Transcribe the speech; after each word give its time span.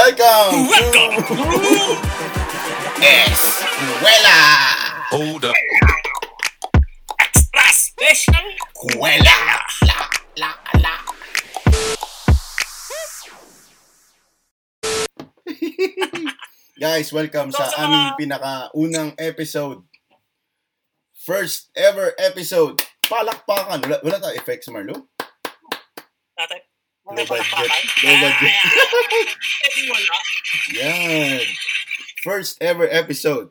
Welcome 0.00 0.64
to 0.64 1.36
Escuela. 3.04 4.40
Hold 5.12 5.44
up. 5.44 5.52
Extra 7.20 7.68
special. 7.68 8.46
Escuela. 8.80 9.36
La, 9.84 10.00
la, 10.40 10.56
la. 10.80 10.94
Guys, 16.80 17.12
welcome 17.12 17.52
sa 17.52 17.68
aming 17.84 18.16
pinakaunang 18.16 19.12
episode. 19.20 19.84
First 21.12 21.68
ever 21.76 22.16
episode. 22.16 22.80
Palakpakan. 23.04 23.84
Wala, 23.84 24.00
wala 24.00 24.16
tayo 24.16 24.32
effects, 24.32 24.72
Marlo? 24.72 25.12
Low 27.10 27.26
budget. 27.26 27.70
Low 28.06 28.16
budget. 28.22 28.54
Yan. 30.78 31.42
First 32.22 32.60
ever 32.62 32.86
episode. 32.86 33.50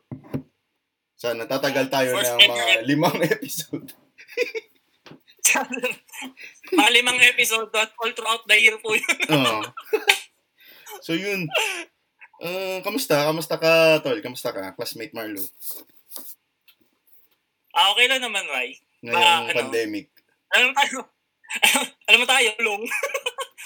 Sana 1.20 1.44
tatagal 1.44 1.92
tayo 1.92 2.16
First 2.16 2.32
ng 2.32 2.40
ever 2.40 2.54
mga 2.56 2.66
ep- 2.80 2.86
limang 2.88 3.18
episode. 3.36 3.88
Mga 6.72 6.92
limang 6.96 7.20
episode 7.20 7.68
at 7.76 7.92
all 8.00 8.14
throughout 8.16 8.44
the 8.48 8.56
year 8.56 8.78
po 8.80 8.96
yun. 8.96 9.20
Oo. 9.34 9.60
so 11.04 11.12
yun. 11.12 11.50
Uh, 12.40 12.80
kamusta? 12.88 13.28
Kamusta 13.28 13.60
ka, 13.60 14.00
Tol? 14.00 14.24
Kamusta 14.24 14.56
ka? 14.56 14.72
Classmate 14.80 15.12
Marlo. 15.12 15.44
Ah, 17.76 17.92
okay 17.92 18.08
lang 18.08 18.24
naman, 18.24 18.48
Rai. 18.48 18.80
Ngayong 19.04 19.52
ano? 19.52 19.56
pandemic. 19.60 20.08
Alam 20.56 20.72
mo 20.72 20.76
tayo, 20.76 20.98
alam 22.08 22.20
mo 22.24 22.28
tayo, 22.28 22.48
kulong. 22.58 22.84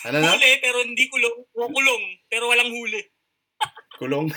Ano 0.03 0.17
na? 0.20 0.35
Huli, 0.35 0.52
pero 0.59 0.84
hindi 0.84 1.07
kulong. 1.07 1.35
O 1.55 1.71
kulong, 1.71 2.03
pero 2.27 2.52
walang 2.52 2.71
huli. 2.71 2.99
Kulong? 4.02 4.27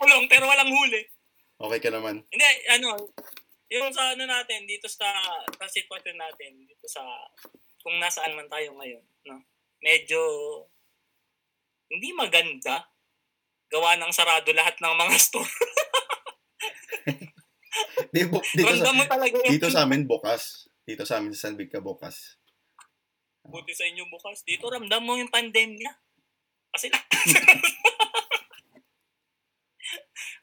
Kulong, 0.00 0.24
pero 0.30 0.48
walang 0.48 0.70
huli. 0.72 1.02
okay 1.60 1.80
ka 1.82 1.90
naman. 1.92 2.24
Hindi, 2.32 2.46
ano, 2.72 2.96
yung 3.68 3.92
sa 3.92 4.16
ano 4.16 4.24
natin, 4.24 4.64
dito 4.64 4.88
sa, 4.88 5.12
sa 5.44 5.66
sitwasyon 5.68 6.16
natin, 6.16 6.56
dito 6.64 6.86
sa, 6.88 7.04
kung 7.84 8.00
nasaan 8.00 8.32
man 8.32 8.48
tayo 8.48 8.72
ngayon, 8.80 9.04
no? 9.28 9.44
Medyo, 9.84 10.20
hindi 11.92 12.16
maganda. 12.16 12.88
Gawa 13.68 13.98
ng 13.98 14.14
sarado 14.14 14.48
lahat 14.54 14.78
ng 14.78 14.94
mga 14.94 15.16
store. 15.28 15.52
Di, 18.14 18.22
bu- 18.30 18.46
dito, 18.54 18.72
sa, 18.78 18.94
dito 19.50 19.68
sa 19.68 19.82
amin, 19.84 20.06
bukas. 20.06 20.70
Dito 20.86 21.02
sa 21.02 21.18
amin 21.18 21.34
sa 21.34 21.50
San 21.50 21.58
ka 21.58 21.82
bukas. 21.82 22.38
Buti 23.44 23.72
sa 23.76 23.84
inyo 23.84 24.08
bukas. 24.08 24.42
Dito 24.42 24.68
ramdam 24.72 25.04
mo 25.04 25.16
yung 25.20 25.30
pandemya. 25.30 25.92
Kasi 26.74 26.90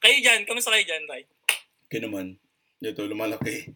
kayo 0.01 0.17
dyan, 0.23 0.47
kamusta 0.47 0.71
kayo 0.71 0.85
dyan, 0.87 1.03
Ray? 1.09 1.27
Okay 1.85 1.99
naman. 1.99 2.39
Dito, 2.81 3.03
lumalaki. 3.05 3.67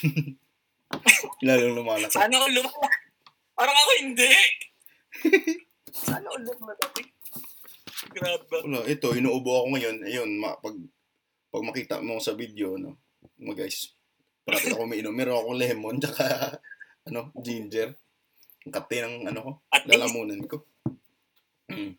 Lalong 1.46 1.76
lumalaki. 1.76 2.14
Sana 2.14 2.38
ako 2.38 2.48
lumalaki. 2.48 3.04
Parang 3.56 3.76
ako 3.76 3.92
hindi. 4.00 4.30
Sana 6.06 6.24
ako 6.30 6.36
lumalaki. 6.46 7.02
Grabe. 8.12 8.56
Wala, 8.64 8.86
ito, 8.86 9.08
inuubo 9.12 9.50
ako 9.50 9.66
ngayon. 9.76 9.96
Ayun, 10.06 10.30
ma, 10.40 10.56
pag, 10.56 10.76
pag 11.50 11.66
makita 11.66 12.00
mo 12.00 12.22
sa 12.22 12.32
video, 12.32 12.78
no, 12.78 12.96
mga 13.36 13.66
guys, 13.66 13.92
parati 14.46 14.72
ako 14.72 14.86
umiinom. 14.86 15.12
Meron 15.12 15.42
akong 15.42 15.58
lemon, 15.58 15.96
tsaka, 16.00 16.24
ano, 17.08 17.34
ginger. 17.40 17.92
Ang 18.66 18.74
kapte 18.74 18.98
ng, 18.98 19.30
ano 19.30 19.38
ko, 19.38 19.50
At 19.70 19.86
least, 19.86 19.94
lalamunan 19.94 20.42
ko. 20.50 20.66
Mm. 21.70 21.94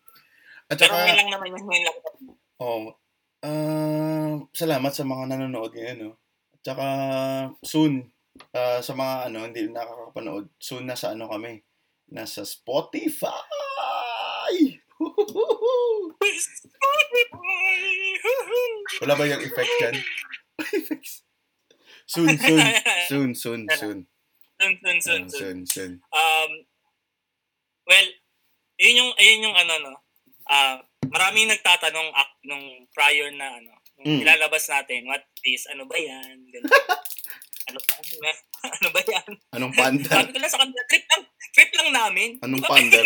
At 0.68 0.76
pero 0.76 0.92
saka, 0.92 1.00
may 1.00 1.16
lang 1.16 1.30
naman 1.32 1.48
yung 1.56 1.64
lang. 1.64 1.96
oh, 2.60 2.92
ah, 3.40 4.36
salamat 4.52 4.92
sa 4.92 5.08
mga 5.08 5.24
nanonood 5.32 5.72
ngayon, 5.72 5.98
no. 6.04 6.12
At 6.52 6.60
saka, 6.60 6.86
soon, 7.64 8.12
ah, 8.52 8.84
sa 8.84 8.92
mga, 8.92 9.32
ano, 9.32 9.48
hindi 9.48 9.64
nakakapanood, 9.64 10.52
soon 10.60 10.84
nasa, 10.84 11.16
ano 11.16 11.32
kami, 11.32 11.64
nasa 12.12 12.44
Spotify! 12.44 13.32
Wala 19.00 19.14
ba 19.16 19.24
yung 19.24 19.40
effect 19.40 19.72
dyan? 19.80 19.96
Effects. 20.76 21.24
soon, 22.04 22.36
soon, 22.36 22.60
soon, 23.08 23.30
soon, 23.32 23.62
soon. 23.72 23.98
Sun, 24.58 24.74
sun, 24.82 24.98
sun, 25.00 25.22
sun. 25.30 25.58
soon. 25.66 25.92
Um, 26.10 26.50
well, 27.86 28.08
yun 28.76 28.98
yung, 28.98 29.10
yun 29.14 29.46
yung 29.46 29.56
ano, 29.56 29.74
no. 29.78 29.94
Ah, 30.44 30.82
maraming 31.06 31.46
nagtatanong 31.46 32.10
ak- 32.10 32.42
nung 32.42 32.90
prior 32.90 33.30
na 33.30 33.54
ano, 33.54 33.70
nung 33.96 34.18
Mm. 34.18 34.22
ilalabas 34.26 34.66
natin, 34.66 35.06
what 35.06 35.22
is, 35.42 35.66
ano 35.70 35.86
ba 35.86 35.94
yan? 35.94 36.50
Ano 37.68 37.84
ba 37.84 38.00
yan? 38.00 38.36
ano 38.80 38.88
ba 38.88 39.00
yan? 39.04 39.30
Anong 39.52 39.74
panda? 39.76 40.08
Sabi 40.08 40.32
ko 40.32 40.40
lang 40.40 40.48
sa 40.48 40.56
kanila, 40.56 40.80
trip 40.88 41.04
lang, 41.04 41.22
trip 41.52 41.68
lang 41.76 41.88
namin. 41.92 42.30
Anong 42.40 42.64
panda? 42.64 42.96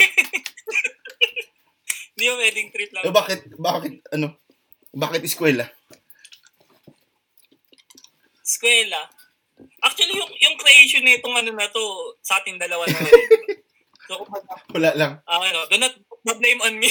Hindi 2.15 2.23
yung 2.23 2.39
wedding 2.39 2.71
trip 2.71 2.95
lang. 2.95 3.03
Eh, 3.03 3.11
bakit, 3.11 3.51
bakit, 3.59 3.99
ano, 4.15 4.39
bakit 4.95 5.27
eskwela? 5.27 5.67
Eskwela. 8.39 9.11
Actually, 9.83 10.15
yung, 10.15 10.31
yung 10.39 10.57
creation 10.59 11.03
nitong 11.03 11.35
ano 11.35 11.51
na 11.53 11.67
to, 11.67 12.15
sa 12.23 12.39
ating 12.39 12.57
dalawa 12.57 12.87
na. 12.87 12.99
so, 14.09 14.23
Wala 14.75 14.91
lang. 14.95 15.13
ah, 15.27 15.43
ano, 15.43 15.67
do 15.67 15.77
not 15.79 15.95
put 16.23 16.39
blame 16.39 16.63
on 16.63 16.79
me. 16.79 16.91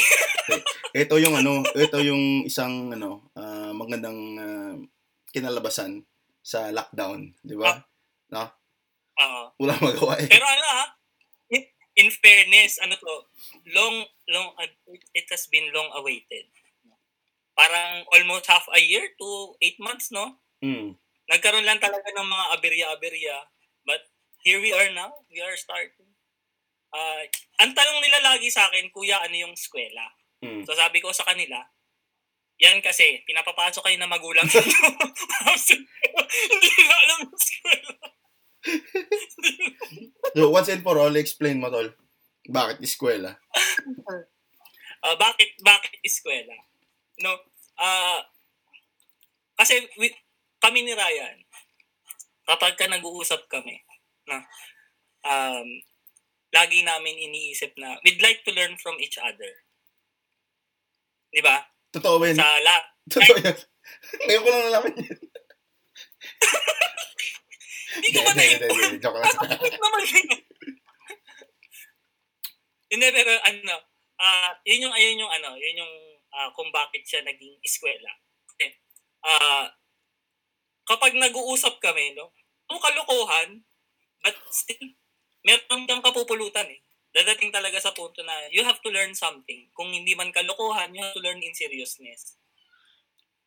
Ito 1.02 1.16
yung 1.24 1.40
ano, 1.40 1.64
ito 1.72 2.04
yung 2.04 2.44
isang 2.44 2.92
ano, 2.92 3.32
ah, 3.40 3.72
magandang 3.72 4.20
ah, 4.36 4.76
kinalabasan 5.32 6.04
sa 6.44 6.68
lockdown, 6.76 7.32
di 7.40 7.56
ba? 7.56 7.80
No? 8.28 8.44
Ah. 9.16 9.48
Wala 9.56 9.80
magawa 9.80 10.20
eh. 10.20 10.28
Pero 10.28 10.44
ano 10.44 10.66
ha, 10.68 10.84
in, 11.96 12.10
fairness, 12.12 12.80
ano 12.84 12.96
to, 12.96 13.14
long, 13.76 14.04
long, 14.32 14.52
uh, 14.60 14.68
it 15.14 15.28
has 15.30 15.48
been 15.48 15.72
long 15.76 15.92
awaited. 15.96 16.48
Parang 17.56 18.08
almost 18.16 18.48
half 18.48 18.66
a 18.72 18.80
year 18.80 19.12
to 19.20 19.56
eight 19.62 19.78
months, 19.80 20.10
no? 20.12 20.40
Mm. 20.64 20.96
Nagkaroon 21.30 21.68
lang 21.68 21.78
talaga 21.78 22.10
ng 22.10 22.28
mga 22.28 22.46
aberya-aberya. 22.58 23.38
But 23.86 24.02
here 24.42 24.62
we 24.62 24.74
are 24.74 24.90
now. 24.94 25.14
We 25.30 25.42
are 25.42 25.58
starting. 25.58 26.10
Ah, 26.92 27.24
ang 27.64 27.72
tanong 27.72 28.04
nila 28.04 28.20
lagi 28.34 28.52
sa 28.52 28.68
akin, 28.68 28.92
kuya, 28.92 29.22
ano 29.22 29.36
yung 29.36 29.54
eskwela? 29.56 30.12
Mm. 30.44 30.68
So 30.68 30.76
sabi 30.76 31.00
ko 31.00 31.14
sa 31.14 31.24
kanila, 31.24 31.64
yan 32.62 32.82
kasi, 32.84 33.24
pinapapasok 33.26 33.86
kayo 33.86 33.98
na 33.98 34.12
magulang. 34.12 34.46
Hindi 34.52 34.68
nila 36.78 36.96
alam 37.06 37.18
yung 37.26 37.36
eskwela. 37.36 37.96
So, 40.32 40.48
once 40.48 40.72
and 40.72 40.80
for 40.80 40.96
all, 40.96 41.12
explain 41.20 41.60
mo, 41.60 41.68
tol. 41.68 41.92
Bakit 42.48 42.80
eskwela? 42.80 43.36
Ah, 45.02 45.18
bakit 45.18 45.58
bakit 45.66 45.98
eskwela? 46.06 46.54
No. 47.26 47.34
Ah 47.82 48.22
kasi 49.62 49.86
with, 50.02 50.18
kami 50.62 50.86
ni 50.86 50.94
Ryan 50.94 51.38
kapag 52.46 52.78
ka 52.78 52.86
nag-uusap 52.86 53.50
kami 53.50 53.82
na 54.30 54.46
um 55.26 55.68
lagi 56.52 56.84
namin 56.86 57.18
iniisip 57.18 57.74
na 57.80 57.98
we'd 58.06 58.22
like 58.22 58.46
to 58.46 58.54
learn 58.54 58.78
from 58.78 59.00
each 59.02 59.18
other. 59.18 59.52
'Di 61.32 61.42
ba? 61.42 61.66
Totoo 61.92 62.22
yun? 62.24 62.38
Sa 62.38 62.48
lahat. 62.62 62.84
Totoo 63.10 63.36
yun. 63.40 63.58
Ngayon 64.28 64.42
ko 64.44 64.50
lang 64.52 64.64
nalaman 64.70 64.94
yun. 64.96 65.20
Hindi 67.92 68.10
ka 68.16 68.20
ba 68.24 68.30
Hindi, 68.32 68.46
hindi, 68.56 68.68
na 68.68 68.88
hindi, 68.88 69.00
Joke 69.04 69.20
lang. 69.20 69.36
Bakit 69.36 69.76
naman 69.76 70.02
yun? 70.08 70.28
Hindi, 72.92 73.08
pero 73.12 73.32
ano, 73.48 73.76
ah 74.20 74.52
yun 74.68 74.88
yung, 74.88 74.96
ayun 74.96 75.22
yung 75.24 75.32
ano, 75.32 75.56
yun 75.56 75.80
yung 75.84 75.94
ah, 76.36 76.52
kung 76.56 76.72
bakit 76.72 77.04
siya 77.04 77.24
naging 77.24 77.56
eskwela. 77.64 78.12
Kasi, 78.48 78.76
ah 79.24 79.68
kapag 80.92 81.16
nag-uusap 81.16 81.80
kami, 81.80 82.12
no, 82.20 82.36
ang 82.68 82.80
kalokohan, 82.84 83.64
but 84.20 84.36
still, 84.52 84.92
meron 85.48 85.88
kang 85.88 86.04
kapupulutan 86.04 86.68
eh. 86.68 86.84
Dadating 87.12 87.52
talaga 87.52 87.80
sa 87.80 87.92
punto 87.92 88.24
na 88.24 88.48
you 88.52 88.64
have 88.64 88.80
to 88.80 88.92
learn 88.92 89.12
something. 89.12 89.68
Kung 89.76 89.92
hindi 89.92 90.16
man 90.16 90.32
kalokohan, 90.32 90.96
you 90.96 91.04
have 91.04 91.16
to 91.16 91.24
learn 91.24 91.44
in 91.44 91.52
seriousness. 91.52 92.40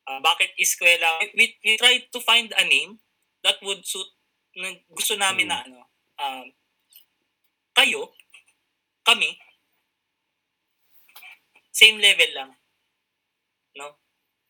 Ah, 0.04 0.20
bakit 0.20 0.52
eskwela? 0.60 1.20
We, 1.32 1.56
we 1.64 1.80
tried 1.80 2.12
to 2.12 2.20
find 2.20 2.52
a 2.52 2.64
name 2.64 3.00
that 3.40 3.56
would 3.64 3.80
suit 3.88 4.08
na 4.56 4.76
gusto 4.92 5.16
namin 5.16 5.48
na 5.48 5.64
ano, 5.64 5.80
um, 6.20 6.46
kayo, 7.72 8.12
kami, 9.00 9.36
same 11.72 11.98
level 11.98 12.30
lang. 12.36 12.50
No? 13.74 14.03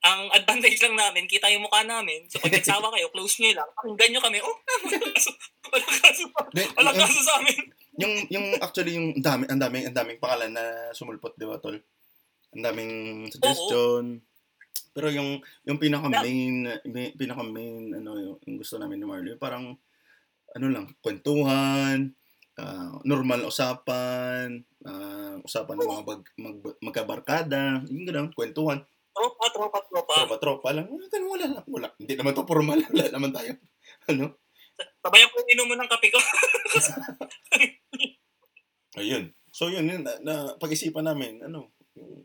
Ang 0.04 0.28
advantage 0.36 0.76
lang 0.84 1.00
namin, 1.00 1.24
kita 1.24 1.48
yung 1.48 1.64
mukha 1.64 1.80
namin. 1.80 2.28
So 2.28 2.36
pag 2.36 2.52
nagsawa 2.52 2.92
kayo, 2.92 3.08
close 3.08 3.40
nyo 3.40 3.56
lang. 3.56 3.68
Pakinggan 3.72 4.08
nyo 4.12 4.20
kami. 4.20 4.38
Oh, 4.44 4.56
wala 4.84 4.98
kaso, 5.16 5.30
wala 5.72 5.86
kaso, 5.88 6.24
Di- 6.52 6.72
wala 6.76 6.90
yung- 6.92 7.00
kaso 7.00 7.18
sa 7.24 7.34
amin. 7.40 7.60
yung 7.94 8.14
yung 8.26 8.46
actually 8.58 8.98
yung 8.98 9.14
dami 9.22 9.46
ang 9.46 9.62
daming 9.62 9.86
ang 9.86 9.96
daming 9.96 10.18
pangalan 10.20 10.50
na 10.52 10.90
sumulpot, 10.92 11.32
'di 11.38 11.46
ba, 11.48 11.56
tol? 11.56 11.78
Ang 12.52 12.62
daming 12.62 12.92
suggestion. 13.32 14.20
Pero 14.94 15.08
yung 15.10 15.40
yung 15.64 15.78
pinaka 15.80 16.06
main 16.06 16.68
pinaka 17.16 17.42
main 17.42 17.94
ano 17.96 18.10
yung, 18.20 18.60
gusto 18.60 18.76
namin 18.76 19.00
ni 19.00 19.06
Marlo, 19.08 19.34
parang 19.40 19.74
ano 20.54 20.66
lang, 20.70 20.86
kwentuhan, 21.02 22.14
uh, 22.58 22.94
normal 23.02 23.42
usapan, 23.50 24.62
uh, 24.86 25.42
usapan 25.42 25.74
ng 25.82 25.90
mga 25.90 26.04
bag, 26.06 26.22
mag, 26.38 26.56
magkabarkada, 26.78 27.82
yung 27.90 28.06
gano'n, 28.06 28.30
kwentuhan. 28.30 28.86
Tropa, 29.14 29.46
tropa, 29.54 29.78
tropa. 29.86 30.14
Tropa, 30.18 30.36
tropa 30.42 30.68
lang. 30.74 30.90
Wala, 30.90 31.06
ganun, 31.06 31.30
wala 31.30 31.46
lang. 31.46 31.66
Wala. 31.70 31.88
Hindi 32.02 32.14
naman 32.18 32.34
to 32.34 32.42
formal. 32.42 32.82
Wala 32.90 33.06
naman 33.14 33.30
tayo. 33.30 33.54
Ano? 34.10 34.42
Sabayan 34.74 35.30
ko 35.30 35.38
inom 35.46 35.70
mo 35.70 35.78
ng 35.78 35.86
kape 35.86 36.10
ko. 36.10 36.18
Ayun. 38.98 39.30
So 39.54 39.70
yun, 39.70 39.86
yun 39.86 40.02
na, 40.02 40.18
na 40.26 40.34
pag-isipan 40.58 41.06
namin, 41.06 41.38
ano, 41.46 41.70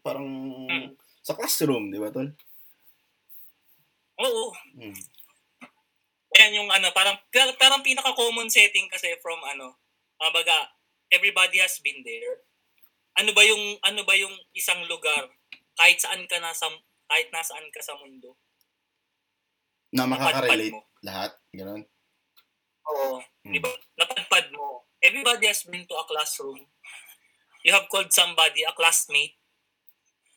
parang 0.01 0.25
hmm. 0.65 0.97
sa 1.21 1.37
classroom, 1.37 1.93
di 1.93 2.01
ba, 2.01 2.09
Tol? 2.09 2.25
Oo. 4.17 4.49
Hmm. 4.81 4.97
Yan 6.41 6.57
yung 6.57 6.69
ano, 6.73 6.89
parang, 6.89 7.21
parang 7.61 7.85
pinaka-common 7.85 8.49
setting 8.49 8.89
kasi 8.89 9.13
from 9.21 9.37
ano, 9.45 9.77
uh, 10.17 10.31
baga, 10.33 10.73
everybody 11.13 11.61
has 11.61 11.77
been 11.85 12.01
there. 12.01 12.41
Ano 13.21 13.29
ba 13.37 13.45
yung, 13.45 13.77
ano 13.85 14.01
ba 14.01 14.17
yung 14.17 14.33
isang 14.57 14.81
lugar, 14.89 15.29
kahit 15.79 16.03
saan 16.03 16.27
ka 16.27 16.43
nasa, 16.43 16.67
kahit 17.07 17.31
nasaan 17.31 17.71
ka 17.71 17.79
sa 17.79 17.95
mundo. 17.95 18.35
Na 19.95 20.03
makaka-relate 20.03 20.75
lahat, 21.01 21.31
gano'n? 21.55 21.81
Oo. 22.91 23.23
Hmm. 23.23 23.53
Di 23.55 23.63
ba? 23.63 23.71
Napadpad 23.95 24.51
mo. 24.51 24.83
Everybody 24.99 25.47
has 25.47 25.63
been 25.63 25.87
to 25.87 25.95
a 25.95 26.03
classroom 26.03 26.59
you 27.63 27.71
have 27.75 27.87
called 27.91 28.11
somebody 28.11 28.63
a 28.63 28.73
classmate. 28.75 29.35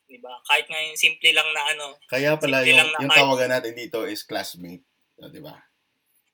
Di 0.06 0.18
ba? 0.18 0.34
Kahit 0.44 0.66
nga 0.68 0.80
yung 0.82 0.98
simple 0.98 1.30
lang 1.32 1.48
na 1.54 1.62
ano. 1.72 1.86
Kaya 2.10 2.36
pala 2.36 2.66
yung, 2.66 2.82
yung 2.82 3.10
kahit... 3.10 3.20
tawagan 3.22 3.50
natin 3.50 3.74
dito 3.78 4.04
is 4.04 4.26
classmate. 4.26 4.84
Di 5.16 5.40
ba? 5.40 5.54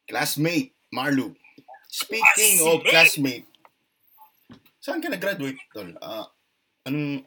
Classmate, 0.08 0.72
Marlu. 0.90 1.36
Speaking 1.88 2.60
classmate. 2.60 2.68
of 2.68 2.78
classmate, 2.84 3.46
saan 4.80 5.00
ka 5.00 5.08
nag-graduate, 5.08 5.60
Tol? 5.72 5.92
Uh, 6.00 6.26
anong, 6.84 7.24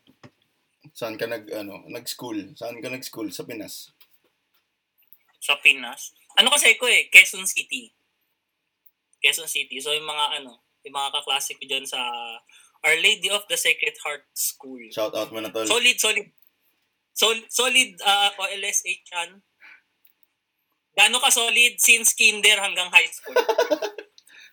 saan 0.92 1.16
ka 1.16 1.26
nag, 1.28 1.48
ano, 1.52 1.84
nag-school? 1.88 2.56
Saan 2.56 2.80
ka 2.80 2.88
nag-school? 2.92 3.32
Sa 3.32 3.44
Pinas? 3.48 3.92
Sa 5.42 5.58
Pinas? 5.60 6.14
Ano 6.40 6.52
kasi 6.54 6.76
ko 6.80 6.88
eh, 6.88 7.12
Quezon 7.12 7.48
City. 7.48 7.92
Quezon 9.20 9.50
City. 9.50 9.80
So 9.84 9.92
yung 9.92 10.08
mga 10.08 10.42
ano, 10.42 10.64
yung 10.88 10.96
mga 10.96 11.12
kaklase 11.22 11.56
ko 11.60 11.64
dyan 11.68 11.86
sa 11.86 12.00
Our 12.82 12.98
Lady 12.98 13.30
of 13.30 13.46
the 13.46 13.58
Sacred 13.58 13.94
Heart 14.02 14.26
School. 14.34 14.82
Shout 14.90 15.14
out 15.14 15.30
mo 15.30 15.40
na 15.40 15.54
tol. 15.54 15.68
Solid, 15.68 15.98
solid. 16.02 16.28
Sol, 17.14 17.38
solid 17.52 18.00
uh, 18.02 18.32
OLSH 18.40 19.06
yan. 19.14 19.44
Gaano 20.98 21.22
ka 21.22 21.30
solid 21.30 21.78
since 21.78 22.18
kinder 22.18 22.58
hanggang 22.58 22.90
high 22.90 23.08
school? 23.12 23.38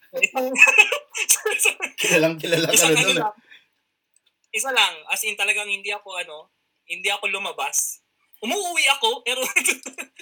kilalang 2.01 2.41
kilala 2.41 2.69
ka 2.73 2.89
na 2.89 3.03
doon. 3.05 3.21
Isa 4.53 4.73
lang, 4.73 4.95
as 5.13 5.23
in 5.25 5.37
talagang 5.37 5.69
hindi 5.69 5.93
ako 5.93 6.17
ano, 6.17 6.53
hindi 6.89 7.09
ako 7.13 7.29
lumabas. 7.29 8.01
Umuwi 8.41 8.85
ako, 8.97 9.27
pero 9.27 9.43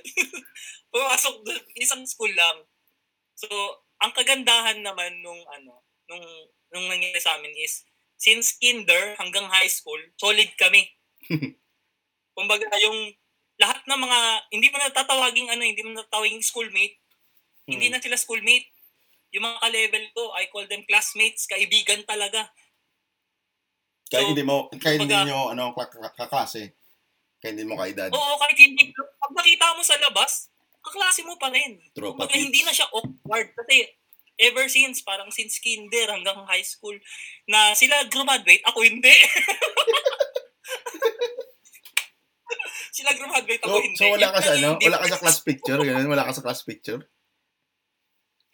pumasok 0.92 1.34
doon, 1.44 1.62
isang 1.78 2.02
school 2.08 2.32
lang. 2.32 2.64
So, 3.36 3.46
ang 4.00 4.12
kagandahan 4.16 4.80
naman 4.80 5.20
nung 5.20 5.40
ano, 5.52 5.84
nung 6.08 6.24
nung 6.72 6.86
nangyari 6.90 7.20
sa 7.20 7.38
amin 7.38 7.52
is 7.56 7.86
since 8.16 8.56
kinder 8.56 9.14
hanggang 9.20 9.46
high 9.46 9.68
school, 9.68 10.00
solid 10.16 10.48
kami. 10.56 10.88
Kumbaga, 12.36 12.68
yung 12.80 13.12
lahat 13.60 13.84
ng 13.88 14.00
mga, 14.00 14.18
hindi 14.52 14.68
mo 14.72 14.76
natatawaging 14.80 15.48
ano, 15.52 15.62
hindi 15.64 15.82
mo 15.84 15.96
natatawaging 15.96 16.44
schoolmate. 16.44 16.96
Hmm. 17.64 17.76
Hindi 17.76 17.92
na 17.92 18.00
sila 18.00 18.16
schoolmate. 18.16 18.68
Yung 19.32 19.44
mga 19.44 19.60
ka-level 19.60 20.04
ko, 20.16 20.22
I 20.36 20.48
call 20.48 20.68
them 20.68 20.84
classmates, 20.88 21.48
kaibigan 21.48 22.04
talaga. 22.08 22.48
Kaya 24.06 24.22
so, 24.22 24.28
hindi 24.30 24.44
mo, 24.46 24.70
kaya 24.78 25.02
hindi 25.02 25.14
nyo, 25.14 25.50
ano, 25.50 25.74
kaklase. 26.14 26.78
Kaya 27.42 27.50
hindi 27.52 27.66
mo 27.66 27.74
kaedad. 27.74 28.14
Oo, 28.14 28.34
kahit 28.38 28.58
hindi, 28.58 28.94
pag 28.94 29.32
nakita 29.34 29.74
mo 29.74 29.82
sa 29.82 29.98
labas, 29.98 30.46
kaklase 30.78 31.26
mo 31.26 31.34
pa 31.34 31.50
rin. 31.50 31.82
Tropa 31.90 32.22
Kumbaga, 32.22 32.38
hindi 32.38 32.62
na 32.62 32.70
siya 32.70 32.86
awkward. 32.94 33.50
Kasi 33.58 33.82
ever 34.38 34.70
since, 34.70 35.02
parang 35.02 35.34
since 35.34 35.58
kinder 35.58 36.06
hanggang 36.12 36.38
high 36.46 36.62
school, 36.62 36.94
na 37.50 37.74
sila 37.74 38.06
graduate, 38.06 38.62
ako 38.62 38.86
hindi. 38.86 39.10
sila 42.96 43.10
graduate, 43.16 43.62
ako 43.66 43.74
so, 43.74 43.82
hindi. 43.82 43.98
So 43.98 44.14
wala 44.14 44.28
ka 44.30 44.40
sa 44.40 44.54
ano? 44.54 44.78
Wala 44.78 44.98
ka 45.02 45.06
sa 45.10 45.18
class 45.18 45.38
picture? 45.42 45.80
Ganun? 45.82 46.06
Wala 46.06 46.24
ka 46.30 46.32
sa 46.36 46.44
class 46.46 46.62
picture? 46.62 47.02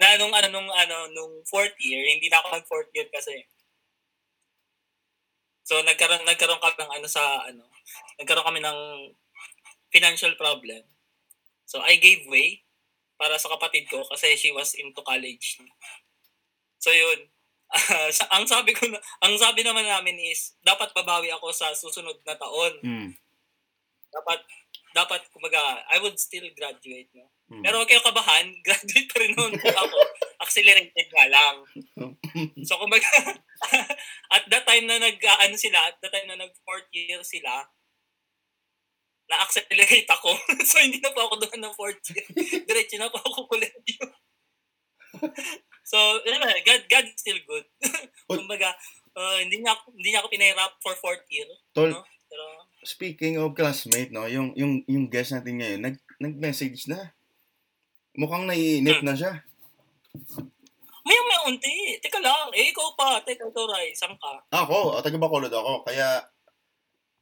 Na 0.00 0.16
nung 0.18 0.32
ano 0.34 0.48
nung 0.50 0.70
ano 0.72 0.96
nung 1.12 1.44
fourth 1.46 1.76
year, 1.84 2.02
hindi 2.08 2.26
na 2.32 2.40
ako 2.40 2.48
nag 2.56 2.66
fourth 2.66 2.90
year 2.96 3.06
kasi. 3.12 3.46
So 5.72 5.80
nagkaroon 5.80 6.28
nagkaroon 6.28 6.60
kami 6.60 6.76
ng 6.84 6.92
ano 7.00 7.08
sa 7.08 7.48
ano, 7.48 7.64
nagkaroon 8.20 8.44
kami 8.44 8.60
ng 8.60 8.80
financial 9.88 10.36
problem. 10.36 10.84
So 11.64 11.80
I 11.80 11.96
gave 11.96 12.28
way 12.28 12.60
para 13.16 13.40
sa 13.40 13.48
kapatid 13.56 13.88
ko 13.88 14.04
kasi 14.04 14.36
she 14.36 14.52
was 14.52 14.76
into 14.76 15.00
college. 15.00 15.64
So 16.76 16.92
yun. 16.92 17.24
Uh, 17.72 18.12
ang 18.36 18.44
sabi 18.44 18.76
ko 18.76 18.84
na, 18.84 19.00
ang 19.24 19.32
sabi 19.40 19.64
naman 19.64 19.88
namin 19.88 20.20
is 20.20 20.60
dapat 20.60 20.92
pabawi 20.92 21.32
ako 21.32 21.48
sa 21.56 21.72
susunod 21.72 22.20
na 22.20 22.36
taon. 22.36 22.76
Mm. 22.84 23.16
Dapat 24.12 24.44
dapat 24.92 25.24
kumaga 25.32 25.80
I 25.88 25.96
would 26.04 26.20
still 26.20 26.44
graduate 26.52 27.08
no. 27.16 27.32
Mm. 27.48 27.64
Pero 27.64 27.80
okay 27.80 27.96
kabahan, 27.96 28.52
graduate 28.68 29.08
pa 29.08 29.24
rin 29.24 29.32
noon 29.32 29.56
ako. 29.56 29.98
Accelerated 30.44 31.08
nga 31.16 31.26
lang. 31.32 31.56
so 32.68 32.76
kumaga 32.76 33.08
at 34.36 34.44
that 34.50 34.64
time 34.66 34.86
na 34.86 34.98
nag 34.98 35.18
ano 35.18 35.56
sila, 35.56 35.78
at 35.90 35.96
that 36.02 36.12
time 36.12 36.28
na 36.28 36.38
nag 36.38 36.52
fourth 36.66 36.90
year 36.92 37.22
sila, 37.22 37.66
na-accelerate 39.32 40.08
ako. 40.12 40.30
so, 40.68 40.76
hindi 40.82 41.00
na 41.00 41.14
po 41.14 41.24
ako 41.24 41.34
doon 41.40 41.60
ng 41.64 41.74
fourth 41.76 42.02
year. 42.12 42.26
Diretso 42.68 43.00
na 43.00 43.08
po 43.08 43.18
ako 43.22 43.48
collegium. 43.48 44.10
so, 45.88 45.98
yun 46.28 46.36
na, 46.36 46.52
God, 46.66 46.82
God 46.90 47.06
is 47.08 47.16
still 47.16 47.40
good. 47.48 47.66
Kumbaga, 48.28 48.76
uh, 49.16 49.38
hindi 49.40 49.64
niya 49.64 49.72
ako, 49.72 49.84
hindi 49.96 50.08
niya 50.12 50.20
ako 50.20 50.28
pinahirap 50.28 50.72
for 50.84 50.94
fourth 51.00 51.24
year. 51.32 51.48
Tol, 51.72 51.88
no? 51.88 52.04
Pero, 52.04 52.44
speaking 52.84 53.40
of 53.40 53.56
classmate, 53.56 54.12
no, 54.12 54.28
yung, 54.28 54.52
yung, 54.52 54.84
yung 54.84 55.08
guest 55.08 55.32
natin 55.32 55.60
ngayon, 55.60 55.80
nag, 55.80 55.96
nag-message 56.20 56.90
na. 56.92 57.16
Mukhang 58.12 58.44
naiinip 58.44 59.00
hmm. 59.00 59.08
na 59.08 59.14
siya. 59.16 59.32
May 61.02 61.18
may 61.18 61.40
unti. 61.50 61.98
Teka 61.98 62.22
lang. 62.22 62.50
Eh, 62.54 62.70
ikaw 62.70 62.94
pa. 62.94 63.18
Teka, 63.22 63.50
ito, 63.50 63.62
Rai. 63.66 63.90
Saan 63.94 64.14
ka? 64.18 64.38
Ako. 64.54 65.02
Taga 65.02 65.18
Bacolod 65.18 65.50
ako. 65.50 65.82
Kaya, 65.82 66.22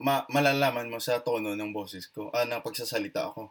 ma- 0.04 0.28
malalaman 0.28 0.92
mo 0.92 1.00
sa 1.00 1.24
tono 1.24 1.56
ng 1.56 1.72
boses 1.72 2.08
ko, 2.12 2.28
ah, 2.32 2.44
na 2.44 2.60
pagsasalita 2.60 3.32
ako. 3.32 3.42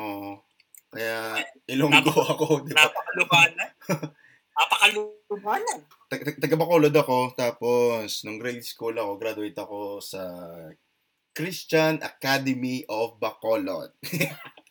Oo. 0.00 0.40
Kaya, 0.88 1.36
ilonggo 1.68 2.12
ako, 2.12 2.64
di 2.64 2.72
ba? 2.72 2.88
Napakalubanan. 2.88 3.70
Napakalubanan. 4.56 5.78
Taga 6.40 6.56
Bacolod 6.56 6.94
ako, 6.96 7.36
tapos, 7.36 8.24
nung 8.24 8.40
grade 8.40 8.64
school 8.64 8.96
ako, 8.96 9.20
graduate 9.20 9.58
ako 9.60 10.00
sa 10.00 10.24
Christian 11.36 12.00
Academy 12.00 12.88
of 12.88 13.20
Bacolod. 13.20 13.92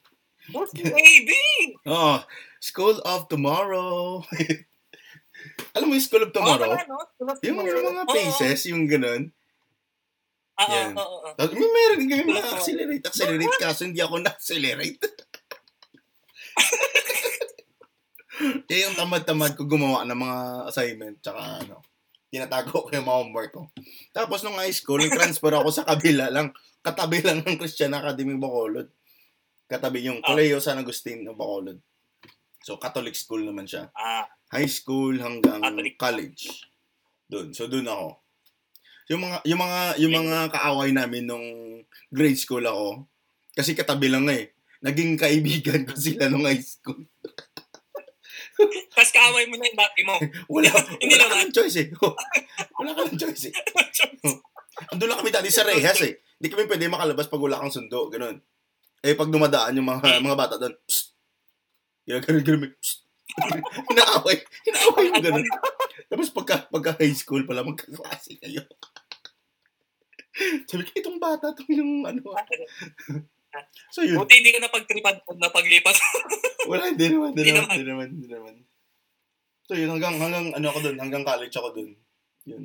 Baby! 0.51 1.77
oh, 1.89 2.21
School 2.61 3.01
of 3.01 3.27
Tomorrow. 3.29 4.21
Alam 5.75 5.87
mo 5.89 5.93
yung 5.97 6.05
School 6.05 6.23
of 6.25 6.33
Tomorrow? 6.33 6.73
Oh, 6.73 6.77
no? 6.85 6.97
Yung 7.41 7.57
mga, 7.61 7.81
mga 7.81 8.05
faces, 8.09 8.65
oh. 8.65 8.69
yung 8.75 8.89
ganun. 8.89 9.31
Ah, 10.55 10.71
Yan. 10.71 10.95
Oo, 10.95 11.03
oo, 11.03 11.35
oo. 11.35 11.51
May 11.51 11.67
meron 11.67 11.99
din 11.99 12.07
kami 12.07 12.31
mga 12.31 12.55
accelerate, 12.55 13.03
accelerate 13.03 13.59
kaso 13.59 13.83
hindi 13.83 13.99
ako 13.99 14.23
na-accelerate. 14.23 15.03
eh, 18.71 18.87
yung 18.87 18.95
tamad-tamad 18.95 19.59
ko 19.59 19.67
gumawa 19.67 20.07
ng 20.07 20.15
mga 20.15 20.71
assignment, 20.71 21.19
tsaka 21.19 21.59
ano, 21.59 21.83
tinatago 22.31 22.87
ko 22.87 22.89
yung 22.91 23.03
mga 23.03 23.19
homework 23.19 23.51
ko. 23.51 23.67
Tapos 24.15 24.47
nung 24.47 24.55
high 24.55 24.71
school, 24.71 25.03
transfer 25.11 25.51
ako 25.51 25.75
sa 25.75 25.83
kabila 25.83 26.31
lang, 26.31 26.55
katabi 26.79 27.19
lang 27.19 27.43
ng 27.43 27.59
Christian 27.59 27.91
Academy 27.91 28.39
Bacolod. 28.39 28.87
Katabi 29.65 30.05
yung 30.05 30.21
Colegio 30.21 30.61
San 30.61 30.77
Agustin 30.77 31.25
ng 31.25 31.33
Bacolod. 31.33 31.81
So, 32.61 32.77
Catholic 32.77 33.17
school 33.17 33.45
naman 33.45 33.65
siya. 33.65 33.89
Ah. 33.93 34.29
High 34.53 34.69
school 34.69 35.17
hanggang 35.17 35.61
college. 35.97 36.65
Doon. 37.25 37.53
So, 37.53 37.65
doon 37.65 37.89
ako. 37.89 38.25
Yung 39.05 39.21
mga 39.21 39.37
yung 39.45 39.61
mga 39.61 39.81
yung 40.01 40.13
mga 40.17 40.37
kaaway 40.49 40.89
namin 40.89 41.29
nung 41.29 41.47
grade 42.09 42.41
school 42.41 42.65
ako 42.65 43.05
kasi 43.53 43.77
katabi 43.77 44.09
lang 44.09 44.25
eh. 44.33 44.57
Naging 44.81 45.13
kaibigan 45.17 45.85
ko 45.85 45.93
sila 45.93 46.25
nung 46.25 46.45
high 46.45 46.61
school. 46.61 47.05
Tapos 48.89 49.11
kaaway 49.13 49.45
mo 49.45 49.61
na 49.61 49.65
yung 49.69 49.77
dati 49.77 50.01
mo. 50.01 50.15
wala, 50.57 50.69
hindi 50.97 51.13
wala 51.21 51.37
kang 51.37 51.53
choice 51.57 51.77
eh. 51.85 51.87
wala 52.81 52.91
kang 52.97 53.13
choice 53.13 53.51
eh. 53.51 53.53
Ando 54.89 55.05
lang 55.05 55.21
kami 55.21 55.29
dati 55.29 55.49
sa 55.53 55.65
Rehas 55.67 56.01
eh. 56.01 56.21
Hindi 56.41 56.47
kami 56.49 56.63
pwede 56.65 56.89
makalabas 56.89 57.29
pag 57.29 57.43
wala 57.45 57.61
kang 57.61 57.73
sundo, 57.73 58.09
ganun. 58.09 58.41
Eh, 59.05 59.13
pag 59.13 59.29
dumadaan 59.29 59.77
yung 59.77 59.85
mga, 59.85 60.17
mga 60.17 60.39
bata 60.39 60.57
doon, 60.57 60.73
psst. 60.89 61.13
Ganun. 62.09 62.73
Psst. 62.81 63.05
hinaaway. 63.93 64.37
Hinaaway 64.65 65.03
yung 65.13 65.21
ganun. 65.21 65.45
Tapos 66.09 66.29
pagka, 66.33 66.55
pagka 66.73 66.91
high 66.97 67.13
school 67.13 67.45
pala, 67.45 67.61
magkaklase 67.61 68.41
kayo. 68.41 68.65
Sabi 70.65 70.83
ko, 70.83 70.91
itong 70.99 71.19
bata, 71.21 71.53
itong 71.53 71.71
yung 71.71 71.93
ano. 72.03 72.21
so 73.95 74.03
yun. 74.03 74.19
Buti 74.19 74.41
hindi 74.41 74.57
ka 74.57 74.67
napagtripan 74.67 75.15
kung 75.23 75.39
napaglipat. 75.39 75.95
Wala, 76.69 76.91
hindi 76.91 77.07
naman, 77.13 77.29
hindi 77.37 77.51
naman, 77.53 77.61
naman. 77.61 77.69
hindi 77.71 77.85
naman, 77.85 78.07
hindi 78.09 78.29
naman. 78.29 78.55
So 79.65 79.73
yun, 79.73 79.89
hanggang, 79.93 80.17
hanggang 80.17 80.49
ano 80.53 80.65
ako 80.69 80.79
doon, 80.81 80.97
hanggang 80.97 81.23
college 81.25 81.55
ako 81.55 81.69
doon. 81.73 81.91
Yun. 82.45 82.63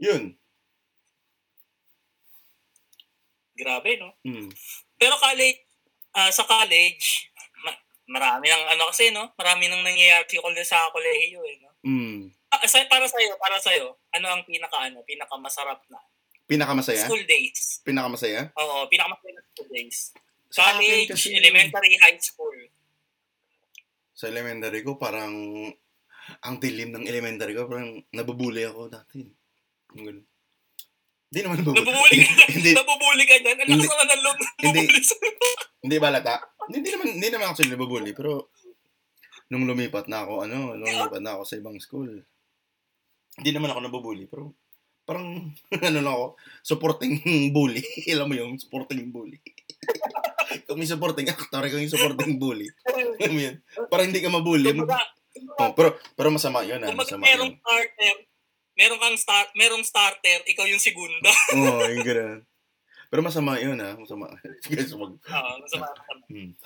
Yun. 0.00 0.22
Grabe, 3.60 4.00
no? 4.00 4.16
Mm. 4.24 4.48
Pero 4.96 5.14
college, 5.20 5.60
ah, 6.16 6.32
sa 6.32 6.48
college, 6.48 7.28
ma- 7.60 7.84
marami 8.08 8.48
nang 8.48 8.64
ano 8.72 8.88
kasi, 8.88 9.12
no? 9.12 9.36
Marami 9.36 9.68
nang 9.68 9.84
nangyayari 9.84 10.24
sa 10.64 10.88
kolehiyo, 10.88 11.44
eh, 11.44 11.56
no? 11.60 11.70
Mm. 11.84 12.32
Ah, 12.50 12.64
sa, 12.66 12.80
para 12.88 13.04
sa'yo, 13.04 13.36
para 13.36 13.60
sa'yo, 13.60 13.94
ano 14.16 14.26
ang 14.32 14.42
pinaka, 14.48 14.80
ano, 14.80 15.04
pinaka 15.04 15.36
masarap 15.36 15.84
na? 15.92 16.00
Pinakamasaya? 16.48 17.06
School 17.06 17.22
days. 17.28 17.78
Pinakamasaya? 17.86 18.50
Oo, 18.58 18.88
pinaka 18.90 19.14
masarap 19.14 19.36
na 19.38 19.44
school 19.54 19.70
days. 19.70 20.10
Sa 20.50 20.66
College, 20.74 21.14
kasi- 21.14 21.36
elementary, 21.36 21.94
high 22.02 22.18
school. 22.18 22.56
Sa 24.16 24.26
elementary 24.26 24.82
ko, 24.82 24.98
parang, 24.98 25.30
ang 26.42 26.56
dilim 26.58 26.90
ng 26.90 27.06
elementary 27.06 27.54
ko, 27.54 27.70
parang 27.70 28.02
nabubuli 28.10 28.66
ako 28.66 28.90
dati. 28.90 29.22
Ganun. 29.94 30.26
Hindi 31.30 31.40
naman 31.46 31.56
nabubuli. 31.62 31.78
Nabubuli 31.78 32.16
ka 32.26 32.44
hindi, 32.50 32.70
Nabubuli 32.74 33.22
ka 33.22 33.34
dyan. 33.38 33.56
Ang 33.62 33.68
lakas 33.70 33.86
naman 33.86 34.06
ng 34.10 34.22
loob. 34.26 34.38
Hindi. 34.58 34.82
Nabubuli 34.82 35.02
sa'yo. 35.06 35.30
hindi 35.86 35.96
ba 36.02 36.08
lata? 36.10 36.34
Hindi, 36.66 36.76
hindi 36.82 36.90
naman, 36.90 37.06
hindi 37.14 37.28
naman 37.30 37.46
actually 37.54 37.70
nabubuli, 37.70 38.10
pero 38.10 38.50
nung 39.46 39.62
lumipat 39.62 40.10
na 40.10 40.26
ako, 40.26 40.32
ano, 40.42 40.74
nung 40.74 40.90
lumipat 40.90 41.22
na 41.22 41.38
ako 41.38 41.42
sa 41.46 41.54
ibang 41.54 41.78
school, 41.78 42.10
hindi 43.38 43.50
naman 43.54 43.70
ako 43.70 43.80
nabubuli, 43.86 44.26
pero 44.26 44.58
parang, 45.06 45.54
ano 45.86 45.98
lang 46.02 46.14
ako, 46.18 46.26
supporting 46.66 47.22
bully. 47.54 47.82
Alam 48.14 48.26
mo 48.26 48.34
yung 48.34 48.52
supporting 48.58 49.14
bully. 49.14 49.38
kung 50.66 50.82
may 50.82 50.90
supporting 50.90 51.30
actor, 51.30 51.62
kung 51.70 51.78
yung 51.78 51.94
supporting 51.94 52.42
bully. 52.42 52.66
Alam 53.22 53.34
mo 53.38 53.40
yun? 53.46 53.56
Parang 53.86 54.10
hindi 54.10 54.18
ka 54.18 54.34
mabully. 54.34 54.74
Kumbaga, 54.74 54.98
Oh, 55.62 55.70
pero, 55.78 55.94
pero 56.18 56.28
masama 56.34 56.66
yun, 56.66 56.82
ah. 56.82 56.90
Masama 56.90 57.22
merong 57.22 57.54
yun. 57.54 58.18
Meron 58.80 58.96
kang 58.96 59.18
start, 59.20 59.52
merong 59.52 59.84
starter, 59.84 60.40
ikaw 60.48 60.64
yung 60.64 60.80
segunda. 60.80 61.28
Oo, 61.60 61.84
oh, 61.84 61.88
yung 61.92 62.00
ganun. 62.00 62.40
Pero 63.12 63.20
masama 63.20 63.60
yun, 63.60 63.76
ah. 63.76 63.92
Masama. 64.00 64.32
Sige, 64.64 64.88
so 64.88 64.96
mag... 64.96 65.12
Oo, 65.12 65.52
masama 65.60 65.92
ka. 65.92 66.02
Hmm. 66.32 66.56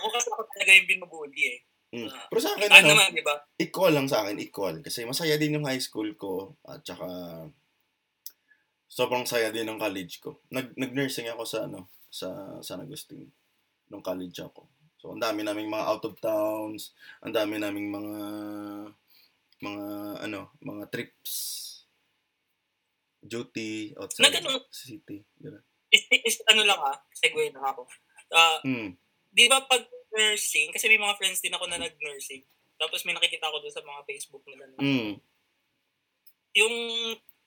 Ako 0.00 0.06
kasi 0.16 0.26
ako 0.32 0.42
talaga 0.56 0.72
yung 0.72 0.88
binubuli 0.88 1.42
eh. 1.44 1.58
Hmm. 1.90 2.08
Pero 2.08 2.40
sa 2.40 2.54
akin, 2.56 2.70
Ano 2.70 2.96
naman, 2.96 3.12
di 3.12 3.20
ba? 3.20 3.36
equal 3.60 3.92
lang 3.92 4.08
sa 4.08 4.24
akin, 4.24 4.38
equal. 4.40 4.80
Kasi 4.80 5.04
masaya 5.04 5.36
din 5.36 5.60
yung 5.60 5.66
high 5.68 5.82
school 5.82 6.08
ko 6.16 6.56
at 6.64 6.80
saka 6.86 7.04
sobrang 8.86 9.26
saya 9.26 9.50
din 9.50 9.66
ng 9.66 9.82
college 9.82 10.22
ko. 10.22 10.38
Nag 10.54 10.78
nag-nursing 10.78 11.26
ako 11.34 11.42
sa 11.42 11.66
ano, 11.66 11.90
sa 12.06 12.58
San 12.62 12.86
Agustin 12.86 13.26
nung 13.90 14.06
college 14.06 14.38
ako. 14.38 14.70
So 15.02 15.10
ang 15.10 15.22
dami 15.22 15.42
naming 15.42 15.66
mga 15.66 15.86
out 15.86 16.04
of 16.06 16.14
towns, 16.22 16.94
ang 17.26 17.34
dami 17.34 17.58
naming 17.58 17.90
mga 17.90 18.14
mga 19.60 19.84
ano, 20.22 20.40
mga 20.58 20.84
trips 20.88 21.32
duty 23.20 23.92
outside 23.94 24.24
Nag- 24.26 24.40
ano- 24.40 24.64
city. 24.70 25.20
Ganun. 25.36 25.60
Is, 25.90 26.06
is, 26.08 26.36
ano 26.46 26.62
lang 26.62 26.78
ah, 26.78 26.96
segue 27.12 27.50
na 27.50 27.60
ako. 27.66 27.82
Ah, 28.30 28.62
Mm. 28.62 28.94
di 29.28 29.44
ba 29.46 29.60
pag 29.62 29.82
nursing, 30.10 30.70
kasi 30.70 30.86
may 30.86 30.98
mga 30.98 31.16
friends 31.16 31.38
din 31.38 31.52
ako 31.52 31.66
na 31.66 31.78
nag-nursing. 31.78 32.42
Tapos 32.76 33.04
may 33.04 33.12
nakikita 33.12 33.46
ko 33.46 33.58
doon 33.58 33.70
sa 33.70 33.82
mga 33.82 34.02
Facebook 34.04 34.42
nila. 34.46 34.64
na- 34.66 34.80
Mm. 34.80 35.12
Yung, 36.52 36.74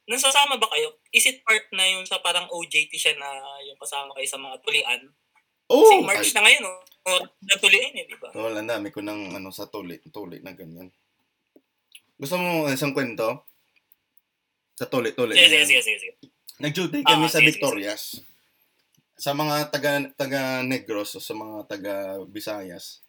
nasasama 0.05 0.55
ba 0.55 0.67
kayo? 0.69 0.99
Is 1.09 1.25
it 1.25 1.41
part 1.41 1.67
na 1.71 1.83
yung 1.89 2.05
sa 2.05 2.19
parang 2.19 2.47
OJT 2.49 2.93
siya 2.93 3.15
na 3.17 3.27
yung 3.63 3.75
kasama 3.75 4.13
kayo 4.13 4.27
sa 4.27 4.37
mga 4.37 4.59
tulian? 4.61 5.01
Oh, 5.65 5.79
Kasi 5.81 5.95
March 6.03 6.31
na 6.31 6.43
ngayon, 6.43 6.61
no? 6.61 6.73
O, 7.03 7.09
natulian 7.41 7.91
eh, 7.93 8.05
di 8.05 8.15
ba? 8.15 8.29
Tol, 8.29 8.51
ang 8.53 8.67
dami 8.67 8.91
ko 8.91 8.99
ng 8.99 9.33
ano 9.33 9.49
sa 9.49 9.65
tuli, 9.65 9.97
tuli 10.05 10.39
na 10.39 10.51
ganyan. 10.51 10.91
Gusto 12.23 12.39
mo 12.39 12.71
isang 12.71 12.95
kwento? 12.95 13.43
Sa 14.79 14.87
tuli. 14.87 15.11
Sige, 15.11 15.35
sige, 15.35 15.67
sige, 15.67 15.81
sige, 15.83 15.97
sige. 15.99 16.13
Nag-duty 16.63 17.03
kami 17.03 17.27
Ah, 17.27 17.27
sa 17.27 17.43
sige, 17.43 17.51
Victorias. 17.51 18.23
Sa 19.19 19.35
mga 19.35 19.67
taga 19.67 20.07
taga 20.15 20.63
Negros 20.63 21.11
o 21.15 21.19
sa 21.19 21.35
mga 21.35 21.67
taga 21.67 21.95
Visayas. 22.31 23.03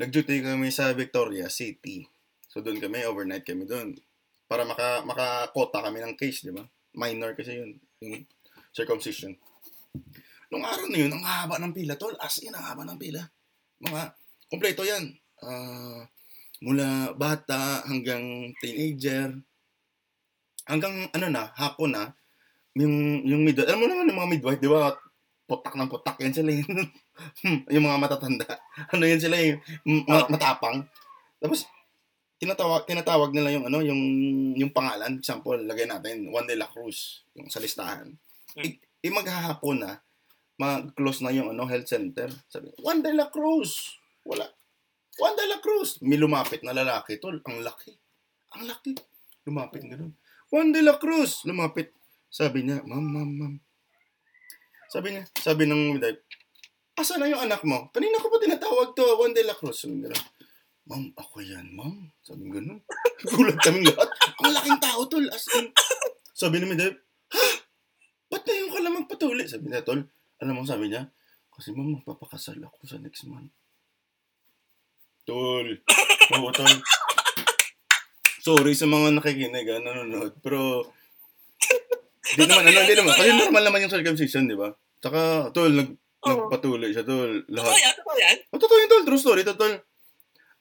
Nag-duty 0.00 0.40
kami 0.40 0.72
sa 0.72 0.88
Victoria 0.96 1.52
City. 1.52 2.08
So 2.48 2.64
doon 2.64 2.80
kami, 2.80 3.04
overnight 3.04 3.44
kami 3.44 3.68
doon. 3.68 4.00
Para 4.48 4.64
maka 4.64 5.04
makakota 5.04 5.84
kami 5.84 6.00
ng 6.00 6.16
case, 6.16 6.48
di 6.48 6.56
ba? 6.56 6.64
Minor 6.96 7.36
kasi 7.36 7.60
yun, 7.60 7.76
yung 8.00 8.24
circumcision. 8.72 9.36
Nung 10.48 10.64
araw 10.64 10.88
na 10.88 10.96
yun, 10.96 11.12
ang 11.12 11.22
haba 11.28 11.60
ng 11.60 11.76
pila, 11.76 12.00
tol. 12.00 12.16
As 12.16 12.40
in, 12.40 12.56
ang 12.56 12.64
haba 12.64 12.88
ng 12.88 12.96
pila. 12.96 13.20
Mga, 13.84 14.16
kompleto 14.48 14.80
yan. 14.88 15.12
Ah, 15.44 16.08
mula 16.60 17.16
bata 17.16 17.84
hanggang 17.88 18.52
teenager. 18.60 19.32
Hanggang, 20.68 21.08
ano 21.10 21.26
na, 21.32 21.50
hapon 21.56 21.96
na, 21.96 22.12
yung, 22.76 23.24
yung 23.26 23.42
midwife, 23.42 23.66
alam 23.66 23.80
mo 23.82 23.88
naman 23.88 24.06
yung 24.06 24.20
mga 24.20 24.32
midwife, 24.38 24.62
di 24.62 24.70
ba? 24.70 24.94
Putak 25.48 25.74
ng 25.74 25.90
putak 25.90 26.14
yan 26.22 26.30
sila 26.30 26.54
yung, 26.54 26.72
yung 27.74 27.84
mga 27.88 27.98
matatanda. 27.98 28.46
Ano 28.94 29.02
yan 29.02 29.18
sila 29.18 29.36
yung 29.40 29.58
ma- 30.06 30.30
matapang. 30.30 30.86
Tapos, 31.42 31.66
tinatawag, 32.38 32.86
tinatawag 32.86 33.34
nila 33.34 33.50
yung 33.50 33.66
ano, 33.66 33.82
yung, 33.82 34.02
yung 34.54 34.70
pangalan. 34.70 35.18
Example, 35.18 35.58
lagay 35.64 35.88
natin, 35.88 36.30
Juan 36.30 36.46
de 36.46 36.54
la 36.54 36.70
Cruz, 36.70 37.26
yung 37.34 37.50
sa 37.50 37.58
listahan. 37.58 38.14
Hmm. 38.54 38.62
I, 38.62 38.78
i 38.78 39.08
maghahapon 39.10 39.82
na, 39.82 39.98
mag-close 40.60 41.24
na 41.24 41.32
yung 41.32 41.50
ano, 41.50 41.64
health 41.64 41.88
center. 41.88 42.28
Sabi, 42.52 42.70
Juan 42.78 43.00
de 43.00 43.16
la 43.16 43.32
Cruz! 43.32 43.96
Wala. 44.28 44.59
Juan 45.20 45.36
de 45.36 45.44
la 45.52 45.60
Cruz! 45.60 46.00
May 46.00 46.16
lumapit 46.16 46.64
na 46.64 46.72
lalaki, 46.72 47.20
tol. 47.20 47.44
Ang 47.44 47.60
laki. 47.60 47.92
Ang 48.56 48.64
laki. 48.64 48.96
Lumapit 49.44 49.84
ganun. 49.84 50.16
Juan 50.48 50.72
de 50.72 50.80
la 50.80 50.96
Cruz! 50.96 51.44
Lumapit. 51.44 51.92
Sabi 52.32 52.64
niya, 52.64 52.80
ma'am, 52.88 53.04
ma'am, 53.04 53.28
ma'am. 53.28 53.54
Sabi 54.88 55.12
niya, 55.12 55.28
sabi 55.36 55.68
ng 55.68 55.92
midwife, 55.92 56.24
asa 56.96 57.20
na 57.20 57.28
yung 57.28 57.44
anak 57.44 57.60
mo? 57.68 57.92
Kanina 57.92 58.16
ko 58.16 58.32
pa 58.32 58.40
tinatawag 58.40 58.96
to, 58.96 59.04
Juan 59.20 59.36
de 59.36 59.44
la 59.44 59.52
Cruz. 59.52 59.84
Sabi 59.84 60.00
ganun. 60.00 60.24
Ma'am, 60.88 61.04
ako 61.12 61.36
yan, 61.44 61.68
ma'am. 61.76 62.08
Sabi 62.24 62.48
ganun. 62.48 62.80
Gulat 63.28 63.60
kaming 63.60 63.92
lahat. 63.92 64.08
Ang 64.40 64.56
laking 64.56 64.80
tao, 64.80 65.04
tol. 65.04 65.26
As 65.28 65.44
in. 65.60 65.68
Sabi 66.32 66.64
ni 66.64 66.66
midwife, 66.72 66.96
ha? 67.36 67.44
Ba't 68.32 68.48
na 68.48 68.56
yung 68.56 68.72
ka 68.72 68.80
lang 68.80 68.96
magpatuli? 68.96 69.44
Sabi 69.44 69.68
niya, 69.68 69.84
tol. 69.84 70.00
Alam 70.40 70.56
mo, 70.56 70.64
sabi 70.64 70.88
niya, 70.88 71.12
kasi 71.52 71.76
ma'am, 71.76 72.00
magpapakasal 72.00 72.56
ako 72.56 72.88
sa 72.88 72.96
next 72.96 73.28
month. 73.28 73.52
Tol. 75.30 75.68
Oo, 76.34 76.50
tol. 76.50 76.74
Sorry 78.42 78.74
sa 78.74 78.90
mga 78.90 79.14
nakikinig, 79.14 79.68
ah, 79.70 79.78
nanonood. 79.78 80.34
Pero, 80.42 80.90
di 82.34 82.42
naman, 82.50 82.66
ano, 82.66 82.78
di 82.82 82.94
naman. 82.98 83.14
Kasi 83.14 83.30
normal 83.38 83.62
naman 83.62 83.82
yung 83.86 83.94
circumcision, 83.94 84.50
di 84.50 84.58
ba? 84.58 84.74
Tsaka, 84.98 85.54
tol, 85.54 85.70
nag, 85.70 85.94
nagpatuloy 86.26 86.90
siya, 86.90 87.06
tol. 87.06 87.46
Totoo 87.46 87.54
Lahat. 87.54 87.78
yan, 87.78 87.94
totoo 87.94 88.18
yan. 88.18 88.36
Oh, 88.50 88.58
totoo 88.58 88.78
yun, 88.82 88.90
tol. 88.90 89.04
True 89.06 89.22
story, 89.22 89.42
tol. 89.46 89.74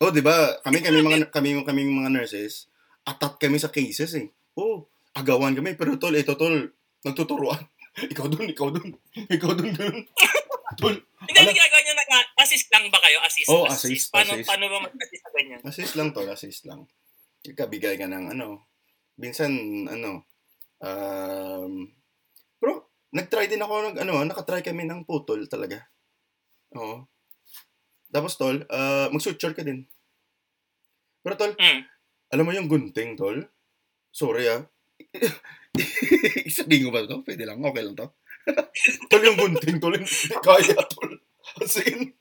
Oh, 0.06 0.14
di 0.14 0.22
ba? 0.22 0.62
Kami, 0.62 0.86
kami 0.86 1.00
mga, 1.02 1.18
kami, 1.34 1.50
kami 1.66 1.82
mga 1.90 2.14
nurses, 2.14 2.70
atat 3.10 3.42
kami 3.42 3.58
sa 3.58 3.74
cases, 3.74 4.14
eh. 4.22 4.30
Oh, 4.54 4.86
agawan 5.18 5.58
kami. 5.58 5.74
Pero, 5.74 5.98
tol, 5.98 6.14
ito, 6.14 6.38
tol, 6.38 6.70
nagtuturuan. 7.02 7.66
ikaw 8.14 8.30
dun, 8.30 8.46
ikaw 8.54 8.70
dun. 8.70 8.94
Ikaw 9.18 9.52
dun, 9.58 9.74
dun. 9.74 9.98
tol, 10.80 10.94
Hindi, 11.26 11.40
hindi 11.42 11.58
ginagawa 11.58 11.82
nyo 11.82 11.94
na, 11.98 12.06
assist 12.40 12.68
lang 12.72 12.88
ba 12.88 13.00
kayo? 13.00 13.20
Assist. 13.22 13.50
Oh, 13.52 13.68
assist, 13.68 14.10
Paano, 14.10 14.34
assist. 14.36 14.48
paano 14.48 14.66
ba 14.68 14.78
mag-assist 14.88 15.22
sa 15.22 15.32
ganyan? 15.36 15.60
assist 15.64 15.94
lang, 15.96 16.10
tol, 16.12 16.30
assist 16.30 16.62
lang. 16.66 16.82
Ikabigay 17.44 17.96
ka 17.96 18.08
ng, 18.08 18.32
ano, 18.34 18.68
minsan, 19.16 19.52
ano, 19.88 20.24
um, 20.80 21.74
pero, 22.60 22.92
nag-try 23.12 23.48
din 23.48 23.64
ako, 23.64 23.74
nag, 23.92 23.98
ano, 24.04 24.14
nakatry 24.24 24.64
kami 24.64 24.84
ng 24.84 25.04
putol 25.04 25.48
talaga. 25.48 25.84
Oo. 26.76 27.08
Tapos, 28.10 28.36
tol, 28.36 28.64
uh, 28.66 29.08
mag-suture 29.12 29.54
ka 29.54 29.64
din. 29.64 29.86
Pero, 31.22 31.36
tol, 31.36 31.54
Hmm. 31.56 31.84
alam 32.32 32.46
mo 32.46 32.52
yung 32.56 32.68
gunting, 32.68 33.16
tol? 33.16 33.40
Sorry, 34.10 34.50
ah. 34.50 34.64
Isabihin 36.50 36.90
ko 36.90 36.92
ba 36.92 37.06
to? 37.06 37.22
Pwede 37.24 37.46
lang, 37.48 37.62
okay 37.62 37.84
lang 37.86 37.96
to. 37.96 38.08
tol, 39.10 39.24
yung 39.24 39.38
gunting, 39.38 39.78
tol, 39.80 39.94
hindi 39.94 40.10
kaya, 40.42 40.76
tol. 40.90 41.12
As 41.60 41.76
in, 41.82 42.14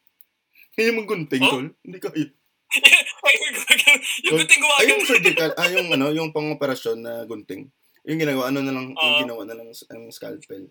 yun 0.82 0.98
yung 1.02 1.08
gunting, 1.10 1.42
Oh? 1.42 1.50
tol. 1.58 1.66
Hindi 1.82 1.98
kaya. 1.98 2.26
yung 4.28 4.36
gunting 4.38 4.62
Ay, 4.62 4.86
yung 4.92 5.04
surgical, 5.04 5.50
ah, 5.56 5.68
yung 5.72 5.88
ano, 5.90 6.06
yung 6.14 6.30
pang-operasyon 6.30 6.98
na 7.02 7.12
gunting. 7.26 7.66
Yung 8.06 8.18
ginawa, 8.20 8.48
ano 8.48 8.62
na 8.62 8.72
lang, 8.72 8.94
yung 8.94 9.14
Oo. 9.18 9.22
ginawa 9.26 9.42
na 9.44 9.56
lang 9.58 9.68
ang 9.68 10.02
scalpel. 10.14 10.70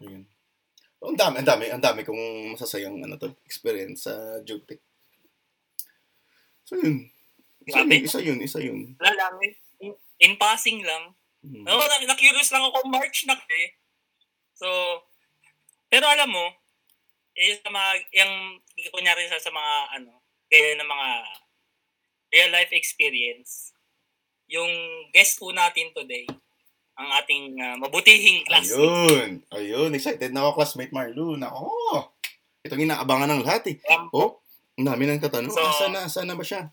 Yun. 0.00 0.24
Ang 1.04 1.18
dami, 1.20 1.34
ang 1.44 1.48
dami, 1.48 1.64
ang 1.68 1.82
dami 1.84 2.00
kong 2.00 2.56
masasayang 2.56 2.96
ano 3.04 3.20
to, 3.20 3.36
experience 3.44 4.08
sa 4.08 4.40
Jugtech. 4.40 4.80
So 6.64 6.80
yun. 6.80 7.12
Isa 7.64 7.84
yun, 7.84 7.90
isa 7.92 8.18
yun, 8.20 8.38
isa 8.40 8.58
yun. 8.60 8.96
Wala 8.96 9.12
lang. 9.12 9.34
In, 9.80 9.92
in 10.20 10.34
passing 10.40 10.80
lang. 10.80 11.12
Hmm. 11.44 11.60
No, 11.60 11.76
na, 11.76 12.00
na-curious 12.08 12.48
lang 12.52 12.64
ako 12.64 12.88
March 12.88 13.28
na 13.28 13.36
eh. 13.36 13.76
So, 14.56 14.68
pero 15.92 16.08
alam 16.08 16.32
mo, 16.32 16.56
eh, 17.34 17.58
sa 17.58 17.68
mga, 17.68 17.90
yung, 18.14 18.32
kunyari 18.90 19.26
sa, 19.26 19.42
sa 19.42 19.50
mga, 19.50 19.74
ano, 20.00 20.22
kaya 20.46 20.78
ng 20.78 20.86
mga 20.86 21.08
real 22.30 22.50
life 22.50 22.72
experience, 22.74 23.74
yung 24.46 24.70
guest 25.10 25.38
po 25.38 25.50
natin 25.50 25.90
today, 25.90 26.26
ang 26.94 27.10
ating 27.18 27.58
ah, 27.58 27.74
mabutihing 27.74 28.46
classmate. 28.46 28.86
Ayun, 28.86 29.30
ayun, 29.50 29.90
excited 29.94 30.30
na 30.30 30.46
ako, 30.46 30.62
classmate 30.62 30.94
Marlon. 30.94 31.42
Ako, 31.42 31.66
itong 32.62 32.86
inaabangan 32.86 33.34
ng 33.34 33.42
lahat 33.42 33.66
eh. 33.74 33.76
Um, 33.90 34.06
Oh, 34.14 34.30
ang 34.78 34.86
dami 34.94 35.10
ng 35.10 35.18
tatanong. 35.18 35.50
So- 35.50 35.62
asa 35.62 35.86
na, 35.90 36.06
asa 36.06 36.22
na 36.22 36.38
ba 36.38 36.46
siya? 36.46 36.70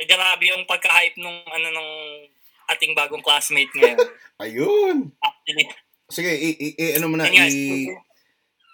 eh, 0.00 0.08
grabe 0.08 0.48
yung 0.48 0.64
pagka-hype 0.64 1.20
nung, 1.20 1.44
ano, 1.44 1.66
nung 1.68 1.92
ating 2.72 2.96
bagong 2.96 3.20
classmate 3.20 3.68
ngayon. 3.76 4.00
Ayun. 4.44 4.96
Actually, 5.20 5.68
Sige, 6.10 6.32
i, 6.32 6.48
i, 6.56 6.68
i- 6.74 6.94
ano 6.98 7.06
mo 7.06 7.20
na, 7.20 7.28
i, 7.28 7.86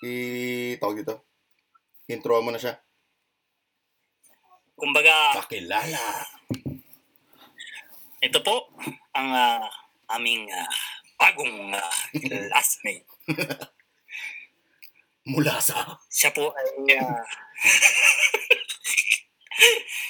i, 0.05 0.76
tawag 0.76 1.00
dito. 1.00 1.25
Intro 2.11 2.43
mo 2.45 2.53
na 2.53 2.61
siya. 2.61 2.76
kumbaga, 4.76 5.41
Pakilala. 5.41 6.29
Ito 8.21 8.38
po 8.45 8.69
ang 9.17 9.31
ah, 9.33 9.65
aming 10.19 10.53
ah, 10.53 10.69
bagong 11.17 11.73
ah, 11.73 11.97
classmate. 12.12 13.09
Mula 15.33 15.59
sa... 15.59 15.97
Siya 16.12 16.31
po 16.31 16.55
ay 16.55 17.00
ah, 17.00 17.19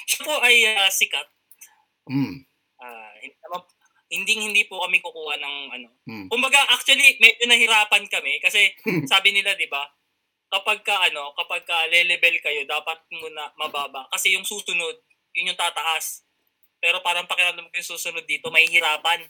siya 0.09 0.21
po 0.27 0.33
ay 0.43 0.55
ah, 0.75 0.91
sikat. 0.91 1.27
Hmm. 2.05 2.43
Ah, 2.77 3.09
hindi 3.23 3.33
naman 3.41 3.63
hindi 4.07 4.39
hindi 4.39 4.63
po 4.67 4.79
kami 4.87 5.03
kukuha 5.03 5.35
ng 5.39 5.55
ano. 5.75 5.89
Hmm. 6.07 6.27
Kumbaga 6.31 6.63
actually 6.71 7.19
medyo 7.19 7.43
nahirapan 7.43 8.07
kami 8.07 8.39
kasi 8.39 8.71
sabi 9.11 9.35
nila 9.35 9.55
'di 9.55 9.67
ba? 9.67 9.83
Kapag 10.47 10.79
ka 10.87 11.11
ano, 11.11 11.35
kapag 11.35 11.67
ka 11.67 11.91
le-level 11.91 12.39
kayo, 12.39 12.63
dapat 12.63 13.03
muna 13.11 13.51
mababa 13.59 14.07
kasi 14.07 14.31
yung 14.31 14.47
susunod, 14.47 14.95
yun 15.35 15.51
yung 15.51 15.59
tataas. 15.59 16.23
Pero 16.77 17.01
parang 17.03 17.27
pakiramdam 17.27 17.67
ko 17.67 17.73
yung 17.75 17.91
susunod 17.97 18.23
dito, 18.23 18.47
may 18.53 18.69
hirapan. 18.69 19.25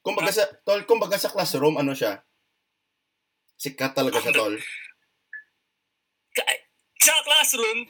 Kumbaga 0.00 0.32
sa, 0.32 0.48
tol, 0.64 0.82
kumbaga 0.88 1.20
sa 1.20 1.28
classroom, 1.28 1.76
ano 1.76 1.92
siya? 1.92 2.24
Sikat 3.60 3.92
talaga 3.92 4.22
siya, 4.24 4.32
tol. 4.32 4.56
Sa 6.98 7.14
classroom, 7.26 7.84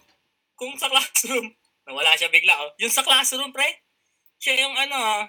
kung 0.59 0.75
sa 0.75 0.91
classroom, 0.91 1.55
nawala 1.87 2.19
siya 2.19 2.33
bigla, 2.33 2.59
oh. 2.59 2.75
Yung 2.83 2.91
sa 2.91 3.07
classroom, 3.07 3.55
pre, 3.55 3.87
siya 4.43 4.67
yung 4.67 4.75
ano, 4.75 4.97
ah, 4.99 5.25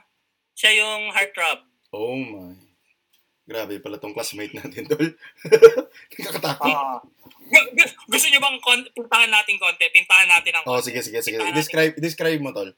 siya 0.59 0.75
yung 0.75 1.07
heartthrob. 1.09 1.63
Oh 1.89 2.11
my. 2.13 2.51
Grabe 3.47 3.79
pala 3.79 3.95
tong 3.95 4.11
classmate 4.11 4.51
natin, 4.51 4.83
tol. 4.85 4.99
Nakakatakot. 6.19 7.01
Gu- 7.49 7.97
gusto 8.05 8.27
niyo 8.27 8.37
bang 8.37 8.59
kon- 8.59 8.91
pintahan 8.91 9.31
natin 9.31 9.55
konti? 9.55 9.87
Pintahan 9.89 10.27
natin 10.27 10.53
ang 10.53 10.63
Oh, 10.67 10.77
sige, 10.77 10.99
sige, 10.99 11.17
sige. 11.17 11.33
Pintahan 11.33 11.49
natin- 11.49 11.57
Describe, 11.57 11.95
describe 11.97 12.37
mo, 12.37 12.51
tol. 12.51 12.69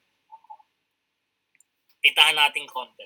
Pintahan 2.00 2.38
natin 2.38 2.64
konti. 2.66 3.04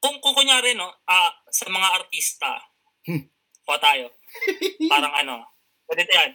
Kung, 0.00 0.16
kung 0.18 0.32
kunyari, 0.32 0.72
no, 0.72 0.88
ah, 1.04 1.28
sa 1.46 1.68
mga 1.68 1.88
artista, 1.94 2.56
Hmm. 3.02 3.28
kuha 3.62 3.76
tayo, 3.76 4.08
parang 4.92 5.12
ano, 5.14 5.44
ganito 5.84 6.08
yan, 6.10 6.32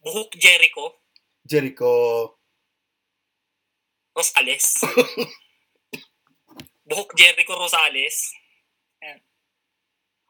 Buhok 0.00 0.32
Jericho, 0.34 1.00
Jericho. 1.42 1.92
Rosales. 4.16 4.80
Buhok 6.88 7.14
Jericho 7.14 7.54
Rosales. 7.54 8.34
Yan. 9.02 9.20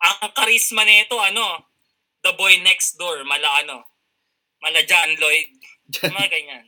Ang 0.00 0.32
karisma 0.36 0.84
nito, 0.84 1.16
ano, 1.16 1.72
The 2.20 2.36
Boy 2.36 2.60
Next 2.60 3.00
Door, 3.00 3.24
mala 3.24 3.64
ano, 3.64 3.76
mala 4.60 4.84
John 4.84 5.16
Lloyd. 5.16 5.48
Mga 5.88 6.28
ganyan. 6.28 6.66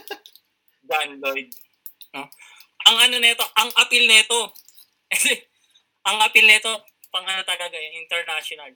John 0.88 1.20
Lloyd. 1.20 1.52
No? 2.16 2.28
Ang 2.84 2.96
ano 3.08 3.16
nito, 3.20 3.44
ang 3.56 3.70
appeal 3.80 4.08
nito, 4.08 4.52
ang 6.08 6.16
appeal 6.20 6.48
nito, 6.48 6.72
pang 7.12 7.24
ano 7.24 7.44
talaga 7.44 7.76
yun, 7.76 8.04
international. 8.04 8.72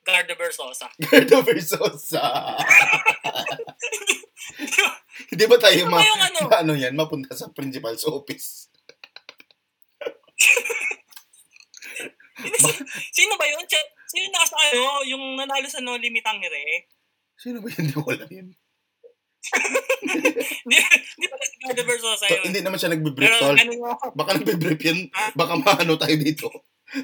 Garda 0.00 0.34
Versosa. 0.34 0.88
Gerdo 0.96 1.44
Versosa. 1.44 2.56
Hindi 5.30 5.44
ba 5.44 5.56
tayo 5.56 5.80
Ano 5.84 5.92
ma, 5.92 6.00
yung 6.00 6.20
ano? 6.20 6.38
ma- 6.46 6.60
ano 6.62 6.72
yan, 6.74 6.94
mapunta 6.94 7.32
sa 7.34 7.50
principal's 7.50 8.04
office? 8.04 8.68
Sino 13.12 13.36
ba 13.36 13.44
yun? 13.44 13.64
Sino 14.08 14.20
yung 14.22 14.32
nasa 14.32 14.56
ano, 14.56 14.82
yung 15.04 15.24
nanalo 15.36 15.68
sa 15.68 15.80
No 15.80 15.94
Limit 15.94 16.24
Angre? 16.24 16.88
Sino 17.36 17.60
ba 17.60 17.68
yun? 17.68 17.84
Hindi 17.84 17.94
ko 17.94 18.08
alam 18.08 18.30
yun. 18.30 18.48
Hindi, 20.60 20.76
pala 21.26 21.44
si 21.44 21.56
Garda 21.58 21.82
Versosa 21.84 22.24
So, 22.24 22.34
yun. 22.34 22.44
hindi 22.46 22.60
naman 22.60 22.78
siya 22.78 22.92
nagbe-brief, 22.92 23.24
Pero 23.26 23.36
tol. 23.42 23.56
ano 23.56 23.72
yung, 23.72 23.84
Baka 24.14 24.30
nagbe-brief 24.36 24.80
yan. 24.82 24.98
Baka 25.34 25.52
maano 25.56 25.96
tayo 25.96 26.16
dito. 26.16 26.46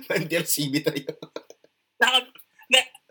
Ma-NTLCB 0.08 0.72
tayo. 0.82 1.04
naka, 1.96 2.18
na, 2.20 2.28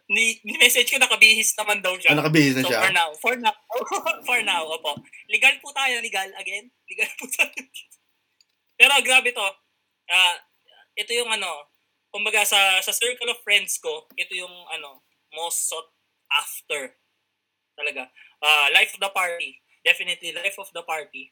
ni, 0.05 0.37
ni 0.45 0.53
message 0.61 0.93
ko 0.93 1.01
nakabihis 1.01 1.57
naman 1.57 1.81
daw 1.81 1.97
siya. 1.97 2.13
Ah, 2.13 2.19
nakabihis 2.21 2.53
na 2.57 2.61
so 2.61 2.69
siya. 2.69 2.81
for 2.81 2.91
now, 2.93 3.09
for 3.17 3.35
now, 3.37 3.55
for 4.27 4.39
now, 4.45 4.61
opo. 4.69 5.01
Legal 5.29 5.57
po 5.61 5.73
tayo, 5.73 5.97
legal 6.01 6.29
again. 6.37 6.69
Legal 6.85 7.09
po 7.17 7.25
tayo. 7.33 7.61
Pero 8.77 8.93
grabe 9.01 9.33
to. 9.33 9.47
Ah, 10.05 10.37
ito 10.93 11.11
yung 11.17 11.31
ano, 11.33 11.71
kumbaga 12.13 12.45
sa 12.45 12.77
sa 12.85 12.93
circle 12.93 13.33
of 13.33 13.41
friends 13.41 13.81
ko, 13.81 14.05
ito 14.13 14.37
yung 14.37 14.53
ano, 14.69 15.01
most 15.33 15.65
sought 15.65 15.89
after. 16.29 16.93
Talaga. 17.73 18.07
Ah, 18.39 18.69
life 18.71 18.93
of 18.93 19.01
the 19.01 19.09
party. 19.09 19.57
Definitely 19.81 20.33
life 20.33 20.57
of 20.61 20.69
the 20.73 20.85
party. 20.85 21.29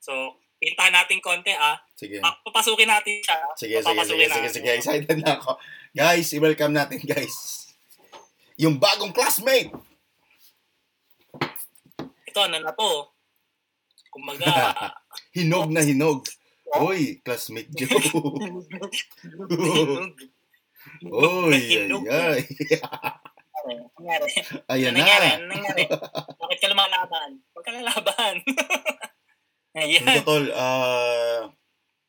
So, 0.00 0.36
pintahan 0.60 0.92
natin 0.92 1.24
konti 1.24 1.56
ah. 1.56 1.80
Sige. 1.96 2.20
Pa- 2.20 2.40
papasukin 2.44 2.88
natin 2.88 3.24
siya. 3.24 3.36
Sige, 3.56 3.56
sige, 3.56 3.80
sige, 3.80 3.84
Papapasukin 3.84 4.28
sige, 4.28 4.36
natin. 4.36 4.52
sige. 4.52 4.70
Excited 4.76 5.18
na 5.24 5.40
ako. 5.40 5.50
Guys, 5.90 6.28
i-welcome 6.36 6.72
natin, 6.76 7.00
guys. 7.02 7.69
Yung 8.60 8.76
bagong 8.76 9.16
classmate. 9.16 9.72
Ito, 12.28 12.38
ano 12.44 12.60
na 12.60 12.76
to? 12.76 13.08
Kumbaga, 14.12 14.46
Hinog 15.36 15.72
na 15.72 15.80
hinog. 15.80 16.28
Oy, 16.76 17.24
classmate 17.24 17.72
Joe. 17.72 17.88
Oy, 21.08 21.56
ay, 21.88 22.04
ay. 22.06 22.40
Ano? 24.00 24.24
Ayan 24.68 24.94
Ano 24.96 25.04
na. 25.04 25.30
Ano 25.36 25.46
nangyari? 25.48 25.82
Bakit 26.36 26.58
ka 26.60 26.68
lumalaban? 26.68 27.30
Huwag 27.52 27.64
ka 27.64 27.72
lalaban. 27.72 28.34
Ayan. 29.80 30.04
Ito, 30.04 30.22
tol, 30.26 30.46
ah, 30.52 31.48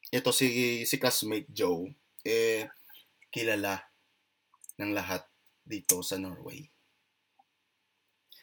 ito 0.09 0.29
si, 0.33 0.81
si 0.83 0.95
classmate 0.97 1.47
Joe, 1.47 1.93
eh, 2.25 2.67
kilala 3.31 3.85
ng 4.81 4.91
lahat 4.97 5.30
dito 5.71 6.03
sa 6.03 6.19
Norway. 6.19 6.67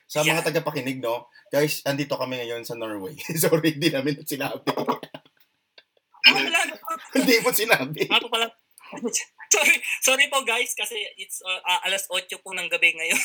Sa 0.09 0.25
mga 0.25 0.41
Yeah. 0.41 0.47
tagapakinig, 0.49 1.05
no? 1.05 1.29
Guys, 1.53 1.85
andito 1.85 2.17
kami 2.17 2.41
ngayon 2.41 2.65
sa 2.65 2.73
Norway. 2.73 3.13
Sorry, 3.45 3.77
hindi 3.77 3.93
namin 3.93 4.25
sinabi. 4.25 4.65
Ah, 6.25 6.41
hindi 7.17 7.37
mo 7.45 7.53
sinabi. 7.53 8.09
Po 8.09 8.33
pala. 8.33 8.49
sorry, 9.53 9.77
sorry 10.01 10.27
po 10.33 10.41
guys 10.49 10.73
kasi 10.73 10.97
it's 11.21 11.45
uh, 11.45 11.61
uh, 11.61 11.81
alas 11.85 12.09
8 12.09 12.25
po 12.41 12.57
ng 12.57 12.73
gabi 12.73 12.97
ngayon. 12.97 13.21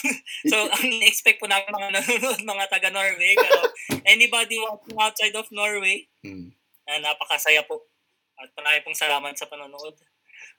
so, 0.51 0.67
ang 0.67 0.91
expect 0.99 1.39
po 1.39 1.47
namin 1.47 1.71
mga 1.71 2.03
nanonood, 2.03 2.43
mga 2.43 2.65
taga 2.67 2.91
Norway. 2.91 3.31
Pero 3.31 3.71
anybody 4.03 4.59
watching 4.59 4.99
outside 4.99 5.35
of 5.39 5.47
Norway, 5.55 6.03
Hmm. 6.19 6.51
na 6.83 6.99
napakasaya 6.99 7.63
po. 7.63 7.87
At 8.35 8.51
marami 8.59 8.83
pong 8.83 8.97
salamat 8.97 9.31
sa 9.39 9.47
panonood. 9.47 9.95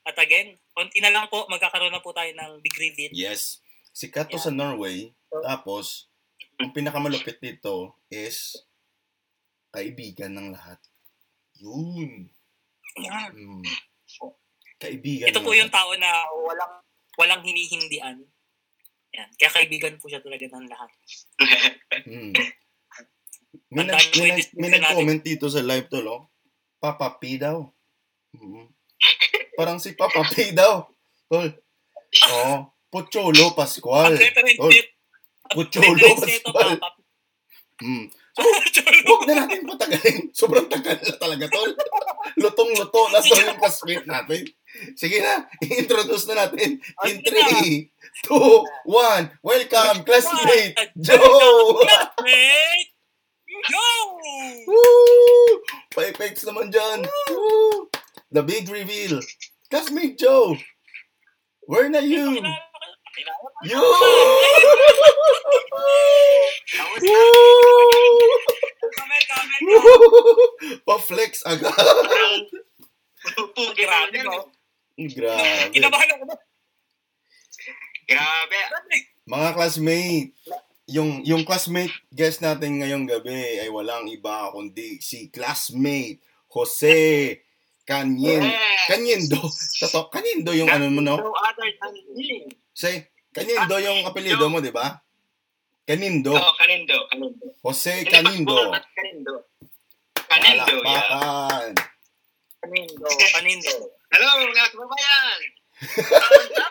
At 0.03 0.17
again, 0.17 0.55
konti 0.71 0.99
na 0.99 1.09
lang 1.09 1.25
po, 1.27 1.45
magkakaroon 1.47 1.91
na 1.91 2.01
po 2.01 2.11
tayo 2.11 2.29
ng 2.29 2.61
big 2.61 2.75
reveal. 2.75 3.11
Yes. 3.11 3.59
Sikat 3.91 4.29
to 4.29 4.37
Yeah. 4.37 4.45
sa 4.45 4.51
Norway. 4.51 5.11
Tapos, 5.43 6.07
ang 6.59 6.71
pinakamalupit 6.71 7.39
dito 7.39 7.99
is 8.07 8.55
kaibigan 9.71 10.31
ng 10.31 10.55
lahat. 10.55 10.79
Yun. 11.59 12.31
Hmm. 12.95 13.63
Kaibigan 14.77 15.27
Ito 15.31 15.43
po 15.43 15.51
lahat. 15.51 15.61
yung 15.63 15.71
tao 15.71 15.91
na 15.95 16.11
walang 16.31 16.73
walang 17.15 17.41
hinihindian. 17.43 18.23
Yan. 19.11 19.29
Kaya 19.39 19.51
kaibigan 19.51 19.95
po 19.95 20.07
siya 20.07 20.19
talaga 20.19 20.47
ng 20.47 20.67
lahat. 20.67 20.91
Hmm. 22.03 22.31
May, 23.71 23.87
dami 23.87 23.95
may, 23.97 24.31
witness 24.35 24.51
may 24.55 24.69
nag-comment 24.69 25.21
dito 25.23 25.47
sa 25.47 25.63
live 25.63 25.87
to, 25.87 26.03
lo. 26.03 26.31
Papa 26.77 27.15
P 27.17 27.39
daw. 27.39 27.63
Mhm. 28.35 28.67
Parang 29.57 29.79
si 29.79 29.95
Papa 29.95 30.23
P 30.27 30.51
daw. 30.51 30.83
Tol. 31.31 31.47
Oh, 32.31 32.71
Pocholo 32.91 33.55
Pascual. 33.55 34.15
Tol. 34.59 34.73
Pucholo, 35.51 36.07
Pascual. 36.19 36.79
Mm. 37.83 38.07
Cholo. 38.71 38.99
Huwag 39.07 39.23
na 39.27 39.33
natin 39.47 39.63
patagalin. 39.63 40.19
Sobrang 40.39 40.67
tagal 40.67 40.99
na 40.99 41.15
talaga, 41.15 41.45
tol. 41.47 41.71
Lutong-luto 42.35 43.01
na 43.11 43.23
to 43.23 43.31
yung 43.31 43.59
classmate 43.59 44.07
natin. 44.07 44.43
Sige 44.99 45.23
na, 45.23 45.47
i-introduce 45.63 46.27
na 46.27 46.45
natin. 46.45 46.83
In 47.07 47.17
Sige 47.23 47.31
na. 47.31 47.47
3, 48.27 48.27
2, 48.27 48.91
1. 48.91 49.39
Welcome, 49.39 49.97
classmate 50.03 50.75
Joe! 50.99 51.79
Classmate 51.79 52.91
Joe! 53.71 54.19
Woo! 54.67 55.63
Pa-effects 55.95 56.43
naman 56.43 56.67
dyan. 56.67 57.07
Woo! 57.31 57.87
The 58.31 58.43
big 58.43 58.69
reveal. 58.69 59.21
Classmate 59.69 60.17
Joe! 60.17 60.57
Where 61.65 61.89
na 61.89 62.01
kamel, 62.01 62.45
Woo! 69.61 69.95
Pa-flex 70.85 71.41
agad. 71.45 71.73
Grabe, 73.77 74.19
no? 74.21 74.51
Grabe. 74.95 75.73
Kinabahan 75.73 76.09
ako? 76.13 76.23
Grabe. 78.05 78.59
Mga 79.25 79.49
classmate, 79.57 80.29
yung 80.85 81.25
yung 81.25 81.41
classmate 81.41 81.93
guest 82.13 82.45
natin 82.45 82.77
ngayong 82.77 83.09
gabi 83.09 83.57
ay 83.57 83.69
walang 83.73 84.05
iba 84.05 84.53
kundi 84.53 85.01
si 85.01 85.33
classmate 85.33 86.21
Jose 86.53 87.41
Kanyen. 87.85 88.41
Kanyendo. 88.89 89.37
Toto, 89.79 90.09
Kanyendo 90.09 90.51
yung 90.57 90.73
ano 90.73 90.89
mo 90.89 91.05
no? 91.05 91.21
No 91.21 91.29
other 91.37 91.69
than 91.77 91.93
me. 92.17 92.49
Say, 92.73 93.13
Kanyendo 93.29 93.77
yung 93.77 94.09
apelyido 94.09 94.49
mo, 94.49 94.57
di 94.59 94.73
ba? 94.73 95.05
Kanindo. 95.85 96.33
Oh, 96.33 96.53
Kanindo. 96.57 96.97
Kanindo. 97.13 97.45
Jose 97.61 98.01
Kanindo. 98.09 98.73
Kanindo. 98.97 99.33
Kanindo, 100.25 100.73
yeah. 100.81 101.05
Palakpakan. 101.05 101.77
Panindo, 102.65 103.05
panindo. 103.37 103.73
Hello, 104.09 104.49
mga 104.49 104.65
kababayan! 104.73 105.39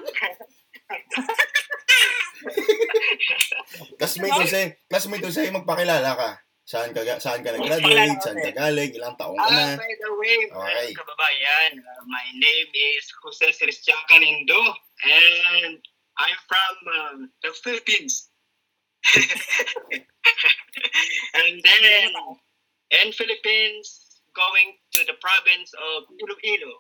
Classmate 3.99 4.37
Jose, 4.37 4.63
classmate 4.91 5.25
Jose, 5.25 5.43
magpakilala 5.55 6.11
ka. 6.19 6.31
Saan 6.65 6.97
ka 6.97 7.05
ga- 7.05 7.21
saan 7.21 7.45
ka 7.45 7.53
nag-graduate, 7.53 8.25
saan 8.25 8.41
ka 8.41 8.49
galing, 8.57 8.89
ilang 8.97 9.13
taong 9.21 9.37
ka 9.37 9.53
na. 9.53 9.77
Ah, 9.77 9.77
by 9.77 9.93
the 10.01 10.11
way, 10.17 10.39
Okay. 10.49 10.97
kababayan, 10.97 11.77
uh, 11.77 12.03
my 12.09 12.25
name 12.41 12.69
is 12.73 13.05
Jose 13.21 13.53
Celestian 13.61 14.01
Kanindo, 14.09 14.57
and 15.05 15.77
I'm 16.17 16.39
from 16.49 16.75
um, 16.97 17.19
the 17.45 17.53
Philippines. 17.61 18.33
and 21.37 21.55
then, 21.61 22.09
in 23.05 23.13
Philippines, 23.13 24.17
going 24.33 24.81
to 24.97 25.05
the 25.05 25.21
province 25.21 25.69
of 25.77 26.09
Iloilo. 26.17 26.73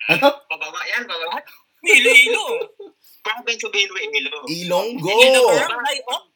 Ano? 0.12 0.28
Pababa 0.52 0.80
yan, 0.96 1.04
pababa. 1.08 1.40
Iloilo. 1.84 2.44
Province 3.24 3.64
of 3.64 3.72
Iloilo. 3.72 4.36
Ilonggo. 4.48 5.16
Of 6.12 6.28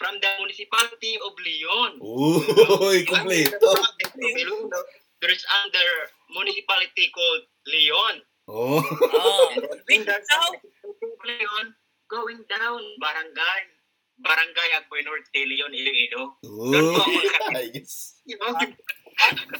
From 0.00 0.16
the 0.16 0.32
municipality 0.40 1.20
of 1.20 1.36
Leon. 1.36 2.00
Uy, 2.00 3.04
kompleto. 3.04 3.68
There 5.20 5.28
is 5.28 5.44
under 5.60 5.88
municipality 6.32 7.12
called 7.12 7.44
Leon. 7.68 8.24
Oh. 8.48 8.80
Oh. 8.80 9.52
And 9.92 10.08
from 10.08 10.56
Leon, 11.28 11.76
going 12.08 12.40
down, 12.48 12.80
barangay. 12.96 13.60
Barangay 14.24 14.68
Agboy 14.80 15.04
Norte, 15.04 15.36
Leon, 15.36 15.68
Iloilo. 15.68 16.40
Uy. 16.48 16.80
Ayos. 17.60 18.24
You 18.24 18.40
know? 18.40 18.56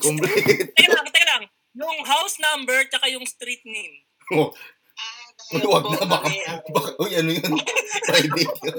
Kompleto. 0.00 0.72
teka 0.72 0.88
lang, 0.88 1.05
teka 1.12 1.26
lang. 1.37 1.44
Yung 1.76 2.00
house 2.09 2.40
number 2.40 2.81
tsaka 2.88 3.12
yung 3.12 3.29
street 3.29 3.61
name. 3.68 4.09
Oh. 4.33 4.57
Uy, 5.51 5.63
wag 5.67 5.85
na, 5.91 6.07
baka, 6.07 6.29
baka, 6.71 6.91
uy, 7.03 7.11
ano 7.19 7.31
yun? 7.35 7.53
Private 8.09 8.55
yun. 8.63 8.77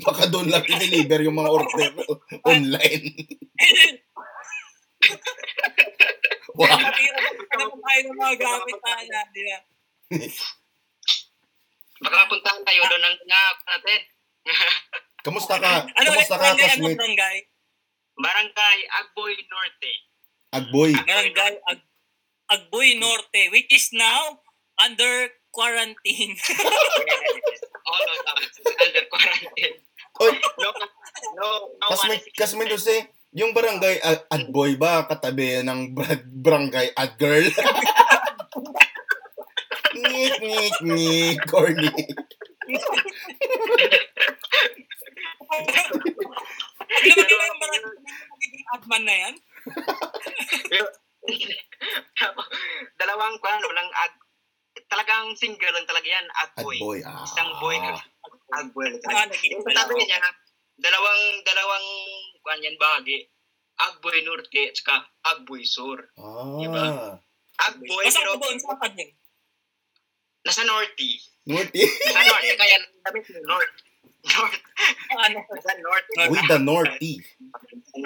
Baka 0.00 0.22
doon 0.32 0.48
lang 0.48 0.64
i-deliver 0.64 1.20
yung 1.20 1.36
mga 1.36 1.50
order 1.52 1.88
online. 2.52 3.04
Wow. 6.52 6.68
Matira 6.68 7.18
na 7.18 7.64
po 7.68 7.76
tayo 7.80 8.00
ng 8.06 8.16
mga 8.16 8.34
gamit 8.38 8.76
na 8.76 8.92
natin. 9.08 9.44
ah. 9.50 9.62
Baka 12.02 12.18
puntahan 12.26 12.62
tayo 12.66 12.80
doon 12.82 13.02
ng 13.02 13.18
nga 13.24 13.42
natin. 13.72 14.00
Kamusta 15.22 15.54
ka? 15.56 15.86
Ano 15.86 16.08
Kamusta 16.12 16.34
ka, 16.34 16.42
barangay? 16.50 16.66
Classmate? 16.66 16.98
barangay? 16.98 17.36
Barangay 18.18 18.78
Agboy 18.90 19.32
Norte. 19.46 19.92
Agboy. 20.52 20.90
Barangay 20.98 21.52
Ag 21.62 21.80
Agboy 22.50 22.98
Norte, 22.98 23.42
which 23.54 23.70
is 23.70 23.88
now 23.94 24.42
under 24.76 25.30
quarantine. 25.52 26.34
All 27.92 28.04
of 28.08 28.18
them 28.24 28.38
under 28.80 29.04
quarantine. 29.06 29.76
Oy, 30.20 30.32
No, 30.60 30.68
no, 30.72 30.88
no 31.36 31.46
Classmate, 31.82 32.24
one- 32.24 32.32
classmate 32.36 32.72
Jose, 32.72 32.96
yung 33.32 33.52
barangay 33.52 34.00
Ad- 34.00 34.26
Adboy 34.28 34.76
ba 34.76 35.04
katabi 35.04 35.60
ng 35.62 35.92
bar- 35.92 36.24
barangay 36.24 36.92
Adgirl? 36.92 37.48
ngik, 39.92 40.34
ngik, 40.40 40.76
ngik, 40.82 41.38
corny. 41.48 41.88
Alam 47.02 47.26
mo 47.28 47.44
yung 47.44 47.60
barangay 47.60 47.92
adman 48.72 49.02
na 49.04 49.14
yan? 49.14 49.34
Dalawang 53.00 53.36
kwan, 53.38 53.60
walang 53.62 53.90
ag 53.92 54.12
talagang 54.92 55.32
single 55.40 55.72
lang 55.72 55.88
talaga 55.88 56.04
yan, 56.04 56.26
agboy. 56.36 56.76
Adboy, 56.76 56.98
ah. 57.08 57.24
Isang 57.24 57.50
boy 57.56 57.76
na 57.80 57.96
agboy. 58.52 58.86
Ah, 59.08 59.24
Yung 59.32 59.64
sabi 59.64 59.92
niya, 60.04 60.20
dalawang 60.76 61.22
dalawang 61.48 61.86
kwan 62.44 62.60
yan 62.60 62.76
bahagi. 62.76 63.24
Agboy 63.80 64.20
Norte 64.28 64.68
at 64.68 64.76
saka 64.76 65.08
Agboy 65.24 65.64
Sur. 65.64 65.96
Ah. 66.20 67.16
Agboy 67.72 68.04
Basta 68.04 68.20
pero 68.20 68.36
ko 68.36 68.44
doon, 68.44 68.58
saan 68.60 68.78
ka 68.78 68.88
din? 68.92 69.10
nasa 70.42 70.62
Norte. 70.66 71.10
Norte. 71.46 71.80
Nasa 71.80 72.22
Norte, 72.26 72.50
kaya 72.60 72.76
mo 72.82 73.20
North. 73.46 73.74
North. 74.22 74.58
Ano? 75.18 75.38
Nasa 75.48 75.72
North. 75.78 76.06
With 76.30 76.46
the 76.50 76.58
Norte. 76.60 77.12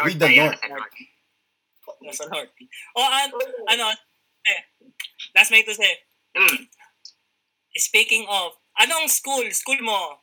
With 0.04 0.18
the 0.20 0.30
North. 0.36 0.60
nasa 0.60 0.68
North. 0.70 0.96
Nasa 2.04 2.24
Norte. 2.28 2.62
O 2.94 3.00
an, 3.02 3.28
ano, 3.72 3.84
eh, 4.46 4.60
last 5.34 5.50
may 5.50 5.64
to 5.64 5.72
say, 5.74 6.05
Hmm. 6.36 6.68
speaking 7.76 8.28
of, 8.28 8.52
anong 8.80 9.08
school? 9.08 9.44
School 9.52 9.80
mo? 9.80 10.20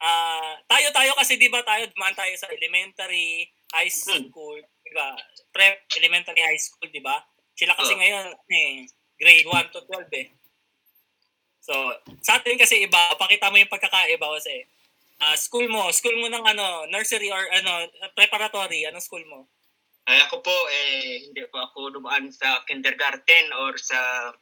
Ah, 0.00 0.56
tayo 0.70 0.88
tayo 0.96 1.12
kasi 1.18 1.36
'di 1.36 1.52
ba 1.52 1.60
tayo 1.60 1.84
dumaan 1.92 2.16
tayo 2.16 2.32
sa 2.38 2.48
elementary, 2.48 3.44
high 3.74 3.90
school, 3.92 4.56
'di 4.56 4.92
ba? 4.96 5.12
Prep, 5.52 5.84
elementary, 6.00 6.40
high 6.40 6.56
school, 6.56 6.88
'di 6.88 7.02
ba? 7.04 7.20
Sila 7.52 7.76
kasi 7.76 7.92
Oh. 7.92 7.98
ngayon 8.00 8.26
eh 8.48 8.88
grade 9.20 9.44
1 9.44 9.68
to 9.74 9.84
12 9.84 10.08
eh. 10.16 10.32
So, 11.60 11.76
sa 12.24 12.40
atin 12.40 12.56
kasi 12.56 12.88
iba, 12.88 13.12
pakita 13.20 13.52
mo 13.52 13.60
yung 13.60 13.68
pagkakaiba 13.68 14.24
kasi. 14.40 14.64
Ah, 15.20 15.36
school 15.36 15.68
mo, 15.68 15.92
school 15.92 16.16
mo 16.16 16.32
ng 16.32 16.40
ano, 16.40 16.88
nursery 16.88 17.28
or 17.28 17.44
ano, 17.52 17.84
preparatory, 18.16 18.88
anong 18.88 19.04
school 19.04 19.20
mo? 19.28 19.44
Ay, 20.08 20.16
ako 20.24 20.40
po, 20.40 20.56
eh, 20.72 21.28
hindi 21.28 21.44
po 21.52 21.60
ako 21.60 22.00
dumaan 22.00 22.32
sa 22.32 22.64
kindergarten 22.64 23.52
or 23.52 23.76
sa 23.76 24.32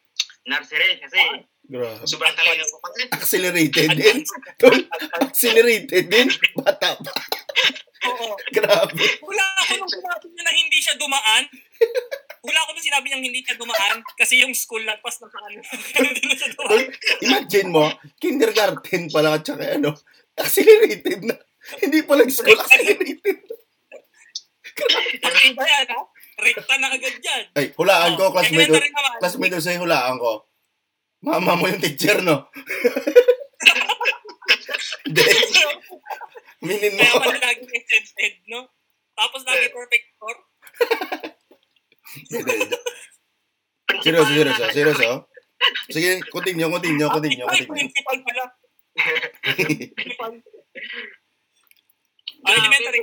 nursery 0.48 0.96
kasi 1.04 1.20
Grabe. 1.68 2.04
sobrang 2.08 2.32
talino 2.32 2.64
ko 2.64 2.76
pa. 2.80 2.88
Accelerated 3.20 3.90
din. 3.92 4.18
Accelerated 5.20 6.04
din. 6.08 6.28
Bata 6.56 6.96
pa. 6.96 7.12
Oo. 8.08 8.32
Grabe. 8.54 9.04
Wala 9.20 9.44
ako 9.60 9.72
nung 9.84 9.92
sinabi 9.92 10.26
niya 10.32 10.42
na 10.48 10.52
hindi 10.56 10.78
siya 10.80 10.94
dumaan. 10.96 11.44
Wala 12.40 12.58
ako 12.64 12.70
nung 12.72 12.86
sinabi 12.88 13.06
niya 13.12 13.18
hindi 13.20 13.40
siya 13.44 13.56
dumaan 13.60 13.98
kasi 14.16 14.40
yung 14.40 14.54
school 14.56 14.80
lagpas 14.88 15.20
na 15.20 15.28
sa 15.28 15.38
ano. 15.44 15.60
Hindi 16.08 16.22
na 16.24 16.34
siya 16.38 16.50
dumaan. 16.56 16.84
imagine 17.20 17.68
mo, 17.68 17.84
kindergarten 18.16 19.12
pa 19.12 19.20
lang 19.20 19.36
at 19.36 19.44
saka 19.44 19.64
ano, 19.76 19.92
accelerated 20.38 21.20
na. 21.28 21.36
Hindi 21.84 22.00
pa 22.06 22.16
lang 22.16 22.32
school, 22.32 22.56
accelerated. 22.56 23.44
Pati 25.20 25.52
ba 25.58 25.64
yan, 25.66 25.86
ha? 25.90 26.00
Rekta 26.38 26.74
na 26.78 26.88
agad 26.88 27.16
yan. 27.18 27.42
Ay, 27.52 27.66
hulaan 27.74 28.14
ko, 28.14 28.30
Oh, 28.30 28.32
classmate, 28.32 28.70
elementary 28.70 28.90
naman. 28.90 29.18
classmate 29.18 29.52
ko 29.52 29.60
sa'yo, 29.60 29.80
hulaan 29.82 30.16
ko. 30.16 30.32
Mama 31.18 31.58
mo 31.58 31.66
yung 31.66 31.82
teacher, 31.82 32.22
no? 32.22 32.46
Hindi. 35.02 35.22
Minin 36.60 36.92
mo. 36.94 37.02
Kaya 37.02 37.18
pala 37.18 37.38
laging 37.40 37.70
exempted, 37.70 38.34
no? 38.46 38.70
Tapos 39.14 39.42
lagi 39.42 39.66
perfect 39.72 40.06
score. 40.14 40.38
Hindi, 42.14 42.38
hindi. 42.38 42.76
Seryoso, 43.98 44.30
seryoso, 44.30 44.64
seryoso. 44.70 45.10
Sige, 45.90 46.22
continue, 46.30 46.70
continue, 46.70 47.08
continue, 47.08 47.42
Ay, 47.42 47.66
continue. 47.66 47.74
principal 47.74 48.16
pala. 48.22 48.44
Principal. 49.98 50.32
Ah, 52.46 52.50
Elementary. 52.54 53.00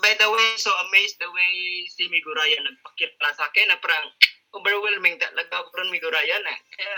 By 0.00 0.12
the 0.16 0.28
way- 0.28 0.56
so 0.56 0.72
amazed 0.88 1.16
the 1.16 1.28
way 1.28 1.52
si 1.86 2.08
Miguraya 2.08 2.56
nagpakita 2.58 3.28
sa 3.32 3.46
akin 3.46 3.68
na 3.68 3.78
parang 3.78 4.08
overwhelming 4.50 5.14
talaga 5.16 5.62
ako 5.62 5.70
rin 5.78 5.92
Miguraya 5.92 6.36
na. 6.42 6.54
Kaya 6.74 6.92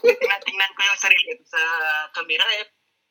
tingnan-tingnan 0.00 0.72
ko 0.72 0.80
yung 0.80 1.00
sarili 1.00 1.30
ko 1.36 1.44
sa 1.46 1.62
camera 2.12 2.46
eh. 2.60 2.66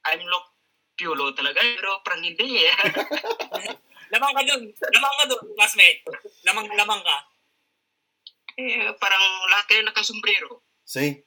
I'm 0.09 0.23
look 0.25 0.45
piulo 0.93 1.33
talaga 1.33 1.57
pero 1.61 2.01
parang 2.01 2.21
hindi 2.21 2.63
eh. 2.63 2.73
Lamang 4.13 4.33
ka 4.33 4.43
dun. 4.45 4.63
Lamang 4.69 5.15
ka 5.17 5.25
dun, 5.25 5.43
classmate. 5.57 6.05
Lamang, 6.45 6.67
lamang 6.73 7.01
ka. 7.01 7.17
eh 8.61 8.93
parang 9.01 9.23
lahat 9.49 9.65
kayo 9.65 9.81
nakasombrero. 9.81 10.61
See, 10.85 11.17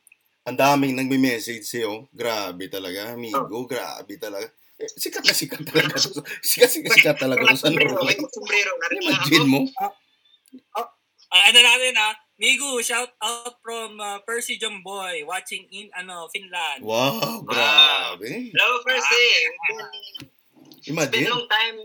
ang 0.46 0.54
daming 0.54 0.94
nagme-message 0.94 1.66
sa'yo. 1.66 2.06
Grabe 2.14 2.70
talaga, 2.70 3.10
amigo. 3.18 3.66
Grabe 3.66 4.14
talaga. 4.14 4.46
Eh, 4.76 4.90
sikat 5.00 5.24
na 5.24 5.32
sikat 5.32 5.64
talaga. 5.64 5.96
Sikat, 6.44 6.68
sikat, 6.68 6.92
sikat 6.92 7.16
talaga 7.16 7.48
sa 7.56 7.72
Norway. 7.72 8.12
may 8.12 8.28
sombrero 8.28 8.72
na 8.76 8.86
rin 8.92 9.00
Imagine 9.00 9.46
ako. 9.48 9.52
mo. 9.52 9.60
Ah, 10.76 11.42
ano 11.48 11.58
natin 11.58 11.96
ha? 11.96 12.10
Migu, 12.36 12.84
shout 12.84 13.16
out 13.24 13.56
from 13.64 13.96
uh, 13.96 14.20
Percy 14.28 14.60
Jumboy 14.60 15.24
watching 15.24 15.64
in 15.72 15.88
ano 15.96 16.28
Finland. 16.28 16.84
Wow, 16.84 17.40
grabe. 17.48 18.52
Hello, 18.52 18.84
Percy. 18.84 19.26
It's 20.84 20.92
been 20.92 21.00
Imagine. 21.00 21.32
long 21.32 21.48
time 21.48 21.76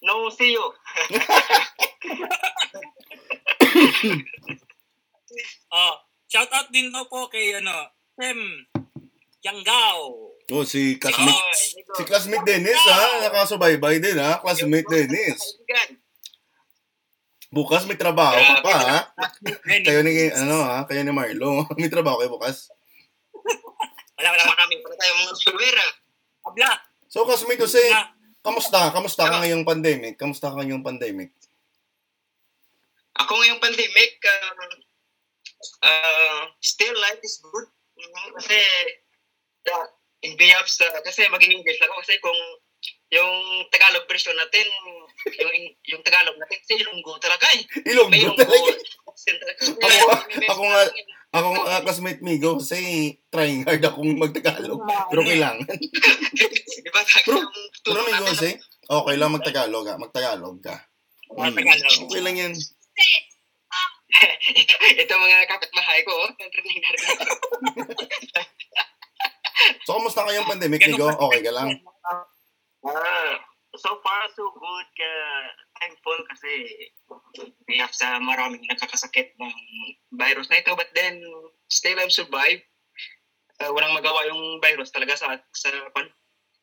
no 0.00 0.32
see 0.32 0.56
you. 0.56 0.64
Oh, 5.70 5.94
shout 6.32 6.48
out 6.56 6.72
din 6.72 6.88
daw 6.88 7.04
po 7.06 7.28
kay 7.28 7.60
ano, 7.60 7.92
Sem 8.16 8.64
Yanggao. 9.44 10.32
Oh, 10.50 10.66
si 10.66 10.98
classmate, 10.98 11.30
Nico. 11.78 11.94
si 11.94 12.02
classmate 12.02 12.42
Dennis 12.42 12.82
ha, 12.90 13.22
nakasubaybay 13.22 14.02
din 14.02 14.18
ha, 14.18 14.42
classmate 14.42 14.86
Dennis. 14.90 15.38
Bukas 17.50 17.82
may 17.86 17.98
trabaho 17.98 18.34
ka 18.38 18.54
pa 18.62 18.74
ha. 18.74 18.98
Kayo 19.82 20.02
ni, 20.06 20.30
ano 20.30 20.62
ha, 20.62 20.86
kayo 20.86 21.02
ni 21.02 21.10
Marlo. 21.10 21.66
May 21.78 21.90
trabaho 21.90 22.22
kayo 22.22 22.30
bukas. 22.30 22.70
Wala, 24.14 24.28
wala. 24.30 24.44
Marami 24.46 24.78
pa 24.78 24.94
tayo 24.94 25.12
mga 25.18 25.34
sulwera. 25.34 25.86
Abla. 26.46 26.70
So, 27.10 27.26
classmate 27.26 27.58
Jose, 27.58 27.82
Ah, 27.90 28.14
kamusta? 28.46 28.94
Kamusta 28.94 29.26
ka 29.26 29.42
ngayong 29.42 29.66
pandemic? 29.66 30.14
Kamusta 30.14 30.54
ka 30.54 30.62
ngayong 30.62 30.86
pandemic? 30.86 31.34
Ako 33.18 33.34
ngayong 33.34 33.58
pandemic, 33.58 34.14
um, 34.22 34.70
uh, 35.82 36.42
still 36.62 36.94
life 37.02 37.18
is 37.20 37.42
good. 37.42 37.66
Mhm, 37.98 38.26
Kasi, 38.38 38.58
yeah, 39.66 39.84
in 40.22 40.36
behalf 40.36 40.66
sa, 40.66 40.84
kasi 41.00 41.24
maging 41.26 41.56
English 41.56 41.78
lang 41.78 41.90
ako. 41.90 42.00
Kasi 42.00 42.16
kung 42.18 42.40
yung 43.10 43.32
Tagalog 43.68 44.06
version 44.06 44.34
natin, 44.34 44.66
yung, 45.34 45.52
yung 45.84 46.02
Tagalog 46.02 46.36
natin, 46.36 46.56
kasi 46.58 46.78
Ilonggo 46.78 47.18
talaga 47.18 47.46
eh. 47.52 47.62
Ilonggo 47.84 48.08
May 48.08 48.22
Ilonggo. 48.22 48.44
Ako- 49.80 50.20
ako 50.46 50.62
nga- 50.64 50.92
Ako 51.30 51.46
nga 51.54 51.78
classmate 51.80 52.26
Migo 52.26 52.58
kasi 52.58 52.78
trying 53.30 53.62
hard 53.62 53.78
akong 53.80 54.18
magtagalog. 54.18 54.82
Pero 54.82 55.22
kailangan. 55.22 55.62
Di 56.82 56.90
ba? 56.90 57.00
Pero- 57.22 57.46
Pero 57.86 58.00
Migo 58.02 58.10
natin 58.18 58.34
kasi, 58.34 58.48
okay 58.84 59.14
lang 59.14 59.30
magtagalog 59.30 59.86
ha. 59.86 59.94
Magtagalog 59.94 60.58
ka. 60.58 60.74
Mm, 61.30 61.54
Tagalog. 61.54 61.94
Okay 62.04 62.20
lang 62.20 62.34
yan. 62.34 62.52
ito, 64.58 64.74
ito 64.74 65.14
mga 65.14 65.46
kapitbahay 65.46 66.02
ko, 66.02 66.10
oh. 66.10 66.30
narinig 66.34 66.78
na 66.82 66.90
rin. 66.98 67.06
So, 69.84 69.96
kamusta 69.96 70.24
kayong 70.26 70.48
pandemic, 70.48 70.80
Migo? 70.86 71.08
Okay 71.08 71.40
ka 71.44 71.52
lang? 71.52 71.68
Ah, 72.80 73.34
so 73.76 74.00
far, 74.00 74.22
so 74.32 74.48
good. 74.56 74.86
Kaya 74.96 75.22
thankful 75.80 76.18
kasi 76.32 76.50
iyak 77.68 77.92
sa 77.92 78.16
maraming 78.20 78.64
nakakasakit 78.68 79.36
ng 79.36 79.54
virus 80.16 80.48
na 80.48 80.60
ito. 80.60 80.72
But 80.76 80.90
then, 80.96 81.20
still 81.68 81.98
I'm 82.00 82.10
survive. 82.10 82.64
Uh, 83.60 83.72
walang 83.76 83.92
magawa 83.92 84.24
yung 84.32 84.56
virus 84.64 84.88
talaga 84.88 85.20
sa 85.20 85.36
sa 85.52 85.68
pan. 85.92 86.08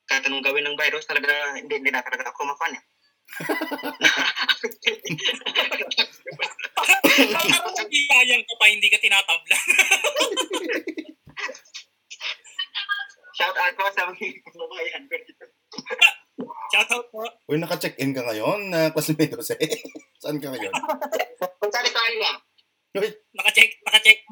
Kahit 0.07 0.25
anong 0.25 0.41
gawin 0.41 0.65
ng 0.65 0.79
virus 0.79 1.05
talaga, 1.05 1.29
hindi 1.53 1.77
nila 1.83 2.01
talaga 2.01 2.31
ako 2.31 2.47
makuha 2.47 2.73
eh. 2.73 2.83
Parang 7.17 7.75
nagiyayang 7.75 8.43
ka 8.47 8.55
pa, 8.55 8.65
hindi 8.71 8.87
ka 8.87 8.97
tinatabla. 9.03 9.57
Shout 13.37 13.53
out 13.53 13.73
ko 13.77 13.85
sa 13.93 14.09
mga 14.09 14.41
kababayan 14.49 15.05
ko 15.05 15.13
dito. 15.21 15.45
Shout 16.73 16.89
out 16.89 17.05
po. 17.13 17.21
Uy, 17.45 17.61
naka-check-in 17.61 18.09
ka 18.09 18.25
ngayon 18.25 18.73
na 18.73 18.89
classmate 18.89 19.29
Jose. 19.29 19.53
Saan 20.25 20.41
ka 20.41 20.49
ngayon? 20.49 20.73
Punta 21.61 21.85
tayo 21.85 22.15
lang. 22.17 22.37
Uy, 22.97 23.13
Naka-check, 23.37 23.77
naka-check. 23.85 24.25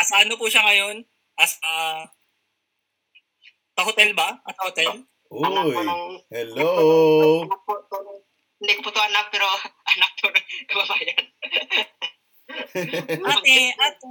As 0.00 0.08
ano 0.16 0.40
po 0.40 0.48
siya 0.48 0.64
ngayon? 0.64 1.04
As 1.36 1.60
uh, 1.60 2.08
sa 3.76 3.84
hotel 3.84 4.16
ba? 4.16 4.32
At 4.48 4.56
hotel? 4.64 5.04
Uy. 5.28 5.44
ng... 5.44 6.24
Hello. 6.32 6.70
Hindi 8.60 8.72
ko 8.80 8.80
po 8.80 8.90
to 8.96 9.00
anak, 9.04 9.28
pero 9.28 9.44
anak 9.92 10.10
to 10.16 10.32
ng 10.32 10.48
kababayan. 10.72 11.20
Ate, 13.28 13.56
ate. 13.76 14.08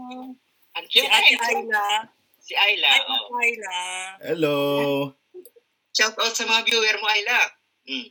Si 0.93 1.01
Ate 1.01 1.33
eh. 1.33 1.41
Ayla. 1.57 2.18
Si 2.49 2.57
Ayla. 2.57 2.89
Ay, 2.89 3.01
oh. 3.05 3.37
Ayla. 3.37 3.77
Hello. 4.25 4.57
Shout 5.93 6.17
out 6.17 6.33
sa 6.33 6.49
mga 6.49 6.65
viewer 6.65 6.97
mo, 6.97 7.05
Ayla. 7.05 7.45
Mm. 7.85 8.09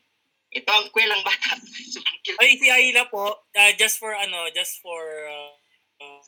Ito 0.55 0.71
ang 0.71 0.89
kwelang 0.95 1.27
bata. 1.27 1.59
Ay, 2.41 2.55
si 2.55 2.71
Ayla 2.71 3.11
po, 3.11 3.35
uh, 3.35 3.73
just 3.75 3.99
for 3.99 4.15
ano, 4.15 4.47
just 4.55 4.79
for 4.79 5.03
uh, 5.27 5.53
uh, 5.99 6.23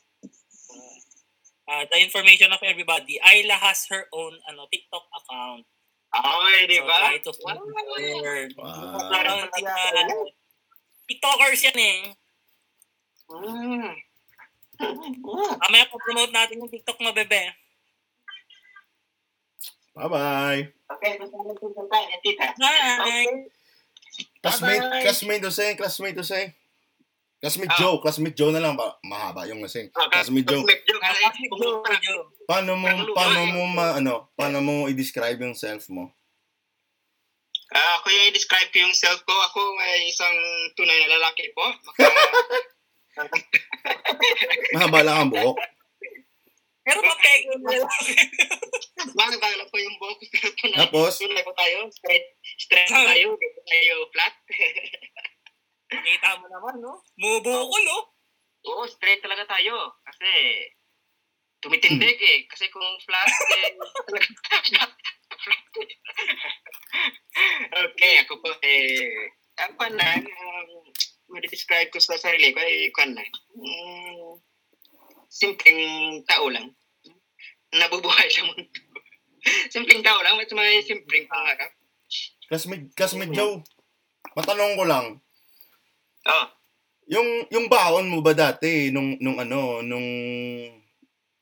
uh, 1.71 1.83
the 1.87 2.03
information 2.03 2.51
of 2.51 2.59
everybody, 2.67 3.15
Ayla 3.23 3.55
has 3.55 3.87
her 3.87 4.03
own 4.11 4.35
ano 4.51 4.67
TikTok 4.67 5.07
account. 5.15 5.63
Okay, 6.11 6.67
di 6.67 6.83
So, 6.83 6.91
ba? 6.91 6.97
try 7.07 7.19
to 7.23 7.31
follow 7.39 7.63
her. 8.27 8.39
Wow. 8.59 9.07
Account 9.07 9.55
yan. 9.55 10.07
TikTokers 11.07 11.63
yan 11.63 11.79
eh. 11.79 11.99
Mm. 13.31 13.95
Mamaya 15.63 15.87
po 15.87 15.95
promote 16.03 16.35
natin 16.35 16.59
yung 16.59 16.67
TikTok 16.67 16.99
mo, 16.99 17.15
bebe. 17.15 17.55
Bye-bye. 19.95 20.61
Okay. 20.97 21.13
Hi! 22.61 23.25
Classmate, 24.41 24.81
Bye-bye. 24.81 25.01
classmate 25.03 25.43
Jose, 25.43 25.75
classmate 25.75 26.17
Jose. 26.17 26.41
Classmate 27.41 27.73
Ah. 27.73 27.77
Joe, 27.81 27.97
classmate 27.99 28.37
Joe 28.37 28.53
na 28.53 28.61
lang 28.61 28.77
ba? 28.77 28.95
Mahaba 29.01 29.49
yung 29.49 29.65
kasi. 29.65 29.89
Classmate 29.89 30.45
Joe. 30.45 30.61
Classmate 30.61 32.03
Joe. 32.05 32.23
Paano 32.45 32.77
mo 32.77 32.87
paano 33.17 33.39
mo 33.49 33.61
ma, 33.65 33.97
ano, 33.97 34.29
paano 34.37 34.61
mo 34.61 34.85
i-describe 34.87 35.41
yung 35.41 35.57
self 35.57 35.89
mo? 35.89 36.13
Ah, 37.71 37.97
ako 37.97 38.11
yung 38.11 38.27
i-describe 38.29 38.69
ko 38.69 38.77
yung 38.83 38.93
self 38.93 39.23
ko. 39.23 39.31
Ako 39.31 39.59
ay 39.79 40.11
isang 40.11 40.35
tunay 40.75 40.97
na 41.07 41.17
lalaki 41.17 41.49
po. 41.55 41.65
Maka, 41.65 42.03
Mahaba 44.75 44.99
lang 45.03 45.17
ang 45.17 45.31
buhok. 45.31 45.57
Pero 46.81 46.97
mapego 47.05 47.53
na 47.61 47.69
lang. 47.81 47.91
Makakala 49.13 49.63
po 49.69 49.77
yung 49.77 49.97
tunay, 50.57 50.77
Tapos? 50.81 51.21
tunay 51.21 51.45
po 51.45 51.53
tayo. 51.53 51.85
Straight, 51.93 52.25
straight 52.57 52.89
tayo. 52.89 53.37
Po 53.37 53.61
tayo 53.69 53.95
flat. 54.09 54.33
Nakita 55.91 56.39
mo 56.41 56.47
naman, 56.49 56.75
no? 56.81 56.93
Mubukol, 57.19 57.83
no? 57.85 57.99
Oo, 58.65 58.87
straight 58.89 59.21
talaga 59.21 59.45
tayo. 59.45 59.93
Kasi 60.01 60.29
tumitindig 61.61 62.17
eh. 62.17 62.39
Kasi 62.49 62.65
kung 62.73 62.85
flat, 63.05 63.29
eh, 63.29 63.77
flat. 64.73 64.91
okay, 67.85 68.13
ako 68.25 68.33
po 68.41 68.49
eh, 68.61 69.29
ang 69.61 69.73
panan, 69.77 70.21
um, 70.25 70.69
ma-describe 71.31 71.89
ko 71.93 71.99
sa 72.01 72.17
sarili 72.17 72.53
ko 72.53 72.59
ay 72.59 72.89
kwan 72.93 73.13
na. 73.13 73.23
Mm, 73.57 74.41
simpleng 75.31 76.19
tao 76.27 76.51
lang. 76.51 76.67
Nabubuhay 77.71 78.27
sa 78.27 78.43
mundo. 78.43 78.67
simpleng 79.73 80.03
tao 80.03 80.19
lang, 80.19 80.35
mas 80.35 80.51
may 80.51 80.83
simpleng 80.83 81.25
pangarap. 81.31 81.71
Classmate, 82.51 82.91
classmate 82.91 83.31
Joe. 83.31 83.63
Matanong 84.35 84.75
ko 84.75 84.83
lang, 84.83 85.07
Oh, 86.21 86.45
yung 87.09 87.49
yung 87.49 87.65
baon 87.65 88.05
mo 88.05 88.21
ba 88.21 88.37
dati 88.37 88.93
nung 88.93 89.17
nung 89.17 89.41
ano, 89.41 89.81
nung 89.81 90.05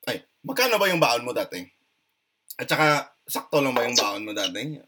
ay, 0.08 0.23
magkano 0.39 0.80
ba 0.80 0.88
yung 0.88 1.04
baon 1.04 1.28
mo 1.28 1.36
dati? 1.36 1.60
At 2.56 2.63
saka 2.63 3.12
sakto 3.28 3.60
lang 3.60 3.75
ba 3.75 3.84
yung 3.84 3.99
baon 3.99 4.23
mo 4.23 4.32
dati? 4.32 4.80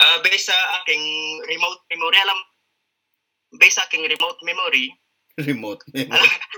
Ah, 0.00 0.24
based 0.24 0.48
sa 0.48 0.56
aking 0.80 1.04
remote 1.44 1.84
memory, 1.92 2.16
alam, 2.16 2.40
based 3.60 3.76
sa 3.76 3.84
aking 3.84 4.08
remote 4.08 4.40
memory, 4.40 4.88
Remote. 5.38 5.86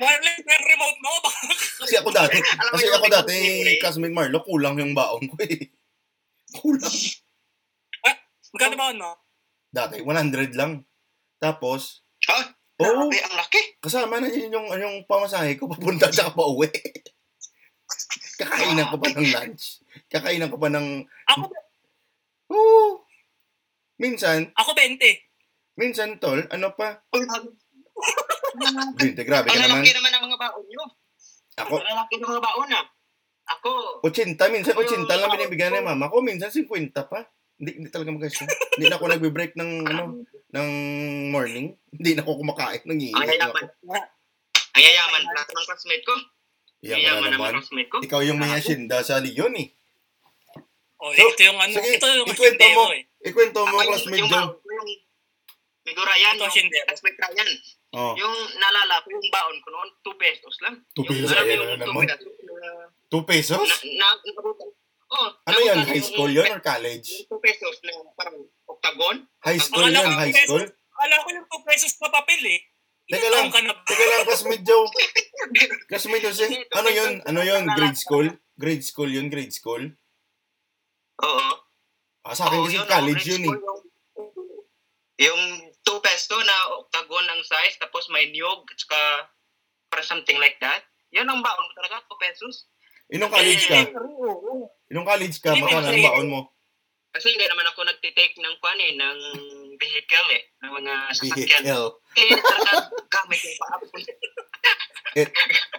Wireless 0.00 0.40
na 0.46 0.56
remote 0.64 0.98
mo. 1.04 1.12
Kasi 1.84 1.94
ako 1.96 2.10
dati, 2.12 2.38
mo 2.38 2.76
kasi 2.76 2.86
ako 2.92 3.06
dati, 3.08 3.36
classmate 3.80 4.12
Marlo, 4.12 4.44
kulang 4.44 4.76
yung 4.76 4.92
baon 4.92 5.24
ko 5.32 5.36
eh. 5.42 5.72
Kulang. 6.60 6.96
Magkano 8.50 8.74
ba 8.74 8.90
no? 8.92 9.10
Dati, 9.70 10.02
100 10.02 10.58
lang. 10.58 10.82
Tapos, 11.38 12.02
ha? 12.28 12.52
oo, 12.82 13.08
Grabe, 13.08 13.16
ang 13.22 13.36
laki. 13.38 13.80
kasama 13.80 14.18
na 14.18 14.28
yun 14.28 14.50
yung, 14.52 14.68
yung 14.76 14.96
pamasahe 15.06 15.56
ko 15.56 15.70
papunta 15.70 16.10
sa 16.10 16.34
pa 16.34 16.42
uwi. 16.44 16.68
Kakainan 18.40 18.90
ko 18.90 18.96
pa 18.98 19.08
ng 19.14 19.28
lunch. 19.30 19.80
Kakainan 20.10 20.50
ko 20.50 20.58
pa 20.58 20.68
ng, 20.68 21.06
Ako, 21.32 21.42
oo. 22.50 23.06
Minsan, 24.00 24.48
ako 24.56 24.72
20. 24.74 25.00
minsan 25.76 26.16
tol, 26.20 26.44
ano 26.50 26.72
pa? 26.76 27.04
Binte, 28.96 29.22
grabe 29.22 29.46
Ang 29.46 29.52
ka 29.52 29.60
naman. 29.60 29.70
lalaki 29.76 29.90
naman 29.92 30.10
ang 30.10 30.24
mga 30.24 30.38
baon 30.38 30.64
nyo. 30.66 30.82
Ako, 31.56 31.74
Ang 31.74 31.86
lalaki 31.86 32.14
ng 32.16 32.28
mga 32.28 32.42
baon 32.42 32.68
na. 32.68 32.80
Ako, 33.50 33.70
80, 34.00 34.38
minsan 34.48 34.74
80 34.74 35.10
lang 35.10 35.28
binibigyan 35.28 35.74
ng 35.74 35.86
mama 35.86 36.06
ko, 36.06 36.20
minsan 36.20 36.48
50 36.48 36.66
pa. 37.04 37.26
Hindi, 37.56 37.70
hindi 37.76 37.88
talaga 37.88 38.10
mag 38.10 38.24
Hindi 38.24 38.86
na 38.86 38.96
ako 38.96 39.04
nagbe-break 39.06 39.52
ng, 39.52 39.70
ano, 39.84 40.02
ng 40.48 40.68
morning. 41.28 41.76
Hindi 41.90 42.10
na 42.12 42.22
ako 42.22 42.40
kumakain. 42.40 42.80
ang 42.80 42.88
Nangihingi 42.88 43.12
yayaman. 43.12 43.64
ako. 43.68 43.92
Ang 44.70 44.82
yayaman 44.82 45.22
lahat 45.28 45.48
ng 45.50 45.66
classmate 45.66 46.04
ko. 46.04 46.14
Yaman 46.80 46.96
Yayaman 46.96 47.30
naman. 47.30 47.50
classmate 47.54 47.90
ko. 47.90 47.96
Ikaw 48.00 48.20
yung 48.22 48.38
may 48.38 48.50
asyenda 48.50 49.02
sa 49.02 49.20
Leon 49.20 49.52
eh. 49.56 49.68
Oh, 50.96 51.10
So, 51.10 51.20
ito 51.26 51.42
yung 51.42 51.56
ano, 51.56 51.72
sige, 51.74 51.96
ito 51.96 52.06
yung 52.06 52.28
ikwento 52.28 52.64
mo. 52.70 52.82
eh. 52.92 53.02
Ikwento 53.20 53.60
mo, 53.62 53.68
Ako 53.68 53.76
yung, 53.78 53.90
classmate 53.90 54.20
yung 54.20 54.30
Joe. 54.30 54.36
baon 54.38 54.52
ko 54.54 54.68
yung 54.70 54.88
Migo 55.80 56.02
Ryan, 56.02 56.16
Ito 56.30 56.38
yung 56.38 56.48
asyendero. 56.48 56.84
classmate 56.86 57.18
Ryan. 57.18 57.48
Oh, 57.90 58.14
Yung 58.14 58.36
nalala 58.54 59.02
ko, 59.02 59.10
yung 59.10 59.28
baon 59.34 59.58
ko 59.66 59.68
noon, 59.74 59.90
2 60.06 60.14
pesos 60.14 60.54
lang. 60.62 60.78
2 60.94 61.10
pesos, 61.10 61.26
Yung, 61.26 61.42
alam 61.74 61.90
mo 61.90 62.06
yung 62.06 62.06
na- 62.06 62.22
2 63.10 63.26
pesos? 63.26 63.58
Na, 63.58 63.74
na, 63.98 64.08
oh, 65.10 65.28
Ano 65.50 65.58
yan? 65.58 65.82
High 65.82 66.04
school 66.06 66.30
yun 66.30 66.46
or 66.54 66.62
college? 66.62 67.26
Yung 67.26 67.34
2 67.34 67.42
pesos 67.42 67.74
na 67.82 67.90
parang 68.14 68.38
octagon. 68.70 69.26
High 69.42 69.58
school 69.58 69.90
yan, 69.90 70.06
high 70.06 70.30
pesos. 70.30 70.46
school. 70.46 70.64
Akala 70.70 71.14
ko 71.18 71.28
yung 71.34 71.48
2 71.50 71.66
pesos 71.66 71.92
na 71.98 72.08
papel 72.14 72.42
eh. 72.46 72.60
Teka 73.10 73.26
lang? 73.26 73.46
Teka 73.50 74.04
lang, 74.06 74.62
Joe. 74.62 74.86
Classmate 75.90 76.24
Jose, 76.30 76.46
ano 76.70 76.88
yun? 76.94 77.12
Ano 77.26 77.40
yun? 77.42 77.62
Grade 77.74 77.98
school? 77.98 78.26
Grade 78.54 78.86
school 78.86 79.10
yun, 79.10 79.26
grade 79.26 79.50
school? 79.50 79.82
Oo. 81.26 81.48
Ah, 82.22 82.36
sa 82.38 82.46
akin 82.46 82.70
kasi 82.70 82.78
college 82.86 83.24
yun 83.26 83.50
eh. 83.50 83.56
Yung, 85.20 85.36
yung 85.36 85.42
2 85.84 86.06
peso 86.06 86.36
na 86.40 86.56
octagon 86.80 87.26
ang 87.28 87.42
size, 87.44 87.76
tapos 87.76 88.08
may 88.08 88.32
niyog, 88.32 88.64
at 88.64 88.78
saka 88.80 89.00
para 89.92 90.02
something 90.02 90.40
like 90.40 90.56
that. 90.64 90.80
Yan 91.12 91.28
ang 91.28 91.44
baon 91.44 91.66
ko 91.68 91.74
talaga, 91.76 92.00
2 92.08 92.24
pesos. 92.24 92.70
Inong 93.10 93.28
college 93.28 93.64
ka? 93.66 93.80
Inong 94.88 95.06
college 95.06 95.36
ka? 95.42 95.50
Magkano 95.52 95.90
ang 95.90 96.06
baon 96.08 96.28
mo? 96.30 96.40
Kasi 97.10 97.34
hindi 97.34 97.42
naman 97.50 97.66
ako 97.66 97.82
nagtitake 97.82 98.38
ng 98.38 98.56
kwan 98.62 98.78
eh, 98.78 98.94
ng 98.94 99.18
vehicle 99.74 100.28
eh, 100.30 100.42
ng 100.62 100.72
mga 100.78 100.94
sasakyan. 101.10 101.62
Vehicle. 101.66 101.88
Eh, 102.14 102.38
talaga 102.38 102.72
gamit 103.10 103.40
yung 103.42 103.58
paa. 103.58 103.76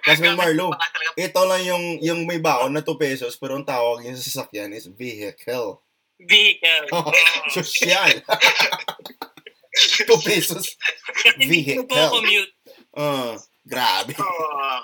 Classmate 0.04 0.36
Marlo, 0.36 0.76
Baka 0.76 0.92
talaga 0.92 1.10
ito 1.16 1.42
lang 1.48 1.62
yung 1.64 1.84
yung 2.04 2.20
may 2.28 2.44
baon 2.44 2.76
na 2.76 2.84
2 2.84 3.00
pesos 3.00 3.40
pero 3.40 3.56
ang 3.56 3.64
tawag 3.64 4.04
niya 4.04 4.20
sa 4.20 4.28
sasakyan 4.28 4.76
is 4.76 4.92
vehicle. 4.92 5.80
Vehicle. 6.20 6.92
Oh, 6.92 7.08
Social. 7.56 8.12
2 9.72 10.28
pesos. 10.28 10.76
Dito 11.40 11.88
po 11.88 11.96
commute. 12.12 12.52
Ah, 12.92 13.40
grabe. 13.64 14.12
oh, 14.20 14.82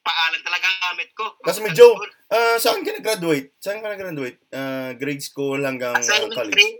paalan 0.00 0.40
talaga 0.44 0.66
ang 0.68 0.80
gamit 0.92 1.08
ko. 1.16 1.36
Classmate 1.40 1.76
Joe, 1.76 1.96
Ah, 2.30 2.56
saan 2.62 2.86
ka 2.86 2.94
nag-graduate? 2.94 3.58
Saan 3.58 3.82
ka 3.82 3.90
nag-graduate? 3.90 4.38
Ah, 4.52 4.94
grade 4.94 5.24
school 5.24 5.58
hanggang 5.64 5.96
Ah, 5.96 6.04
sa 6.04 6.20
ah, 6.20 6.30
college? 6.30 6.78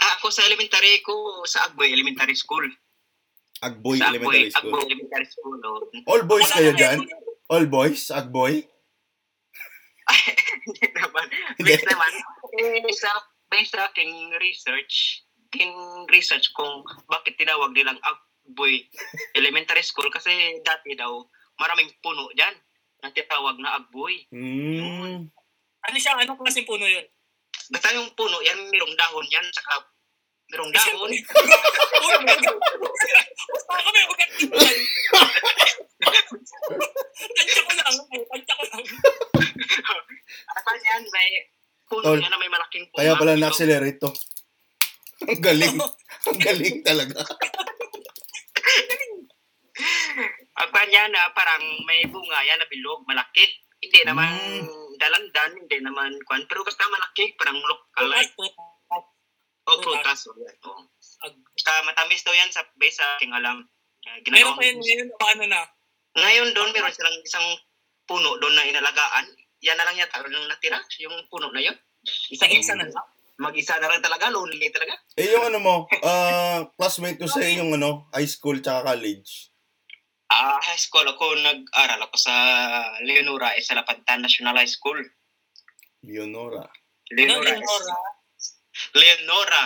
ah, 0.00 0.12
ako 0.18 0.32
sa 0.32 0.42
elementary 0.42 0.98
ko 1.04 1.14
sa 1.44 1.68
Agboy 1.68 1.92
Elementary 1.92 2.34
School. 2.34 2.66
Agboy 3.62 3.96
sa 3.96 4.10
Elementary 4.10 4.48
Agboy, 4.48 4.52
School. 4.52 4.72
Agboy 4.74 4.82
Elementary 4.90 5.28
School. 5.30 5.58
Oh. 5.62 5.80
All 6.10 6.22
boys 6.24 6.44
Wala 6.50 6.56
kayo 6.58 6.72
dyan? 6.74 6.98
All 7.46 7.66
boys? 7.68 8.08
Agboy? 8.10 8.64
Hindi 10.64 10.86
naman. 10.92 11.26
Hindi. 11.56 11.70
Based 11.72 11.88
naman, 11.88 12.12
sa, 12.92 13.10
based 13.48 13.72
sa 13.72 13.88
aking 13.88 14.32
research, 14.36 15.23
king 15.54 15.72
research 16.10 16.50
kung 16.52 16.82
bakit 17.06 17.38
tinawag 17.38 17.70
nilang 17.70 17.98
Agboy 18.02 18.82
Elementary 19.38 19.86
School 19.86 20.10
kasi 20.10 20.58
dati 20.66 20.98
daw 20.98 21.22
maraming 21.56 21.88
puno 22.02 22.28
dyan 22.34 22.54
na 23.00 23.14
tinawag 23.14 23.56
na 23.62 23.78
Agboy. 23.78 24.26
Hmm. 24.34 25.30
Ano 25.84 25.96
siya? 26.00 26.18
Anong 26.18 26.40
klaseng 26.40 26.66
puno 26.66 26.88
yun? 26.88 27.04
Basta 27.70 27.92
yung 27.96 28.10
puno, 28.12 28.40
yan 28.44 28.60
merong 28.68 28.92
dahon 28.96 29.24
yan, 29.28 29.44
saka 29.52 29.88
merong 30.52 30.72
dahon. 30.72 31.08
Uy, 32.04 32.14
Basta 33.64 33.82
kami, 33.84 34.00
tingnan. 34.36 34.76
Tansya 37.34 37.62
ko 37.64 37.72
lang. 37.72 37.96
eh, 38.12 38.24
Tansya 38.28 38.54
ko 38.56 38.64
lang. 38.68 38.82
At 40.44 40.80
yan, 40.84 41.02
may 41.08 41.28
puno 41.88 42.04
Tol, 42.04 42.20
yan 42.20 42.28
na 42.32 42.40
may 42.40 42.50
malaking 42.52 42.84
puno. 42.92 42.98
Kaya 43.00 43.16
pala 43.16 43.36
na-accelerate 43.36 44.00
to. 44.00 44.10
Ang 45.24 45.40
galing. 45.40 45.76
Ang 46.28 46.38
galing 46.40 46.76
talaga. 46.84 47.20
Ang 50.54 50.70
kanya 50.70 51.02
na 51.10 51.22
parang 51.34 51.64
may 51.84 52.06
bunga 52.06 52.38
yan 52.46 52.60
na 52.60 52.68
bilog, 52.70 53.02
malaki. 53.08 53.44
Hindi 53.82 54.00
naman 54.06 54.30
Mm. 54.64 54.96
dalandan, 54.96 55.50
hindi 55.58 55.76
naman 55.82 56.16
kwan. 56.24 56.46
Pero 56.48 56.64
basta 56.64 56.88
malaki, 56.88 57.34
parang 57.36 57.58
local 57.60 58.06
like. 58.08 58.32
O 59.64 59.80
prutas. 59.80 60.28
o 60.28 60.36
yan, 60.36 60.56
o. 60.68 60.84
Basta 61.24 61.72
matamis 61.88 62.20
daw 62.22 62.36
yan 62.36 62.52
sa 62.52 62.64
base 62.76 63.00
sa 63.00 63.16
aking 63.16 63.32
alam. 63.32 63.64
Uh, 64.04 64.20
Meron 64.28 64.56
pa 64.60 64.62
yun 64.68 64.76
ngayon, 64.76 65.08
paano 65.16 65.42
na? 65.48 65.64
Ngayon 66.14 66.52
doon, 66.52 66.70
meron 66.76 66.92
silang 66.92 67.16
isang 67.24 67.46
puno 68.04 68.36
doon 68.36 68.52
na 68.52 68.68
inalagaan. 68.68 69.24
Yan 69.64 69.80
na 69.80 69.88
lang 69.88 69.96
yata 69.96 70.20
ang 70.20 70.48
natira, 70.48 70.76
yung 71.00 71.16
puno 71.32 71.48
na 71.48 71.64
yun. 71.64 71.76
Isa-isa 72.04 72.76
na 72.76 72.84
lang. 72.84 73.08
Mag-isa 73.34 73.74
na 73.82 73.90
lang 73.90 74.02
talaga, 74.02 74.30
lonely 74.30 74.70
talaga. 74.70 74.94
Eh, 75.18 75.34
yung 75.34 75.50
ano 75.50 75.58
mo, 75.58 75.74
ah, 76.06 76.70
classmate 76.78 77.18
ko 77.18 77.26
sa 77.26 77.42
yung 77.42 77.74
ano, 77.74 78.06
high 78.14 78.28
school 78.30 78.58
tsaka 78.62 78.94
college. 78.94 79.50
Ah, 80.30 80.58
high 80.62 80.78
school 80.78 81.06
ako, 81.06 81.34
nag-aral 81.42 82.00
ako 82.06 82.16
sa 82.18 82.34
Leonora, 83.02 83.54
eh, 83.58 83.62
sa 83.62 83.74
Lapantan 83.74 84.22
National 84.22 84.54
High 84.56 84.70
School. 84.70 84.98
Leonora. 86.02 86.64
Leonora. 87.10 87.54
Leonora? 87.54 87.96
Leonora. 88.94 89.64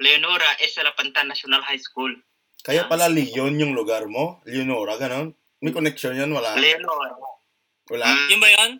Leonora 0.00 0.50
es 0.64 0.72
sa 0.72 0.82
Lapantan 0.82 1.28
National 1.28 1.60
High 1.60 1.80
School. 1.80 2.16
Kaya 2.64 2.88
pala 2.88 3.08
Leon 3.08 3.56
yung 3.60 3.76
lugar 3.76 4.08
mo? 4.08 4.40
Leonora, 4.48 4.96
ganon? 4.96 5.36
May 5.60 5.72
connection 5.76 6.16
yan? 6.16 6.32
Wala? 6.32 6.56
Leonora. 6.56 7.12
Wala? 7.92 8.06
Mm, 8.08 8.28
Yun 8.32 8.40
ba 8.40 8.48
yun? 8.48 8.72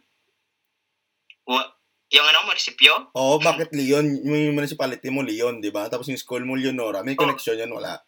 wa- 1.50 1.70
yung 2.10 2.26
ano, 2.26 2.50
munisipyo? 2.50 3.14
Oo, 3.14 3.38
bakit 3.38 3.70
Leon? 3.70 4.02
Yung 4.26 4.58
municipality 4.58 5.14
mo, 5.14 5.22
Leon, 5.22 5.62
di 5.62 5.70
ba? 5.70 5.86
Tapos 5.86 6.10
yung 6.10 6.18
school 6.18 6.42
mo, 6.42 6.58
Leonora. 6.58 7.06
May 7.06 7.14
connection 7.14 7.54
yan? 7.54 7.70
Wala? 7.70 8.02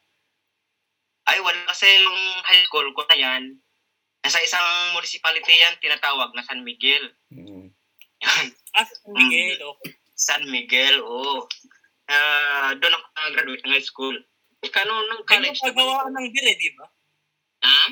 Ay, 1.31 1.39
wala 1.39 1.63
kasi 1.71 1.87
yung 1.87 2.21
high 2.43 2.67
school 2.67 2.91
ko 2.91 3.07
na 3.07 3.15
yan. 3.15 3.63
Nasa 4.27 4.43
isang 4.43 4.67
municipality 4.99 5.55
yan, 5.55 5.79
tinatawag 5.79 6.35
na 6.35 6.43
San 6.43 6.67
Miguel. 6.67 7.15
Hmm. 7.31 7.71
Ah, 8.75 8.87
San 8.87 9.15
Miguel. 9.15 9.59
Okay. 9.63 9.91
San 10.19 10.43
Miguel, 10.51 10.99
oo. 10.99 11.47
Ah, 12.11 12.75
doon 12.75 12.99
ako 12.99 13.07
nag-graduate 13.07 13.63
ng 13.63 13.75
high 13.79 13.87
school. 13.87 14.17
Ikaw 14.63 14.83
nung 14.83 15.03
nung 15.11 15.23
Yan 15.23 15.31
college 15.31 15.59
yung 15.63 15.75
paggawaan 15.75 16.11
ng 16.11 16.27
beer 16.35 16.47
eh, 16.51 16.57
di 16.59 16.71
ba? 16.75 16.87
Ha? 17.63 17.87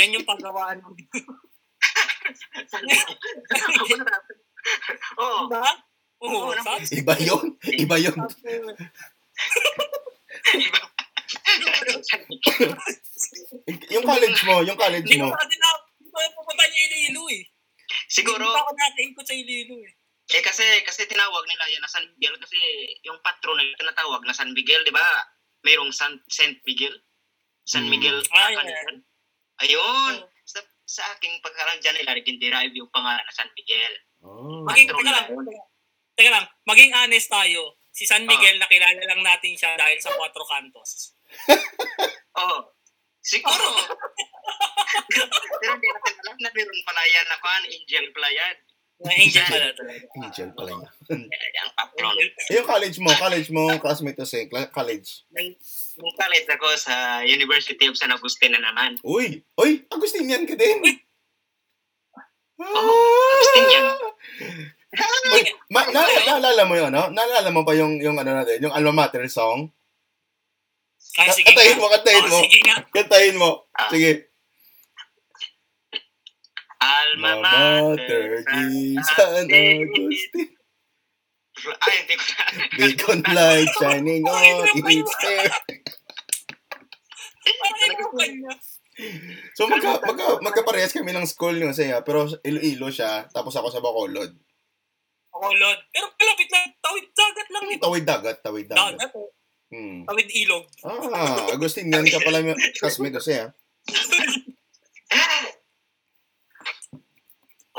Yan 0.00 0.16
yung 0.16 0.24
paggawaan 0.24 0.80
ng 0.80 0.92
beer. 0.96 1.12
Oo. 5.18 5.48
Diba? 5.48 5.72
Oo, 6.20 6.52
Oo. 6.52 6.74
Iba 6.92 7.14
yun? 7.18 7.44
Iba 7.64 7.96
yun? 7.96 8.16
Miguel. 8.16 8.76
Yung 13.90 14.04
college 14.06 14.40
mo, 14.46 14.62
yung 14.62 14.78
college 14.78 15.06
Hindi 15.06 15.18
ko 15.18 15.28
mo. 15.28 15.34
pa 15.34 15.40
kasi 15.40 15.56
na, 15.58 15.68
hindi 15.98 16.08
ko 16.08 16.16
pa 16.16 16.20
pupunta 16.34 16.64
niya 16.64 16.80
Iloilo 16.88 17.24
eh. 17.30 17.42
Siguro, 18.06 18.42
Hindi 18.42 18.56
pa 18.56 18.62
ako 18.62 18.72
nakaikot 18.72 19.26
sa 19.26 19.34
Iloilo 19.36 19.76
eh. 19.84 19.92
Eh 20.30 20.42
kasi 20.46 20.62
kasi 20.86 21.10
tinawag 21.10 21.42
nila 21.42 21.64
yan 21.66 21.82
na 21.82 21.90
San 21.90 22.06
Miguel 22.06 22.38
kasi 22.38 22.54
yung 23.02 23.18
patron 23.18 23.58
na 23.58 23.66
tinatawag 23.74 24.22
na 24.22 24.30
San 24.30 24.54
Miguel, 24.54 24.86
'di 24.86 24.94
ba? 24.94 25.02
Mayroong 25.66 25.90
San 25.90 26.22
Saint 26.30 26.54
Miguel. 26.62 26.94
San 27.66 27.82
Hmm. 27.82 27.90
Miguel. 27.90 28.18
Ah, 28.30 28.46
ano 28.48 28.62
yeah. 28.62 28.94
Ayun. 29.60 30.14
Sa, 30.46 30.62
sa 30.86 31.02
aking 31.12 31.42
pagkakarang 31.42 31.82
dyan 31.82 31.98
nila, 31.98 32.14
nag-derive 32.14 32.74
yung 32.78 32.88
pangalan 32.94 33.20
na 33.20 33.34
San 33.34 33.50
Miguel. 33.52 33.92
Oh. 34.20 34.64
Maging, 34.68 34.88
teka 34.92 35.12
lang, 35.12 35.26
teka 36.16 36.30
lang, 36.30 36.46
maging 36.68 36.92
honest 36.92 37.28
tayo. 37.28 37.80
Si 37.90 38.06
San 38.06 38.22
Miguel, 38.24 38.56
nakilala 38.60 39.02
lang 39.02 39.20
natin 39.20 39.52
siya 39.56 39.74
dahil 39.74 39.98
sa 39.98 40.14
Cuatro 40.14 40.46
Cantos. 40.46 41.16
Oo. 42.40 42.58
Siguro. 43.20 43.66
Pero 45.60 45.72
hindi 45.76 45.88
natin 45.90 46.14
alam 46.24 46.36
na 46.40 46.50
meron 46.54 46.80
pala 46.86 47.02
yan 47.04 47.26
na 47.28 47.38
kan, 47.42 47.62
angel 47.66 48.06
pala 48.14 48.30
yan. 48.32 48.56
Angel 49.00 49.44
pala 49.48 49.68
talaga. 49.72 50.04
Angel 50.20 50.50
pala 50.52 50.70
niya. 50.76 50.90
Ang 51.64 51.72
patron. 51.72 52.14
yung 52.52 52.68
college 52.68 52.98
mo, 53.00 53.10
college 53.16 53.48
mo, 53.48 53.62
classmate 53.80 54.18
to 54.20 54.28
say, 54.28 54.44
cla- 54.44 54.68
college. 54.68 55.24
Nung 55.32 55.56
nung 55.96 56.14
college 56.20 56.48
ako 56.52 56.68
sa 56.76 57.24
University 57.24 57.88
of 57.88 57.96
San 57.96 58.12
Agustin 58.12 58.52
na 58.52 58.60
naman. 58.60 59.00
Uy! 59.00 59.40
Uy! 59.56 59.84
Agustinian 59.88 60.44
ka 60.44 60.52
din! 60.52 60.84
Oo. 62.60 62.94
Uy, 65.30 65.42
ma- 65.70 65.86
na- 65.88 66.24
naalala 66.26 66.62
mo 66.66 66.74
yun, 66.74 66.90
no? 66.90 67.08
Naalala 67.08 67.48
mo 67.48 67.62
ba 67.62 67.72
yung, 67.72 67.96
yung 68.02 68.18
ano 68.18 68.34
natin, 68.34 68.60
yung 68.60 68.74
alma 68.74 68.92
mater 69.06 69.24
song? 69.30 69.70
Ay, 71.16 71.30
sige 71.32 71.46
Kantahin 71.50 71.74
nga. 71.74 71.80
mo, 71.80 71.86
kantahin 71.90 72.24
Oh, 72.26 72.30
mo. 72.30 72.38
sige 72.44 72.58
nga. 72.66 72.76
Kantahin 72.92 73.36
mo. 73.38 73.50
Ah. 73.74 73.88
Sige. 73.90 74.12
Alma 76.80 77.32
Mater, 77.36 78.40
di 78.40 78.96
San 79.04 79.44
Agustin. 79.44 80.48
Ay, 81.76 81.92
hindi 82.00 82.14
ko 82.16 82.24
na. 82.24 82.44
Beacon 82.72 83.20
light 83.36 83.68
shining 83.76 84.24
on 84.24 84.64
its 84.88 85.12
hair. 85.20 85.52
Parang 87.44 87.92
ikaw 87.92 88.10
kanya. 88.16 88.52
So 89.56 89.66
magka, 89.66 90.00
magka, 90.04 90.26
magkaparehas 90.44 90.92
kami 90.92 91.12
ng 91.12 91.26
school 91.28 91.56
nyo 91.56 91.72
saya, 91.72 92.04
pero 92.04 92.28
Iloilo 92.44 92.88
siya, 92.92 93.28
tapos 93.32 93.56
ako 93.56 93.68
sa 93.72 93.82
Bacolod. 93.82 94.32
Ako, 95.30 95.46
Lord. 95.56 95.80
Pero 95.94 96.06
malapit 96.18 96.48
lang. 96.50 96.68
Tawid 96.82 97.06
dagat 97.14 97.48
lang 97.48 97.64
ito. 97.70 97.82
Tawid 97.86 98.04
dagat, 98.04 98.36
tawid 98.42 98.66
dagat. 98.66 98.98
Dagat. 98.98 99.10
oh. 99.14 99.30
Hmm. 99.70 100.02
Tawid 100.02 100.28
ilog. 100.34 100.66
Ah, 100.82 101.54
Agustin, 101.54 101.86
yan 101.86 102.02
ka 102.10 102.18
pala 102.26 102.42
yung 102.42 102.58
classmate 102.76 103.14
ko 103.14 103.22
siya. 103.22 103.54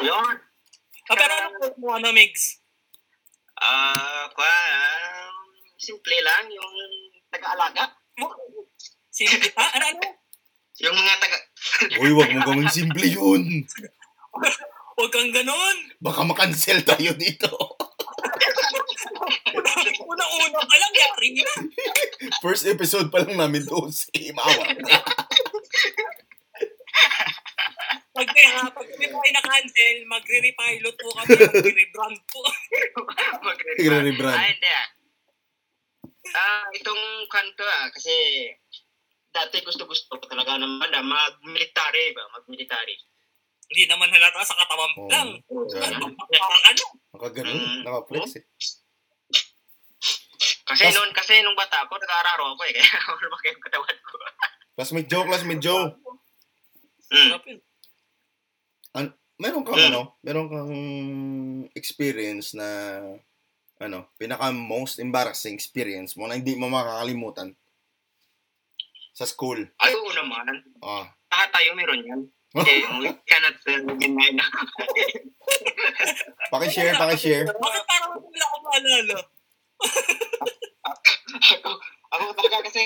Yun. 0.01 0.35
Ah, 1.11 1.15
pero 1.19 1.33
anong 1.35 1.55
course 1.59 1.77
mo, 1.77 1.87
ano, 1.93 2.09
Migs? 2.15 2.63
Ah, 3.59 4.31
kwa, 4.31 4.47
um, 4.47 5.35
simple 5.75 6.17
lang 6.23 6.47
yung 6.49 6.75
taga-alaga. 7.29 7.91
Sino? 9.11 9.35
Ah, 9.59 9.69
ano, 9.75 9.85
ano? 9.91 10.20
Yung 10.81 10.97
mga 10.97 11.13
taga... 11.21 11.37
Uy, 12.01 12.11
wag 12.17 12.33
mo 12.33 12.41
gawing 12.41 12.73
simple 12.73 13.05
yun. 13.05 13.65
Huwag 14.97 15.11
kang 15.13 15.33
ganon. 15.33 15.77
Baka 16.01 16.25
makancel 16.25 16.81
tayo 16.81 17.13
dito. 17.13 17.49
Una-una 20.11 20.61
ka 20.61 20.75
lang, 20.77 20.93
yari 20.93 21.29
na. 21.37 21.53
First 22.41 22.65
episode 22.65 23.13
pa 23.13 23.21
lang 23.21 23.37
namin 23.37 23.65
to. 23.65 23.89
Si 23.93 24.33
Mawa. 24.33 24.65
Pag 28.11 28.27
kaya, 28.27 28.67
pag 28.69 28.87
kami 28.91 29.07
po 29.07 29.17
ay 29.23 29.31
na-cancel, 29.33 29.97
magre-repilot 30.05 30.95
po 30.99 31.07
kami, 31.15 31.31
magre-rebrand 31.47 32.19
po. 32.27 32.41
Magre-rebrand. 33.47 34.35
Ah, 34.35 34.47
hindi 34.51 34.69
ah. 34.69 34.87
Ah, 36.31 36.65
itong 36.75 37.03
kanto 37.31 37.65
ah, 37.65 37.87
kasi 37.89 38.13
dati 39.31 39.63
gusto-gusto 39.63 40.19
ko 40.19 40.25
talaga 40.27 40.59
naman 40.59 40.91
na 40.91 41.01
mag-military 41.01 42.11
ba, 42.11 42.23
mag-military. 42.35 42.95
Hindi 43.71 43.87
naman 43.87 44.11
halata 44.11 44.43
sa 44.43 44.59
katawan 44.59 44.91
Oo. 44.99 45.07
lang. 45.07 45.29
Ano? 45.47 46.05
Nakaganon. 47.15 47.55
Mm. 47.55 47.81
Nakaflex 47.87 48.35
eh. 48.35 48.43
Kasi 50.67 50.83
Tas- 50.87 50.95
noon, 50.95 51.11
kasi 51.15 51.39
nung 51.43 51.55
bata 51.55 51.83
ako, 51.83 51.95
nag-aararo 51.95 52.55
ako 52.55 52.61
eh, 52.67 52.73
kaya 52.79 52.99
lumaki 53.23 53.47
yung 53.55 53.63
katawan 53.63 53.97
ko. 54.03 54.15
Classmate 54.75 55.07
Joe, 55.07 55.25
classmate 55.27 55.63
Joe. 55.63 55.85
Mm. 57.11 57.27
Sarap 57.31 57.43
yun. 57.47 57.59
Meron 59.41 59.65
kang 59.65 59.73
Mm. 59.73 59.89
ano, 59.89 60.01
meron 60.21 60.47
kang 60.53 60.73
experience 61.73 62.53
na 62.53 63.01
ano, 63.81 64.05
pinaka 64.13 64.53
most 64.53 65.01
embarrassing 65.01 65.57
experience 65.57 66.13
mo 66.13 66.29
na 66.29 66.37
hindi 66.37 66.53
mo 66.53 66.69
makakalimutan 66.69 67.57
sa 69.21 69.29
school. 69.29 69.61
Ay, 69.77 69.93
oo 69.93 70.11
naman. 70.17 70.49
Ah. 70.81 71.05
Lahat 71.29 71.49
tayo 71.53 71.77
meron 71.77 72.01
yan. 72.01 72.21
Eh, 72.51 72.83
we 72.99 73.07
cannot 73.31 73.55
uh, 73.63 73.79
deny 73.95 74.35
na. 74.35 74.43
Paki-share, 76.51 76.99
paki-share. 76.99 77.47
Bakit 77.47 77.83
parang 77.87 78.11
wala 78.19 78.45
ko 78.51 78.57
maalala? 78.67 79.15
ako, 81.31 81.69
ako 82.11 82.23
talaga 82.35 82.67
kasi 82.67 82.83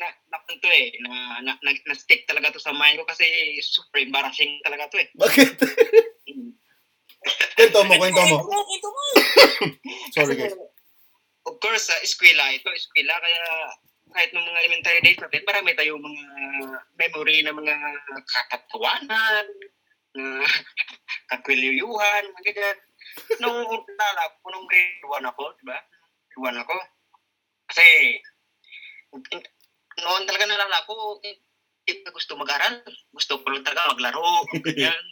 na, 0.00 0.08
napunto 0.32 0.72
eh, 0.72 0.96
na, 1.04 1.44
na, 1.44 1.52
na, 1.60 1.70
na-stick 1.84 2.24
talaga 2.24 2.56
to 2.56 2.64
sa 2.64 2.72
mind 2.72 2.96
ko 2.96 3.04
kasi 3.04 3.60
super 3.60 4.00
embarrassing 4.00 4.56
talaga 4.64 4.88
to 4.88 4.96
eh. 4.96 5.12
Bakit? 5.20 5.52
kwento 7.60 7.80
mo, 7.84 7.92
kwento 8.00 8.24
mo. 8.24 8.36
Sorry 10.16 10.32
guys. 10.32 10.56
Of 11.44 11.60
course, 11.60 11.92
sa 11.92 12.00
eskwela, 12.00 12.56
ito 12.56 12.72
eskwela, 12.72 13.20
kaya 13.20 13.44
kahit 14.14 14.30
nung 14.30 14.46
mga 14.46 14.62
elementary 14.62 15.00
days 15.02 15.18
natin, 15.18 15.42
marami 15.42 15.74
tayong 15.74 15.98
mga 15.98 16.22
memory 16.94 17.42
na 17.42 17.50
mga 17.50 17.74
katatawanan, 18.22 19.46
na 20.14 20.24
kakwilyuyuhan, 21.34 22.30
mga 22.30 22.44
ganyan. 22.54 22.78
Nung 23.42 23.58
nalala 23.66 24.22
ko, 24.38 24.54
nung 24.54 24.70
grade 24.70 25.02
1 25.02 25.30
ako, 25.34 25.44
di 25.58 25.64
ba? 25.66 25.78
Grade 26.30 26.54
1 26.54 26.62
ako. 26.62 26.76
Kasi, 27.74 27.86
noon 29.98 30.22
talaga 30.30 30.46
nalala 30.46 30.86
ko, 30.86 31.18
hindi 31.18 32.00
ko 32.06 32.14
gusto 32.14 32.38
mag-aral. 32.38 32.86
Gusto 33.10 33.42
ko 33.42 33.46
lang 33.50 33.66
talaga 33.66 33.90
maglaro, 33.90 34.46
ganyan. 34.62 34.94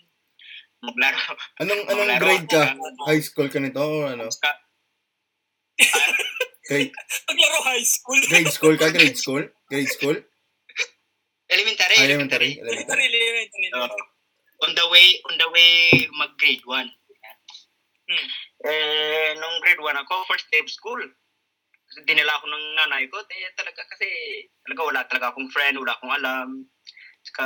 Maglaro. 0.82 1.38
Anong 1.62 1.86
anong 1.86 2.10
Maglaro 2.10 2.26
grade 2.26 2.48
ka? 2.50 2.74
High 3.06 3.22
school 3.22 3.46
ka 3.46 3.62
nito 3.62 3.78
o 3.78 4.02
ano? 4.02 4.26
Ka- 4.26 4.62
Grade, 6.72 6.92
Naglaro 7.28 7.60
high 7.68 7.84
school. 7.84 8.20
grade 8.32 8.52
school 8.52 8.74
ka? 8.80 8.86
Grade 8.90 9.18
school? 9.20 9.42
Grade 9.68 9.92
school? 9.92 10.16
Elementary. 11.52 11.96
Ah, 12.00 12.04
elementary. 12.08 12.50
Elementary. 12.56 13.04
Elementary, 13.04 13.20
elementary. 13.20 13.68
Oo. 13.76 14.10
on 14.62 14.70
the 14.78 14.86
way 14.94 15.18
on 15.26 15.34
the 15.38 15.48
way 15.50 16.06
mag 16.16 16.32
grade 16.38 16.62
1. 16.64 16.86
Hmm. 18.08 18.26
Eh 18.62 19.34
nung 19.42 19.58
grade 19.58 19.82
1 19.82 20.02
ako 20.06 20.22
first 20.30 20.46
day 20.54 20.62
of 20.62 20.70
school. 20.70 21.02
Kasi 21.92 21.98
dinala 22.08 22.40
ako 22.40 22.46
ng 22.48 22.66
nanay 22.78 23.04
ko, 23.12 23.20
eh, 23.20 23.52
talaga 23.52 23.84
kasi 23.84 24.08
talaga 24.64 24.80
wala 24.80 25.00
talaga 25.10 25.26
akong 25.28 25.50
friend, 25.52 25.76
wala 25.76 25.92
akong 25.92 26.14
alam. 26.14 26.48
Saka 27.20 27.44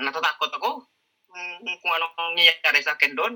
natatakot 0.00 0.48
ako 0.56 0.70
kung, 1.28 1.44
kung 1.60 1.92
ano 1.92 2.08
ang 2.16 2.32
nangyayari 2.32 2.80
sa 2.80 2.96
akin 2.96 3.12
doon. 3.12 3.34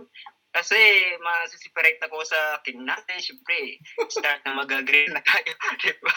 Kasi 0.50 0.76
masisiperate 1.22 2.02
ako 2.02 2.26
sa 2.26 2.58
aking 2.58 2.82
nanay, 2.82 3.18
syempre. 3.22 3.78
Start 4.10 4.42
na 4.42 4.58
mag-grade 4.58 5.14
na 5.14 5.22
tayo, 5.22 5.52
di 5.82 5.94
ba? 6.02 6.14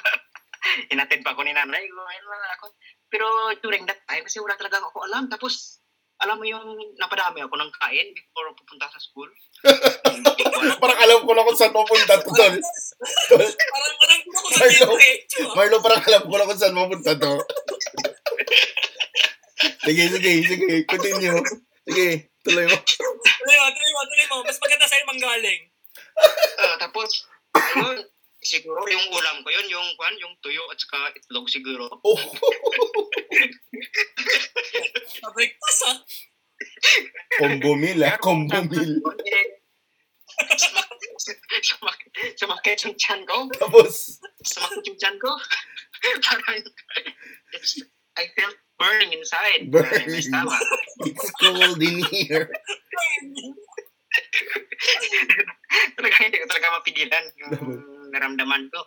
Inatid 0.89 1.21
pa 1.21 1.37
ako 1.37 1.45
ni 1.45 1.53
nanay 1.53 1.85
ko, 1.85 2.01
ayun 2.01 2.25
lang 2.25 2.55
ako. 2.57 2.65
Pero 3.13 3.25
during 3.61 3.85
that 3.85 4.01
time, 4.09 4.25
kasi 4.25 4.41
wala 4.41 4.57
talaga 4.57 4.81
ako 4.81 5.05
alam. 5.05 5.29
Tapos, 5.29 5.83
alam 6.23 6.39
mo 6.39 6.45
yung 6.47 6.63
napadami 6.97 7.43
ako 7.43 7.55
ng 7.59 7.71
kain 7.77 8.07
before 8.15 8.47
pupunta 8.55 8.87
sa 8.89 9.01
school. 9.01 9.27
Parang 10.81 10.99
alam 11.03 11.19
ko 11.27 11.31
na 11.35 11.45
kung 11.45 11.57
saan 11.57 11.75
mapunta 11.75 12.15
to. 12.23 12.31
Parang 12.31 12.63
parang 13.99 14.21
gusto 14.23 14.39
ko 14.39 14.49
sa 14.49 14.63
Marlo. 14.63 14.95
diretso. 14.95 15.39
ah. 15.43 15.53
Marlo, 15.57 15.77
parang 15.83 16.01
alam 16.07 16.23
ko 16.23 16.35
na 16.39 16.47
kung 16.47 16.59
saan 16.59 16.75
mapunta 16.77 17.11
to. 17.17 17.33
Sige, 19.83 20.07
sige, 20.15 20.31
sige. 20.47 20.87
Continue. 20.87 21.43
Sige, 21.83 22.31
tuloy 22.43 22.65
mo. 22.67 22.77
Tuloy 22.83 23.57
mo, 23.57 23.67
tuloy 23.71 23.91
mo, 23.91 24.01
tuloy 24.07 24.27
mo. 24.31 24.37
Mas 24.43 24.59
maganda 24.59 24.87
sa'yo 24.87 25.03
manggaling. 25.07 25.61
Ah, 26.59 26.77
tapos, 26.79 27.27
ayun, 27.55 28.05
siguro 28.43 28.83
yung 28.91 29.07
ulam 29.09 29.41
ko 29.41 29.49
yun, 29.49 29.67
yung 29.71 29.87
kwan, 29.95 30.13
yung 30.19 30.35
tuyo 30.43 30.61
at 30.69 30.77
saka 30.77 31.15
itlog 31.15 31.47
siguro. 31.49 31.89
Oh, 32.03 32.19
combo 37.39 37.75
meal 37.75 38.03
ah. 38.03 38.17
Combo 38.19 38.59
meal. 38.67 38.99
Sumakit, 41.63 42.35
sumakit 42.35 42.79
yung 42.83 42.97
tiyan 42.99 43.21
ko. 43.23 43.47
Tapos, 43.55 44.19
Sumakit 44.43 44.83
yung 44.91 44.99
tiyan 44.99 45.17
ko. 45.21 45.31
Parang, 46.25 46.59
I 48.17 48.29
felt 48.37 48.57
burning 48.77 49.13
inside. 49.13 49.71
Burning. 49.71 50.09
My 50.09 50.19
stomach. 50.21 50.67
it's 51.07 51.31
cold 51.41 51.81
in 51.81 52.03
here. 52.13 52.49
talaga 55.97 56.15
hindi 56.21 56.37
ko 56.37 56.45
talaga 56.49 56.77
mapigilan 56.77 57.25
yung 57.41 57.53
naramdaman 58.13 58.69
ko. 58.69 58.81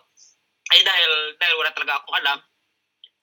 Ay 0.71 0.83
dahil, 0.83 1.11
dahil 1.39 1.55
wala 1.59 1.71
talaga 1.75 1.99
akong 1.99 2.17
alam. 2.23 2.39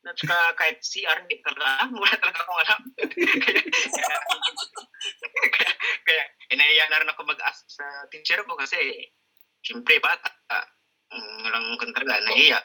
At 0.04 0.16
saka 0.20 0.36
kahit 0.60 0.84
CR, 0.84 1.16
hindi 1.24 1.40
talaga 1.40 1.64
alam. 1.64 1.96
Wala 1.96 2.16
talaga 2.20 2.38
akong 2.44 2.60
alam. 2.60 2.80
kaya, 3.48 4.12
kaya, 5.48 5.72
kaya, 6.04 6.24
Inahiya 6.52 6.84
na 6.92 7.00
rin 7.00 7.08
ako 7.08 7.24
mag-ask 7.24 7.64
sa 7.72 7.84
teacher 8.12 8.44
ko 8.44 8.52
kasi, 8.52 8.76
siyempre, 9.64 9.96
bata. 10.04 10.28
Uh, 10.52 10.66
walang 11.48 11.80
kan 11.80 11.90
talaga, 11.96 12.20
nahiya. 12.20 12.60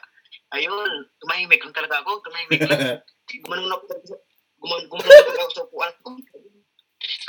Ayun, 0.52 0.92
tumahimik 1.22 1.64
lang 1.64 1.72
talaga 1.72 2.04
ako, 2.04 2.20
tumahimik 2.28 2.60
lang. 2.68 3.00
Gumanon 3.38 3.70
ako 3.70 3.84
talaga, 3.86 4.16
guman, 4.58 4.82
gumanon 4.90 5.38
ako 5.38 5.52
sa 5.54 5.64
upuan 5.70 5.94
ko. 6.02 6.08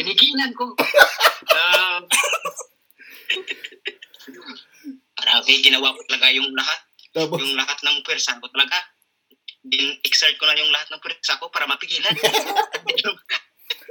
Pinigilan 0.02 0.52
ko. 0.58 0.74
Uh, 1.52 2.02
Grabe, 5.22 5.54
ginawa 5.62 5.94
ko 5.94 6.02
talaga 6.10 6.28
yung 6.34 6.50
lahat. 6.58 6.80
Tapos, 7.12 7.38
Yung 7.40 7.56
lahat 7.60 7.78
ng 7.86 7.98
pwersa 8.02 8.42
ko 8.42 8.48
talaga. 8.50 8.78
Din, 9.62 9.94
exert 10.02 10.34
ko 10.42 10.50
na 10.50 10.58
yung 10.58 10.74
lahat 10.74 10.90
ng 10.90 11.02
pwersa 11.04 11.38
ko 11.38 11.54
para 11.54 11.70
mapigilan. 11.70 12.16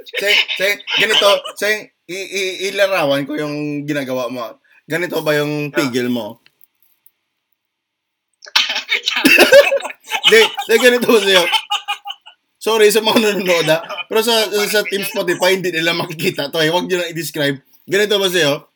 Seng, 0.01 0.39
seng, 0.57 0.77
ganito, 0.99 1.29
seng, 1.55 1.87
i, 2.09 2.17
i, 2.17 2.43
ilarawan 2.73 3.23
ko 3.23 3.37
yung 3.37 3.85
ginagawa 3.87 4.27
mo. 4.27 4.59
Ganito 4.89 5.23
ba 5.23 5.37
yung 5.37 5.71
pigil 5.71 6.11
mo? 6.11 6.41
Hindi, 10.27 10.41
ganito 10.81 11.07
sa'yo? 11.07 11.43
Sorry 12.61 12.93
sa 12.93 13.01
mga 13.01 13.25
nanonood 13.25 13.65
ha. 13.73 13.81
Pero 14.05 14.21
sa, 14.21 14.45
sa 14.69 14.85
Team 14.85 15.01
Spotify, 15.01 15.57
hindi 15.57 15.73
nila 15.73 15.97
makikita 15.97 16.53
to 16.53 16.61
eh. 16.61 16.69
Huwag 16.69 16.85
nyo 16.85 17.01
lang 17.01 17.09
i-describe. 17.09 17.57
Ganito 17.89 18.21
ba 18.21 18.29
sa'yo? 18.29 18.69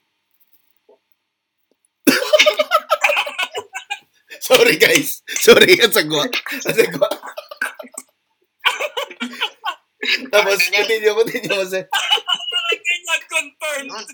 Sorry 4.50 4.82
guys. 4.82 5.22
Sorry, 5.38 5.78
ang 5.78 5.94
sagwa. 5.94 6.26
Ang 6.26 6.78
sagwa. 6.82 7.10
Tapos, 10.34 10.58
continue, 10.66 11.14
continue 11.14 11.54
mo 11.54 11.66
sa'yo. 11.70 11.86
Barangay 11.86 12.98
not 13.06 13.22
confirmed. 13.30 14.10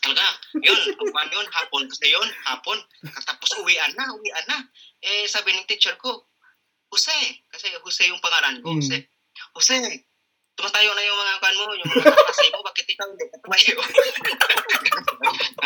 Talaga, 0.00 0.24
yun, 0.56 0.80
paano 1.12 1.32
yun, 1.36 1.48
hapon, 1.52 1.84
kasi 1.84 2.08
yun, 2.08 2.24
hapon, 2.48 2.80
katapos 3.04 3.60
uwian 3.60 3.92
na, 3.92 4.08
uwian 4.16 4.46
na. 4.48 4.64
Eh, 5.04 5.28
sabi 5.28 5.52
ng 5.52 5.68
teacher 5.68 5.92
ko, 6.00 6.29
Jose, 6.90 7.16
kasi 7.48 7.66
Jose 7.80 8.02
yung 8.10 8.18
pangalan 8.18 8.58
ko, 8.60 8.74
Mm. 8.74 8.82
Jose. 8.82 8.98
Jose, 9.54 9.76
tumatayo 10.58 10.90
na 10.92 11.06
yung 11.06 11.16
mga 11.16 11.34
kan 11.40 11.54
mo, 11.56 11.72
yung 11.72 11.88
mga 11.88 12.04
kaklase 12.04 12.46
mo, 12.50 12.60
bakit 12.60 12.86
ikaw 12.86 13.06
hindi 13.06 13.24
ka 13.24 13.36
tumayo? 13.40 13.74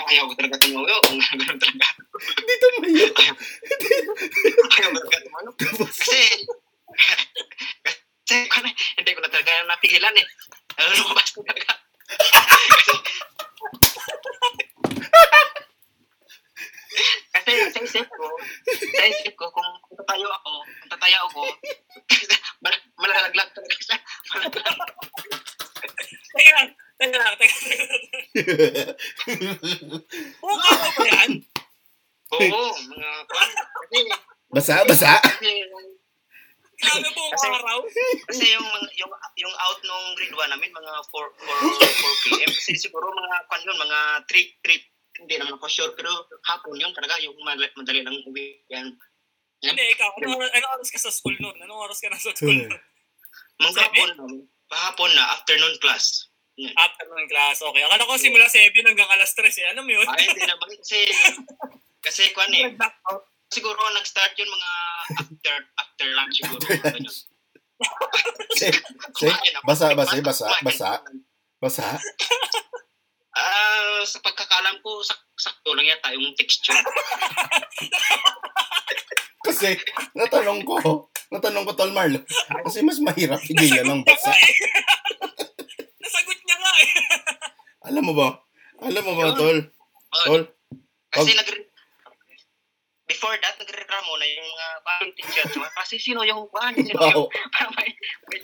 Ayaw 0.04 0.24
ko 0.28 0.32
talaga 0.36 0.56
tumayo, 0.60 0.96
kung 1.02 1.18
gano'n 1.18 1.58
talaga. 1.58 1.86
Hindi 2.38 2.54
tumayo. 2.60 3.06
Ayaw 4.68 4.88
ko 4.92 4.98
talaga 5.00 5.18
tumayo. 5.24 5.50
Kasi, 5.58 6.20
kasi, 8.24 8.36
ano, 8.46 8.68
hindi 8.70 9.10
ko 9.10 9.20
na 9.20 9.30
talaga 9.32 9.52
napigilan 9.66 10.14
eh. 10.14 10.26
Ano, 10.76 10.92
lumabas 11.00 11.28
talaga. 11.32 11.72
Kasi 17.34 17.50
sa 17.74 17.80
isip 17.82 18.06
ko, 18.06 18.26
sa 18.94 19.04
isip 19.10 19.34
ko, 19.34 19.50
kung, 19.50 19.66
kung 19.82 19.96
tatayo 19.98 20.28
ako, 20.30 20.50
kung 20.62 20.90
tatayo 20.94 21.18
ako, 21.26 21.40
mal- 22.62 22.84
malalaglag 22.96 23.50
talaga 23.50 23.76
siya. 23.82 23.98
Malalaglag. 24.30 24.78
Teka 26.34 26.50
lang, 26.54 26.68
teka 26.98 27.16
lang, 27.18 27.34
teka 27.36 27.56
Mukha 30.40 30.68
ko 30.70 30.88
ba 30.94 31.06
yan? 31.06 31.30
Oo, 32.34 32.62
mga. 32.90 33.10
Kasi, 33.28 33.98
Basa, 34.50 34.74
basa. 34.86 35.12
kasi, 35.18 35.50
Grabe 36.74 37.06
buong 37.06 37.32
Kasi- 37.32 37.48
araw. 37.48 37.78
kasi 38.28 38.44
yung, 38.50 38.66
mga- 38.66 38.92
yung, 38.98 39.12
yung 39.40 39.54
out 39.56 39.80
nung 39.82 40.06
grade 40.18 40.34
1 40.36 40.52
namin, 40.52 40.68
mga 40.68 40.92
4, 41.06 41.30
4, 41.32 41.32
4 41.38 42.24
p.m. 42.28 42.50
Kasi 42.50 42.76
siguro 42.76 43.08
mga 43.08 43.36
kwan 43.48 43.62
yun, 43.62 43.78
mga 43.78 43.98
3, 44.26 44.58
3, 44.60 44.82
hindi 45.22 45.34
naman 45.38 45.54
ako 45.54 45.66
sure, 45.70 45.92
pero 45.94 46.10
hapon 46.44 46.74
yun 46.76 46.90
talaga, 46.92 47.14
yung 47.22 47.38
madali, 47.40 47.70
madali 47.78 48.02
lang 48.02 48.18
uwi. 48.26 48.58
Yan. 48.68 48.90
Hindi, 49.64 49.84
ikaw, 49.96 50.12
ano, 50.18 50.44
ano 50.44 50.66
oras 50.76 50.90
ka 50.90 50.98
sa 50.98 51.08
school 51.08 51.38
noon? 51.40 51.56
Anong 51.62 51.80
oras 51.88 52.02
ka 52.02 52.10
na 52.10 52.18
sa 52.20 52.34
school 52.34 52.52
noon? 52.52 52.74
Mga 53.62 53.80
hapon 53.80 54.10
na, 54.12 54.24
hapon 54.76 55.10
na, 55.14 55.24
afternoon 55.38 55.78
class. 55.78 56.28
Afternoon 56.54 57.26
class, 57.26 57.58
okay. 57.66 57.82
Akala 57.82 58.06
ko 58.06 58.14
simula 58.14 58.46
7 58.46 58.70
hanggang 58.86 59.10
alas 59.10 59.34
3 59.34 59.50
eh. 59.50 59.66
Ano 59.74 59.82
mo 59.82 59.90
yun? 59.90 60.06
Ay, 60.06 60.30
hindi 60.30 60.46
naman 60.46 60.70
kasi, 60.78 61.00
kasi 61.98 62.22
kwan 62.30 62.54
eh, 62.54 62.70
siguro 63.50 63.78
nag-start 63.90 64.38
yun 64.38 64.46
mga 64.46 64.70
after 65.18 65.54
after 65.78 66.06
lunch 66.14 66.36
siguro. 66.38 66.62
Say, 68.54 68.70
say, 69.18 69.34
basa, 69.66 69.92
basa, 69.98 70.14
basa, 70.22 70.46
basa, 70.62 70.90
basa. 71.58 71.98
Ah, 73.34 73.98
sa 74.06 74.22
pagkakalam 74.22 74.78
ko, 74.78 75.02
sak 75.02 75.18
sakto 75.34 75.74
lang 75.74 75.90
yata 75.90 76.14
yung 76.14 76.30
texture. 76.38 76.70
Kasi, 79.44 79.74
natanong 80.14 80.62
ko, 80.62 81.10
natanong 81.34 81.66
ko, 81.66 81.72
Tol 81.76 81.92
Marlo, 81.92 82.22
kasi 82.64 82.80
mas 82.80 82.96
mahirap 82.96 83.42
higilan 83.44 83.84
ng 83.84 84.00
basa. 84.06 84.32
Nasagot 86.14 86.40
niya 86.46 86.56
nga 86.62 86.72
eh. 86.78 86.90
Alam 87.90 88.02
mo 88.06 88.12
ba? 88.14 88.28
Alam 88.86 89.02
mo 89.02 89.12
ba, 89.18 89.34
Tol? 89.34 89.58
Oh, 89.66 90.22
Tol? 90.30 90.42
kasi 91.10 91.34
nag 91.34 91.50
Before 93.04 93.34
that, 93.36 93.58
nagreklamo 93.58 94.14
na 94.16 94.26
yung 94.30 94.46
mga 94.48 94.66
parang 94.80 95.10
teacher. 95.18 95.44
So, 95.50 95.60
kasi 95.74 95.98
sino 95.98 96.22
yung 96.22 96.46
kuhan? 96.54 96.72
Sino 96.78 96.96
Wow. 97.02 97.26
yung, 97.26 97.28
parang 97.58 97.74
may, 97.74 97.90
may, 98.30 98.38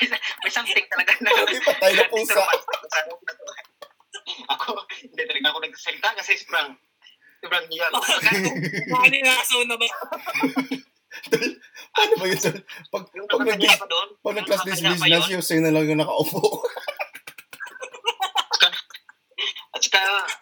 may, 0.00 0.06
may 0.16 0.50
something 0.50 0.86
talaga 0.88 1.12
na. 1.20 1.28
May 1.28 1.60
patay 1.60 1.92
na 1.92 2.08
pusa. 2.08 2.40
ako, 4.48 4.80
hindi 5.04 5.22
talaga 5.28 5.46
ako 5.52 5.58
nagsasalita 5.60 6.08
kasi 6.16 6.40
sobrang, 6.40 6.72
sobrang 7.44 7.64
hiya. 7.68 7.86
Maninasaw 8.88 9.60
na 9.68 9.76
ba? 9.76 9.86
Paano 11.92 12.14
ba 12.16 12.24
yun, 12.26 12.40
Tol? 12.40 12.56
Pag, 12.90 13.04
Yung 13.12 13.28
pag, 13.28 13.40
nag 13.44 13.60
nakakaya 13.60 13.76
pa 13.76 13.86
doon, 13.86 14.08
pag 14.24 14.34
nag-class 14.40 14.62
yung 14.64 14.68
dismiss 14.72 15.00
nakakaya 15.04 15.12
na, 15.12 15.20
pa 15.20 15.28
si 15.28 15.34
Jose 15.36 15.56
na 15.60 15.70
lang 15.70 15.84
yung 15.84 16.00
nakaupo. 16.00 16.64
At 20.00 20.28
saka, 20.28 20.40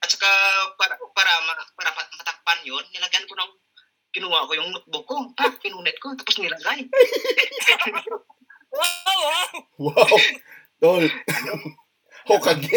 at 0.00 0.08
saka 0.08 0.30
para, 0.76 0.94
para, 1.12 1.32
ma- 1.44 1.70
para 1.76 1.90
pat- 1.92 2.14
matakpan 2.16 2.60
yun, 2.64 2.84
nilagyan 2.90 3.28
ko 3.28 3.34
ng, 3.36 3.52
kinuha 4.08 4.48
ko 4.48 4.52
yung 4.56 4.70
notebook 4.72 5.04
ko, 5.04 5.16
pa, 5.36 5.52
pinunit 5.60 5.96
ko, 6.00 6.16
tapos 6.16 6.40
nilagay. 6.40 6.88
Wow, 8.68 9.18
wow. 9.20 9.48
Wow. 9.78 10.08
Tol. 10.78 11.04
Hokage 12.28 12.68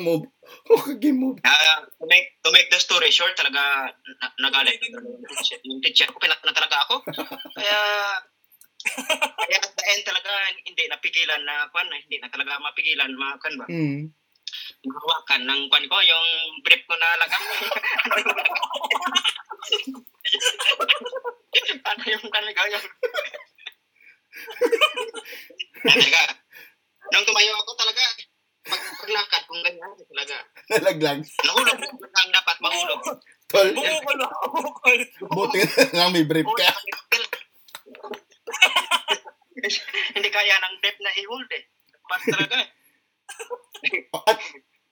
move. 0.00 0.24
Hokage 0.64 1.12
move. 1.12 1.36
Uh, 1.44 1.80
to, 2.00 2.04
make, 2.08 2.40
to 2.40 2.48
make 2.48 2.72
the 2.72 2.80
story 2.80 3.12
short, 3.12 3.36
talaga 3.36 3.92
na, 3.92 4.26
nagalit 4.40 4.80
yung 4.80 4.96
teacher- 5.28 5.60
yung 5.60 5.80
teacher 5.84 6.08
ko, 6.08 6.16
pinak 6.16 6.40
na 6.40 6.56
talaga 6.56 6.80
ako. 6.88 7.04
Kaya, 7.52 7.78
kaya 9.44 9.58
at 9.60 9.72
the 9.76 9.84
end 9.92 10.02
talaga, 10.08 10.30
hindi 10.64 10.88
napigilan 10.88 11.42
na, 11.44 11.68
kwan, 11.68 11.84
hindi 11.92 12.16
na 12.16 12.32
talaga 12.32 12.56
mapigilan, 12.56 13.12
mga 13.12 13.36
kwan 13.40 13.54
ba? 13.60 13.66
Hmm. 13.68 14.08
Hawakan 14.84 15.42
ng 15.48 15.60
kwan 15.72 15.88
ko, 15.88 15.96
yung 16.00 16.26
brief 16.62 16.84
ko 16.86 16.94
na 16.96 17.16
lagam. 17.20 17.42
ano 21.88 22.02
yung 22.08 22.26
talaga 22.28 22.60
yung... 22.68 22.84
talaga. 25.88 26.20
Nung 27.12 27.26
tumayo 27.28 27.52
ako 27.60 27.72
talaga, 27.76 28.00
pag 28.64 28.80
paglakad 28.96 29.42
kung 29.44 29.60
ganyan 29.60 29.92
talaga. 30.08 30.36
Nalaglag. 30.72 31.20
Nahulog 31.44 31.80
ang 32.00 32.30
dapat 32.32 32.56
mahulog. 32.64 33.02
Tol, 33.44 33.68
Bumukol 33.76 34.18
ako, 34.24 34.36
bumukol. 34.56 35.00
buti 35.36 35.60
na 35.92 36.00
lang 36.00 36.16
may 36.16 36.24
brief 36.24 36.48
ka. 36.48 36.72
Hindi 40.16 40.28
kaya 40.32 40.56
ng 40.60 40.76
dep 40.80 40.96
na 41.00 41.12
i-hold 41.20 41.50
eh. 41.52 41.64
Pas 42.08 42.20
talaga 42.24 42.56
eh. 42.64 42.68
At, 44.24 44.38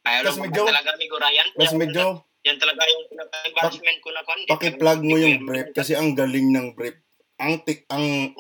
Ay, 0.03 0.21
Tas 0.21 0.27
alam 0.27 0.35
mo 0.35 0.43
medyo- 0.45 0.67
talaga 0.67 0.89
amigo 0.93 1.17
Ryan. 1.17 1.47
mas 1.55 1.65
Yan- 1.65 1.79
medyo, 1.79 2.05
Yan 2.43 2.59
talaga 2.59 2.81
yung 2.83 3.05
pinaka-embarrassment 3.07 3.99
ko 3.99 4.09
na 4.11 4.23
kon. 4.23 4.41
paki-plug 4.51 5.01
mo 5.01 5.17
yung 5.17 5.37
brief 5.43 5.67
kasi 5.71 5.93
ang 5.95 6.13
galing 6.13 6.51
ng 6.51 6.75
brief. 6.75 6.99
Ang, 7.39 7.63
tik, 7.63 7.87
ang, 7.87 8.35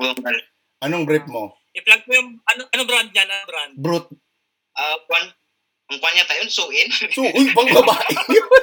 anong 0.80 1.04
brief 1.06 1.22
mo? 1.26 1.54
I-plug 1.72 2.02
mo 2.04 2.12
yung, 2.12 2.28
ano, 2.42 2.60
ano 2.66 2.82
brand 2.82 3.08
yan? 3.08 3.24
Ano 3.24 3.44
brand? 3.46 3.72
Brute. 3.76 4.08
Ah, 4.74 4.96
kwan. 5.06 5.24
Ang 5.86 5.98
kwan 5.98 6.12
niya 6.12 6.24
tayo, 6.24 6.42
suin. 6.46 6.88
So, 7.08 7.22
uy, 7.22 7.46
pang 7.52 7.68
babae 7.68 8.12
yun. 8.28 8.48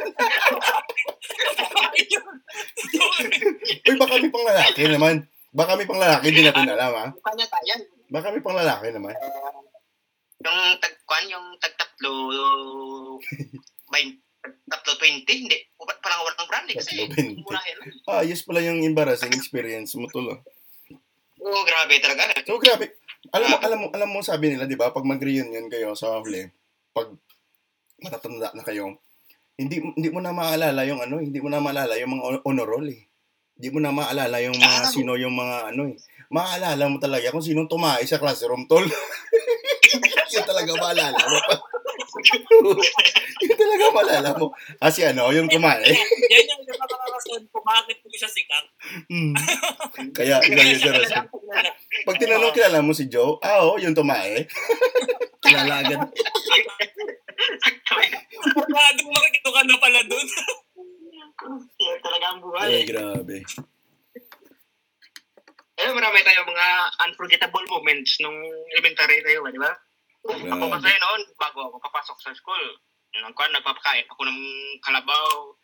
Uy, 3.81 3.95
baka 3.95 4.13
may 4.17 4.29
pang 4.29 4.45
lalaki 4.45 4.81
naman. 4.85 5.15
Baka 5.49 5.71
may 5.73 5.85
pang 5.85 5.97
lalaki, 5.97 6.23
hindi 6.29 6.41
natin 6.43 6.67
alam 6.67 6.91
ha. 6.91 7.05
Ang 7.07 7.15
kwan 7.17 7.33
niya 7.35 7.47
tayo. 7.47 7.73
Baka 8.09 8.25
may 8.29 8.41
pang 8.41 8.55
lalaki 8.55 8.85
naman. 8.91 9.13
Yung 10.39 10.59
tag 10.79 10.95
kwan, 11.03 11.25
yung 11.27 11.47
tag 11.57 11.75
tatlo, 11.75 12.11
bain, 13.91 14.15
tatlo 14.65 14.91
20, 14.95 15.27
hindi. 15.27 15.57
Parang 15.99 16.23
walang 16.23 16.47
brand 16.47 16.67
eh. 16.67 16.75
Kasi 16.75 16.95
Tatlo 17.03 17.35
20. 17.35 17.43
murahin 17.43 17.75
lang. 17.75 17.87
Ah, 18.07 18.23
yes 18.23 18.41
pala 18.41 18.61
yung 18.61 18.79
embarrassing 18.81 19.31
experience 19.31 19.93
mo 19.93 20.07
tol. 20.07 20.27
ah. 20.29 20.39
Oo, 21.39 21.61
grabe 21.63 21.99
talaga. 21.99 22.31
So, 22.43 22.55
grabe. 22.55 22.95
Alam 23.29 23.47
mo, 23.49 23.57
alam 23.59 23.77
mo, 23.77 23.87
alam 23.91 24.09
mo 24.09 24.19
sabi 24.21 24.47
nila, 24.49 24.63
di 24.63 24.75
ba, 24.75 24.89
pag 24.89 25.03
mag-reunion 25.03 25.67
kayo 25.67 25.91
sa 25.93 26.17
huli, 26.17 26.47
pag 26.89 27.11
matatanda 27.99 28.55
na 28.55 28.63
kayo, 28.63 28.95
hindi 29.53 29.75
hindi 29.83 30.07
mo 30.07 30.23
na 30.23 30.31
maalala 30.31 30.87
yung 30.87 31.03
ano, 31.03 31.19
hindi 31.19 31.35
mo 31.37 31.51
na 31.51 31.59
maalala 31.59 31.99
yung 31.99 32.15
mga 32.15 32.47
honor 32.47 32.63
roll 32.69 32.87
eh. 32.87 33.03
Hindi 33.59 33.67
mo 33.69 33.83
na 33.83 33.91
maalala 33.91 34.39
yung 34.39 34.55
mga 34.55 34.79
Ah. 34.79 34.87
sino 34.87 35.19
yung 35.19 35.35
mga 35.35 35.75
ano 35.75 35.91
eh. 35.91 35.99
Maalala 36.29 36.85
mo 36.85 37.01
talaga 37.01 37.33
kung 37.33 37.41
sinong 37.41 37.65
tumae 37.65 38.05
sa 38.05 38.21
classroom 38.21 38.69
tol. 38.69 38.85
yun 40.33 40.45
talaga 40.45 40.77
maalala 40.77 41.17
mo. 41.25 41.37
yun 43.41 43.57
talaga 43.57 43.85
maalala 43.89 44.29
mo. 44.37 44.53
Ah, 44.77 44.93
si 44.93 45.01
ano, 45.01 45.33
yung 45.33 45.49
tumae. 45.49 45.89
Yan 45.89 46.45
yung 46.53 46.63
nakakarason 46.69 47.41
kung 47.49 47.65
bakit 47.65 47.97
po 48.05 48.13
siya 48.13 48.29
sikat. 48.29 48.65
Hmm. 49.09 49.33
Kaya, 50.17 50.37
yun 50.45 50.77
siya 50.77 50.93
rason. 50.93 51.25
Pag 52.05 52.19
tinanong 52.21 52.53
kilala 52.53 52.85
mo 52.85 52.93
si 52.93 53.09
Joe, 53.09 53.41
ah, 53.41 53.65
oo, 53.65 53.81
yung 53.81 53.97
tumae. 53.97 54.45
kilala 55.41 55.81
agad. 55.81 55.97
Pagkadong 58.53 59.09
makikita 59.09 59.49
ka 59.49 59.61
na 59.65 59.75
pala 59.81 59.99
dun. 60.05 60.27
Yan 61.81 61.99
talaga 62.05 62.25
ang 62.37 62.41
Ay, 62.61 62.85
buhay. 62.85 62.85
grabe. 62.85 63.37
Eh, 65.79 65.95
marami 65.95 66.19
tayong 66.27 66.43
mga 66.43 66.67
unforgettable 67.07 67.63
moments 67.71 68.19
nung 68.19 68.35
elementary 68.75 69.23
tayo, 69.23 69.47
di 69.47 69.55
ba? 69.55 69.71
Ako 70.27 70.67
Grabe. 70.67 70.75
kasi 70.75 70.91
noon, 70.91 71.21
bago 71.39 71.71
ako 71.71 71.75
papasok 71.79 72.17
sa 72.19 72.35
school, 72.35 72.65
nung 73.15 73.31
kuwan, 73.31 73.55
nagpapakain 73.55 74.03
ako 74.11 74.27
ng 74.27 74.41
kalabaw, 74.83 75.55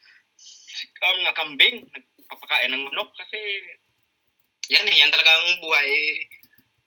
um, 1.03 1.17
nga 1.19 1.35
kambing, 1.35 1.83
nagpapakain 1.91 2.71
ng 2.71 2.87
manok 2.87 3.11
kasi 3.19 3.39
yan 4.71 4.87
eh, 4.87 5.03
yan 5.03 5.11
talagang 5.11 5.59
buhay, 5.59 5.91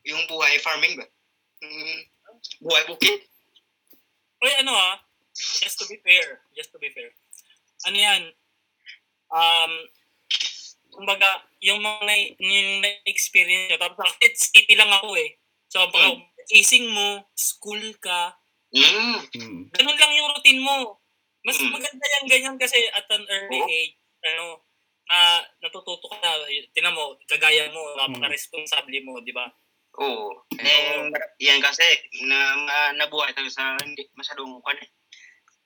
yung 0.09 0.25
buhay 0.25 0.57
farming 0.65 0.97
ba? 0.97 1.05
Mm, 1.61 2.01
buhay 2.65 2.85
bukid. 2.89 3.29
Oy, 4.41 4.53
ano 4.65 4.73
ah, 4.73 5.05
just 5.37 5.77
to 5.77 5.85
be 5.85 6.01
fair, 6.01 6.41
just 6.57 6.73
to 6.73 6.81
be 6.81 6.89
fair. 6.97 7.13
Ano 7.85 7.97
yan, 8.01 8.23
um, 9.29 9.73
kumbaga, 10.97 11.45
yung 11.61 11.81
mga 11.83 12.03
na- 12.07 12.33
yung 12.39 12.71
na-experience 12.83 13.71
nyo, 13.71 13.79
tapos 13.79 13.99
ako, 14.03 14.13
it's 14.23 14.51
city 14.51 14.75
lang 14.79 14.91
ako 14.91 15.15
eh. 15.19 15.37
So, 15.69 15.85
pag 15.91 16.17
ising 16.55 16.89
mo, 16.89 17.29
school 17.37 17.83
ka, 18.01 18.39
Mm. 18.69 19.73
Ganun 19.73 19.97
lang 19.97 20.13
yung 20.13 20.29
routine 20.37 20.61
mo. 20.61 21.01
Mas 21.41 21.57
Mm. 21.57 21.73
maganda 21.73 22.05
yan 22.05 22.25
ganyan 22.29 22.57
kasi 22.61 22.77
at 22.93 23.09
an 23.09 23.25
early 23.25 23.61
Oo. 23.65 23.69
age, 23.69 23.97
ano, 24.29 24.61
na 25.09 25.41
natututo 25.65 26.05
ka 26.05 26.21
na, 26.21 26.37
tinan 26.77 26.93
mo, 26.93 27.17
kagaya 27.25 27.73
mo, 27.73 27.81
napaka-responsable 27.97 29.01
mo, 29.01 29.25
di 29.25 29.33
ba? 29.33 29.49
Oo. 30.05 30.45
Eh, 30.61 31.09
yan 31.41 31.65
kasi, 31.65 31.85
na, 32.29 32.61
na, 32.61 32.77
nabuhay 32.93 33.33
tayo 33.33 33.49
sa 33.49 33.73
hindi 33.81 34.05
masyadong 34.13 34.61
eh. 34.61 34.89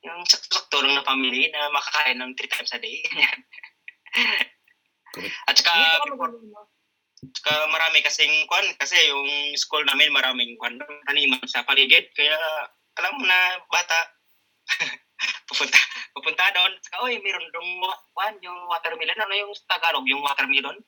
Yung 0.07 0.23
sakto 0.27 0.79
lang 0.83 0.95
na 0.95 1.03
family 1.03 1.51
na 1.51 1.75
makakain 1.75 2.23
ng 2.23 2.39
three 2.39 2.51
times 2.51 2.71
a 2.71 2.79
day. 2.79 3.03
At 5.45 5.55
saka, 5.55 5.73
before, 6.03 6.17
maganda. 6.33 6.61
saka 7.33 7.53
marami 7.69 8.01
kasing 8.01 8.33
kwan, 8.47 8.65
kasi 8.77 8.97
yung 9.07 9.29
school 9.55 9.85
namin 9.85 10.09
maraming 10.11 10.57
kwan, 10.57 10.81
taniman 11.05 11.43
sa 11.45 11.63
paligid. 11.63 12.09
Kaya, 12.13 12.37
alam 12.97 13.13
mo 13.15 13.25
na, 13.25 13.39
bata, 13.67 13.99
pupunta, 15.49 15.79
pupunta 16.13 16.45
doon. 16.53 16.73
Saka, 16.81 16.97
oy, 17.03 17.21
meron 17.21 17.45
dong 17.51 17.71
wa- 17.79 18.03
kwan, 18.13 18.35
yung 18.41 18.57
watermelon. 18.67 19.19
Ano 19.19 19.35
yung 19.35 19.53
Tagalog, 19.67 20.07
yung 20.09 20.23
watermelon? 20.23 20.79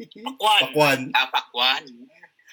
Pakwan. 0.00 0.60
Pakwan. 0.64 1.00
Ah, 1.12 1.28
pakwan. 1.28 1.84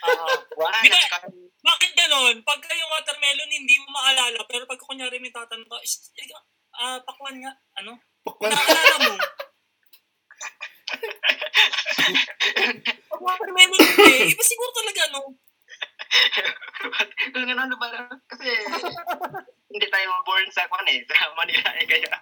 Ah, 0.03 0.35
Pakwan. 0.51 0.73
At 0.77 0.93
saka, 1.09 1.17
bakit 1.63 1.91
ganon? 1.95 2.35
Pagka 2.43 2.69
yung 2.71 2.91
watermelon, 2.91 3.49
hindi 3.49 3.75
mo 3.81 3.87
maalala. 3.91 4.39
Pero 4.45 4.67
pag 4.67 4.77
kunyari 4.77 5.17
may 5.17 5.31
tatanong 5.31 5.65
ka, 5.65 5.79
"Is- 5.81 6.11
ikaw, 6.13 6.37
ah, 6.75 6.99
pakwan 7.01 7.39
nga, 7.39 7.51
ano? 7.81 7.97
Pakwan. 8.21 8.51
Naalala 8.51 8.95
mo? 9.01 9.13
Pag 13.07 13.21
watermelon 13.21 13.79
hindi, 13.81 14.31
iba 14.31 14.43
siguro 14.43 14.71
talaga, 14.71 15.01
no? 15.11 15.35
Kung 17.33 17.51
ano 17.51 17.75
ba, 17.75 17.87
kasi 18.31 18.47
hindi 19.67 19.87
tayo 19.91 20.07
born 20.23 20.47
sa 20.53 20.67
kwan 20.71 20.87
eh, 20.87 21.03
sa 21.09 21.27
Manila 21.35 21.69
eh, 21.75 21.85
kaya 21.85 22.15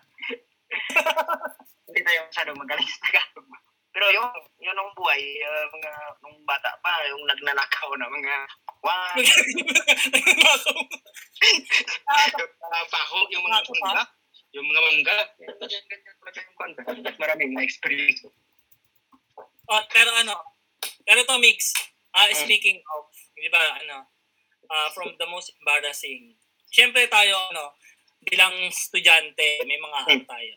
hindi 1.86 2.02
tayo 2.02 2.20
masyadong 2.28 2.60
magaling 2.60 2.90
sa 2.90 3.00
Tagalog. 3.08 3.48
Pero 3.96 4.12
yung, 4.12 4.28
yun 4.60 4.76
ang 4.76 4.92
buhay, 4.92 5.24
uh, 5.40 5.66
mga, 5.72 5.92
nung 6.20 6.36
bata 6.44 6.68
pa, 6.84 6.92
yung 7.08 7.24
nagnanakaw 7.32 7.96
na 7.96 8.12
mga 8.12 8.44
pakwan, 8.68 9.16
uh, 12.04 12.86
pahog, 12.92 13.32
yung 13.32 13.48
mga 13.48 13.64
mangga, 13.64 14.04
yung 14.52 14.68
mga 14.68 14.82
mangga. 14.84 15.16
Kwan. 16.60 16.76
Maraming 17.24 17.56
na-experience. 17.56 18.28
Oh, 19.68 19.84
pero 19.90 20.10
ano, 20.16 20.36
pero 21.04 21.24
to 21.24 21.38
mix, 21.38 21.74
ah 22.12 22.28
Mm. 22.28 22.38
speaking 22.38 22.78
of, 22.96 23.06
di 23.34 23.50
ba, 23.50 23.80
ano, 23.80 24.08
ah, 24.68 24.90
from 24.92 25.14
the 25.16 25.28
most 25.28 25.52
embarrassing, 25.60 26.34
syempre 26.70 27.06
tayo, 27.08 27.36
ano, 27.52 27.76
bilang 28.24 28.54
estudyante, 28.66 29.62
may 29.64 29.78
mga 29.78 29.98
ano 30.08 30.24
tayo, 30.26 30.54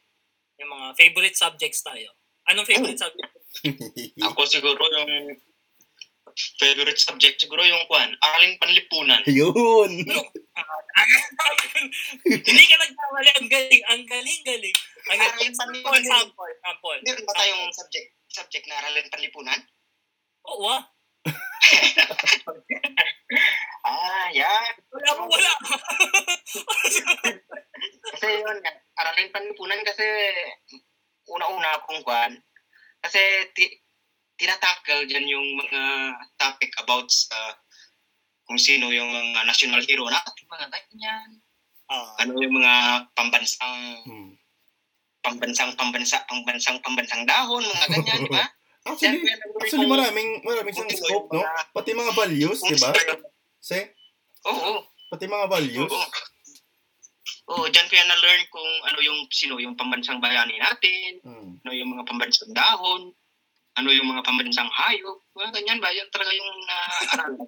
may 0.57 0.67
mga 0.67 0.87
favorite 0.97 1.37
subjects 1.37 1.85
tayo. 1.85 2.09
Anong 2.49 2.65
favorite 2.65 2.97
subject? 2.97 3.29
Ako 4.27 4.41
siguro 4.49 4.81
yung 4.81 5.37
favorite 6.57 6.97
subject 6.97 7.43
siguro 7.43 7.61
yung 7.61 7.85
kwan, 7.85 8.15
aralin 8.19 8.57
panlipunan. 8.57 9.21
Yun. 9.29 9.93
Hindi 12.49 12.65
ka 12.67 12.77
nagkamali. 12.77 13.31
Ang 13.39 13.49
galing. 13.49 13.83
Ang 13.87 14.03
galing, 14.07 14.41
galing. 14.43 14.77
Ang 15.09 15.19
galing. 15.19 15.53
pandi- 15.55 15.55
Sample, 15.55 16.03
sample, 16.03 16.55
sample. 16.59 16.99
Meron 17.07 17.23
ba 17.23 17.33
tayong 17.37 17.71
subject 17.71 18.18
subject 18.39 18.71
na 18.71 18.79
aralin 18.79 19.11
panlipunan? 19.11 19.59
Oo 20.47 20.71
ah. 20.71 20.83
Ah, 23.89 24.29
yan. 24.33 24.73
Wala 24.93 25.11
mo, 25.17 25.25
wala. 25.29 25.49
Kasi 28.13 28.27
yun, 28.41 28.57
aralin 28.97 29.33
panlipunan 29.33 29.81
kasi 29.85 30.05
una-una 31.29 31.77
akong 31.77 32.01
kwan. 32.05 32.33
Kasi 33.05 33.21
ti 33.53 33.69
tinatakal 34.39 35.05
dyan 35.05 35.29
yung 35.29 35.49
mga 35.61 35.83
topic 36.41 36.73
about 36.81 37.11
sa 37.11 37.37
kung 38.49 38.57
sino 38.57 38.89
yung 38.89 39.13
mga 39.13 39.45
national 39.45 39.85
hero 39.85 40.09
natin, 40.09 40.45
mga 40.49 40.67
ganyan. 40.73 41.29
Ah, 41.89 42.17
Ano 42.25 42.41
yung 42.41 42.57
mga 42.57 43.05
pambansang 43.13 44.01
Hmm. 44.09 44.33
Pambansang 45.21 45.75
pambansa 45.75 46.23
pambansang 46.27 46.79
pambansang 46.81 47.23
dahon, 47.27 47.63
mga 47.63 47.87
ganyan, 47.91 48.21
di 48.25 48.33
ba? 48.33 48.45
Actually, 48.89 49.21
actually 49.61 49.85
maraming 49.85 50.41
maraming 50.41 50.73
siyang 50.73 50.89
scope, 50.89 51.29
no? 51.29 51.45
Pati 51.77 51.93
mga 51.93 52.13
values, 52.17 52.57
di 52.65 52.77
ba? 52.81 52.89
Se, 53.61 53.93
Oo. 54.49 54.81
pati 55.13 55.29
mga 55.29 55.45
values. 55.45 55.93
Oo. 55.93 56.09
Oo, 57.49 57.65
dyan 57.69 57.89
ko 57.89 57.95
yan 57.97 58.09
na-learn 58.09 58.45
kung 58.49 58.71
ano 58.85 58.99
yung 59.01 59.25
sino 59.29 59.57
yung 59.57 59.77
pambansang 59.77 60.21
bayani 60.21 60.57
natin, 60.57 61.21
Hmm. 61.21 61.53
ano 61.61 61.73
yung 61.73 61.97
mga 61.97 62.05
pambansang 62.05 62.53
dahon, 62.53 63.13
ano 63.79 63.95
yung 63.95 64.11
mga 64.11 64.27
pambansang 64.27 64.67
hayop, 64.75 65.23
mga 65.39 65.55
ganyan 65.55 65.79
ba? 65.79 65.95
Yan 65.95 66.11
talaga 66.11 66.35
yung 66.35 66.51
na-aralan 66.67 67.31
ko. 67.39 67.45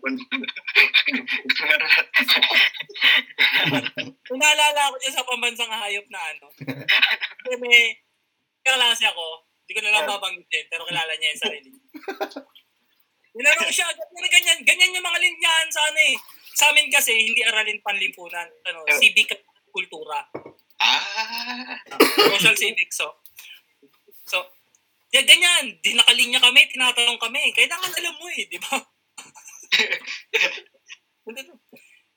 Naalala 4.39 4.81
ako 4.87 4.95
dyan 5.03 5.15
sa 5.19 5.27
pambansang 5.27 5.73
hayop 5.75 6.07
na 6.07 6.23
ano. 6.23 6.47
Kasi 7.43 7.55
may 7.59 7.99
kaklase 8.63 9.11
ako. 9.11 9.43
Hindi 9.67 9.73
ko 9.75 9.81
na 9.83 9.95
lang 9.95 10.07
babanggitin, 10.07 10.67
pero 10.71 10.87
kilala 10.87 11.13
niya 11.19 11.35
yung 11.35 11.43
sarili 11.43 11.69
niya. 11.71 11.83
Tinanong 13.31 13.71
siya, 13.71 13.87
ganyan, 13.95 14.31
ganyan, 14.31 14.59
ganyan 14.67 14.95
yung 14.99 15.07
mga 15.07 15.23
linyahan 15.23 15.71
sa 15.71 15.83
ano 15.91 15.99
eh. 15.99 16.15
Sa 16.55 16.75
amin 16.75 16.91
kasi, 16.91 17.15
hindi 17.15 17.43
aralin 17.47 17.79
panlipunan. 17.83 18.51
Ano, 18.67 18.83
civic 18.99 19.31
kultura. 19.71 20.27
ah, 20.83 21.79
social 22.35 22.59
civics, 22.59 22.99
so. 22.99 23.07
So, 23.07 23.30
yeah, 25.11 25.27
ganyan. 25.27 25.75
Di 25.83 25.95
nakalinya 25.95 26.39
kami, 26.39 26.71
tinatanong 26.71 27.19
kami. 27.19 27.51
Kailangan 27.55 27.91
alam 27.91 28.15
mo 28.19 28.27
eh, 28.31 28.47
di 28.47 28.59
ba? 28.63 28.79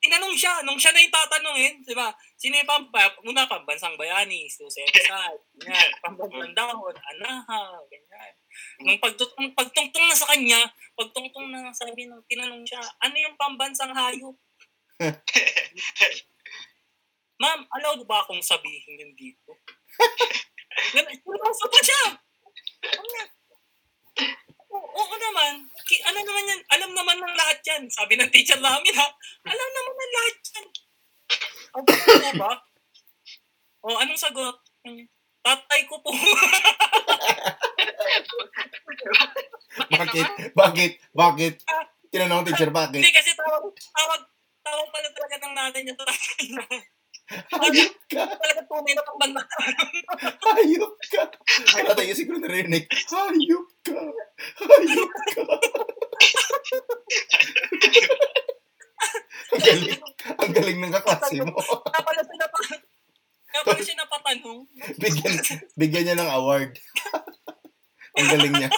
Tinanong 0.04 0.36
siya, 0.36 0.60
nung 0.68 0.76
siya 0.76 0.92
na 0.92 1.00
yung 1.00 1.16
tatanungin, 1.16 1.80
di 1.80 1.96
ba? 1.96 2.12
Sino 2.36 2.60
yung 2.60 2.68
pampa, 2.68 3.08
una 3.24 3.48
pambansang 3.48 3.96
bayani, 3.96 4.44
Susensat, 4.52 5.32
ganyan, 5.56 5.90
pambansang 6.04 6.52
dahon, 6.52 6.92
anaha, 6.92 7.80
ganyan. 7.88 8.32
Nung 8.84 9.00
pagtutong, 9.00 9.56
pagtungtong 9.56 10.04
na 10.04 10.12
sa 10.12 10.28
kanya, 10.28 10.60
pagtungtong 10.92 11.48
na 11.48 11.72
sabi 11.72 12.04
nung 12.04 12.20
tinanong 12.28 12.68
siya, 12.68 12.84
ano 13.00 13.16
yung 13.16 13.32
pambansang 13.40 13.96
hayop? 13.96 14.36
Ma'am, 17.42 17.64
allowed 17.80 18.04
ba 18.04 18.20
akong 18.22 18.44
sabihin 18.44 19.00
yun 19.00 19.16
dito? 19.16 19.56
Pumasok 21.24 21.68
pa 21.72 21.80
siya. 21.80 22.23
Oo, 24.74 25.02
naman. 25.14 25.52
Ano 26.04 26.18
naman 26.22 26.50
yan? 26.50 26.60
Alam 26.74 26.90
naman 26.94 27.16
ng 27.22 27.36
lahat 27.38 27.58
yan. 27.66 27.82
Sabi 27.90 28.18
ng 28.18 28.30
teacher 28.30 28.58
namin 28.58 28.94
ha. 28.98 29.08
Alam 29.46 29.68
naman 29.70 29.94
ng 29.94 30.14
lahat 30.14 30.36
yan. 30.54 30.66
Ano 31.74 32.30
ba? 32.38 32.52
O, 33.84 33.98
anong 34.00 34.20
sagot? 34.20 34.56
Tatay 35.44 35.80
ko 35.84 36.00
po. 36.00 36.10
Bakit? 39.74 40.28
Bakit? 40.56 40.92
Bakit? 41.12 41.54
Tinanong 42.14 42.46
ng 42.46 42.48
teacher, 42.48 42.70
bakit? 42.70 43.02
Hindi 43.02 43.10
kasi 43.10 43.34
tawag, 43.34 43.74
tawag, 43.74 44.22
tawag 44.62 44.88
pala 44.88 45.08
talaga 45.10 45.36
ng 45.42 45.54
nanay 45.54 45.80
niya 45.82 45.94
sa 45.98 46.06
tatay. 46.06 46.46
Hayop 47.24 47.94
ka! 48.12 48.22
talaga 48.36 48.62
tunay 48.68 48.92
na 48.92 49.02
pambanda. 49.08 49.40
Hayop 50.44 50.94
ka! 51.08 51.22
Ang 51.80 51.86
tatay 51.88 52.04
niya 52.04 52.16
siguro 52.20 52.36
narinig, 52.36 52.84
Hayop 52.84 53.68
ka! 53.80 54.00
Hayop 54.60 55.12
ka! 55.32 55.42
ang 59.54 59.62
galing, 59.62 60.00
ang 60.36 60.52
galing 60.52 60.78
ng 60.80 60.92
kaklase 60.92 61.36
mo. 61.44 61.54
Kaya 61.60 62.02
pala 62.02 62.20
siya 62.24 62.36
napa, 62.40 62.58
kaya 63.54 63.62
pala 63.62 63.80
siya 63.80 63.96
napatanong. 64.02 64.58
Bigyan, 64.98 65.34
bigyan 65.78 66.02
niya 66.08 66.16
ng 66.18 66.30
award. 66.32 66.72
ang 68.18 68.28
galing 68.28 68.52
niya. 68.52 68.68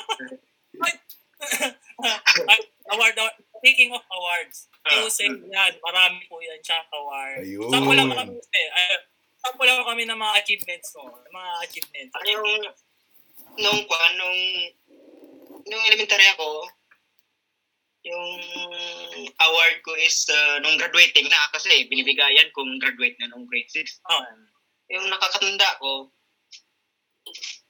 Ay, 2.47 2.61
award, 2.95 3.15
award. 3.17 3.37
Speaking 3.67 3.91
of 3.99 4.07
awards, 4.15 4.71
Tuesday 4.87 5.27
yan, 5.27 5.75
marami 5.83 6.23
po 6.31 6.39
yan, 6.39 6.63
Chuck 6.63 6.87
Award. 6.95 7.43
Ayun. 7.43 7.67
Sample 7.67 7.99
lang 7.99 8.15
kami, 8.15 8.39
eh, 8.39 8.69
ay, 8.71 9.03
sample 9.43 9.67
lang 9.67 9.83
kami 9.83 10.07
ng 10.07 10.15
mga 10.15 10.35
achievements 10.39 10.95
mo, 10.95 11.11
ng 11.11 11.35
mga 11.35 11.51
achievements. 11.67 12.15
Ano 12.15 12.29
yung, 12.31 12.63
nung, 13.59 13.81
kwan, 13.91 14.15
nung, 14.23 14.39
nung 15.67 15.83
elementary 15.83 16.31
ako, 16.39 16.63
yung 18.07 18.39
award 19.35 19.83
ko 19.83 19.99
is 19.99 20.31
uh, 20.31 20.63
nung 20.63 20.79
graduating 20.79 21.27
na 21.27 21.51
kasi 21.51 21.91
binibigayan 21.91 22.47
kung 22.55 22.71
graduate 22.79 23.19
na 23.19 23.35
nung 23.35 23.51
grade 23.51 23.67
6. 23.75 23.83
Oh, 24.07 24.23
Yung 24.95 25.11
nakakatanda 25.11 25.67
ko, 25.83 26.15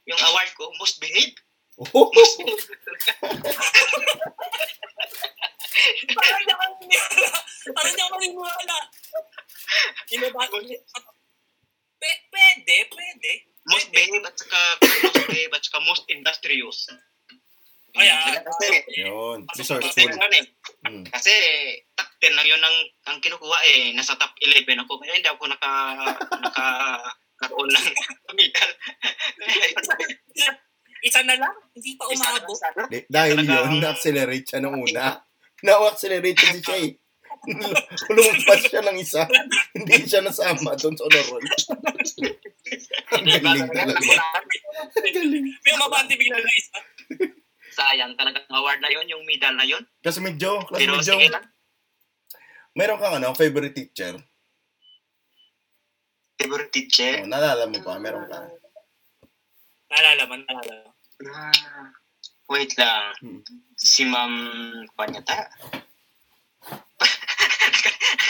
yung 0.04 0.20
award 0.28 0.50
ko, 0.60 0.68
most 0.76 1.00
behave. 1.00 1.32
Oh, 1.80 2.12
Most 2.12 2.36
behave. 2.44 2.68
parang 6.12 6.42
niya 6.42 6.56
kami 6.56 6.84
parang 7.70 7.92
niya 7.92 8.06
kami 8.08 8.26
wala. 8.32 8.76
Hindi 10.06 10.28
ba? 10.30 10.42
P- 11.96 12.22
pwede, 12.28 12.76
pwede. 12.88 13.32
most 13.66 13.90
behave 13.90 14.22
at 14.22 14.36
saka 14.38 14.60
most 15.02 15.26
behave 15.26 15.50
at 15.50 15.62
saka 15.64 15.78
most 15.82 16.04
industrious. 16.06 16.86
Ayan. 17.96 18.44
Kasi, 18.44 18.68
Yun. 19.00 19.38
kasi, 19.48 19.64
Resourceful. 19.64 20.12
eh, 20.12 20.44
Hmm. 20.84 21.02
kasi 21.08 21.32
top 21.96 22.10
10 22.20 22.36
lang 22.36 22.44
yun 22.46 22.60
ang, 22.60 22.76
ang 23.08 23.18
kinukuha 23.18 23.58
eh. 23.66 23.96
Nasa 23.96 24.14
top 24.14 24.36
11 24.38 24.76
ako. 24.78 25.00
Kaya 25.00 25.16
hindi 25.16 25.26
ako 25.26 25.48
naka, 25.48 25.72
naka, 26.36 26.66
karoon 27.36 27.68
ng 27.68 27.86
medal. 28.32 28.70
Isa 31.02 31.20
na 31.22 31.36
lang, 31.36 31.54
hindi 31.72 31.96
pa 31.96 32.04
umabot. 32.06 32.56
Dahil 33.08 33.36
yun, 33.40 33.78
na-accelerate 33.78 34.46
siya 34.46 34.60
nung 34.60 34.76
una. 34.78 35.25
Na-accelerate 35.64 36.36
kasi 36.36 36.60
siya 36.60 36.78
eh. 36.84 36.90
Lumagpas 38.16 38.60
siya 38.66 38.82
ng 38.82 38.98
isa. 38.98 39.22
Hindi 39.76 40.02
siya 40.04 40.20
nasama 40.24 40.74
doon 40.76 40.94
sa 40.98 41.04
honor 41.06 41.26
roll. 41.30 41.44
Ang 43.12 43.24
galing 43.28 43.70
talaga. 43.70 44.14
Ang 44.98 45.14
galing. 45.14 45.44
May 45.46 45.72
umabante 45.76 46.14
bigla 46.18 46.40
na 46.40 46.52
isa. 46.52 46.76
Sayang 47.76 48.16
talagang 48.16 48.48
award 48.50 48.80
na 48.80 48.88
yun, 48.88 49.06
yung 49.06 49.22
medal 49.28 49.52
na 49.52 49.68
yun. 49.68 49.84
Kasi 50.00 50.24
medyo, 50.24 50.64
kasi 50.64 50.80
Pero 50.80 50.96
medyo, 50.96 51.12
sige 51.12 51.28
lang. 51.28 51.44
meron 52.72 52.96
kang 52.98 53.20
ano, 53.20 53.36
favorite 53.36 53.76
teacher. 53.76 54.16
Favorite 56.40 56.72
teacher. 56.72 57.24
Oh, 57.24 57.28
naalala 57.28 57.68
mo 57.68 57.78
pa, 57.84 58.00
meron 58.00 58.24
ka. 58.28 58.48
Naalala 59.92 60.24
man, 60.24 60.40
naalala. 60.48 60.92
Ah, 61.32 61.88
wait 62.50 62.72
lang. 62.78 63.14
Hmm. 63.22 63.40
Si 63.76 64.02
Ma'am 64.06 64.32
Panyata. 64.94 65.50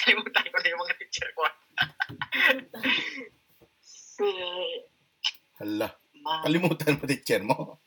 Kalimutan 0.06 0.44
ko 0.48 0.56
na 0.60 0.68
yung 0.70 0.80
mga 0.82 0.94
teacher 1.02 1.28
ko. 1.34 1.40
si 3.80 4.28
Hala, 5.56 5.88
Ma'am... 6.20 6.42
kalimutan 6.44 6.96
mo 7.00 7.04
teacher 7.08 7.40
mo. 7.44 7.80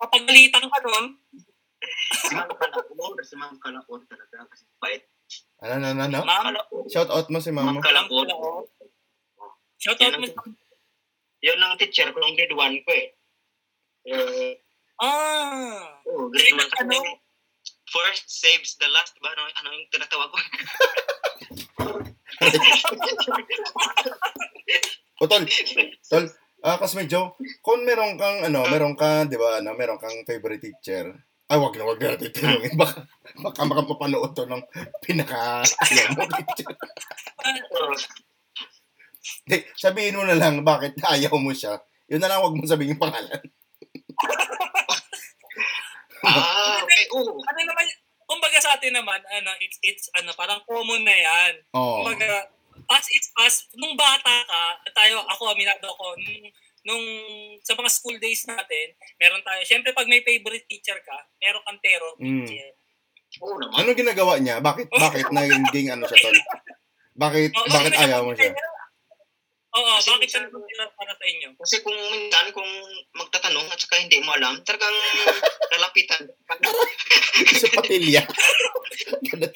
Papagalitan 0.00 0.64
ka 0.64 0.78
nun. 0.84 1.06
Si 2.26 2.32
Ma'am 2.36 2.50
Kalakor. 2.56 3.12
Si 3.24 3.34
Ma'am 3.36 3.54
Kalakor 3.60 4.00
talaga. 4.08 4.44
Kasi 4.48 4.64
bait. 4.80 5.04
Ano, 5.60 5.72
ano, 5.76 5.86
ano, 5.92 6.02
ano? 6.08 6.18
Ma'am, 6.24 6.56
Shout 6.88 7.10
out 7.12 7.28
mo 7.28 7.38
si 7.40 7.52
Ma'am 7.52 7.76
mama. 7.76 7.84
Kalakor. 7.84 8.26
shout 9.80 10.00
out 10.00 10.16
mo. 10.16 10.26
Yun 11.40 11.56
ang 11.56 11.76
teacher 11.80 12.12
ko 12.12 12.18
ng 12.20 12.36
grade 12.36 12.52
1 12.52 12.84
ko 12.84 12.90
eh. 12.92 13.16
Eh, 14.06 14.56
Ah. 15.00 16.00
oh, 16.08 16.28
grade 16.28 16.56
1 16.56 16.68
Ano? 16.84 16.92
ano? 16.92 17.20
First 17.90 18.28
saves 18.28 18.76
the 18.78 18.88
last 18.92 19.16
ba? 19.18 19.32
Ano, 19.32 19.48
ano 19.48 19.68
yung 19.72 19.88
tinatawag 19.90 20.28
ko? 20.30 20.38
O, 25.20 25.28
tol, 25.28 25.44
tol, 26.08 26.24
ah, 26.64 26.80
kasi 26.80 26.96
medyo, 26.96 27.36
kung 27.60 27.84
meron 27.84 28.16
kang, 28.16 28.40
ano, 28.40 28.64
meron 28.72 28.96
ka, 28.96 29.28
di 29.28 29.36
ba, 29.36 29.60
ano, 29.60 29.76
meron 29.76 30.00
kang 30.00 30.24
favorite 30.24 30.64
teacher, 30.64 31.12
ay, 31.50 31.60
wag 31.60 31.76
na, 31.76 31.84
wag 31.84 32.00
na 32.00 32.16
natin 32.16 32.32
tinungin. 32.32 32.72
Baka, 32.78 33.04
baka 33.36 33.60
makapapanood 33.68 34.32
to 34.32 34.48
ng 34.48 34.64
pinaka, 35.04 35.60
ayaw 35.60 36.06
mo, 36.16 36.24
teacher. 36.24 36.72
Di, 39.44 39.60
sabihin 39.76 40.16
mo 40.16 40.24
na 40.24 40.38
lang 40.38 40.64
bakit 40.64 40.96
ayaw 41.04 41.36
mo 41.36 41.52
siya. 41.52 41.76
Yun 42.08 42.24
na 42.24 42.32
lang, 42.32 42.40
wag 42.40 42.56
mo 42.56 42.64
sabihin 42.64 42.96
yung 42.96 43.02
pangalan. 43.04 43.44
Ah, 46.24 46.80
okay. 46.84 47.04
Oo. 47.14 47.40
Ano 47.40 47.60
naman, 47.64 47.86
kumbaga 48.24 48.58
sa 48.60 48.76
atin 48.76 48.94
naman, 48.94 49.20
ano, 49.24 49.50
it's, 49.58 49.78
it's, 49.82 50.06
ano, 50.14 50.30
parang 50.36 50.60
common 50.68 51.02
na 51.02 51.16
yan. 51.16 51.52
Oo. 51.74 52.04
Kumbaga, 52.04 52.48
as 52.90 53.06
it's 53.10 53.30
as, 53.40 53.54
nung 53.76 53.94
bata 53.94 54.44
ka, 54.44 54.62
tayo, 54.92 55.22
ako, 55.26 55.54
aminado 55.54 55.86
ako, 55.88 56.16
nung, 56.20 56.40
nung 56.80 57.04
sa 57.60 57.76
mga 57.76 57.90
school 57.92 58.16
days 58.18 58.44
natin, 58.48 58.96
meron 59.20 59.44
tayo, 59.44 59.60
syempre 59.68 59.92
pag 59.92 60.08
may 60.08 60.24
favorite 60.24 60.64
teacher 60.66 60.96
ka, 61.04 61.16
meron 61.38 61.62
kang 61.66 61.80
tero 61.82 62.16
Mm. 62.18 62.44
teacher. 62.46 62.70
Oo 63.38 63.54
naman. 63.56 63.86
Ano 63.86 63.90
ginagawa 63.94 64.34
niya? 64.42 64.58
Bakit, 64.58 64.90
bakit 64.90 65.26
naging 65.36 65.94
ano 65.94 66.08
siya, 66.08 66.18
tol? 66.18 66.34
Bakit, 67.14 67.52
bakit 67.52 67.70
bakit 67.70 67.92
ayaw 68.00 68.24
mo 68.26 68.32
siya? 68.34 68.50
Oo, 69.80 69.96
Kasi 69.96 70.08
bakit 70.12 70.28
siya 70.28 70.44
minsan- 70.44 70.52
nagtitira 70.52 70.84
para 70.92 71.12
sa 71.16 71.24
inyo? 71.24 71.48
Kasi 71.56 71.76
kung 71.80 71.96
minsan, 71.96 72.46
kung 72.52 72.70
magtatanong 73.16 73.66
at 73.72 73.80
saka 73.80 73.96
hindi 73.96 74.20
mo 74.20 74.30
alam, 74.36 74.60
talagang 74.60 74.96
lalapitan. 75.72 76.22
Sa 77.60 77.68
patilya. 77.72 78.22
Ganun. 79.24 79.52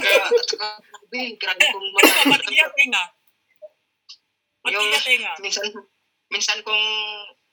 Kaya, 0.00 0.22
at 0.24 0.46
saka, 0.48 0.68
grabe, 1.12 1.64
kung 1.68 1.86
mga... 1.92 2.12
Patiya 2.32 2.66
tenga. 2.72 3.04
minsan, 5.40 5.66
minsan 6.28 6.58
kung 6.64 6.80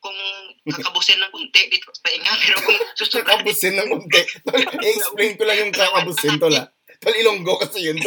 kung 0.06 0.20
kakabusin 0.70 1.18
ng 1.18 1.34
kunti 1.34 1.66
dito 1.66 1.90
sa 1.90 2.14
inga, 2.14 2.30
pero 2.38 2.62
kung 2.62 2.78
susunod, 2.94 3.26
Kakabusin 3.26 3.74
ng 3.74 3.90
konti. 3.90 4.22
Tol, 4.46 4.62
i-explain 4.86 5.34
ko 5.34 5.44
lang 5.50 5.58
yung 5.66 5.74
kakabusin, 5.74 6.38
tol, 6.38 6.54
ha? 6.54 6.70
Tol, 7.02 7.18
ilonggo 7.18 7.58
kasi 7.58 7.90
yun, 7.90 7.98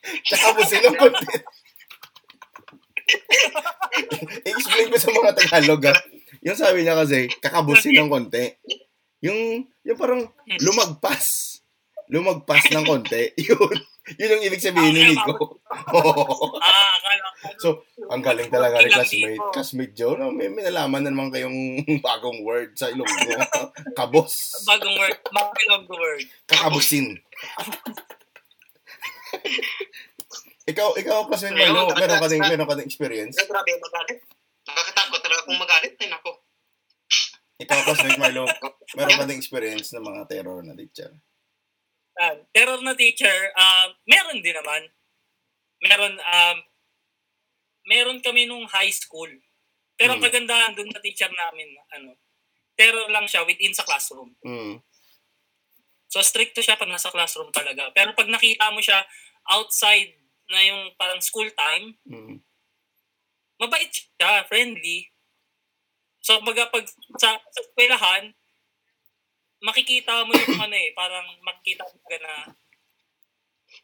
tol. 0.00 0.36
Kakabusin 0.36 0.82
ng 0.84 0.96
konti. 1.02 1.26
i-explain 4.46 4.88
ko 4.90 4.96
sa 4.98 5.10
mga 5.10 5.32
Tagalog, 5.36 5.82
ha? 5.90 5.94
Yung 6.40 6.56
sabi 6.56 6.86
niya 6.86 6.96
kasi, 6.96 7.28
kakabusin 7.42 8.00
ng 8.00 8.10
konti. 8.10 8.56
Yung, 9.20 9.68
yung 9.84 9.98
parang 9.98 10.24
lumagpas. 10.64 11.58
Lumagpas 12.08 12.64
ng 12.72 12.86
konti. 12.88 13.34
Yun. 13.48 13.76
Yun 14.16 14.32
yung 14.34 14.44
ibig 14.48 14.64
sabihin 14.64 14.96
ni 14.96 15.12
Nico. 15.12 15.36
Ko. 15.92 16.58
So, 17.60 17.84
ang 18.08 18.24
galing 18.24 18.50
talaga 18.50 18.82
ni 18.82 18.90
classmate. 18.90 19.38
Classmate 19.54 19.94
Joe, 19.94 20.16
no? 20.18 20.32
may, 20.32 20.50
may 20.50 20.66
nalaman 20.66 21.04
na 21.04 21.12
naman 21.12 21.30
kayong 21.30 21.84
bagong 22.02 22.42
word 22.42 22.74
sa 22.74 22.90
Ilonggo. 22.90 23.38
Kabos. 23.94 24.64
Bagong 24.66 24.96
word. 24.96 25.16
Bagong 25.30 25.86
word. 25.86 26.24
Kakabusin. 26.48 27.20
Ikaw, 30.70 30.94
ikaw, 30.96 31.26
classmate 31.26 31.56
Milo, 31.58 31.90
meron 31.94 32.20
ka 32.20 32.28
ding, 32.30 32.44
meron 32.44 32.68
ka 32.68 32.76
ding 32.78 32.88
experience? 32.90 33.36
Ay, 33.36 33.46
grabe, 33.48 33.72
magalit. 33.80 34.18
Nakakatakot 34.68 35.20
talaga 35.24 35.40
kung 35.48 35.58
magalit. 35.58 35.94
Ay, 35.98 36.08
nako. 36.08 36.32
Ikaw, 37.60 37.78
classmate 37.84 38.20
Milo, 38.24 38.44
meron 38.94 39.18
ka 39.18 39.24
ding 39.26 39.40
experience 39.40 39.90
ng 39.96 40.04
mga 40.04 40.22
terror 40.30 40.60
na 40.62 40.76
teacher? 40.76 41.10
Ah, 42.20 42.36
terror 42.52 42.80
na 42.84 42.94
teacher, 42.94 43.54
ah, 43.56 43.90
meron 44.04 44.44
din 44.44 44.52
naman. 44.52 44.82
Meron, 45.80 46.14
um, 46.20 46.58
meron 47.88 48.18
kami 48.20 48.44
nung 48.44 48.68
high 48.68 48.92
school. 48.92 49.30
Pero 49.96 50.16
ang 50.16 50.20
Hmm. 50.20 50.28
kagandahan 50.28 50.72
dun 50.76 50.92
sa 50.92 51.00
teacher 51.00 51.28
namin, 51.28 51.76
ano, 51.92 52.16
terror 52.76 53.08
lang 53.12 53.28
siya 53.28 53.44
within 53.44 53.76
sa 53.76 53.84
classroom. 53.84 54.32
Mm. 54.40 54.80
So, 56.08 56.24
stricto 56.24 56.64
siya 56.64 56.80
pag 56.80 56.88
nasa 56.88 57.12
classroom 57.12 57.52
talaga. 57.52 57.92
Pero 57.92 58.16
pag 58.16 58.26
nakita 58.26 58.72
mo 58.72 58.80
siya 58.80 59.04
outside 59.50 60.14
na 60.50 60.60
yung 60.62 60.94
parang 60.94 61.20
school 61.22 61.50
time, 61.52 61.94
Mm. 62.06 62.42
mabait 63.60 63.90
siya, 63.90 64.46
friendly. 64.48 65.10
So, 66.20 66.40
baga 66.40 66.70
pag 66.72 66.86
sa, 67.18 67.36
sa 67.36 67.60
eskwelahan, 67.60 68.32
makikita 69.60 70.24
mo 70.24 70.32
yung 70.32 70.56
ano 70.64 70.76
eh, 70.76 70.90
parang 70.96 71.26
makikita 71.44 71.84
mo 71.84 71.98
na 72.08 72.34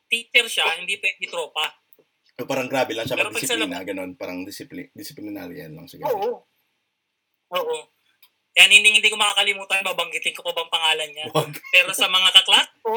teacher 0.09 0.47
siya, 0.49 0.67
hindi 0.81 0.99
pwede 0.99 1.27
tropa. 1.29 1.71
So, 2.37 2.45
parang 2.45 2.69
grabe 2.69 2.93
lang 2.93 3.09
siya 3.09 3.17
Pero 3.17 3.33
ganun. 3.33 4.13
Parang 4.13 4.45
disipli, 4.45 4.93
disciplinaryan 4.93 5.73
lang 5.73 5.89
siya. 5.89 6.05
Oo. 6.05 6.45
Oo. 7.57 7.77
Yan, 8.57 8.73
hindi, 8.73 8.89
hindi 8.93 9.09
ko 9.09 9.17
makakalimutan, 9.21 9.85
babanggitin 9.85 10.37
ko 10.37 10.41
pa 10.45 10.53
bang 10.57 10.73
pangalan 10.73 11.11
niya. 11.13 11.27
Wag. 11.33 11.53
Pero 11.73 11.93
sa 11.93 12.09
mga 12.09 12.33
kaklat 12.33 12.69
ko, 12.81 12.93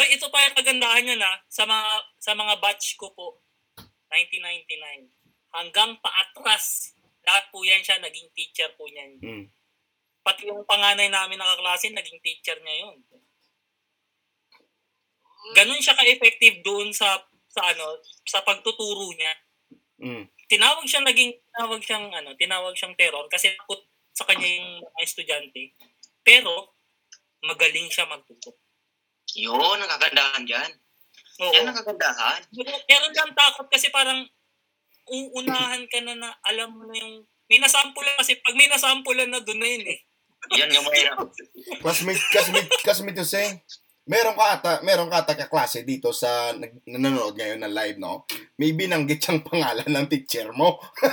oh, 0.00 0.08
ito 0.08 0.26
pa 0.32 0.48
yung 0.48 0.56
kagandahan 0.56 1.02
niya 1.04 1.16
na, 1.20 1.32
sa 1.52 1.68
mga, 1.68 1.90
sa 2.16 2.32
mga 2.32 2.54
batch 2.58 2.96
ko 2.96 3.12
po, 3.12 3.44
1999, 4.08 5.12
hanggang 5.52 6.00
paatras, 6.00 6.96
lahat 7.26 7.44
po 7.52 7.60
yan 7.62 7.84
siya, 7.84 8.00
naging 8.00 8.32
teacher 8.32 8.70
po 8.74 8.88
niyan. 8.88 9.20
Mm. 9.20 9.44
Pati 10.24 10.48
yung 10.48 10.64
panganay 10.64 11.12
namin 11.12 11.36
na 11.36 11.52
kaklase, 11.56 11.92
naging 11.92 12.20
teacher 12.24 12.56
niya 12.64 12.88
yun. 12.88 12.96
Ganun 15.56 15.80
siya 15.80 15.96
ka-effective 15.96 16.60
doon 16.60 16.92
sa 16.92 17.16
sa 17.50 17.66
ano 17.66 17.98
sa 18.28 18.44
pagtuturo 18.44 19.10
niya. 19.16 19.34
Mm. 20.00 20.24
Tinawag 20.46 20.86
siyang 20.86 21.06
naging 21.06 21.32
tinawag 21.50 21.80
siyang 21.82 22.06
ano, 22.12 22.30
tinawag 22.36 22.74
siyang 22.76 22.94
terror 22.94 23.26
kasi 23.32 23.52
takot 23.56 23.80
sa 24.12 24.28
kanya 24.28 24.46
yung 24.46 24.84
mga 24.84 25.00
estudyante. 25.02 25.62
Pero 26.20 26.76
magaling 27.42 27.88
siya 27.88 28.04
magturo. 28.06 28.54
Yun, 29.38 29.78
ang 29.78 29.90
kagandahan 29.90 30.42
dyan. 30.42 30.70
Oo. 31.40 31.52
Yan 31.54 31.70
ang 31.70 31.78
kagandahan. 31.78 32.40
Meron 32.56 33.12
lang 33.14 33.32
takot 33.36 33.66
kasi 33.70 33.92
parang 33.94 34.26
uunahan 35.10 35.82
ka 35.90 35.98
na 36.02 36.14
na 36.14 36.30
alam 36.46 36.70
mo 36.70 36.86
na 36.86 36.94
yung 36.98 37.26
may 37.50 37.58
nasampulan 37.58 38.14
kasi 38.14 38.38
pag 38.38 38.54
may 38.54 38.70
nasampulan 38.70 39.26
na 39.26 39.42
doon 39.42 39.58
na 39.58 39.68
yun 39.68 39.84
eh. 39.90 39.98
Yan 40.56 40.70
yung 40.70 40.86
mahirap. 40.86 41.18
Classmate, 41.82 42.22
classmate, 42.32 42.70
classmate 42.80 43.18
to 43.18 43.26
say, 43.26 43.60
meron 44.08 44.38
ka 44.38 44.56
ata, 44.56 44.72
meron 44.86 45.10
ka 45.10 45.22
ata 45.22 45.34
kaklase 45.36 45.84
dito 45.84 46.14
sa 46.14 46.54
nag- 46.56 46.80
nanonood 46.88 47.36
ngayon 47.36 47.60
ng 47.60 47.74
live, 47.74 47.98
no? 48.00 48.24
May 48.56 48.72
binanggit 48.72 49.20
siyang 49.20 49.44
pangalan 49.44 49.86
ng 49.86 50.06
teacher 50.08 50.48
mo. 50.56 50.80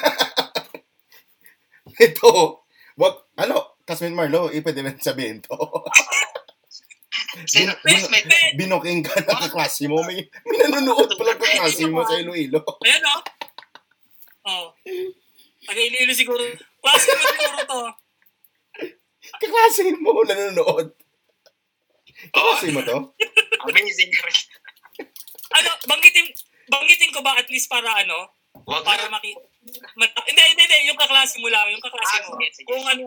Ito, 1.97 2.61
wag, 2.95 3.34
ano, 3.41 3.82
classmate 3.84 4.13
Marlo, 4.13 4.53
ipwede 4.53 4.86
na 4.86 4.93
sabihin 5.01 5.41
to. 5.41 5.57
Sino? 7.47 7.72
Bin- 7.82 8.03
Classmate. 8.03 8.58
Binuking 8.60 9.01
ka 9.05 9.16
ng 9.24 9.39
kaklase 9.47 9.88
mo. 9.88 10.03
May, 10.03 10.28
may 10.43 10.58
nanonood 10.60 11.08
pala 11.16 11.34
kaklase 11.39 11.88
mo 11.88 12.03
sa 12.03 12.20
Iloilo. 12.20 12.62
Ayan 12.84 13.03
o. 13.08 13.16
Oh. 14.47 14.68
Taga 15.64 15.82
Iloilo 15.82 16.14
siguro. 16.14 16.43
Klase 16.84 17.08
mo 17.12 17.24
siguro 17.32 17.60
to. 17.64 17.80
Kaklase 19.39 19.82
mo 19.97 20.12
nanonood. 20.24 20.88
Kaklase 22.34 22.68
mo 22.76 22.82
to? 22.84 22.97
Amazing. 23.68 24.12
Ano, 25.47 25.70
banggitin, 25.88 26.28
banggitin 26.68 27.12
ko 27.16 27.24
ba 27.24 27.39
at 27.39 27.47
least 27.47 27.72
para 27.72 27.88
ano? 27.88 28.36
Wag 28.68 28.84
Para 28.84 29.05
na. 29.08 29.16
maki... 29.16 29.32
Mat- 29.95 30.16
hindi, 30.28 30.43
hindi, 30.43 30.64
hindi. 30.66 30.89
Yung 30.91 30.99
kaklase 30.99 31.39
mo 31.39 31.47
lang. 31.47 31.68
Yung 31.72 31.84
kaklase 31.84 32.20
Ah, 32.20 32.28
mo. 32.28 32.36
Kung 32.68 32.84
ano, 32.84 33.03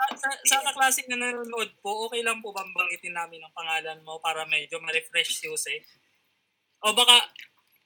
sa, 0.00 0.16
sa, 0.16 0.28
sa 0.46 0.56
kaklase 0.64 1.04
na 1.08 1.16
nanonood 1.20 1.76
po, 1.84 2.08
okay 2.08 2.24
lang 2.24 2.40
po 2.40 2.56
bang 2.56 2.72
banggitin 2.72 3.12
namin 3.12 3.44
ang 3.44 3.52
pangalan 3.52 4.00
mo 4.00 4.16
para 4.18 4.48
medyo 4.48 4.80
ma-refresh 4.80 5.36
si 5.36 5.44
Jose? 5.46 5.84
O 6.80 6.96
baka, 6.96 7.20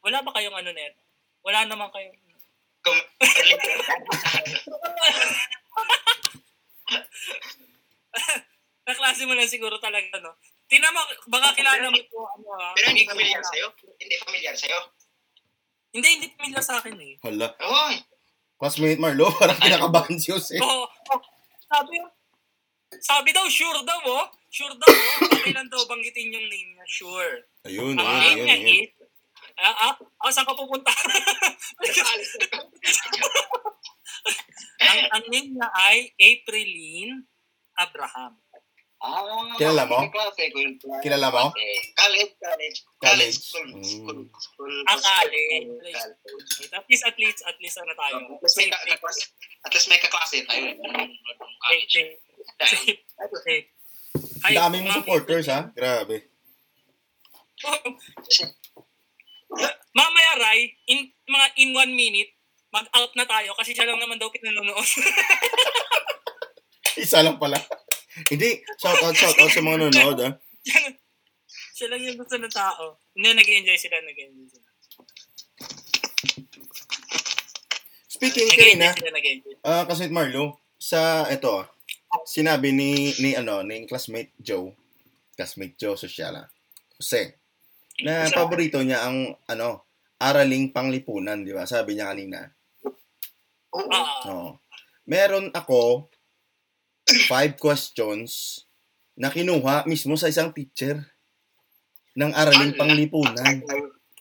wala 0.06 0.22
ba 0.22 0.30
kayong 0.32 0.54
ano 0.54 0.70
net? 0.70 0.94
Wala 1.42 1.66
naman 1.66 1.90
kayong... 1.90 2.14
Kung- 2.84 3.08
Kaklase 8.84 9.24
mo 9.24 9.32
lang 9.32 9.48
siguro 9.48 9.80
talaga, 9.80 10.20
no? 10.20 10.36
Tinama, 10.68 11.00
baka 11.28 11.56
kilala 11.56 11.88
mo 11.88 12.00
po, 12.12 12.28
ano 12.28 12.48
ah. 12.60 12.72
Pero 12.76 12.92
hindi 12.92 13.08
familiar 13.08 13.40
sa'yo? 13.40 13.72
Hindi 13.96 14.16
familiar 14.20 14.56
sa'yo? 14.56 14.80
Hindi, 15.94 16.08
hindi 16.18 16.26
pamilya 16.34 16.58
sa 16.58 16.82
akin 16.82 16.98
eh. 16.98 17.14
Hala. 17.22 17.54
Oy. 17.62 18.02
Classmate 18.58 18.98
Marlo, 18.98 19.30
parang 19.40 19.54
kinakabahan 19.62 20.18
si 20.18 20.34
Jose. 20.34 20.58
Oo. 20.58 20.90
oh, 20.90 21.20
sabi, 21.74 21.98
sabi 23.02 23.34
daw, 23.34 23.46
sure 23.50 23.82
daw, 23.82 24.00
oh. 24.06 24.26
Sure 24.54 24.74
daw, 24.78 24.86
oh. 24.86 25.26
Okay 25.26 25.50
lang 25.50 25.66
daw, 25.66 25.82
banggitin 25.90 26.30
yung 26.30 26.46
name 26.46 26.70
niya, 26.78 26.86
sure. 26.86 27.42
Ayun, 27.66 27.98
Ang 27.98 28.06
ayun, 28.06 28.22
ayun, 28.22 28.46
niya 28.46 28.56
ayun. 28.62 28.86
is, 28.86 28.90
ah, 29.58 29.90
ah, 29.90 29.94
ah, 29.98 30.30
saan 30.30 30.46
ka 30.46 30.54
pupunta? 30.54 30.94
ang, 34.86 35.00
ang 35.18 35.24
name 35.30 35.58
niya 35.58 35.68
ay 35.74 36.14
Apriline 36.14 37.26
Abraham. 37.74 38.38
Ah, 39.04 39.20
Kilala 39.60 39.84
mo? 39.84 40.00
Kilala 41.04 41.28
mo? 41.28 41.52
Eh, 41.52 41.76
College, 41.92 42.32
college. 42.40 42.78
College. 42.96 43.36
School, 43.36 43.68
Mm. 43.68 43.84
school, 43.84 44.18
school. 44.34 44.72
Ah, 44.88 44.96
college. 44.96 45.68
At 46.72 46.88
least, 46.88 47.04
at 47.04 47.16
least, 47.20 47.40
at 47.44 47.56
least, 47.60 47.76
ano 47.76 47.92
tayo? 47.92 48.16
At 48.16 48.40
least 48.40 48.56
may 48.56 48.72
kaklase- 48.72 49.28
at 49.60 49.72
least 49.76 49.88
may 49.92 50.00
kaklase 50.00 50.40
tayo. 50.42 50.72
eh, 50.72 50.76
college. 51.60 51.94
Ay, 54.40 54.56
Dami 54.56 54.80
mong 54.80 54.88
ma'am, 54.88 54.96
supporters, 55.00 55.46
ha? 55.48 55.68
Grabe. 55.70 56.24
Mamaya, 59.94 60.32
Rai, 60.36 60.60
in, 60.86 60.98
mga 61.24 61.46
in 61.56 61.70
one 61.72 61.92
minute, 61.92 62.32
mag-out 62.68 63.12
na 63.14 63.24
tayo 63.24 63.54
kasi 63.54 63.70
siya 63.70 63.86
lang 63.86 64.00
naman 64.00 64.18
daw 64.18 64.26
pinanonood. 64.28 64.82
Isa 66.98 67.22
lang 67.22 67.38
pala. 67.38 67.60
Hindi, 68.14 68.62
shout 68.78 69.02
out, 69.02 69.14
shout 69.18 69.34
out 69.42 69.50
sa 69.50 69.58
mga 69.58 69.90
nanonood, 69.90 70.18
ha? 70.22 70.30
siya 71.74 71.90
lang 71.90 72.00
yung 72.06 72.14
gusto 72.14 72.38
ng 72.38 72.54
tao. 72.54 73.02
Hindi, 73.18 73.34
nag-enjoy 73.34 73.78
sila, 73.78 73.98
nag-enjoy 73.98 74.46
sila. 74.46 74.68
Speaking 78.06 78.46
Nag-enjoy 78.46 78.78
kanina, 78.78 78.86
sila, 78.94 79.18
ah, 79.66 79.84
kasi 79.90 80.06
Marlo, 80.06 80.62
sa, 80.78 81.26
ito, 81.26 81.66
sinabi 82.22 82.70
ni, 82.70 83.10
ni, 83.18 83.34
ano, 83.34 83.66
ni 83.66 83.82
classmate 83.90 84.30
Joe, 84.38 84.70
classmate 85.34 85.74
Joe 85.74 85.98
Sociala, 85.98 86.46
Jose, 86.94 87.42
na 88.06 88.30
paborito 88.30 88.78
niya 88.78 89.10
ang, 89.10 89.34
ano, 89.50 89.90
araling 90.22 90.70
panglipunan, 90.70 91.42
di 91.42 91.50
ba? 91.50 91.66
Sabi 91.66 91.98
niya 91.98 92.14
kanina. 92.14 92.46
Ah, 93.74 94.30
Oo. 94.30 94.62
Meron 95.10 95.50
ako 95.50 96.08
five 97.26 97.56
questions 97.56 98.62
na 99.14 99.30
kinuha 99.30 99.84
mismo 99.84 100.16
sa 100.16 100.26
isang 100.26 100.50
teacher 100.50 100.98
ng 102.14 102.32
araling 102.32 102.74
panglipunan. 102.74 103.62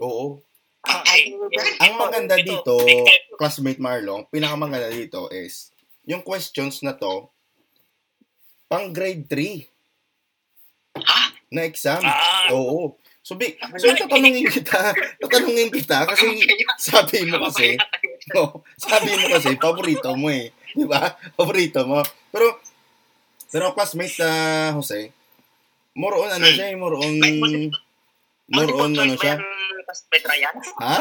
Oo. 0.02 0.42
okay. 0.84 1.32
Ang 1.80 1.94
maganda 1.96 2.36
Ito, 2.36 2.44
dito, 2.44 2.76
ito. 2.84 3.36
classmate 3.38 3.80
Marlon, 3.80 4.28
pinakamaganda 4.28 4.92
dito 4.92 5.32
is, 5.32 5.72
yung 6.04 6.22
questions 6.22 6.84
na 6.84 6.94
to, 6.94 7.30
pang 8.68 8.92
grade 8.92 9.26
3 9.30 9.70
Ha? 10.94 11.22
na 11.50 11.66
exam. 11.66 12.02
Ah. 12.06 12.54
Oo. 12.54 12.98
So, 13.24 13.34
bi- 13.34 13.56
so 13.80 13.90
tatanungin 13.90 14.46
kita, 14.46 14.94
tatanungin 15.18 15.72
kita 15.72 16.06
kasi 16.06 16.38
sabi 16.78 17.26
mo 17.26 17.50
kasi, 17.50 17.80
no, 18.36 18.62
sabi 18.76 19.10
mo 19.16 19.26
kasi, 19.32 19.56
paborito 19.58 20.14
mo 20.14 20.30
eh. 20.30 20.52
Di 20.76 20.86
ba? 20.86 21.18
Paborito 21.34 21.82
mo. 21.88 22.04
Pero, 22.30 22.62
pero 23.54 23.78
classmate 23.78 24.18
na 24.18 24.32
Jose, 24.74 25.14
more 25.94 26.18
on 26.26 26.34
ano 26.34 26.48
siya 26.50 26.74
eh, 26.74 26.76
more 26.76 26.98
on, 26.98 27.14
more 28.50 28.74
on 28.82 28.92
ano 28.98 29.14
siya. 29.14 29.38
Classmate 29.86 30.26
Ryan? 30.26 30.56
Ha? 30.82 30.98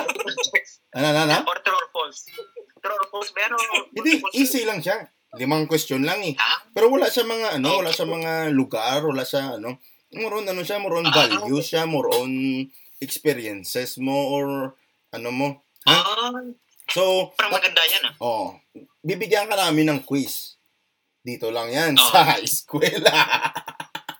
Ano, 0.93 1.07
ano, 1.09 1.19
ano? 1.25 1.37
Or 1.49 1.59
true 1.65 1.73
or 1.73 1.89
false? 1.89 2.29
True 2.77 2.93
or 2.93 3.07
false? 3.09 3.33
Pero... 3.33 3.57
Hindi, 3.97 4.21
easy 4.37 4.69
lang 4.69 4.85
siya. 4.85 5.09
Limang 5.41 5.65
question 5.65 6.05
lang 6.05 6.21
eh. 6.21 6.37
Pero 6.77 6.93
wala 6.93 7.09
siya 7.09 7.25
mga 7.25 7.57
ano, 7.57 7.81
wala 7.81 7.89
siya 7.89 8.05
mga 8.05 8.53
lugar, 8.53 9.01
wala 9.01 9.25
siya 9.25 9.57
ano. 9.57 9.81
More 10.13 10.45
on 10.45 10.47
ano 10.53 10.61
siya, 10.61 10.77
more 10.77 11.01
on 11.01 11.09
values 11.09 11.73
siya, 11.73 11.89
more 11.89 12.13
on 12.13 12.29
experiences 13.01 13.97
mo 13.97 14.29
or 14.29 14.77
ano 15.09 15.29
mo. 15.33 15.49
Ha? 15.89 15.97
Ah, 15.97 16.37
So, 16.93 17.33
parang 17.41 17.57
maganda 17.57 17.81
yan 17.89 18.05
ah. 18.05 18.15
oh, 18.21 18.61
bibigyan 19.01 19.49
ka 19.49 19.57
namin 19.57 19.89
ng 19.89 20.01
quiz. 20.05 20.52
Dito 21.23 21.55
lang 21.55 21.71
yan, 21.71 21.95
Oh. 21.95 22.11
sa 22.11 22.37
eskwela. 22.39 23.15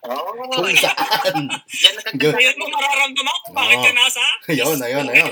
Oh, 0.03 0.35
Kung 0.35 0.67
saan. 0.75 1.47
yan. 1.71 1.95
Ayun 2.19 2.57
mo 2.59 2.67
mararamdaman 2.75 3.37
kung 3.47 3.55
bakit 3.55 3.79
Oo. 3.79 3.85
ka 3.87 3.91
nasa. 3.95 4.25
Ayun, 4.51 4.75
ayun, 4.83 5.07
ayun. 5.07 5.31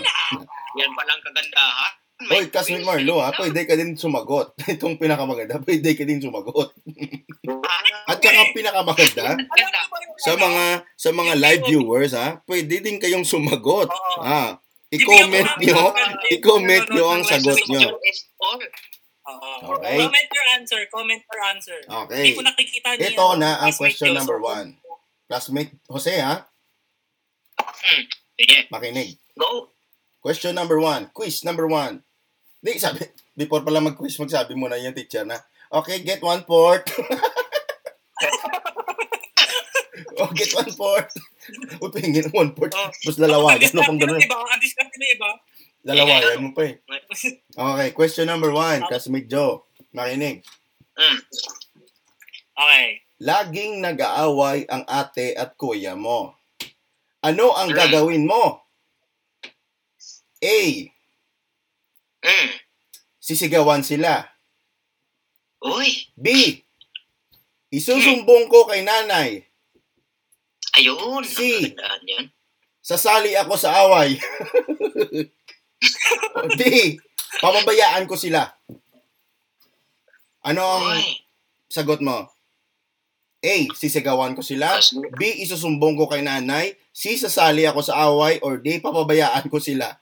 Yan 0.78 0.90
palang 0.94 1.18
kagandahan. 1.26 1.92
Hoy, 2.30 2.46
Kasmit 2.54 2.86
Marlo 2.86 3.18
ha, 3.18 3.34
pwede 3.34 3.66
ka 3.66 3.74
din 3.74 3.98
sumagot. 3.98 4.54
Itong 4.70 4.94
pinakamaganda, 4.94 5.58
pwede 5.66 5.90
ka 5.98 6.06
din 6.06 6.22
sumagot. 6.22 6.70
At 8.06 8.22
saka 8.22 8.54
pinakamaganda, 8.54 9.34
sa 10.22 10.38
ano? 10.38 10.44
mga 10.46 10.64
sa 10.94 11.10
mga 11.10 11.32
live 11.34 11.62
viewers 11.66 12.14
ha, 12.14 12.38
pwede 12.46 12.78
din 12.78 13.02
kayong 13.02 13.26
sumagot. 13.26 13.90
Ha. 14.22 14.54
I-comment 14.94 15.50
nyo, 15.66 15.94
i-comment 16.30 16.86
nyo 16.94 17.04
ang 17.10 17.22
sagot 17.26 17.58
nyo. 17.66 17.90
Oo. 19.30 19.78
Okay. 19.78 19.96
Comment 20.02 20.28
your 20.34 20.46
answer. 20.58 20.80
Comment 20.90 21.22
your 21.22 21.40
answer. 21.46 21.78
Hindi 21.86 22.02
Okay. 22.10 22.34
ko 22.34 22.42
nakikita 22.42 22.88
niya. 22.98 23.14
Ito 23.14 23.26
na 23.38 23.62
ang 23.62 23.70
question 23.72 24.10
number 24.12 24.42
one. 24.42 24.74
Classmate 25.30 25.78
Jose 25.86 26.18
ha, 26.18 26.42
Sige, 28.34 28.66
makinig. 28.72 29.14
go. 29.38 29.70
Question 30.20 30.52
number 30.58 30.76
one. 30.82 31.06
Quiz 31.14 31.46
number 31.46 31.70
one. 31.70 32.02
Di, 32.60 32.76
sabi, 32.76 33.08
before 33.32 33.64
pala 33.64 33.80
mag-quiz, 33.80 34.20
magsabi 34.20 34.52
mo 34.52 34.68
na 34.68 34.76
yung 34.76 34.92
teacher 34.92 35.24
na, 35.24 35.40
okay, 35.72 36.04
get 36.04 36.20
one 36.20 36.44
fourth. 36.44 36.84
oh, 40.20 40.28
get 40.36 40.52
one 40.52 40.68
fourth. 40.76 41.08
Uy, 41.80 41.88
pahingin 41.88 42.28
one 42.36 42.52
fourth. 42.52 42.76
Oh. 42.76 42.92
Tapos 42.92 43.16
lalawagan 43.16 43.72
mo 43.72 43.80
pang 43.80 43.96
ganun. 43.96 44.20
Iba, 44.20 44.36
ang 44.36 44.60
discount 44.60 44.92
na 44.92 45.08
iba. 45.08 45.30
Lalawagan 45.80 46.44
mo 46.44 46.50
pa 46.52 46.68
eh. 46.68 46.76
Okay, 47.56 47.88
question 47.92 48.28
number 48.28 48.52
one. 48.52 48.84
Classmate 48.84 49.26
Joe. 49.26 49.64
Makinig. 49.90 50.44
Mm. 50.94 51.18
Okay. 52.54 52.86
Laging 53.20 53.80
nag-aaway 53.80 54.68
ang 54.68 54.84
ate 54.86 55.32
at 55.32 55.56
kuya 55.56 55.96
mo. 55.96 56.36
Ano 57.20 57.52
ang 57.52 57.72
Mm. 57.72 57.76
gagawin 57.76 58.24
mo? 58.24 58.64
A. 60.40 60.58
Mm. 62.20 62.48
Sisigawan 63.18 63.84
sila. 63.84 64.24
Uy, 65.60 66.08
B. 66.16 66.56
Isusumbong 67.70 68.48
ko 68.48 68.64
kay 68.64 68.80
nanay. 68.80 69.44
ayun. 70.72 71.20
Yan. 71.20 72.32
Sasali 72.80 73.36
ako 73.36 73.54
sa 73.54 73.84
away. 73.84 74.16
D. 76.60 76.62
Papabayaan 77.40 78.04
ko 78.04 78.18
sila. 78.18 78.48
Ano 80.44 80.62
ang 80.64 81.00
sagot 81.68 82.00
mo? 82.00 82.28
A. 83.40 83.54
Sisigawan 83.72 84.36
ko 84.36 84.44
sila. 84.44 84.76
B. 85.16 85.40
Isusumbong 85.44 85.96
ko 85.96 86.04
kay 86.08 86.20
nanay. 86.20 86.76
C. 86.92 87.16
Sasali 87.16 87.64
ako 87.64 87.80
sa 87.80 88.08
away. 88.08 88.36
Or 88.44 88.60
D. 88.60 88.80
Papabayaan 88.80 89.48
ko 89.48 89.56
sila. 89.56 89.96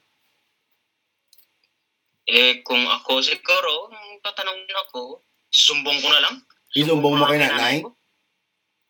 eh 2.29 2.61
kung 2.61 2.85
ako 2.85 3.25
siguro, 3.25 3.89
tatanungin 4.21 4.77
ako, 4.85 5.25
sumbong 5.49 5.97
ko 5.97 6.13
na 6.13 6.21
lang. 6.29 6.37
Isumbong 6.77 7.17
mo 7.17 7.25
kay 7.25 7.41
nanay? 7.41 7.81
ko. 7.81 7.97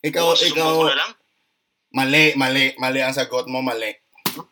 Ikaw, 0.03 0.35
sumbong 0.35 0.59
ikaw, 0.59 0.75
ko 0.75 0.91
na 0.91 0.99
lang. 0.99 1.11
mali, 1.95 2.23
mali, 2.35 2.75
mali 2.75 2.99
ang 2.99 3.15
sagot 3.15 3.47
mo, 3.47 3.63
mali. 3.63 3.95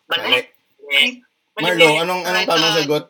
Mali. 0.07 0.23
Mali. 0.23 0.39
Eh, 0.87 1.19
Marlo, 1.57 1.89
anong, 1.97 2.21
anong 2.21 2.45
Right, 2.45 2.49
tamang 2.49 2.69
ah. 2.69 2.77
sagot? 2.77 3.03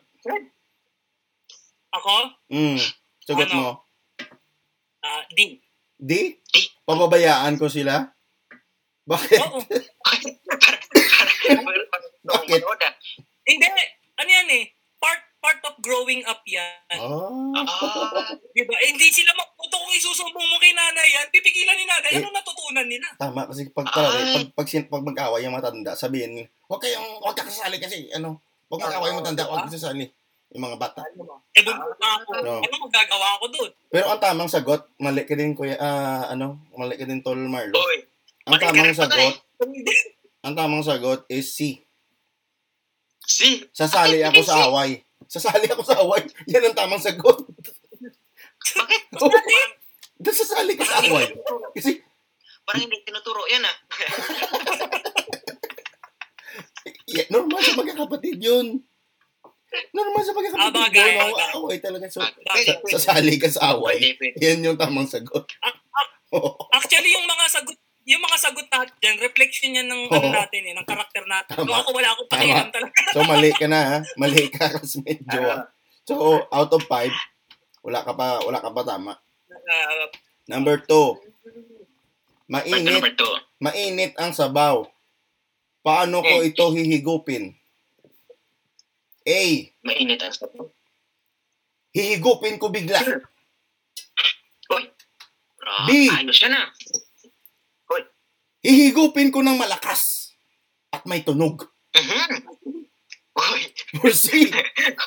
Ako? 1.88 2.14
Mm, 2.48 2.76
sagot 3.24 3.48
Ano? 3.48 3.56
mo. 3.56 3.68
ah 5.04 5.22
D. 5.32 5.60
D? 6.00 6.12
D. 6.36 6.54
Papabayaan 6.84 7.56
ko 7.60 7.68
sila? 7.68 8.08
Bakit? 9.04 9.40
Oo. 9.40 9.60
Bakit? 12.28 12.60
Hindi. 13.44 13.66
Ano 14.18 14.28
yan 14.28 14.48
eh? 14.52 14.64
Part 15.48 15.64
of 15.64 15.80
growing 15.80 16.20
up 16.28 16.44
yan. 16.44 16.76
Oh. 17.00 17.56
Ah, 17.56 18.36
Diba? 18.52 18.76
Eh, 18.84 18.92
hindi 18.92 19.08
sila 19.08 19.32
maputo 19.32 19.80
kung 19.80 19.94
isusumbong 19.96 20.44
mo 20.44 20.60
kay 20.60 20.76
nanay 20.76 21.08
yan. 21.08 21.24
Pipigilan 21.32 21.72
ni 21.72 21.88
nanay. 21.88 22.10
Eh. 22.12 22.20
Ano 22.20 22.28
natutunan 22.28 22.84
nila? 22.84 23.08
Tama 23.16 23.48
kasi 23.48 23.72
pag 23.72 23.88
pag, 23.88 24.12
Ay. 24.12 24.28
pag, 24.36 24.44
pag, 24.52 24.68
sin- 24.68 24.92
pag 24.92 25.00
mag-away 25.00 25.48
yung 25.48 25.56
matanda, 25.56 25.96
sabihin, 25.96 26.44
huwag 26.68 26.84
kayong, 26.84 27.24
huwag 27.24 27.32
ka 27.32 27.48
kasali 27.48 27.80
kasi, 27.80 28.12
ano, 28.12 28.44
pag 28.68 28.92
mag-away 28.92 29.08
yung 29.08 29.20
matanda, 29.24 29.48
huwag 29.48 29.64
ka 29.64 29.72
kasali. 29.72 30.04
Yung 30.52 30.64
mga 30.68 30.76
bata. 30.76 31.00
Eh, 31.56 31.64
buntot 31.64 31.96
na 31.96 32.08
ako. 32.20 32.30
No. 32.44 32.60
Ano 32.60 32.76
magagawa 32.84 33.28
ko 33.40 33.46
doon? 33.48 33.70
Pero 33.88 34.06
ang 34.12 34.20
tamang 34.20 34.52
sagot, 34.52 34.84
mali 35.00 35.24
ka 35.24 35.32
din, 35.32 35.56
kuya, 35.56 35.80
ah, 35.80 36.28
ano, 36.28 36.60
mali 36.76 37.00
ka 37.00 37.08
din, 37.08 37.24
Tol 37.24 37.40
Marlo. 37.40 37.72
Uy, 37.72 38.04
Ang 38.44 38.60
tamang 38.60 38.92
sagot, 38.92 39.32
Hindi. 39.64 39.96
ang 40.44 40.52
tamang 40.52 40.84
sagot 40.84 41.24
is 41.32 41.56
C. 41.56 41.80
si. 43.24 43.64
Sasali 43.72 44.20
ako 44.20 44.44
sa 44.44 44.68
away. 44.68 45.07
Sasali 45.28 45.68
ako 45.68 45.84
sa 45.84 46.00
away. 46.00 46.24
Yan 46.48 46.64
ang 46.64 46.76
tamang 46.76 46.98
sagot. 46.98 47.44
Bakit? 48.74 49.02
Dahil 50.18 50.34
sasali 50.34 50.72
ka 50.74 50.82
sa 50.82 51.04
away. 51.04 51.30
Kasi, 51.76 52.00
Parang 52.64 52.82
hindi 52.82 53.00
tinuturo 53.00 53.46
yan 53.46 53.62
ah. 53.62 53.76
yeah, 57.08 57.24
normal 57.30 57.62
sa 57.62 57.78
magkakapatid 57.78 58.36
yun. 58.36 58.82
Normal 59.94 60.20
sa 60.20 60.32
Ah, 60.32 60.36
magkakapatid 60.36 60.74
bagay, 60.74 61.06
yun. 61.06 61.18
bagay. 61.22 61.48
Away 61.54 61.76
talaga. 61.78 62.04
So, 62.10 62.18
sa- 62.18 62.34
pwede. 62.34 62.72
sasali 62.90 63.34
ka 63.38 63.48
sa 63.48 63.72
away. 63.72 64.18
Yan 64.42 64.64
yung 64.64 64.76
tamang 64.76 65.06
sagot. 65.06 65.46
Actually, 66.76 67.10
yung 67.14 67.24
mga 67.24 67.46
sagot 67.48 67.78
yung 68.08 68.24
mga 68.24 68.36
sagot 68.40 68.64
natin 68.72 69.20
reflection 69.20 69.76
yan 69.76 69.84
ng 69.84 70.08
ano 70.08 70.16
Oo. 70.16 70.32
natin 70.32 70.64
eh, 70.64 70.72
ng 70.72 70.86
karakter 70.88 71.28
natin. 71.28 71.52
Tama. 71.52 71.68
Kung 71.68 71.76
ako 71.76 71.88
wala 71.92 72.08
akong 72.16 72.30
pakialam 72.32 72.68
talaga. 72.72 72.98
So, 73.12 73.20
mali 73.28 73.50
ka 73.52 73.66
na, 73.68 73.80
ha? 73.84 73.98
Mali 74.16 74.48
ka, 74.48 74.64
Joe. 75.28 75.44
ah. 75.44 75.68
So, 76.08 76.16
out 76.48 76.72
of 76.72 76.88
five, 76.88 77.12
wala 77.84 78.00
ka 78.00 78.16
pa, 78.16 78.40
wala 78.40 78.64
ka 78.64 78.72
pa 78.72 78.80
tama. 78.80 79.12
Ah, 79.68 80.08
Number 80.48 80.80
two, 80.80 81.20
mainit, 82.48 82.96
number 82.96 83.12
two. 83.12 83.28
mainit 83.60 84.16
ang 84.16 84.32
sabaw. 84.32 84.88
Paano 85.84 86.24
ko 86.24 86.40
ito 86.40 86.64
hihigupin? 86.72 87.52
A. 89.28 89.40
Mainit 89.84 90.24
ang 90.24 90.32
sapo. 90.32 90.72
Hihigupin 91.92 92.56
ko 92.56 92.72
bigla. 92.72 93.04
Uy. 94.72 94.84
Ah, 95.60 95.84
B. 95.84 96.08
Ayos 96.08 96.40
yan 96.40 96.56
Hihigupin 98.68 99.32
ko 99.32 99.40
ng 99.40 99.56
malakas. 99.56 100.28
At 100.92 101.08
may 101.08 101.24
tunog. 101.24 101.64
Mhm. 101.96 102.44
Or 104.04 104.12
C. 104.12 104.52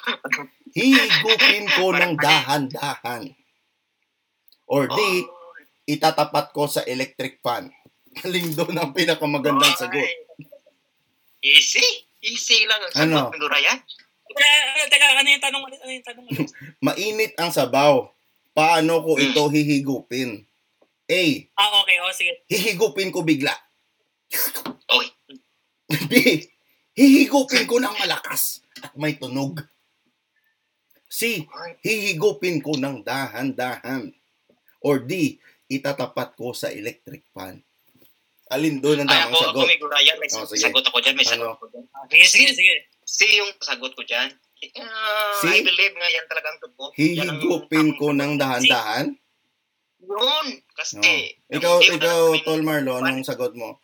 Hihigupin 0.77 1.69
ko 1.69 1.93
ng 1.93 2.17
dahan-dahan. 2.17 3.29
Or 4.65 4.89
D. 4.89 4.97
Oh. 4.97 5.21
Itatapat 5.85 6.55
ko 6.55 6.65
sa 6.65 6.81
electric 6.87 7.37
fan. 7.43 7.69
Alin 8.25 8.49
doon 8.57 8.81
ang 8.81 8.97
pinakamagandang 8.97 9.77
sagot? 9.77 10.09
Easy. 11.43 11.85
Easy 12.17 12.65
lang 12.65 12.81
ang 12.81 12.93
Ano? 12.97 13.15
sagot. 13.29 13.37
Siguro 13.37 13.57
yan. 13.61 13.77
teka, 14.31 14.49
teka, 14.89 15.05
ano 15.11 15.27
yung 15.27 15.43
tanong? 15.43 15.63
Ano 15.67 15.91
yung 15.91 16.05
tanong? 16.07 16.25
Mainit 16.87 17.33
ang 17.37 17.53
sabaw. 17.53 18.09
Paano 18.51 19.05
ko 19.05 19.21
ito 19.21 19.43
hihigupin? 19.47 20.49
A. 21.11 21.21
ah, 21.53 21.83
okay. 21.83 21.97
O, 21.99 22.11
sige. 22.11 22.33
Hihigupin 22.47 23.11
ko 23.11 23.19
bigla. 23.21 23.51
Uy. 24.89 25.07
B. 26.07 26.13
Hihigupin 26.91 27.67
ko 27.67 27.77
ng 27.77 27.95
malakas 27.97 28.63
at 28.77 28.95
may 28.95 29.13
tunog. 29.13 29.59
C. 31.05 31.43
Hihigupin 31.81 32.63
ko 32.63 32.73
ng 32.73 33.03
dahan-dahan. 33.03 34.15
Or 34.79 34.97
D. 34.97 35.35
Itatapat 35.67 36.33
ko 36.33 36.51
sa 36.51 36.67
electric 36.67 37.27
fan. 37.29 37.59
Alin 38.47 38.79
doon 38.79 39.03
ang 39.03 39.07
Ay, 39.07 39.19
tamang 39.21 39.31
ako, 39.31 39.39
sagot? 39.41 39.51
ako 39.53 39.67
may 39.67 39.79
gurayan. 39.79 40.15
May 40.17 40.29
Oh, 40.29 40.43
sige. 40.45 40.59
sagot 40.61 40.83
ako 40.83 40.97
dyan. 40.99 41.15
May 41.15 41.23
Ano? 41.25 41.31
sagot 41.33 41.51
ako 41.53 41.65
dyan. 41.69 41.83
Sige, 42.09 42.25
sige, 42.25 42.49
sige. 42.53 42.73
Si 43.01 43.25
yung 43.35 43.51
sagot 43.59 43.91
ko 43.91 44.01
dyan. 44.01 44.27
Ah, 44.77 45.33
Si? 45.39 45.47
I 45.49 45.61
believe 45.61 45.93
nga 45.93 46.07
yan 46.07 46.25
talagang 46.27 46.55
tubo. 46.59 46.91
Yan 46.91 47.27
ang- 47.27 47.39
Hihigupin 47.39 47.87
ko 47.95 48.11
ng 48.11 48.35
dahan-dahan? 48.37 49.15
Yun. 50.01 50.47
Kasi, 50.73 50.97
No. 50.97 51.05
Ikaw, 51.51 51.75
mo 51.77 51.93
ikaw, 51.93 52.19
na- 52.33 52.43
Tol 52.43 52.61
Marlo, 52.65 52.91
anong 52.97 53.21
sagot 53.23 53.53
mo? 53.53 53.77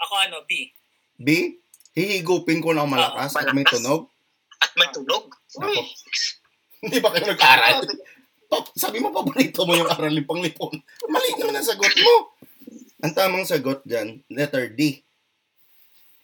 Ako 0.00 0.14
ano, 0.18 0.36
B. 0.48 0.72
B. 1.20 1.60
Hihigupin 1.92 2.64
ko 2.64 2.72
ng 2.72 2.88
malakas 2.88 3.36
at 3.36 3.52
may 3.52 3.66
tunog? 3.66 4.08
At 4.56 4.72
may 4.78 4.88
tunog. 4.88 5.28
Uy. 5.60 5.76
Hindi 6.80 6.96
ba 6.98 7.12
kayo 7.12 7.28
nag-aral? 7.28 7.84
Pa- 8.48 8.72
sabi 8.72 8.98
mo, 8.98 9.12
paborito 9.12 9.68
mo 9.68 9.76
yung 9.76 9.90
aralin 9.90 10.24
panglipon. 10.24 10.72
Mali 11.06 11.30
naman 11.36 11.60
ang 11.60 11.66
sagot 11.66 11.92
mo. 11.92 12.32
Ang 13.00 13.12
tamang 13.12 13.44
sagot 13.44 13.84
dyan, 13.84 14.24
letter 14.32 14.72
D. 14.72 15.04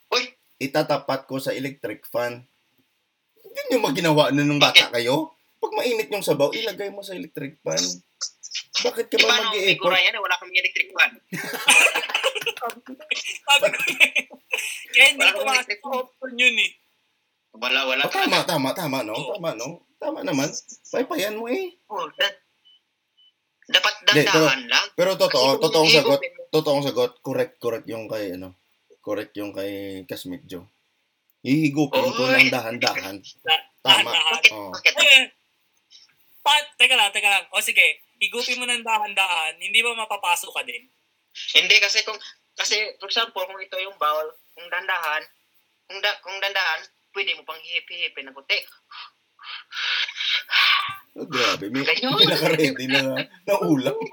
Uy. 0.09 0.33
Itatapat 0.57 1.29
ko 1.29 1.37
sa 1.37 1.53
electric 1.53 2.09
fan. 2.09 2.41
Hindi 3.37 3.61
nyo 3.69 3.79
maginawa 3.85 4.33
na 4.33 4.45
nung 4.45 4.61
bata 4.61 4.89
kayo? 4.89 5.37
Pag 5.57 5.73
mainit 5.73 6.09
yung 6.09 6.25
sabaw, 6.25 6.53
ilagay 6.53 6.89
mo 6.89 7.05
sa 7.05 7.13
electric 7.13 7.61
fan. 7.61 7.81
Bakit 8.57 9.07
ka 9.09 9.17
ba 9.17 9.27
nung 9.27 9.29
may 9.29 9.43
mag-i-effort? 9.51 9.83
gurayan 9.83 10.13
eh, 10.13 10.21
wala 10.21 10.37
kami 10.37 10.53
electric 10.55 10.89
fan. 10.93 11.11
Sabi 13.47 13.69
ko 13.73 13.81
Kaya 14.93 15.07
hindi 15.13 15.29
ko 15.81 15.89
option 15.95 16.33
yun 16.35 16.57
eh. 16.57 16.71
Wala, 17.57 17.81
wala. 17.85 18.03
Oh, 18.05 18.13
tama, 18.13 18.45
tama, 18.45 18.71
tama, 18.73 18.99
no? 19.01 19.17
Tama, 19.17 19.57
no? 19.57 19.85
Tama 19.97 20.21
naman. 20.21 20.49
Paypayan 20.93 21.41
mo 21.41 21.49
eh. 21.49 21.73
Oh, 21.89 22.05
da- 22.13 22.37
dapat 23.67 23.95
pero- 24.05 24.29
dandahan 24.29 24.63
lang. 24.69 24.87
Pero 24.93 25.11
totoo, 25.17 25.57
Kasi 25.57 25.63
totoong 25.65 25.91
sagot, 25.91 26.21
kung- 26.21 26.49
totoong 26.53 26.83
sagot, 26.85 27.13
correct, 27.21 27.57
correct 27.59 27.87
yung 27.89 28.05
kay, 28.07 28.37
ano, 28.37 28.55
correct 29.01 29.33
yung 29.35 29.51
kay 29.51 30.05
Kasmit 30.05 30.45
Joe. 30.45 30.69
Hihigupin 31.41 32.13
ko 32.13 32.23
ng 32.27 32.53
dahan-dahan. 32.53 33.17
Da- 33.43 33.65
Tama. 33.81 34.11
dahan-dahan. 34.13 34.71
Bakit? 34.73 34.95
Eh, 34.99 35.25
pa, 36.41 36.53
teka 36.77 36.95
lang, 36.95 37.11
teka 37.11 37.29
lang. 37.29 37.45
O 37.51 37.59
sige, 37.59 38.05
higupin 38.21 38.59
mo 38.61 38.65
ng 38.67 38.85
dahan-dahan, 38.85 39.55
hindi 39.61 39.81
ba 39.85 39.93
mapapasok 39.97 40.51
ka 40.53 40.63
din? 40.65 40.85
Hindi 41.57 41.77
kasi 41.81 42.01
kung 42.03 42.17
kasi 42.57 42.97
for 42.97 43.09
example 43.13 43.45
kung 43.45 43.61
ito 43.61 43.77
yung 43.77 43.97
bawal, 44.01 44.33
kung 44.57 44.67
dandahan, 44.73 45.23
kung 45.89 46.01
da, 46.01 46.17
kung 46.25 46.41
dandahan, 46.41 46.81
pwede 47.13 47.37
mo 47.37 47.45
pang 47.45 47.61
hihip-hihipin 47.61 48.29
ng 48.29 48.37
konti. 48.37 48.59
Oh, 51.17 51.25
grabe, 51.25 51.73
may, 51.73 51.85
Ganyan. 51.85 52.13
may 52.13 52.29
naka-ready 52.29 52.89
na, 52.93 53.25
na 53.25 53.55
ulam. 53.65 53.97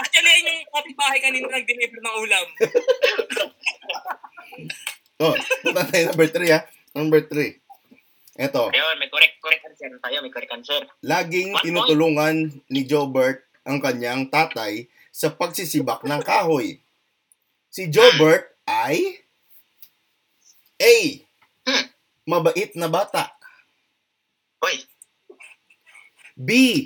Actually, 0.00 0.32
yun 0.38 0.54
yung 0.54 0.70
kapitbahay 0.70 1.18
kanina 1.18 1.46
nag-deliver 1.50 1.98
ng 1.98 2.16
ulam. 2.22 2.46
Oh, 5.20 5.36
punta 5.60 5.84
tayo 5.92 6.02
number 6.08 6.28
3 6.32 6.54
ha. 6.54 6.60
Number 6.96 7.20
3. 7.28 7.69
Eto, 8.40 8.72
Ayun, 8.72 8.96
may 8.96 9.12
correct 9.12 9.36
correct 9.44 9.68
answer 9.68 9.92
tayo, 10.00 10.16
may 10.24 10.32
correct 10.32 10.52
answer. 10.56 10.80
laging 11.04 11.52
One 11.52 11.60
tinutulungan 11.60 12.36
ni 12.72 12.88
Jobert 12.88 13.44
ang 13.68 13.84
kanyang 13.84 14.32
tatay 14.32 14.88
sa 15.12 15.28
pagsisibak 15.28 16.00
ng 16.08 16.24
kahoy. 16.24 16.80
Si 17.68 17.92
Jobert 17.92 18.48
ay 18.64 19.20
A. 20.80 20.96
Hmm. 21.68 21.84
Mabait 22.24 22.72
na 22.80 22.88
bata. 22.88 23.28
Hoy, 24.64 24.80
B. 26.32 26.82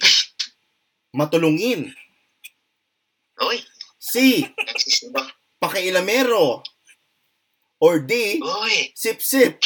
Matulungin. 1.15 1.95
hoy, 3.39 3.63
C. 4.03 4.43
Pakailamero. 5.63 6.67
Or 7.79 8.03
D. 8.03 8.43
Hoy, 8.43 8.91
Sip-sip. 8.99 9.63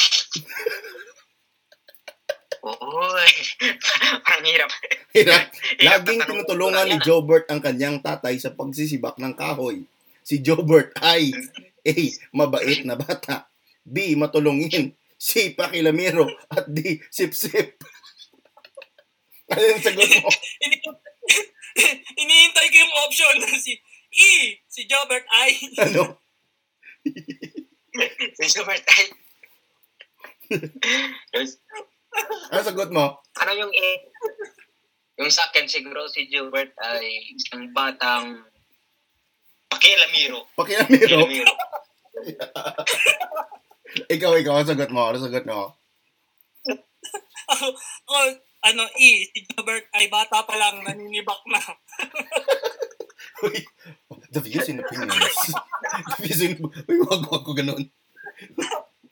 Hoy. 2.63 3.31
Parang 4.25 4.47
hirap. 4.47 4.69
Hirap. 5.11 5.43
Laging 5.87 6.21
tinutulungan 6.23 6.85
ni. 6.87 6.97
Jobert 7.01 7.47
ang 7.47 7.59
kanyang 7.59 7.99
tatay 7.99 8.35
sa 8.37 8.51
pagsisibak 8.51 9.17
ng 9.17 9.33
kahoy. 9.33 9.83
Si 10.21 10.39
Jobert 10.39 10.93
ay 10.99 11.31
A. 11.83 11.95
Mabait 12.31 12.83
na 12.83 12.93
bata. 12.93 13.47
B. 13.83 14.13
Matulungin. 14.13 14.93
C. 15.15 15.51
Pakilamero. 15.51 16.27
At 16.49 16.67
D. 16.67 16.99
Sip-sip. 17.09 17.75
Ano 19.49 19.65
yung 19.65 19.81
sagot 19.81 20.05
mo? 20.21 20.29
Ini- 20.61 20.85
Iniintay 22.21 22.67
ko 22.69 22.77
yung 22.77 22.93
option 23.01 23.33
na 23.41 23.49
si 23.57 23.81
E, 24.13 24.61
si 24.69 24.85
Jobert 24.85 25.25
ay 25.25 25.57
Ano? 25.89 26.21
Si 28.37 28.45
Super 28.45 28.77
Tay. 28.77 29.09
Yung- 32.09 32.49
Ano 32.49 32.61
sagot 32.63 32.89
mo? 32.89 33.05
ano 33.39 33.51
yung 33.53 33.71
A? 33.71 33.89
Yung 35.19 35.29
sa 35.29 35.45
akin 35.47 35.67
siguro 35.67 36.07
si 36.07 36.25
Gilbert 36.27 36.71
ay 36.79 37.05
isang 37.35 37.69
batang 37.71 38.39
pakialamiro. 39.69 40.47
Pakilamero. 40.55 41.27
Pakialamiro. 41.27 41.53
Ikaw, 44.13 44.31
ikaw. 44.37 44.53
Ano 44.59 44.67
sagot 44.67 44.91
mo? 44.93 45.01
Ano 45.09 45.17
sagot 45.17 45.45
mo? 45.45 45.73
o, 48.05 48.15
ano, 48.61 48.83
E, 48.93 49.25
si 49.25 49.39
Jobert 49.49 49.89
ay 49.97 50.05
bata 50.11 50.45
pa 50.45 50.53
lang 50.53 50.85
naninibak 50.85 51.41
na. 51.49 51.57
Uy, 53.49 53.55
the 54.29 54.41
views 54.43 54.67
and 54.67 54.83
opinions. 54.83 55.37
the 56.11 56.17
views 56.21 56.41
and... 56.43 56.59
Uy, 56.61 56.97
wag, 57.01 57.23
wag 57.25 57.43
ko 57.47 57.55
ganun. 57.55 57.87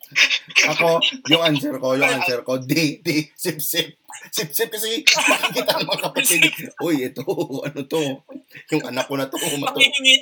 Ako, 0.72 1.00
yung 1.28 1.42
answer 1.44 1.74
ko, 1.76 1.94
yung 1.94 2.08
answer 2.08 2.40
ko, 2.42 2.56
D, 2.60 3.00
D, 3.04 3.28
sip, 3.36 3.60
sip. 3.60 3.96
Sip, 4.32 4.50
sip 4.50 4.68
kasi 4.72 5.04
makikita 5.04 5.78
ng 5.78 5.88
mga 5.88 6.00
kapatid. 6.10 6.42
Uy, 6.84 7.06
ito, 7.06 7.22
ano 7.62 7.80
to? 7.86 8.24
Yung 8.74 8.84
anak 8.88 9.06
ko 9.06 9.14
na 9.14 9.28
to, 9.28 9.36
mato. 9.60 9.78
Manghihingi, 9.78 10.16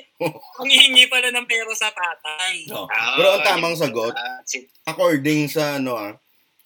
manghihingi 0.59 1.05
pala 1.09 1.30
ng 1.32 1.47
pera 1.49 1.72
sa 1.72 1.89
tatay. 1.91 2.66
No. 2.68 2.91
Pero 2.91 3.28
ang 3.39 3.45
tamang 3.47 3.76
sagot, 3.78 4.12
ah, 4.12 4.43
according 4.91 5.49
sa 5.49 5.80
ano 5.80 5.97
ah, 5.97 6.12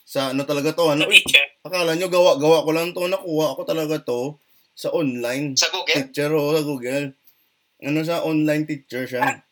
sa 0.03 0.35
ano 0.35 0.43
talaga 0.43 0.75
to, 0.75 0.91
ano, 0.91 1.07
uy, 1.07 1.23
akala 1.63 1.95
nyo 1.95 2.11
gawa, 2.11 2.35
gawa 2.41 2.67
ko 2.67 2.71
lang 2.75 2.91
to, 2.91 3.07
nakuha 3.07 3.55
ako 3.55 3.63
talaga 3.63 4.03
to 4.03 4.35
sa 4.75 4.91
online. 4.91 5.55
sa 5.55 5.71
Google? 5.71 5.95
teacher 5.95 6.31
o 6.35 6.57
sa 6.57 6.63
Google. 6.67 7.07
Ano 7.81 8.01
sa 8.03 8.25
online 8.27 8.65
teacher 8.67 9.07
siya. 9.07 9.45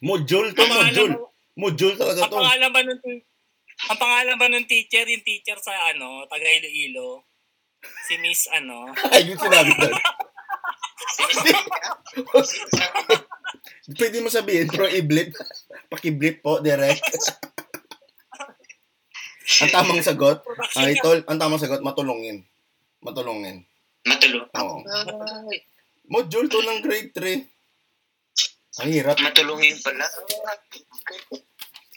Module 0.00 0.56
to, 0.56 0.64
Ang 0.64 0.72
module. 0.74 1.29
Module 1.60 1.94
talaga 1.94 2.24
ang 2.24 2.30
to. 2.32 2.36
pangalan 2.40 2.70
ba 2.72 2.80
nung 2.80 3.00
ang 3.80 3.98
pangalan 3.98 4.36
ba 4.36 4.46
nung 4.48 4.64
teacher, 4.64 5.04
yung 5.04 5.20
teacher 5.20 5.56
sa 5.60 5.72
ano, 5.92 6.24
taga 6.24 6.44
Iloilo? 6.44 7.24
Si 8.08 8.16
Miss 8.16 8.48
ano? 8.50 8.92
Ay, 9.12 9.28
yung 9.28 9.40
sinabi. 9.40 9.72
Si- 11.32 11.56
Pwede 13.90 14.20
mo 14.20 14.28
sabihin, 14.28 14.68
pero 14.68 14.86
i-blip. 14.86 15.34
Paki-blip 15.88 16.40
po, 16.40 16.60
direct. 16.60 17.02
ang 19.60 19.70
tamang 19.74 19.98
sagot, 20.00 20.40
ay, 20.78 20.94
tol, 21.02 21.20
ang 21.26 21.36
tamang 21.36 21.58
sagot, 21.58 21.82
matulungin. 21.82 22.46
Matulungin. 23.02 23.66
Matulog. 24.06 24.46
Oo. 24.54 24.76
Ay, 24.86 25.64
Module 26.06 26.46
to 26.46 26.58
ng 26.58 26.80
grade 26.82 27.10
3. 27.14 27.48
Ang 28.80 28.90
hirap. 28.90 29.16
matulungin 29.18 29.74
pala. 29.82 30.06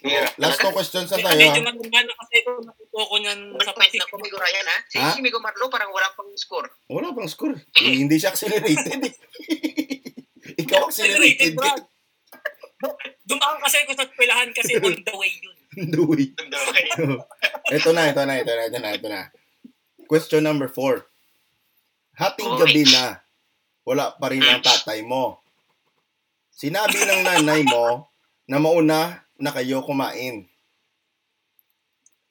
Oh, 0.04 0.28
last 0.36 0.60
two 0.60 0.68
questions 0.68 1.08
na 1.08 1.16
tayo. 1.16 1.32
medyo 1.32 1.64
ha? 1.64 1.72
matanda 1.72 2.00
na 2.04 2.12
kasi 2.12 2.34
ito, 2.44 2.52
natuto 2.60 2.98
ko 3.00 3.16
niyan 3.16 3.40
sa 3.56 3.72
pagsik. 3.72 4.00
na 4.04 4.12
Kumigo 4.12 4.36
Ryan, 4.36 4.66
ha? 4.68 4.78
Si, 4.84 4.96
Ha? 5.00 5.16
si 5.16 5.24
Migo 5.24 5.40
Marlo 5.40 5.72
parang 5.72 5.88
wala 5.90 6.12
pang 6.12 6.28
score. 6.36 6.68
Wala 6.92 7.08
pang 7.10 7.24
score. 7.24 7.56
Eh, 7.80 8.04
hindi 8.04 8.20
siya 8.20 8.36
accelerated. 8.36 9.00
eh. 9.00 9.14
Ikaw 10.60 10.92
accelerated. 10.92 11.56
Dumaan 13.24 13.56
kasi 13.64 13.80
ako 13.80 13.92
sa 13.96 14.04
pilahan 14.12 14.52
kasi 14.52 14.76
on 14.84 14.92
the 14.92 15.14
way 15.16 15.32
yun. 15.40 15.56
No 15.88 16.04
way. 16.04 16.30
Damdamay. 16.36 16.84
ito 17.80 17.90
na, 17.90 18.02
ito 18.12 18.22
na, 18.22 18.34
ito 18.36 18.52
na, 18.52 18.62
ito 18.68 18.78
na, 18.78 18.90
ito 18.92 19.08
na. 19.08 19.20
Question 20.04 20.44
number 20.44 20.68
four. 20.68 21.08
Hating 22.14 22.60
gabi 22.60 22.84
na, 22.92 23.24
wala 23.82 24.12
pa 24.14 24.28
rin 24.28 24.44
ang 24.44 24.60
tatay 24.60 25.00
mo. 25.00 25.40
Sinabi 26.52 26.94
ng 26.94 27.24
nanay 27.24 27.64
mo 27.64 28.06
na 28.46 28.60
mauna 28.60 29.23
na 29.38 29.50
kayo 29.50 29.82
kumain. 29.82 30.46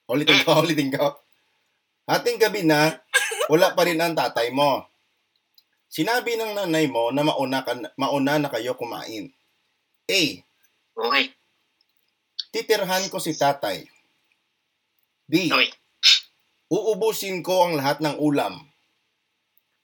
Ulitin 0.08 0.44
ko, 0.44 0.52
ulitin 0.64 0.92
ko. 0.92 1.18
Hating 2.08 2.40
gabi 2.40 2.68
na, 2.68 3.00
wala 3.48 3.72
pa 3.72 3.88
rin 3.88 4.00
ang 4.00 4.16
tatay 4.16 4.52
mo. 4.52 4.84
Sinabi 5.88 6.36
ng 6.36 6.58
nanay 6.58 6.90
mo 6.90 7.14
na 7.14 7.22
mauna, 7.22 7.62
ka, 7.62 7.78
mauna 7.96 8.42
na 8.42 8.50
kayo 8.50 8.74
kumain. 8.74 9.30
A. 10.10 10.22
Okay. 10.94 11.26
Titirhan 12.50 13.08
ko 13.14 13.22
si 13.22 13.38
tatay. 13.38 13.86
B. 15.30 15.54
Okay. 15.54 15.70
Uubusin 16.74 17.46
ko 17.46 17.70
ang 17.70 17.78
lahat 17.78 18.02
ng 18.02 18.18
ulam. 18.18 18.58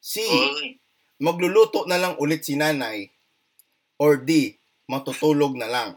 C. 0.01 0.25
Okay. 0.25 0.81
Magluluto 1.21 1.85
na 1.85 2.01
lang 2.01 2.17
ulit 2.17 2.41
si 2.41 2.57
nanay. 2.57 3.05
Or 4.01 4.17
D. 4.17 4.57
Matutulog 4.89 5.53
na 5.55 5.69
lang. 5.69 5.89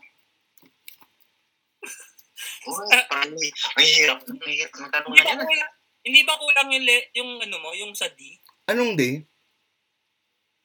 Okay. 2.62 3.02
Parang 3.10 3.34
may, 3.34 3.50
hirap. 3.90 4.18
May 4.38 4.54
hirap 4.54 4.72
ng 4.72 4.90
tanong 4.90 5.10
Hindi 5.10 5.22
na 5.22 5.30
yan. 5.34 5.42
kulang, 5.42 5.72
hindi 6.02 6.20
ba 6.22 6.34
kulang 6.38 6.68
yung, 6.70 6.84
le, 6.86 6.96
yung 7.14 7.30
ano 7.42 7.56
mo, 7.58 7.70
yung 7.74 7.92
sa 7.92 8.06
D? 8.10 8.38
Anong 8.70 8.94
D? 8.94 9.02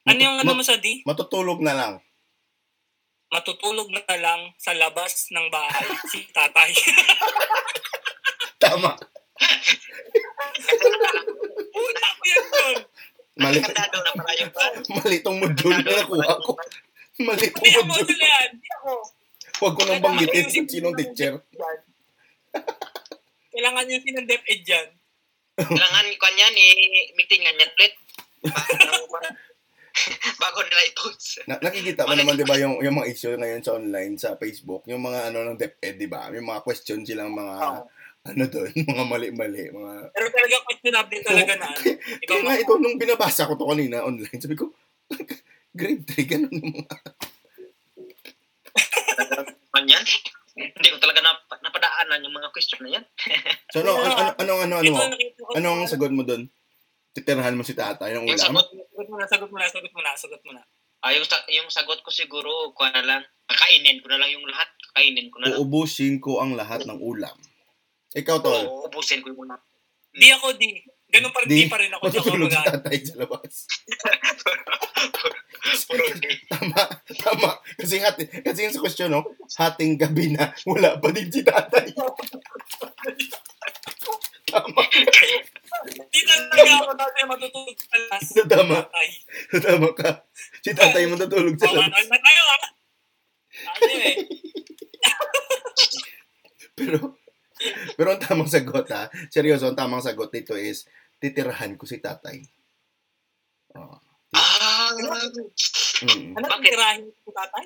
Ano 0.07 0.19
yung 0.21 0.37
ano 0.39 0.51
mo 0.53 0.63
sa 0.63 0.77
D? 0.77 1.03
matutulog 1.03 1.59
na 1.59 1.73
lang. 1.75 1.93
Matutulog 3.27 3.91
na 3.91 4.15
lang 4.15 4.55
sa 4.55 4.71
labas 4.71 5.27
ng 5.35 5.51
bahay 5.51 5.87
si 6.13 6.23
tatay. 6.31 6.71
Tama. 8.57 8.95
Una 11.77 12.07
ko 12.07 12.23
yan 12.23 12.45
yun. 12.47 12.75
Mali, 13.37 13.61
Nakatado 13.61 14.01
na 14.01 14.11
pala 14.17 14.33
yung 14.33 14.49
mali 14.97 15.17
tong 15.21 15.37
module 15.37 15.77
na 15.85 15.91
nakuha 15.93 16.33
ko. 16.41 16.51
Mali 17.21 17.45
tong 17.53 17.61
Hindi 17.61 17.77
ako 17.77 17.85
module. 17.85 18.25
Hindi 18.49 18.69
ako. 18.73 18.91
Huwag 19.57 19.73
ko 19.73 19.81
nang 19.85 20.01
banggitin 20.01 20.45
kung 20.47 20.69
sinong 20.69 20.97
teacher. 20.97 21.33
Kailangan 23.51 23.89
yung 23.89 24.03
sinong 24.03 24.27
DepEd 24.29 24.61
dyan. 24.63 24.87
Kailangan 25.57 26.05
ko 26.15 26.27
niyan, 26.29 26.55
eh, 26.55 26.73
meetingan 27.17 27.57
yan 27.57 27.71
ulit. 27.73 27.93
Para- 29.09 29.35
bago 30.37 30.59
nila 30.61 30.83
i-post. 30.93 31.41
Na, 31.49 31.57
nakikita 31.57 32.05
mo 32.05 32.13
naman 32.13 32.37
'di 32.37 32.45
ba 32.45 32.57
yung 32.61 32.77
yung 32.85 33.01
mga 33.01 33.09
issue 33.09 33.33
ngayon 33.33 33.61
sa 33.65 33.75
online 33.75 34.13
sa 34.15 34.37
Facebook, 34.37 34.85
yung 34.85 35.01
mga 35.01 35.33
ano 35.33 35.41
ng 35.43 35.57
DepEd 35.57 35.97
'di 35.97 36.09
ba? 36.09 36.29
Yung 36.31 36.45
mga 36.45 36.61
question 36.61 37.01
silang 37.01 37.33
mga 37.33 37.55
Oo. 37.57 37.81
ano 38.27 38.43
doon, 38.45 38.71
mga 38.93 39.05
mali-mali, 39.07 39.73
mga 39.73 39.93
Pero 40.13 40.27
talaga 40.29 40.55
questionable 40.67 41.19
talaga 41.25 41.53
na. 41.57 41.65
ano. 41.65 41.81
Kaya 42.27 42.41
nga 42.45 42.55
ito 42.61 42.73
nung 42.77 42.97
binabasa 42.99 43.49
ko 43.49 43.57
to 43.57 43.65
kanina 43.65 44.05
online, 44.05 44.37
sabi 44.37 44.53
ko 44.53 44.69
grade 45.79 46.05
3 46.05 46.29
ganun 46.29 46.53
yung 46.53 46.73
mga 46.77 46.95
Man 49.73 49.85
yan? 49.85 50.05
Hindi 50.57 50.89
ko 50.89 50.97
talaga 50.97 51.21
nap 51.21 51.39
napadaanan 51.53 52.19
yung 52.19 52.33
mga 52.33 52.49
question 52.49 52.81
na 52.81 52.97
yan. 52.97 53.05
So 53.71 53.79
ano 53.79 53.93
ano 53.93 54.13
ano 54.33 54.53
ano, 54.57 54.75
ano, 54.75 54.75
ano, 54.81 55.15
ko- 55.37 55.53
Ano 55.53 55.67
ang 55.71 55.85
sagot 55.85 56.09
mo 56.09 56.21
doon? 56.21 56.49
Titirhan 57.13 57.53
mo 57.53 57.61
si 57.61 57.73
tatay 57.73 58.11
ng 58.11 58.25
Yung 58.25 58.33
ulam? 58.33 58.41
sagot, 58.57 58.67
Sagot 58.67 59.07
mo 59.07 59.15
na, 59.15 59.25
sagot 59.27 59.49
mo 59.49 59.57
na, 59.57 59.67
sagot 59.67 59.91
mo 59.91 60.01
na, 60.01 60.11
sagot 60.13 60.41
mo 60.41 60.51
na. 60.53 60.61
ah, 60.99 61.13
yung, 61.13 61.23
sa- 61.23 61.45
yung 61.47 61.69
sagot 61.69 62.01
ko 62.01 62.09
siguro, 62.09 62.73
kuha 62.73 62.89
na 62.91 63.01
lang, 63.01 63.21
kakainin 63.45 64.01
ko 64.01 64.09
na 64.09 64.17
lang 64.17 64.33
yung 64.33 64.43
lahat. 64.43 64.65
Kakainin 64.87 65.29
ko 65.29 65.37
na 65.37 65.45
lang. 65.47 65.57
Uubusin 65.57 66.17
ko 66.17 66.41
ang 66.41 66.53
lahat 66.53 66.83
ng 66.83 66.97
ulam. 66.97 67.37
Ikaw 68.11 68.37
tol, 68.39 68.65
Oo, 68.65 68.85
ubusin 68.87 69.21
ko 69.21 69.29
yung 69.29 69.45
muna. 69.45 69.61
Di 70.09 70.29
ako, 70.31 70.57
di. 70.57 70.81
Ganun 71.07 71.31
pa 71.31 71.39
rin, 71.43 71.47
Di. 71.47 71.55
di 71.63 71.71
pa 71.71 71.79
rin 71.79 71.91
ako. 71.95 72.03
Matutulog 72.11 72.51
si 72.51 72.59
tatay 72.67 72.97
sa 72.99 73.13
labas. 73.15 73.53
Tama, 76.47 76.79
tama. 77.19 77.51
Kasi, 77.75 77.99
hati, 77.99 78.23
kasi 78.39 78.63
yung 78.63 78.75
sa 78.75 78.83
question, 78.83 79.11
no? 79.11 79.27
Hating 79.59 79.99
gabi 79.99 80.31
na, 80.31 80.55
wala 80.63 80.95
pa 80.95 81.11
din 81.11 81.27
si 81.27 81.43
tatay. 81.43 81.91
tama, 84.47 84.81
Di 86.07 86.21
talaga 86.23 86.71
ako 86.87 86.91
dati 86.95 87.19
matutulog 87.27 87.77
sa 87.77 87.87
alas. 87.99 88.25
Tama. 88.47 88.77
Tama 89.59 89.89
ka. 89.91 90.09
Si 90.63 90.71
tatay 90.71 91.03
matutulog 91.07 91.55
sa 91.59 91.67
labas. 91.71 92.07
na 92.07 92.19
tayo, 92.19 92.43
ah. 92.47 92.61
Ano 93.67 93.91
eh. 93.91 94.15
Pero, 96.77 97.17
pero 97.93 98.07
ang 98.11 98.19
tamang 98.19 98.47
sagot, 98.47 98.85
ha? 98.89 99.09
Seryoso, 99.27 99.67
ang 99.67 99.75
tamang 99.75 100.01
sagot 100.01 100.29
dito 100.29 100.53
is, 100.53 100.85
titirhan 101.17 101.73
ko 101.73 101.83
si 101.83 101.97
tatay. 101.97 102.37
Oh. 103.73 103.97
Ah, 104.31 104.93
Mm. 105.97 106.37
Ano 106.37 106.45
Bakit? 106.45 106.63
tirahin 106.63 107.03
ko 107.25 107.29
tatay? 107.33 107.65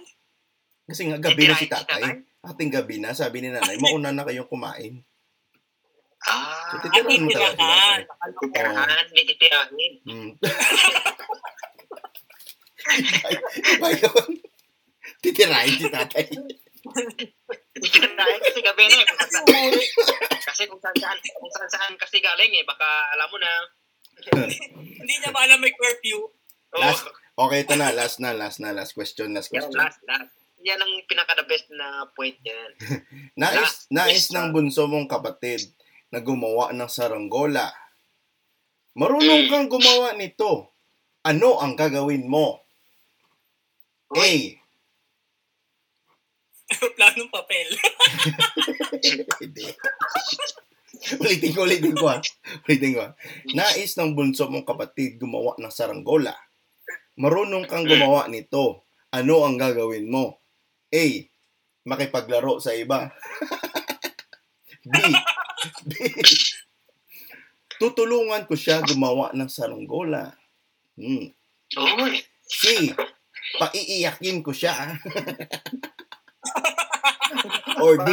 Kasi 0.88 1.02
nga, 1.06 1.18
gabi 1.20 1.44
na 1.46 1.54
si 1.54 1.60
Titirahin 1.60 1.60
si 1.60 1.68
tatay. 1.68 2.04
Ating 2.42 2.72
gabi 2.72 2.96
na, 2.98 3.12
sabi 3.12 3.38
ni 3.40 3.48
nanay, 3.52 3.76
mauna 3.78 4.10
na 4.10 4.24
kayong 4.24 4.48
kumain. 4.48 5.04
ah, 6.24 6.72
So, 6.72 6.80
titirahan 6.80 7.22
mo 7.22 7.30
talaga 7.30 7.52
si 7.52 7.60
titirahan. 7.60 8.00
titirahan, 8.40 9.06
hindi 9.12 9.24
titirahin. 9.28 9.94
Mm. 10.08 10.32
Titirahin 15.22 15.76
si 15.78 15.88
tatay. 15.88 16.26
Titirahin 16.82 18.42
kasi 18.42 18.60
gabi 18.62 18.84
na 18.90 18.98
eh. 19.02 19.08
Kasi 20.42 20.62
kung 20.66 20.82
saan 20.82 20.98
saan, 20.98 21.18
kung 21.18 21.54
saan 21.54 21.70
saan 21.70 21.94
kasi 21.98 22.18
galing 22.20 22.54
eh. 22.58 22.66
Baka 22.66 22.88
alam 23.14 23.28
mo 23.30 23.38
na. 23.38 23.52
Hindi 25.02 25.14
niya 25.18 25.32
ba 25.34 25.46
alam 25.46 25.62
may 25.62 25.74
curfew? 25.74 26.30
Oh, 26.74 26.80
Last. 26.82 27.06
Okay, 27.38 27.66
ito 27.66 27.74
na. 27.76 27.90
Last 27.94 28.18
na, 28.22 28.32
last 28.36 28.60
na, 28.62 28.76
last 28.76 28.94
question, 28.94 29.34
last 29.34 29.50
question. 29.50 29.78
last, 29.78 30.02
last. 30.06 30.34
Yan 30.62 30.78
ang 30.78 30.94
pinaka 31.10 31.34
the 31.34 31.46
best 31.50 31.66
na 31.74 32.06
point 32.14 32.38
yan. 32.46 32.70
Nais, 33.42 33.58
Last 33.58 33.80
nais 33.90 34.30
question. 34.30 34.38
ng 34.38 34.48
bunso 34.54 34.86
mong 34.86 35.10
kapatid 35.10 35.74
na 36.14 36.22
gumawa 36.22 36.70
ng 36.70 36.86
saranggola. 36.86 37.74
Marunong 38.94 39.50
kang 39.50 39.72
gumawa 39.72 40.14
nito. 40.14 40.70
Ano 41.26 41.58
ang 41.58 41.74
gagawin 41.74 42.30
mo? 42.30 42.62
A. 44.14 44.30
Planong 46.98 47.32
papel. 47.32 47.68
Hindi. 49.42 49.66
ulitin 51.22 51.52
ko, 51.56 51.66
ulitin 51.66 51.96
ko 51.98 52.06
ha. 52.08 52.18
Ulitin 52.68 52.96
ko 52.96 53.00
ha. 53.06 53.10
Nais 53.58 53.94
ng 53.98 54.14
bunso 54.16 54.48
mong 54.48 54.68
kapatid 54.68 55.18
gumawa 55.20 55.58
ng 55.60 55.74
saranggola. 55.74 56.34
Marunong 57.20 57.68
kang 57.68 57.86
gumawa 57.86 58.32
nito. 58.32 58.88
Ano 59.12 59.44
ang 59.44 59.60
gagawin 59.60 60.08
mo? 60.08 60.40
A. 60.92 61.06
Makipaglaro 61.84 62.62
sa 62.62 62.72
iba. 62.72 63.12
B. 64.92 64.96
B. 65.86 65.92
Tutulungan 67.82 68.46
ko 68.46 68.54
siya 68.54 68.82
gumawa 68.86 69.34
ng 69.34 69.50
saranggola. 69.50 70.34
Hmm. 70.96 71.34
Uy, 71.78 72.14
C. 72.46 72.94
Paiiyakin 73.58 74.46
ko 74.46 74.54
siya. 74.54 74.98
Or 77.82 77.98
D. 78.02 78.10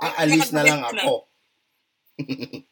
Aalis 0.00 0.52
na 0.52 0.62
lang 0.66 0.82
ako. 0.84 1.26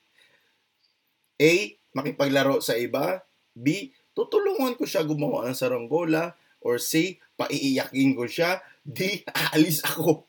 A. 1.39 1.53
Makipaglaro 1.95 2.61
sa 2.61 2.77
iba. 2.77 3.23
B. 3.55 3.91
Tutulungan 4.13 4.75
ko 4.75 4.85
siya 4.85 5.07
gumawa 5.07 5.47
ng 5.49 5.59
saranggola. 5.59 6.35
Or 6.63 6.79
C. 6.83 7.19
Paiiyakin 7.39 8.19
ko 8.19 8.27
siya. 8.27 8.63
D. 8.83 9.23
Aalis 9.27 9.83
ako. 9.87 10.27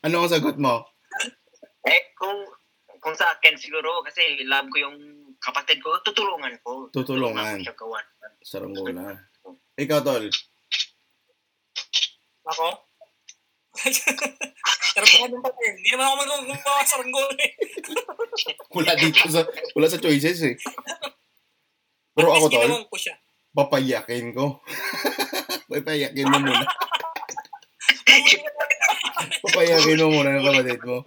ano 0.04 0.14
ang 0.24 0.30
sagot 0.30 0.56
mo? 0.60 0.84
eh, 1.80 2.12
kung 2.16 2.36
kung 3.00 3.16
sa 3.16 3.32
akin 3.32 3.56
siguro, 3.56 4.04
kasi 4.04 4.44
love 4.44 4.68
ko 4.68 4.76
yung 4.84 4.98
kapatid 5.40 5.80
ko, 5.80 5.96
tutulungan 6.04 6.52
ko. 6.60 6.92
Tutulungan. 6.92 7.56
ko 7.56 7.64
siya 7.64 7.76
gawan. 7.76 8.06
Saranggola. 8.44 9.16
Ikaw, 9.80 10.00
Tol. 10.04 10.28
Ako? 12.50 12.66
Pero 14.94 15.06
planong 15.06 15.44
papel. 15.46 15.72
Hindi 15.78 15.88
naman 15.94 16.04
ako 16.10 16.14
marunong 16.18 16.46
gumawa 16.50 16.82
sa 16.82 16.98
ranggol 16.98 17.30
eh. 17.38 17.52
Wala 18.76 18.92
dito 18.98 19.22
sa, 19.30 19.42
wala 19.78 19.86
sa 19.86 20.02
choices 20.02 20.40
eh. 20.42 20.56
Pero 22.14 22.34
ako, 22.34 22.46
Tol, 22.50 22.70
papayakin 23.54 24.34
ko. 24.34 24.58
papayakin 25.70 26.26
mo 26.26 26.38
muna. 26.42 26.66
Papayakin 29.46 30.00
mo 30.02 30.08
muna 30.10 30.30
ng 30.34 30.44
kapatid 30.46 30.80
mo. 30.82 30.98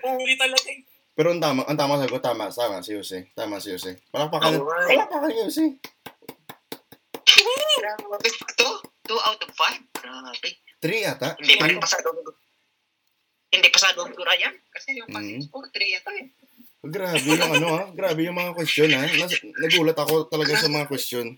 Uli 0.00 0.34
talaga 0.40 0.68
eh. 0.72 0.80
Pero 1.12 1.36
ang 1.36 1.42
tama, 1.42 1.68
ang 1.68 1.76
tama 1.76 2.00
sagot, 2.00 2.22
tama, 2.24 2.48
tama 2.48 2.80
si 2.80 2.96
Jose. 2.96 3.28
Tama 3.36 3.60
si 3.60 3.76
Jose. 3.76 4.00
Palakpakan, 4.08 4.56
palakpakan 4.64 5.28
ni 5.28 5.36
Jose. 5.44 5.64
Grabe. 7.80 8.28
Two, 8.56 8.89
two 9.10 9.18
out 9.26 9.42
of 9.42 9.50
five. 9.58 9.82
Grabe. 9.98 10.50
Three 10.78 11.02
ata. 11.02 11.34
Hindi 11.42 11.58
pa 11.58 11.66
rin 11.66 11.82
pasado. 11.82 12.14
Hindi 13.50 13.66
pasado 13.74 14.06
ang 14.06 14.14
dura 14.14 14.38
yan. 14.38 14.54
Kasi 14.70 15.02
yung 15.02 15.10
Mm. 15.10 15.16
pasis 15.18 15.50
ko, 15.50 15.66
three 15.74 15.98
yata 15.98 16.14
eh. 16.14 16.30
Grabe 16.86 17.26
yung 17.26 17.54
ano 17.58 17.68
ha. 17.74 17.82
Grabe 17.90 18.22
yung 18.22 18.38
mga 18.38 18.54
question 18.54 18.86
ha. 18.94 19.02
Nas- 19.02 19.42
nagulat 19.42 19.98
ako 19.98 20.30
talaga 20.30 20.54
sa 20.54 20.70
mga 20.70 20.86
question. 20.86 21.34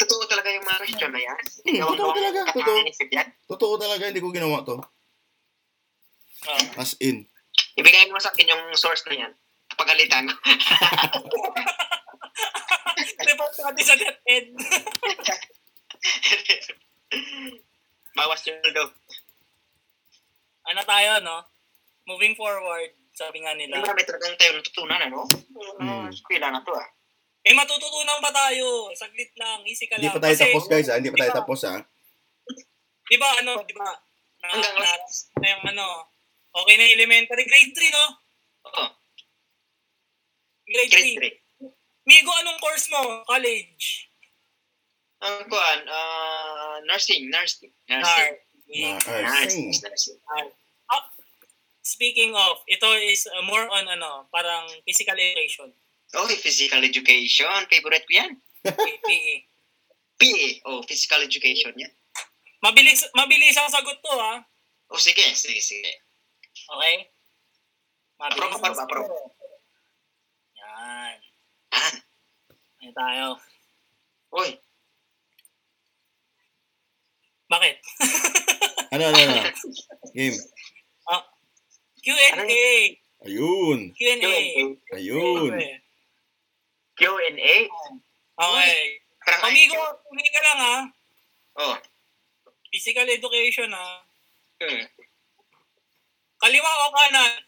Totoo 0.00 0.24
talaga 0.24 0.48
yung 0.48 0.64
mga 0.64 0.80
question 0.80 1.12
na 1.12 1.20
yan. 1.20 1.36
Hmm, 1.68 1.84
totoo 1.92 2.10
talaga, 2.16 2.40
totoo. 2.52 2.76
Totoo 3.48 3.74
talaga, 3.80 4.04
hindi 4.08 4.20
ko 4.24 4.32
ginawa 4.32 4.64
to. 4.64 4.76
Ah. 6.48 6.80
As 6.84 6.96
in. 7.00 7.24
Ibigay 7.76 8.08
mo 8.12 8.20
sa 8.20 8.28
akin 8.32 8.48
yung 8.48 8.64
source 8.76 9.04
na 9.08 9.14
yan. 9.24 9.32
Pagalitan. 9.76 10.28
Report 13.28 13.52
natin 13.56 13.84
sa 13.84 13.96
DepEd. 13.96 14.46
Bawas 18.16 18.42
yung 18.44 18.60
daw. 18.66 18.88
ano 20.66 20.80
tayo, 20.82 21.10
no? 21.20 21.38
Moving 22.06 22.34
forward, 22.34 22.90
sabi 23.12 23.42
nga 23.42 23.54
nila. 23.54 23.76
Yung 23.76 23.84
marami 23.84 24.02
talagang 24.02 24.34
tayo 24.34 24.50
natutunan, 24.54 25.00
ano? 25.00 25.20
Hmm. 25.78 26.06
Uh, 26.06 26.06
Eskwela 26.08 26.50
na 26.50 26.62
to, 26.62 26.72
ah. 26.72 26.88
Eh, 27.46 27.54
matututunan 27.54 28.18
pa 28.18 28.34
tayo. 28.34 28.90
Saglit 28.92 29.30
lang, 29.36 29.62
easy 29.62 29.86
ka 29.86 29.94
Hindi 29.94 30.10
lang. 30.10 30.16
pa 30.18 30.22
tayo 30.22 30.34
Kasi, 30.34 30.44
tapos 30.50 30.66
guys 30.66 30.88
ha. 30.88 30.98
Hindi 30.98 31.10
pa 31.10 31.18
tayo 31.20 31.30
di 31.30 31.32
ba- 31.32 31.38
tapos 31.38 31.60
ha. 31.62 31.74
Di 33.06 33.16
ba, 33.16 33.28
ano, 33.38 33.52
di 33.62 33.74
ba, 33.74 33.86
na, 33.86 34.46
Hanggang 34.50 34.74
na, 34.74 34.82
last. 34.82 35.30
na 35.38 35.46
yung 35.46 35.64
ano, 35.64 35.86
okay 36.52 36.74
na 36.74 36.86
elementary, 36.88 37.46
grade 37.46 37.70
3, 37.70 37.86
no? 37.92 38.04
Oo, 38.66 38.84
Grade, 40.66 40.90
grade 40.90 41.14
3. 41.62 41.70
3. 41.70 41.70
Migo, 42.04 42.34
anong 42.36 42.58
course 42.58 42.90
mo? 42.90 43.22
College? 43.22 44.05
Ang 45.24 45.48
kuan, 45.48 45.80
ah, 45.88 46.76
nursing, 46.84 47.32
nursing. 47.32 47.72
Nursing. 47.88 48.36
Nursing. 48.68 49.72
Nursing. 49.72 50.18
Speaking 51.86 52.34
of, 52.34 52.66
ito 52.66 52.90
is 52.98 53.30
uh, 53.30 53.46
more 53.46 53.62
on 53.70 53.86
ano, 53.86 54.26
parang 54.34 54.66
physical 54.82 55.14
education. 55.14 55.70
Oh, 56.18 56.26
physical 56.26 56.82
education. 56.82 57.46
Favorite 57.70 58.02
ko 58.10 58.12
yan. 58.26 58.32
PE. 59.06 59.34
PE. 60.20 60.48
Oh, 60.66 60.82
physical 60.82 61.22
education 61.22 61.70
yan. 61.78 61.94
Mabilis, 62.58 63.06
mabilis 63.14 63.54
ang 63.54 63.70
sagot 63.70 64.02
to, 64.02 64.12
ha? 64.18 64.42
Oh, 64.90 64.98
sige, 64.98 65.22
sige, 65.38 65.62
sige. 65.62 66.02
Okay? 66.66 67.06
Mabilis 68.18 68.58
ang 68.58 68.74
approve. 68.82 69.06
sagot. 69.06 69.30
Yan. 70.58 71.16
Ah, 71.70 71.94
Yan 72.82 72.94
tayo. 72.98 73.26
Uy, 74.34 74.58
Bakit? 77.46 77.76
Ano, 78.94 79.10
ano, 79.10 79.18
ano? 79.18 79.34
Game. 80.14 80.38
Q&A. 82.06 82.38
Ayun. 83.26 83.90
Q&A. 83.98 84.38
Ayun. 84.94 85.50
Q&A? 86.94 87.56
Okay. 88.38 88.78
Parang 89.26 89.42
Pamigo, 89.42 89.82
pumili 90.06 90.30
ka 90.30 90.40
lang 90.46 90.60
ha. 90.62 90.76
Oh. 91.58 91.74
Physical 92.70 93.10
education 93.10 93.74
ha. 93.74 94.06
Hmm. 94.62 94.86
Kaliwa 96.38 96.72
o 96.86 96.94
kanan? 96.94 97.42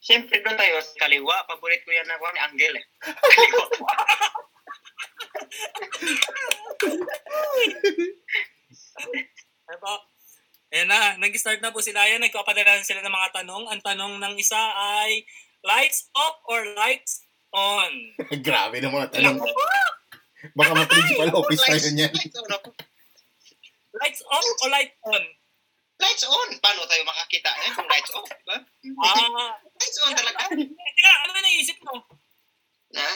Siyempre 0.00 0.40
doon 0.40 0.56
tayo 0.56 0.80
sa 0.80 1.04
kaliwa. 1.04 1.44
Paborit 1.44 1.84
ko 1.84 1.92
yan 1.92 2.08
na 2.08 2.16
ni 2.16 2.40
Angel 2.40 2.80
eh. 2.80 2.84
Kaliwa. 3.04 3.68
Diba? 8.98 9.94
Ayan 10.70 10.86
na, 10.86 11.18
nag-start 11.18 11.58
na 11.58 11.74
po 11.74 11.82
sila 11.82 12.06
yan. 12.06 12.22
Nagpapadala 12.22 12.78
na 12.78 12.86
sila 12.86 13.02
ng 13.02 13.10
mga 13.10 13.42
tanong. 13.42 13.64
Ang 13.66 13.80
tanong 13.82 14.12
ng 14.22 14.34
isa 14.38 14.58
ay, 14.78 15.26
lights 15.66 16.10
off 16.14 16.38
or 16.46 16.62
lights 16.78 17.26
on? 17.50 17.90
Grabe 18.46 18.78
naman 18.78 19.10
ang 19.10 19.12
tanong. 19.12 19.38
Baka 20.54 20.72
ma-principal 20.72 21.30
office 21.34 21.62
tayo 21.66 21.90
niyan. 21.90 22.12
Lights 23.98 24.22
off 24.30 24.46
o 24.46 24.66
lights 24.70 24.96
on? 25.04 25.24
Lights 26.00 26.24
on. 26.24 26.48
Paano 26.62 26.86
tayo 26.86 27.02
makakita 27.04 27.50
eh 27.66 27.70
kung 27.74 27.88
lights 27.90 28.10
off? 28.14 28.30
Diba? 28.30 28.56
Ah, 29.04 29.58
Lights 29.74 29.98
on 30.06 30.14
talaga. 30.14 30.48
teka, 30.54 31.12
ano 31.26 31.30
ba 31.34 31.40
naisip 31.42 31.78
mo? 31.82 31.94
Ha? 32.94 33.10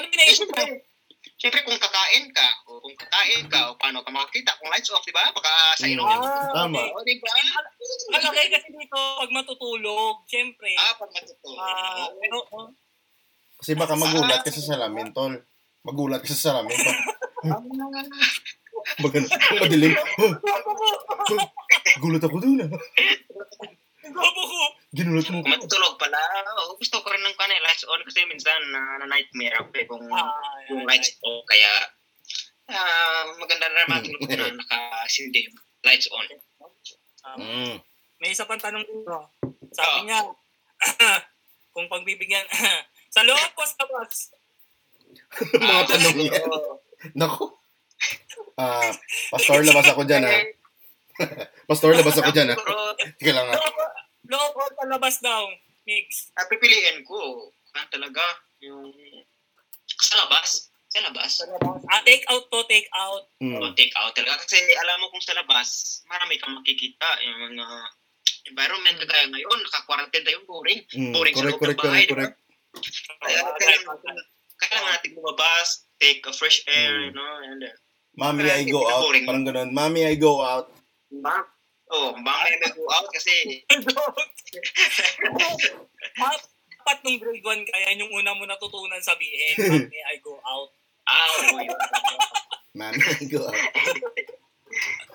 Ano 0.00 0.06
ba 0.06 0.16
naisip 0.16 0.48
mo? 0.48 0.62
Siyempre, 1.36 1.60
siyempre 1.60 1.68
kung 1.68 1.76
kakain 1.76 2.32
ka, 2.32 2.48
o 2.64 2.80
kung 2.80 2.96
kakain 2.96 3.44
ka, 3.52 3.68
o 3.68 3.76
paano 3.76 4.00
ka 4.00 4.08
makakita 4.08 4.56
kung 4.56 4.72
lights 4.72 4.88
off, 4.88 5.04
di 5.04 5.12
ba? 5.12 5.28
Baka 5.36 5.52
sa 5.76 5.84
Mm. 5.84 5.92
ilong. 5.92 6.08
Ah, 6.08 6.48
Tama. 6.64 6.80
O, 6.96 7.04
di 7.04 7.20
ba? 7.20 7.28
Malaki 8.08 8.48
kasi 8.48 8.68
dito, 8.72 8.96
pag 8.96 9.30
matutulog, 9.36 10.24
syempre. 10.24 10.72
Ah, 10.80 10.96
pag 10.96 11.12
matutulog. 11.12 11.60
Ah, 11.60 12.08
pero, 12.16 12.38
oh, 12.56 12.68
Kasi 13.56 13.72
baka 13.72 13.96
magulat 13.96 14.44
ka 14.44 14.52
sa 14.52 14.64
salamin, 14.64 15.12
tol. 15.12 15.32
Magulat 15.84 16.20
ka 16.24 16.28
sa 16.32 16.52
salamin. 16.52 16.76
Baga, 18.96 19.18
madilim. 19.60 19.92
Gulat 22.00 22.22
ako 22.22 22.36
dun. 22.38 22.60
Gobo 24.06 24.42
ko. 24.46 24.60
Ginulat 24.96 25.28
mo 25.28 25.44
matutulog 25.44 26.00
pala, 26.00 26.16
oh, 26.56 26.72
gusto 26.74 26.96
ko 26.98 27.12
rin 27.12 27.20
ng 27.20 27.36
kanil, 27.36 27.60
lights 27.60 27.84
on 27.84 28.00
kasi 28.00 28.24
minsan 28.24 28.56
na, 28.72 28.96
na 28.96 29.06
nightmare 29.06 29.52
ako 29.54 29.68
eh, 29.74 29.84
kung 29.84 30.04
Ah, 30.08 30.32
yung 30.66 30.88
lights 30.88 31.12
off. 31.20 31.44
Kaya, 31.44 31.72
ah, 32.66 33.28
maganda 33.36 33.68
na 33.68 33.84
naman 33.84 34.00
tulog 34.02 34.24
ko 34.24 34.32
na 34.32 34.56
nakasindi 34.56 35.44
yung 35.44 35.56
lights 35.84 36.08
on. 36.08 36.24
ah, 37.22 37.36
Mm. 37.36 37.76
May 38.16 38.32
isa 38.32 38.48
pang 38.48 38.56
tanong 38.56 38.80
dito. 38.82 39.16
Sabi 39.70 39.92
Ah. 39.92 40.02
niya, 40.02 40.20
kung 41.76 41.84
pagbibigyan, 41.86 42.46
sa 43.14 43.20
loob 43.20 43.52
o 43.52 43.62
sa 43.62 43.76
labas? 43.84 44.32
Mga 45.60 45.82
tanong 45.86 46.16
yan. 46.22 46.48
Naku. 47.12 47.52
Ah, 48.56 48.88
pastor, 49.28 49.60
labas 49.60 49.92
ako 49.92 50.08
dyan 50.08 50.24
ah. 50.24 50.40
Pastor, 51.68 51.92
labas 51.92 52.16
ako 52.16 52.32
dyan 52.32 52.54
ah. 52.54 52.56
Pero, 52.56 52.76
Teka 53.20 53.32
lang 53.34 53.48
ah. 53.52 53.60
Loob, 54.26 54.52
loob 54.54 54.72
o 54.72 54.76
sa 54.76 54.86
labas 54.88 55.16
daw? 55.20 55.42
Mix. 55.86 56.34
ah, 56.34 56.46
pipiliin 56.46 57.06
ko, 57.06 57.50
ah, 57.72 57.86
talaga, 57.88 58.22
yung 58.58 58.90
sa 59.86 60.26
labas. 60.26 60.66
Sa 60.90 60.98
labas. 61.02 61.30
Sa 61.38 61.46
labas. 61.46 61.78
Ah, 61.86 62.02
take 62.02 62.26
out 62.26 62.42
to 62.50 62.58
take 62.66 62.90
out. 62.94 63.30
Mm. 63.38 63.62
take 63.78 63.94
out 63.94 64.10
talaga. 64.12 64.42
Kasi 64.42 64.58
alam 64.76 64.98
mo 64.98 65.10
kung 65.10 65.22
sa 65.22 65.38
labas, 65.38 66.02
marami 66.06 66.38
kang 66.38 66.58
makikita. 66.58 67.06
Yung 67.22 67.54
mga 67.54 67.78
environment 68.50 68.96
kagaya 69.02 69.26
ngayon, 69.30 69.58
naka-quarantine 69.62 70.24
tayo, 70.26 70.42
boring. 70.46 70.82
Mm. 70.90 71.12
Boring 71.14 71.34
sa 71.34 71.42
Correct, 71.46 71.54
loob 71.54 71.62
ng 71.62 71.62
correct, 71.62 71.82
bahay, 71.86 72.04
correct, 72.06 72.34
correct. 72.34 72.36
Kaya 73.22 73.38
kailangan, 73.56 74.16
kailangan 74.58 74.90
natin 74.90 75.10
lumabas, 75.14 75.68
take 75.96 76.20
a 76.26 76.32
fresh 76.32 76.66
air, 76.66 76.92
Mm. 76.98 77.04
you 77.06 77.12
know, 77.14 77.32
and 77.46 77.62
uh, 77.62 77.74
Mommy, 78.16 78.48
I 78.48 78.64
go 78.64 78.80
out. 78.88 79.04
Boring. 79.04 79.28
Parang 79.28 79.44
ganun. 79.44 79.70
Mommy, 79.76 80.08
I 80.08 80.16
go 80.16 80.40
out. 80.40 80.72
ba? 81.20 81.44
Oh, 81.86 82.10
baka 82.18 82.50
may 82.62 82.70
go 82.74 82.82
out 82.90 83.06
kasi 83.14 83.62
Dapat 86.86 86.96
nung 87.02 87.18
grade 87.18 87.42
1 87.42 87.66
kaya 87.66 87.98
yung 87.98 88.10
una 88.14 88.34
mo 88.34 88.46
natutunan 88.46 89.02
sabihin, 89.02 89.54
may 89.92 90.02
I 90.06 90.18
go 90.22 90.38
out. 90.42 90.70
ah, 91.06 91.30
oh, 91.54 91.62
yun. 91.62 91.78
Mommy, 92.74 92.98
I 93.02 93.26
go 93.26 93.42
out. 93.46 93.58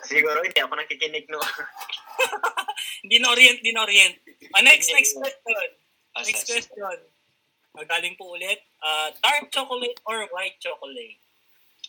Siguro 0.07 0.43
hindi 0.43 0.59
ako 0.59 0.75
nakikinig 0.75 1.27
no. 1.31 1.39
Hindi 3.01 3.17
na 3.17 3.33
orient, 3.33 3.57
hindi 3.65 3.73
na 3.73 3.81
orient. 3.81 4.13
Ah, 4.53 4.61
next, 4.61 4.93
next 4.93 5.17
question. 5.17 5.57
Ah, 6.13 6.21
Next 6.21 6.45
question. 6.45 6.97
Magaling 7.73 8.13
po 8.13 8.37
ulit. 8.37 8.61
Ah, 8.77 9.09
dark 9.25 9.49
chocolate 9.49 9.97
or 10.05 10.29
white 10.29 10.57
chocolate? 10.61 11.17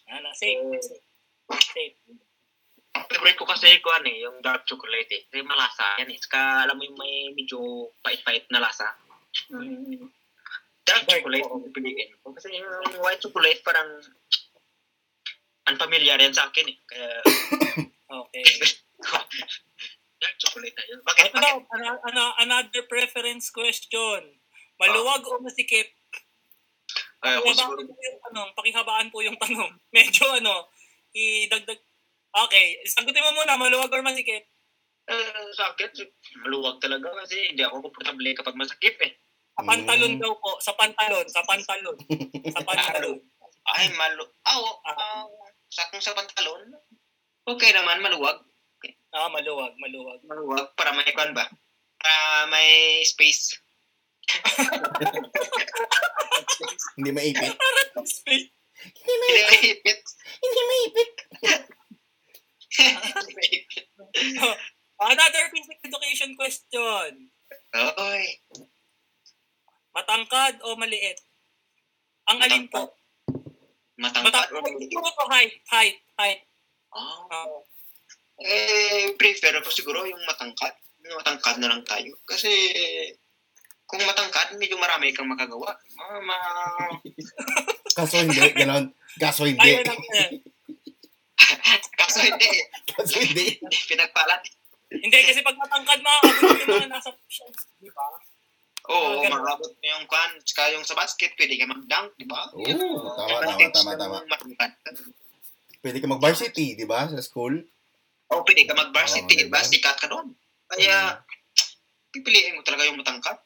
Ano, 0.08 0.32
safe. 0.32 0.56
safe. 0.80 1.04
Safe. 1.52 1.96
Ang 2.92 3.04
favorite 3.08 3.38
ko 3.40 3.46
kasi 3.48 3.80
ko 3.80 3.88
ano 3.88 4.08
eh, 4.08 4.18
yung 4.28 4.38
dark 4.44 4.68
chocolate 4.68 5.08
eh. 5.08 5.22
Kasi 5.28 5.40
malasa 5.44 5.96
yan 6.00 6.12
eh. 6.12 6.18
Saka 6.20 6.68
alam 6.68 6.76
mo 6.76 6.84
yung 6.84 6.98
may 7.00 7.32
medyo 7.32 7.88
pait-pait 8.04 8.44
na 8.52 8.60
lasa. 8.60 8.92
Dark 9.48 10.12
Dark 10.84 11.02
chocolate 11.08 11.48
ang 11.48 11.64
pipiliin 11.70 12.12
ko. 12.20 12.36
Kasi 12.36 12.52
yung 12.52 13.00
white 13.00 13.22
chocolate 13.22 13.64
parang 13.64 13.88
unfamiliar 15.72 16.20
yan 16.20 16.34
sa 16.36 16.52
akin 16.52 16.68
eh. 16.68 16.76
Kaya 16.84 17.08
Okay. 18.12 18.44
dark 20.20 20.36
chocolate 20.36 20.76
na 20.76 20.84
yun. 20.84 21.00
Bakit? 21.00 21.30
Daw, 21.32 21.40
Bakit? 21.40 21.74
ano, 21.80 21.88
ano, 22.06 22.24
another 22.38 22.84
preference 22.84 23.48
question. 23.48 24.36
Maluwag 24.76 25.24
o 25.26 25.40
masikip? 25.40 25.88
Kaya 27.22 27.38
ako 27.38 27.54
Pakihabaan 27.54 27.56
siguro, 27.56 27.80
po 27.86 28.02
yung 28.02 28.20
tanong. 28.20 28.48
Pakihabaan 28.52 29.08
po 29.08 29.18
yung 29.22 29.38
tanong. 29.38 29.70
Medyo 29.96 30.24
ano, 30.42 30.68
idagdag. 31.14 31.80
Okay, 32.32 32.80
sagutin 32.88 33.20
mo 33.20 33.36
muna, 33.36 33.60
maluwag 33.60 33.92
or 33.92 34.00
masikip? 34.00 34.48
eh, 35.10 35.46
sa 35.52 35.74
akin, 35.74 35.90
maluwag 36.46 36.78
talaga 36.78 37.10
kasi 37.24 37.50
hindi 37.50 37.66
ako 37.66 37.90
komportable 37.90 38.30
kapag 38.38 38.58
masakit 38.58 38.96
eh. 39.02 39.12
Sa 39.52 39.62
pantalon 39.66 40.16
daw 40.16 40.32
po. 40.38 40.56
Sa 40.62 40.72
pantalon. 40.78 41.26
Sa 41.28 41.42
pantalon. 41.44 41.96
sa 42.54 42.62
pantalon. 42.68 43.18
Ay, 43.76 43.86
malu... 43.94 44.24
Ah, 44.48 44.58
oh, 44.58 44.80
ah, 44.88 45.26
sa 45.68 45.86
kung 45.92 46.02
sa 46.02 46.16
pantalon, 46.16 46.72
okay 47.46 47.70
naman, 47.74 48.00
maluwag. 48.00 48.40
Ah, 49.12 49.28
maluwag, 49.28 49.76
maluwag. 49.76 50.24
Maluwag 50.24 50.72
para 50.74 50.96
may 50.96 51.06
kwan 51.12 51.36
ba? 51.36 51.46
Para 52.00 52.48
may 52.48 53.02
space. 53.04 53.60
Hindi 56.96 57.10
maipit. 57.12 57.54
Space. 58.08 58.48
Hindi 58.82 59.14
maipit. 59.20 60.00
Hindi 60.40 60.60
maipit. 60.64 61.14
Hindi 61.38 61.50
may 61.50 61.81
ipit. 62.80 63.64
Another 65.02 65.44
physical 65.50 65.82
education 65.82 66.30
question. 66.38 67.10
Oy. 67.74 68.22
Matangkad 69.92 70.62
o 70.64 70.78
maliit? 70.78 71.18
Ang 72.30 72.38
alin 72.38 72.64
po? 72.70 72.96
Matangkad. 73.98 74.48
Matangkad. 74.54 74.78
Siguro 74.88 75.08
po 75.12 75.22
height, 75.28 75.54
height, 75.68 75.98
height. 76.16 76.40
Ah. 76.94 77.26
Ah, 77.28 77.60
Eh, 78.42 79.14
prefer 79.20 79.54
ko 79.62 79.70
siguro 79.70 80.02
yung 80.02 80.22
matangkad. 80.26 80.74
Yung 81.06 81.18
matangkad 81.20 81.56
na 81.60 81.70
lang 81.70 81.82
tayo. 81.86 82.10
Kasi, 82.26 82.50
kung 83.86 84.02
matangkad, 84.02 84.56
medyo 84.56 84.78
marami 84.80 85.12
kang 85.12 85.28
makagawa. 85.28 85.76
Ma, 85.98 86.06
ma, 86.24 86.38
Kaso 87.98 88.22
hindi. 88.24 88.40
Ganon. 88.56 88.90
Kaso 89.20 89.44
hindi. 89.44 89.60
Ayaw 89.60 89.84
lang. 89.84 90.00
kaso 92.00 92.18
hindi. 92.20 92.50
Kaso 92.88 93.14
hindi. 93.18 93.46
Pinagpalat. 93.86 94.42
Hindi, 94.92 95.18
kasi 95.24 95.40
pag 95.40 95.56
matangkad, 95.56 96.00
makakabot 96.00 96.52
yung 96.54 96.68
mga 96.70 96.88
nasa 96.90 97.10
positions. 97.10 97.58
Di 97.78 97.88
ba? 97.88 98.04
Oo, 98.84 99.08
Ah, 99.16 99.22
ganun. 99.22 99.40
makabot 99.40 99.70
mo 99.70 99.84
yung 99.84 100.04
kwan. 100.04 100.30
Saka 100.42 100.68
yung 100.70 100.84
sa 100.84 100.92
basket, 100.92 101.32
pwede 101.34 101.54
ka 101.54 101.64
mag-dunk, 101.64 102.12
di 102.14 102.26
ba? 102.26 102.50
Oo, 102.52 102.60
Yun, 102.60 102.76
tama, 103.08 103.36
tama, 103.70 103.92
tama, 103.96 104.16
matangkad. 104.22 104.72
Pwede 105.80 105.96
ka 105.96 106.06
mag-varsity, 106.06 106.74
di 106.74 106.84
ba? 106.84 107.08
Sa 107.08 107.18
school. 107.18 107.64
O, 108.28 108.44
pwede 108.44 108.64
ka 108.64 108.74
mag-varsity, 108.74 109.32
Oo, 109.34 109.40
di 109.40 109.48
ba? 109.48 109.58
diba? 109.58 109.70
Sikat 109.70 109.96
ka 109.96 110.06
doon. 110.06 110.36
Kaya, 110.68 111.24
pipiliin 112.10 112.54
mo 112.54 112.62
talaga 112.62 112.84
yung 112.84 113.00
matangkad. 113.00 113.40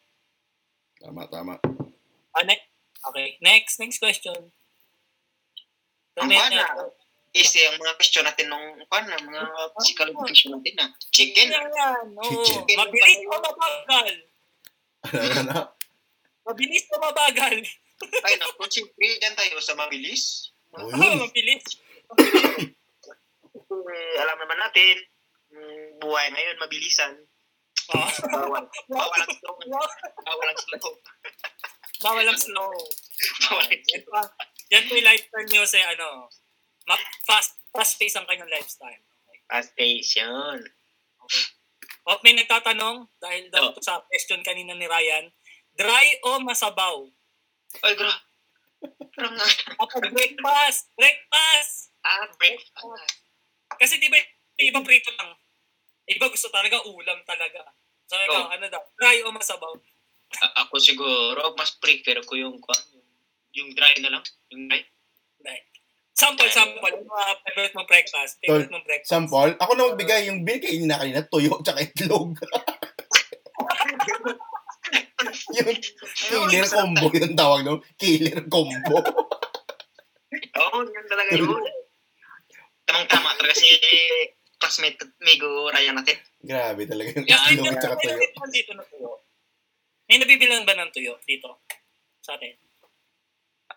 Tama, 0.98 1.30
tama. 1.30 1.54
Ah, 2.32 2.42
next. 2.42 2.66
Okay, 3.06 3.38
next, 3.38 3.78
next 3.78 4.02
question. 4.02 4.50
Ang 6.18 6.26
Comment 6.26 6.50
na- 7.36 7.44
Easy 7.44 7.60
ang 7.68 7.76
mga 7.76 7.96
question 8.00 8.24
natin 8.24 8.48
nung 8.48 8.64
kwan, 8.88 9.04
ang 9.04 9.20
mga 9.20 9.40
physical 9.76 10.08
education 10.08 10.56
natin 10.56 10.74
na. 10.74 10.86
Chicken. 11.12 11.52
Yan, 11.52 11.68
yan. 11.68 12.06
Oo. 12.16 12.40
Chicken. 12.40 12.76
Mabilis 12.80 13.20
o 13.20 13.36
mabagal? 13.36 14.08
Mabilis 16.46 16.84
o 16.88 16.96
mabagal? 16.96 17.56
Ay, 18.24 18.34
naku, 18.40 18.64
siyempre, 18.68 19.20
dyan 19.20 19.36
tayo 19.36 19.60
sa 19.60 19.76
mabilis. 19.76 20.52
Oh, 20.72 20.88
Ah, 20.88 21.16
mabilis. 21.16 21.64
Eh, 23.56 24.14
alam 24.20 24.36
naman 24.40 24.58
natin, 24.60 24.96
buhay 26.00 26.28
ngayon, 26.32 26.56
mabilisan. 26.60 27.12
Ah. 27.92 28.08
Bawal, 28.34 28.64
bawal 28.90 29.20
ang 29.22 29.34
slow. 29.38 29.56
Bawal 30.24 30.48
ang 30.48 30.58
slow. 30.58 30.92
Bawal 32.02 32.26
ang 32.26 32.40
slow. 32.40 32.72
Bawal 33.46 33.66
ang 33.68 33.82
Yan 33.94 34.02
pa. 34.10 34.22
Yan 34.74 34.84
po 34.90 34.92
yung 34.98 35.06
lifestyle 35.06 35.46
niyo 35.46 35.62
sa 35.62 35.78
ano, 35.94 36.26
ma- 36.86 37.06
fast, 37.22 37.58
fast 37.70 37.98
pace 37.98 38.16
ang 38.16 38.26
kanyang 38.26 38.50
lifestyle. 38.50 39.02
Okay. 39.26 39.38
Fast 39.46 39.70
pace, 39.74 40.10
yun. 40.16 40.60
O, 42.06 42.18
may 42.22 42.32
nagtatanong, 42.32 43.10
dahil 43.18 43.50
daw 43.50 43.74
Oh. 43.74 43.82
sa 43.82 43.98
question 44.06 44.38
kanina 44.40 44.72
ni 44.72 44.86
Ryan, 44.86 45.26
dry 45.74 46.06
o 46.22 46.38
masabaw? 46.38 47.02
Ay, 47.82 47.94
gra. 47.94 48.14
Kapag 49.76 50.14
breakfast, 50.14 50.94
breakfast! 50.94 51.90
Ah, 52.06 52.30
break. 52.38 52.62
Kasi 53.74 53.98
di 53.98 54.06
ba, 54.06 54.18
iba 54.56 54.78
prito 54.80 55.10
lang. 55.18 55.34
Iba 56.06 56.30
gusto 56.30 56.46
talaga 56.48 56.78
ulam 56.86 57.18
talaga. 57.26 57.66
So, 58.06 58.14
ikaw, 58.14 58.46
Oh. 58.46 58.54
ano 58.54 58.70
daw, 58.70 58.82
dry 58.94 59.26
o 59.26 59.34
masabaw? 59.34 59.74
A- 60.38 60.54
ako 60.62 60.78
siguro, 60.78 61.42
mas 61.58 61.74
prefer 61.74 62.22
ko 62.22 62.38
yung, 62.38 62.62
yung, 62.62 63.06
yung 63.52 63.68
dry 63.74 63.98
na 63.98 64.14
lang. 64.14 64.24
Yung 64.54 64.70
dry. 64.70 64.86
Dry. 65.42 65.58
Sample, 66.16 66.48
sample. 66.48 66.96
Yung 66.96 67.04
mga 67.04 67.26
favorite 67.44 67.74
mong 67.76 67.88
breakfast. 67.92 68.40
Favorite 68.40 68.72
mong 68.72 68.84
breakfast. 68.88 69.12
Sample, 69.12 69.52
ako 69.60 69.70
na 69.76 69.92
magbigay 69.92 70.32
yung 70.32 70.48
binikain 70.48 70.88
na 70.88 70.96
kanina, 70.96 71.20
tuyo 71.28 71.60
tsaka 71.60 71.84
itlog. 71.84 72.32
yung 75.56 75.68
killer 76.16 76.68
combo 76.72 77.06
yung 77.12 77.36
tawag 77.36 77.60
no? 77.68 77.84
Killer 78.00 78.40
combo. 78.48 78.96
Oo, 80.64 80.76
yun 80.88 81.06
talaga 81.08 81.30
yun. 81.36 81.52
Tamang-tama 82.88 83.36
talaga 83.36 83.54
si 83.56 83.68
classmate 84.56 84.96
at 84.96 85.12
Migo 85.20 85.68
Ryan 85.68 86.00
natin. 86.00 86.16
Grabe 86.40 86.88
talaga 86.88 87.12
yung 87.12 87.26
Yes, 87.28 87.44
may 87.44 87.60
itlog 87.60 87.76
tsaka 87.76 87.94
tuyo. 88.00 88.16
May 90.08 90.16
nabibilan 90.16 90.64
ba 90.64 90.72
ng 90.80 90.90
tuyo 90.96 91.20
dito? 91.28 91.60
Sa 92.24 92.40
atin? 92.40 92.65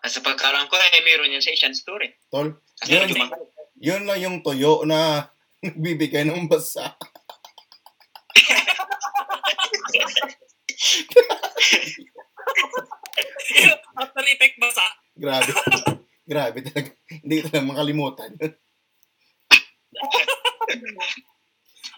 Sa 0.08 0.24
pagkalam 0.24 0.64
ko, 0.70 0.76
eh, 0.80 1.04
meron 1.04 1.32
yan 1.32 1.44
sa 1.44 1.52
Asian 1.52 1.76
store 1.76 2.08
eh. 2.08 2.12
Tol, 2.32 2.56
Kasi 2.80 2.96
Yun. 2.96 3.08
yung 3.12 3.20
mga 3.28 3.36
yun 3.80 4.02
lang 4.04 4.20
yung 4.20 4.36
tuyo 4.44 4.84
na 4.84 5.24
nagbibigay 5.64 6.28
ng 6.28 6.48
basa. 6.48 6.96
After 14.00 14.24
effect 14.24 14.56
ba 14.60 14.68
sa? 14.72 14.86
Grabe. 15.16 15.50
Grabe 16.30 16.58
talaga. 16.62 16.90
Hindi 17.08 17.34
ko 17.42 17.46
talaga 17.50 17.70
makalimutan. 17.72 18.30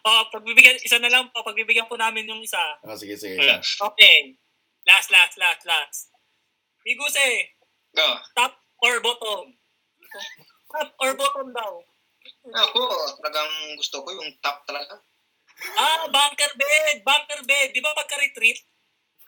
Oh, 0.03 0.27
pagbibigyan, 0.35 0.83
isa 0.83 0.99
na 0.99 1.07
lang 1.07 1.31
po, 1.31 1.47
pagbibigyan 1.47 1.87
po 1.87 1.95
namin 1.95 2.27
yung 2.27 2.43
isa. 2.43 2.59
Ah, 2.83 2.99
sige, 2.99 3.15
sige. 3.15 3.39
Okay. 3.39 4.35
Last, 4.83 5.15
last, 5.15 5.39
last, 5.39 5.62
last. 5.62 6.11
Iguse, 6.83 7.52
Go. 7.93 8.09
top 8.35 8.52
or 8.81 8.94
bottom? 9.01 9.52
Top 10.73 10.89
or 10.98 11.12
bottom 11.14 11.48
daw? 11.52 11.73
Ako, 12.48 12.81
talagang 13.20 13.52
gusto 13.77 14.01
ko 14.01 14.09
yung 14.12 14.31
top 14.40 14.64
talaga. 14.64 14.97
Ah, 15.77 16.09
bunker 16.09 16.52
bed, 16.56 17.05
bunker 17.05 17.43
bed. 17.44 17.70
Di 17.70 17.81
ba 17.81 17.93
pagka-retreat? 17.93 18.59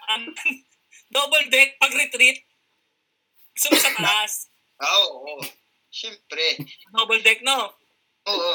Um, 0.09 0.33
double 1.15 1.47
deck 1.49 1.77
pag-retreat. 1.79 2.43
Gusto 3.55 3.67
mo 3.71 3.79
sa 3.79 3.93
taas. 3.95 4.49
Ah, 4.81 4.91
Oo, 4.99 5.39
oo. 5.39 5.43
Siyempre. 5.89 6.59
Double 6.91 7.23
deck, 7.23 7.45
no? 7.47 7.71
Oo. 8.27 8.53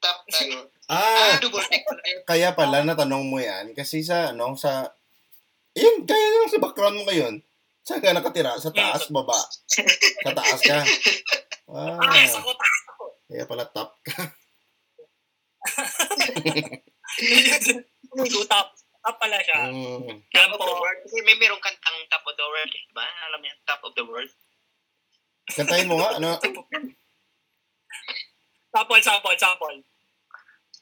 Top 0.00 0.24
tayo. 0.30 0.72
Ah, 0.88 1.36
Ah, 1.36 1.36
double 1.36 1.60
deck 1.68 1.84
kaya 2.24 2.54
pala 2.54 2.80
natanong 2.80 3.26
mo 3.26 3.42
yan 3.42 3.74
kasi 3.74 4.00
sa 4.00 4.30
ano 4.30 4.54
sa 4.54 4.86
yun 5.74 6.06
kaya 6.06 6.26
yung 6.38 6.48
sa 6.48 6.62
background 6.62 6.96
mo 6.96 7.04
ngayon 7.04 7.42
saan 7.80 8.00
ka 8.00 8.12
nakatira 8.12 8.52
sa 8.56 8.70
taas 8.70 9.08
baba 9.08 9.38
sa 10.20 10.30
taas 10.32 10.60
ka 10.60 10.78
ah, 11.74 11.98
Taas 11.98 12.34
ako, 12.36 12.50
taas 12.52 12.78
ako. 12.86 13.04
kaya 13.26 13.44
pala 13.46 13.64
top 13.66 13.90
ka 14.02 14.20
Two 17.20 18.44
top. 18.48 18.72
Top 19.00 19.16
pala 19.16 19.40
siya. 19.40 19.68
mm. 19.68 20.24
Top 20.28 20.52
of 20.52 20.60
the 20.60 20.72
world. 20.72 20.98
Kasi 21.04 21.20
may 21.24 21.36
merong 21.36 21.60
kantang 21.60 21.96
top 22.08 22.24
of 22.24 22.32
the 22.32 22.44
world. 22.44 22.68
eh. 22.68 22.82
Diba? 22.86 23.04
Alam 23.28 23.38
mo 23.40 23.46
yan, 23.48 23.58
top 23.64 23.80
of 23.82 23.92
the 23.92 24.04
world. 24.04 24.30
kantahin 25.50 25.88
mo 25.88 25.98
nga 25.98 26.14
ano 26.16 26.36
Sample, 28.70 29.02
sample, 29.02 29.34
sample. 29.34 29.78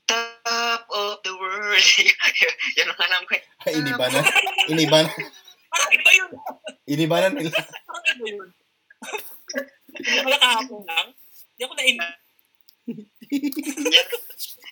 Top 0.04 0.82
of 0.88 1.18
the 1.22 1.32
world. 1.32 1.86
yan 2.78 2.86
ang 2.86 3.00
alam 3.00 3.22
ko 3.24 3.32
eh. 3.34 3.42
ay, 3.64 3.72
iniba 3.76 4.06
na 4.08 4.20
iniba 4.68 4.98
na. 5.00 5.10
Iniba 6.88 7.20
na 7.20 7.28
nila 7.30 7.52
pala 10.24 10.38
kahapon 10.38 10.82
lang. 10.86 11.08
Hindi 11.54 11.62
ako 11.66 11.74
na-in. 11.74 11.98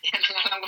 Yan, 0.07 0.23
ang 0.23 0.37
alam 0.47 0.59
ko. 0.63 0.67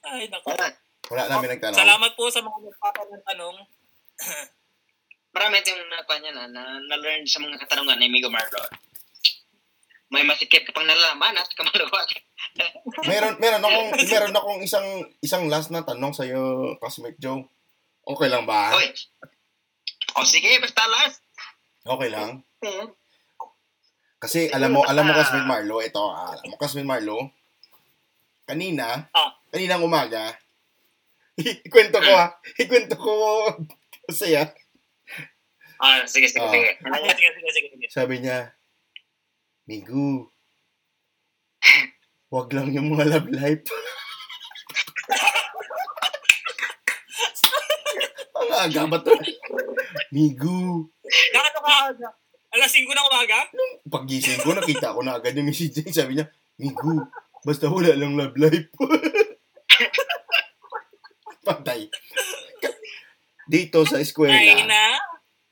Ay, 0.00 0.26
naku. 0.32 0.46
Ah, 0.56 0.72
wala 1.12 1.22
namin 1.28 1.48
nagtanong 1.54 1.78
Salamat 1.78 2.10
po 2.16 2.24
sa 2.32 2.40
mga 2.42 2.58
nagpapanong 2.66 3.24
tanong. 3.28 3.56
Marami 5.34 5.62
yung 5.62 5.86
nakuha 5.86 6.18
niya 6.18 6.32
na, 6.34 6.44
na, 6.50 6.62
na-learn 6.90 7.22
sa 7.22 7.38
mga 7.38 7.60
katanungan 7.62 8.02
ni 8.02 8.10
Migo 8.10 8.32
Marlon. 8.32 8.72
May 10.10 10.26
masikip 10.26 10.66
ka 10.66 10.74
pang 10.74 10.88
nalalaman 10.88 11.38
at 11.38 11.46
kamalawa. 11.54 12.02
meron 13.06 13.38
meron 13.38 13.62
akong 13.62 13.90
meron 14.10 14.34
akong 14.34 14.60
isang 14.66 14.86
isang 15.22 15.46
last 15.46 15.70
na 15.70 15.86
tanong 15.86 16.10
sa 16.10 16.26
iyo 16.26 16.74
classmate 16.82 17.14
Joe 17.22 17.46
okay 18.06 18.28
lang 18.28 18.44
ba 18.44 18.74
Oy. 18.76 18.88
O 20.16 20.24
sige, 20.24 20.58
basta 20.58 20.82
last. 20.86 21.22
okay 21.86 22.10
lang 22.10 22.42
Kasi 24.20 24.52
alam 24.52 24.76
mo, 24.76 24.84
alam 24.84 25.08
mo 25.08 25.16
Kasmin 25.16 25.48
Marlo, 25.48 25.80
ito, 25.80 26.04
ah, 26.04 26.36
alam 26.36 26.52
mo 26.52 26.60
Kasmin 26.60 26.84
Marlo, 26.84 27.32
kanina, 28.44 29.08
Ah. 29.16 29.32
kaninang 29.48 29.80
umaga, 29.80 30.36
ikwento 31.64 31.96
ko 31.96 32.12
ha, 32.12 32.36
ikwento 32.60 33.00
ko 33.00 33.12
masaya. 34.04 34.52
Ah, 35.80 36.04
sige, 36.04 36.28
sige, 36.28 36.44
Ah. 36.44 36.52
sige. 36.52 36.76
Sige, 36.76 37.10
sige, 37.16 37.30
sige, 37.32 37.48
sige, 37.48 37.68
sige. 37.72 37.86
Sabi 37.88 38.20
niya, 38.20 38.52
Migu, 39.64 40.28
wag 42.28 42.52
lang 42.52 42.68
yung 42.76 42.92
mga 42.92 43.08
love 43.08 43.30
life. 43.32 43.64
Ang 48.36 48.49
aga 48.62 48.86
ba 48.86 48.98
to? 48.98 49.10
Migu, 50.14 50.88
Nakano 51.32 51.58
ka 51.60 51.72
aga? 51.88 52.08
Alas 52.50 52.72
5 52.72 52.82
ng 52.82 53.06
umaga? 53.06 53.38
pagising 53.86 54.40
ko, 54.42 54.50
nakita 54.52 54.90
ko 54.90 55.00
na 55.00 55.14
agad 55.14 55.32
yung 55.32 55.46
message 55.46 55.76
niya. 55.76 55.94
Sabi 55.94 56.18
niya, 56.18 56.26
Migu, 56.56 56.98
basta 57.40 57.66
wala 57.66 57.94
lang 57.94 58.14
love 58.14 58.36
life. 58.36 58.68
Patay. 61.40 61.88
Dito 63.46 63.82
sa 63.82 63.96
Ay 63.96 64.00
eskwela, 64.00 64.62
na. 64.62 64.82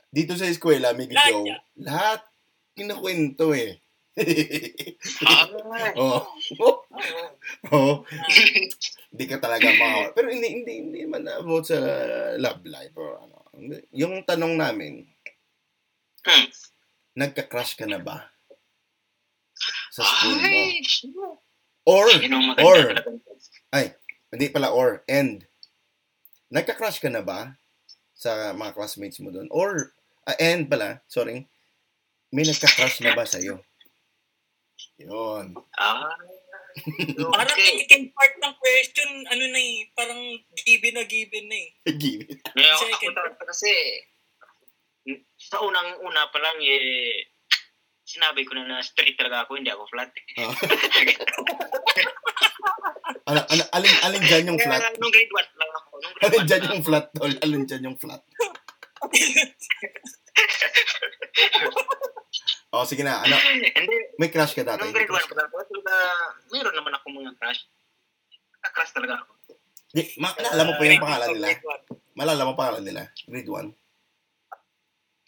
dito 0.09 0.33
sa 0.39 0.47
eskwela, 0.47 0.95
Migu 0.95 1.13
Lahat 1.13 1.33
Joe, 1.33 1.49
yan. 1.49 1.61
lahat 1.77 2.21
kinukwento 2.75 3.51
eh. 3.51 3.83
Ah, 5.29 5.47
Oo. 5.95 6.19
Oo. 7.73 7.93
Hindi 9.13 9.25
ka 9.25 9.37
talaga 9.41 9.69
ma 9.79 10.13
Pero 10.13 10.29
hindi, 10.29 10.49
hindi, 10.61 10.73
hindi 10.85 11.01
man 11.09 11.25
about 11.27 11.65
sa 11.65 11.79
love 12.37 12.61
life 12.69 12.93
or 12.99 13.17
ano. 13.23 13.41
Yung 13.95 14.23
tanong 14.27 14.55
namin, 14.59 15.07
Hmm. 16.29 16.45
nagka-crush 17.17 17.79
ka 17.79 17.87
na 17.89 17.97
ba? 18.03 18.29
Sa 19.95 20.03
school 20.05 20.37
mo? 20.37 20.45
Ay, 20.45 20.83
Or, 21.89 22.05
maganda 22.05 22.61
or, 22.61 22.81
talaga. 22.93 23.97
Hindi 24.29 24.47
pala 24.53 24.69
or, 24.77 25.01
and. 25.09 25.49
Nagka-crush 26.53 27.01
ka 27.01 27.09
na 27.09 27.25
ba 27.25 27.57
sa 28.13 28.53
mga 28.53 28.73
classmates 28.77 29.21
mo 29.25 29.33
doon? 29.33 29.49
Or, 29.53 29.93
ah, 30.29 30.37
and 30.37 30.69
pala, 30.69 31.01
sorry, 31.09 31.49
may 32.33 32.45
nagka-crush 32.45 33.01
na 33.05 33.17
ba 33.17 33.25
sa'yo? 33.25 33.61
Yun. 34.99 35.55
Ah, 35.79 36.11
Parang 37.31 37.55
okay. 37.55 37.83
second 37.83 38.07
part 38.15 38.35
ng 38.39 38.55
question, 38.59 39.11
ano 39.27 39.45
na 39.51 39.59
eh, 39.59 39.87
parang 39.95 40.21
given 40.59 40.95
na 40.95 41.05
given 41.07 41.47
na 41.47 41.57
eh. 41.57 41.69
Give 42.03 42.23
it. 42.23 42.39
Ngayon, 42.55 42.75
ako 42.75 42.87
Second. 42.87 43.15
talaga 43.15 43.43
kasi, 43.47 43.71
sa 45.39 45.59
unang-una 45.59 46.31
pa 46.31 46.39
lang, 46.39 46.59
eh, 46.63 47.27
sinabi 48.03 48.43
ko 48.43 48.55
na 48.55 48.69
na 48.69 48.83
straight 48.83 49.15
talaga 49.15 49.47
ako, 49.47 49.59
hindi 49.59 49.71
ako 49.71 49.87
flat. 49.91 50.11
Ah. 50.39 50.51
Ano, 53.29 53.45
ano, 53.45 53.61
alin, 53.77 53.93
alin 54.09 54.25
dyan 54.25 54.49
yung 54.49 54.57
Kaya 54.57 54.81
flat? 54.81 54.97
nung 54.97 55.13
grade 55.13 55.29
1 55.29 55.61
lang 55.61 55.71
ako, 55.77 56.01
nung 56.01 56.15
Alin 56.25 56.49
dyan 56.49 56.65
yung 56.65 56.81
flat, 56.81 57.07
tol. 57.13 57.29
Alin 57.45 57.69
dyan 57.69 57.85
yung 57.85 57.99
flat. 58.01 58.25
Oh, 62.69 62.85
sige 62.85 63.01
na. 63.01 63.25
Ano, 63.25 63.33
Hindi, 63.81 63.97
may 64.21 64.29
crush 64.29 64.53
ka 64.53 64.61
dati? 64.61 64.85
nung 64.85 64.93
grade 64.93 65.09
1 65.09 65.13
crush 65.13 65.29
ko 65.29 65.35
ka? 65.35 65.49
tapos, 65.49 65.67
meron 66.53 66.75
naman 66.77 66.93
ako 67.01 67.05
mga 67.17 67.33
crush. 67.41 67.65
Crush 68.69 68.93
talaga 68.93 69.25
ako. 69.25 69.33
Di, 69.89 70.05
maalala 70.21 70.63
mo 70.69 70.73
pa 70.77 70.83
yung 70.85 71.01
pangalan 71.01 71.29
nila? 71.33 71.49
Malala 72.13 72.43
mo 72.45 72.53
pangalan 72.53 72.85
nila? 72.85 73.03
Grade 73.25 73.49
1? 73.49 73.73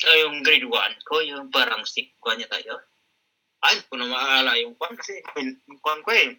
So, 0.00 0.08
yung 0.20 0.44
grade 0.44 0.68
1 0.68 1.08
ko, 1.08 1.14
yung 1.24 1.48
parang 1.48 1.80
stick 1.88 2.12
ko 2.20 2.36
niya 2.36 2.48
tayo. 2.52 2.76
Ay, 3.64 3.80
ko 3.88 3.96
na 3.96 4.08
maalala 4.08 4.56
yung 4.60 4.76
kwan 4.76 4.92
kasi 4.96 5.20
yung 5.36 5.80
kwan 5.80 6.00
ko 6.04 6.12
eh. 6.12 6.36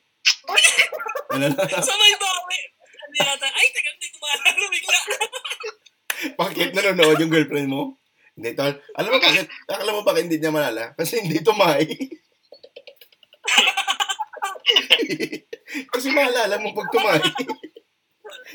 Ano 1.34 1.50
na? 1.50 1.66
Sabay 1.90 2.14
ba 2.18 2.30
kami? 2.30 2.60
Ano 3.02 3.14
yata? 3.26 3.48
Ay, 3.50 3.68
teka, 3.74 3.90
hindi 3.90 4.08
ko 4.14 4.18
maalala 4.22 4.66
bigla. 4.70 5.00
Bakit 6.38 6.70
nanonood 6.78 7.18
yung 7.26 7.34
girlfriend 7.34 7.70
mo? 7.74 8.01
Hindi, 8.32 8.50
tol. 8.54 8.74
Alam 8.96 9.12
mo 9.12 9.20
bakit? 9.20 9.46
Alam 9.68 9.94
mo 9.94 10.02
bakit 10.02 10.24
hindi 10.26 10.38
niya 10.38 10.50
malala? 10.50 10.96
Kasi 10.96 11.20
hindi 11.20 11.40
tumay. 11.40 11.84
Kasi 15.88 16.08
maalala 16.12 16.56
mo 16.58 16.72
pag 16.72 16.90
tumay. 16.90 17.20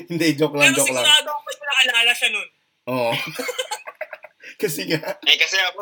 hindi, 0.07 0.27
joke 0.33 0.53
lang, 0.53 0.71
Pero 0.71 0.81
joke 0.81 0.91
lang. 0.91 1.05
sigurado 1.05 1.29
ako 1.29 1.41
may 1.43 1.55
naalala 1.57 2.13
siya 2.13 2.29
nun. 2.29 2.49
Oo. 2.87 3.11
Kasi 4.61 4.81
nga, 4.87 4.97
Eh, 5.21 5.37
kasi 5.37 5.53
ako, 5.59 5.81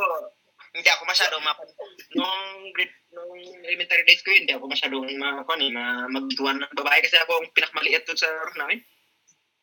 hindi 0.73 0.89
ako 0.89 1.07
masyado 1.07 1.39
mapan. 1.39 1.63
Nung 2.11 2.35
grade, 2.75 2.91
nung 3.09 3.31
elementary 3.63 4.03
days 4.03 4.19
ko, 4.19 4.35
hindi 4.35 4.51
ako 4.51 4.67
masyadong 4.67 5.07
makakon 5.15 5.63
eh, 5.63 5.71
ma 5.71 5.85
magtuwan 6.09 6.59
ng 6.59 6.75
babae 6.75 6.99
kasi 6.99 7.15
ako 7.15 7.39
ang 7.39 7.47
pinakamaliit 7.55 8.03
doon 8.03 8.19
sa 8.19 8.27
room 8.27 8.57
namin. 8.57 8.79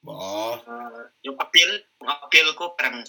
ba? 0.00 0.12
Ah, 0.16 0.56
yung 1.20 1.36
appeal, 1.36 1.68
yung 2.00 2.08
appeal 2.10 2.48
ko 2.56 2.72
parang 2.72 3.04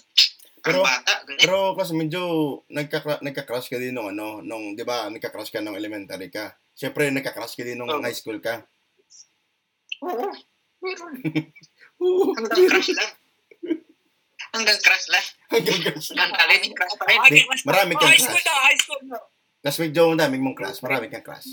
Pero- 0.64 0.80
ang 0.80 0.88
bata. 0.88 1.12
Ganyan. 1.24 1.40
Pero 1.40 1.56
kasi 1.76 1.92
medyo 1.92 2.20
nagka 2.68 2.98
nagka-crush 3.20 3.68
ka 3.68 3.76
din 3.76 3.92
nung 3.92 4.08
ano, 4.08 4.40
nung 4.40 4.72
'di 4.72 4.82
ba, 4.82 5.06
nagka-crush 5.06 5.52
ka 5.52 5.60
nung 5.60 5.76
elementary 5.76 6.28
ka. 6.28 6.56
Siyempre 6.72 7.12
nagka-crush 7.12 7.54
ka 7.54 7.62
din 7.62 7.76
nung 7.76 7.88
Oo. 7.88 8.00
high 8.00 8.16
school 8.16 8.40
ka. 8.40 8.64
Oo, 10.02 10.32
meron. 10.80 11.12
Hanggang 12.34 12.66
crush 12.66 12.90
lang. 12.92 13.12
Hanggang 14.52 14.78
crush 14.80 15.06
lang. 15.08 15.26
Hanggang 15.48 15.80
crush. 15.82 16.08
Hanggang 16.12 16.32
talin 16.32 16.60
yung 16.62 16.74
crush. 16.74 16.94
Ah, 16.98 17.28
Di, 17.28 17.40
crush 17.42 17.64
marami 17.64 17.92
kang 17.94 18.04
Oh, 18.04 18.12
high 18.12 18.20
school 18.20 18.34
crush. 18.34 18.46
na, 18.46 18.64
high 18.64 18.80
school 18.80 19.02
na. 19.04 19.18
Tapos 19.60 19.78
medyo 19.80 20.00
ang 20.06 20.20
daming 20.20 20.42
mong 20.42 20.56
crush. 20.56 20.80
Marami 20.80 21.08
kang 21.08 21.24
crush. 21.24 21.48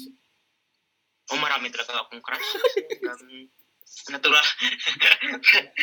O 1.31 1.39
marami 1.39 1.71
talaga 1.71 2.03
akong 2.03 2.19
crush. 2.19 2.43
Natural. 4.11 4.45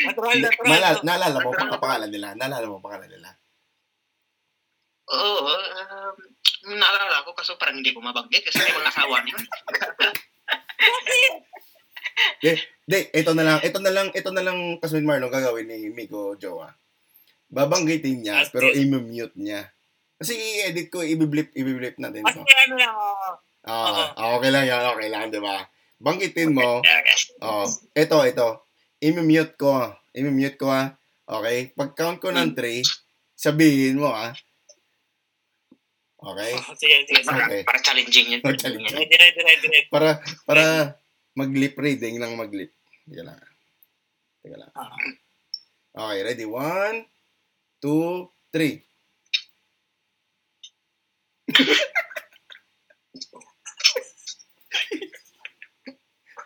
Natural, 0.09 0.37
natural. 0.41 0.67
Malala, 0.69 0.99
naalala 1.05 1.39
mo 1.45 1.51
pa 1.55 1.79
pangalan 1.79 2.11
nila. 2.11 2.29
Naalala 2.35 2.67
mo 2.67 2.81
pangalan 2.81 3.09
nila. 3.09 3.31
Oo, 5.09 5.41
um, 5.49 6.17
naalala 6.77 7.25
ko 7.25 7.33
kaso 7.33 7.57
parang 7.57 7.81
hindi 7.81 7.97
ko 7.97 8.05
mabanggit 8.05 8.45
kasi 8.45 8.61
may 8.61 8.77
mga 8.77 8.91
asawa 8.93 9.17
niya. 9.25 9.37
Hindi, 12.85 12.99
ito 13.15 13.33
na 13.33 13.45
lang, 13.47 13.59
ito 13.65 13.79
na 13.81 13.93
lang, 13.93 14.09
ito 14.13 14.31
na 14.35 14.43
lang 14.45 14.59
kasi 14.83 15.01
Marlon 15.01 15.31
gagawin 15.33 15.69
ni 15.71 15.89
Miko 15.93 16.35
Jowa. 16.37 16.75
Babanggitin 17.49 18.21
niya, 18.21 18.45
As 18.45 18.53
pero 18.53 18.69
i-mute 18.69 19.33
niya. 19.41 19.73
Kasi 20.21 20.35
i-edit 20.37 20.93
ko, 20.93 21.01
i-blip, 21.01 21.55
i-blip 21.57 21.97
natin 21.97 22.27
Kasi 22.27 22.43
to. 22.43 22.45
ano 22.45 22.75
lang, 22.77 22.93
ah, 22.93 23.35
Ah, 23.69 24.13
ah, 24.17 24.29
okay 24.37 24.51
lang 24.53 24.65
yan, 24.65 24.81
okay 24.93 25.09
lang, 25.09 25.29
di 25.29 25.41
ba? 25.41 25.63
Banggitin 25.99 26.55
mo. 26.55 26.79
Oh, 27.43 27.67
ito, 27.95 28.17
ito. 28.23 28.49
I-mute 29.03 29.55
ko. 29.59 29.91
I-mute 30.15 30.59
ko 30.59 30.71
ha. 30.71 30.95
Okay? 31.27 31.75
Pag 31.75 31.91
count 31.99 32.19
ko 32.23 32.31
ng 32.31 32.55
3, 32.55 32.83
sabihin 33.35 33.99
mo 33.99 34.11
ha. 34.15 34.31
Okay? 36.19 36.53
oh, 36.55 36.75
sige, 36.75 37.07
sige. 37.07 37.23
Para, 37.27 37.47
Okay. 37.47 37.63
para 37.63 37.79
challenging 37.83 38.27
yun. 38.39 38.41
Oh, 38.43 38.55
challenging. 38.55 38.95
Ready, 38.95 39.17
ready, 39.19 39.41
ready, 39.43 39.67
ready. 39.71 39.91
Para, 39.91 40.19
para 40.47 40.65
mag-lip 41.35 41.75
reading 41.79 42.19
ng 42.19 42.35
mag-lip. 42.35 42.75
Teka 43.07 43.23
lang. 43.23 43.39
Teka 44.43 44.57
lang. 44.59 44.71
Ah. 44.75 44.91
Okay, 45.99 46.19
ready? 46.27 46.47
One, 46.47 47.07
two, 47.83 48.31
three. 48.55 48.83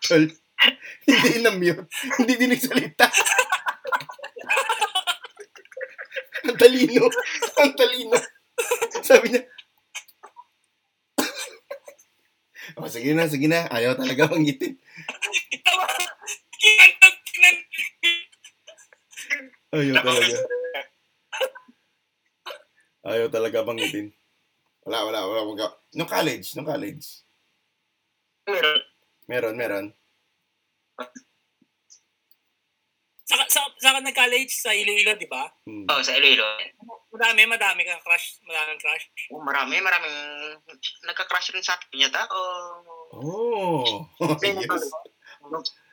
Tol, 0.02 0.26
hindi 1.06 1.42
na-mute. 1.42 1.86
Hindi 2.18 2.34
din 2.34 2.50
nagsalita. 2.54 3.06
Ang 6.42 6.58
talino. 6.58 7.06
Ang 7.62 7.74
talino. 7.78 8.18
Sabi 9.06 9.30
niya, 9.30 9.46
oh, 12.82 12.90
sige 12.90 13.14
na, 13.14 13.30
sige 13.30 13.46
na. 13.46 13.70
Ayaw 13.70 13.94
talaga 13.94 14.26
kinantag. 14.26 14.74
Ayaw 19.72 19.96
talaga. 20.02 20.36
Ayaw 23.02 23.26
talaga 23.30 23.66
bangitin. 23.66 24.14
Wala, 24.82 25.06
wala, 25.06 25.20
wala. 25.26 25.42
wala. 25.46 25.66
Nung 25.94 26.10
college, 26.10 26.54
nung 26.58 26.66
college. 26.66 27.22
Meron. 28.50 28.91
Meron, 29.32 29.56
meron. 29.56 29.86
Sa, 33.24 33.40
sa, 33.48 33.64
sa 33.64 33.96
ka 33.96 34.00
nag-college 34.04 34.52
sa 34.52 34.76
Iloilo, 34.76 35.16
di 35.16 35.24
ba? 35.24 35.48
Hmm. 35.64 35.88
Oh, 35.88 36.04
sa 36.04 36.12
Iloilo. 36.12 36.44
Madami, 37.16 37.48
madami 37.48 37.80
kang 37.88 38.04
crush. 38.04 38.36
Madaming 38.44 38.76
crush. 38.76 39.08
Oh, 39.32 39.40
marami, 39.40 39.80
maraming 39.80 40.12
nagka-crush 41.08 41.56
rin 41.56 41.64
sa 41.64 41.80
akin 41.80 41.96
yata. 41.96 42.28
Oh, 42.28 42.84
Oh. 43.24 44.04
yes. 44.20 44.84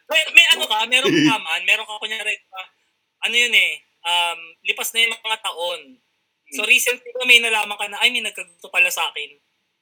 May, 0.10 0.22
may 0.36 0.46
ano 0.56 0.68
ka, 0.68 0.88
meron 0.88 1.12
ka 1.12 1.36
man, 1.40 1.62
meron 1.68 1.86
ka 1.86 2.02
kunyari, 2.02 2.32
uh, 2.50 2.68
ano 3.28 3.36
yun 3.36 3.54
eh, 3.54 3.84
um, 4.08 4.40
lipas 4.64 4.90
na 4.96 5.04
yung 5.04 5.14
mga 5.14 5.40
taon. 5.44 5.82
So 6.56 6.66
recently 6.66 7.12
ko 7.14 7.28
may 7.28 7.44
nalaman 7.44 7.76
ka 7.78 7.92
na, 7.92 8.00
ay 8.02 8.10
may 8.10 8.24
nagkagusto 8.24 8.72
pala 8.72 8.88
sa 8.90 9.12
akin. 9.12 9.36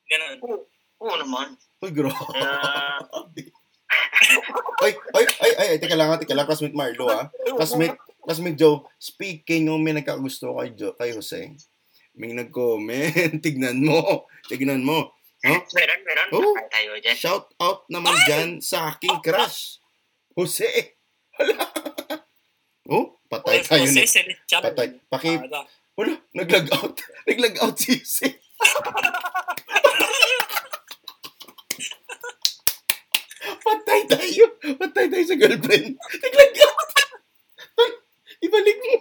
Ganun. 0.09 0.65
Oo 0.97 1.15
naman. 1.21 1.53
Uy, 1.77 1.93
bro. 1.93 2.09
Ah. 2.09 2.97
ay, 4.83 4.91
ay, 5.15 5.25
ay, 5.25 5.51
ay, 5.57 5.67
ay, 5.73 5.77
teka 5.79 5.95
lang, 5.95 6.13
teka 6.19 6.35
lang, 6.35 6.45
classmate 6.47 6.75
Marlo, 6.77 7.07
ha. 7.09 7.31
Classmate, 7.57 7.97
classmate 8.23 8.57
Joe, 8.59 8.83
speaking 8.99 9.67
ng 9.67 9.81
may 9.81 9.95
nagkagusto 9.95 10.55
kay, 10.59 10.75
jo, 10.75 10.93
kay 10.95 11.11
Jose, 11.15 11.55
may 12.17 12.33
nag-comment, 12.33 13.37
tignan 13.45 13.79
mo, 13.81 14.25
tignan 14.49 14.81
mo. 14.81 15.13
Huh? 15.45 15.61
Meron, 15.69 15.99
meron. 16.01 16.27
Oh. 16.33 16.53
Patay 16.57 16.65
tayo 16.73 16.91
dyan. 16.97 17.15
Shout 17.15 17.45
out 17.61 17.85
naman 17.93 18.17
dyan 18.25 18.49
sa 18.57 18.89
aking 18.89 19.21
crush. 19.21 19.77
Jose. 20.33 20.97
Hala. 21.37 21.53
Oh, 22.89 23.21
patay 23.29 23.61
tayo 23.61 23.85
Jose 23.85 24.21
ni. 24.25 24.33
Patay. 24.49 24.97
Paki, 25.05 25.37
Ah, 25.53 25.65
wala, 25.93 26.17
nag-lag 26.33 26.65
out. 26.73 26.97
Nag-lag 27.29 27.55
out 27.61 27.77
si 27.77 28.01
Jose. 28.01 28.27
patay 33.63 33.95
tayo. 34.07 34.43
Patay 34.79 35.05
tayo 35.11 35.25
sa 35.27 35.37
girlfriend. 35.37 35.93
Out. 35.95 36.91
Ay, 37.77 37.91
Ibalik 38.47 38.77
mo. 38.79 38.95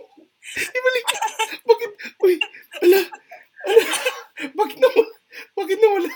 Ibalik 0.57 1.05
mo. 1.07 1.19
Bakit? 1.67 1.91
Uy, 2.23 2.35
ala. 2.83 3.01
Ala. 3.67 3.85
Bakit 4.53 4.77
na 4.79 4.89
wala? 4.93 5.13
Bakit 5.57 5.79
na 5.81 5.89
wala? 5.91 6.11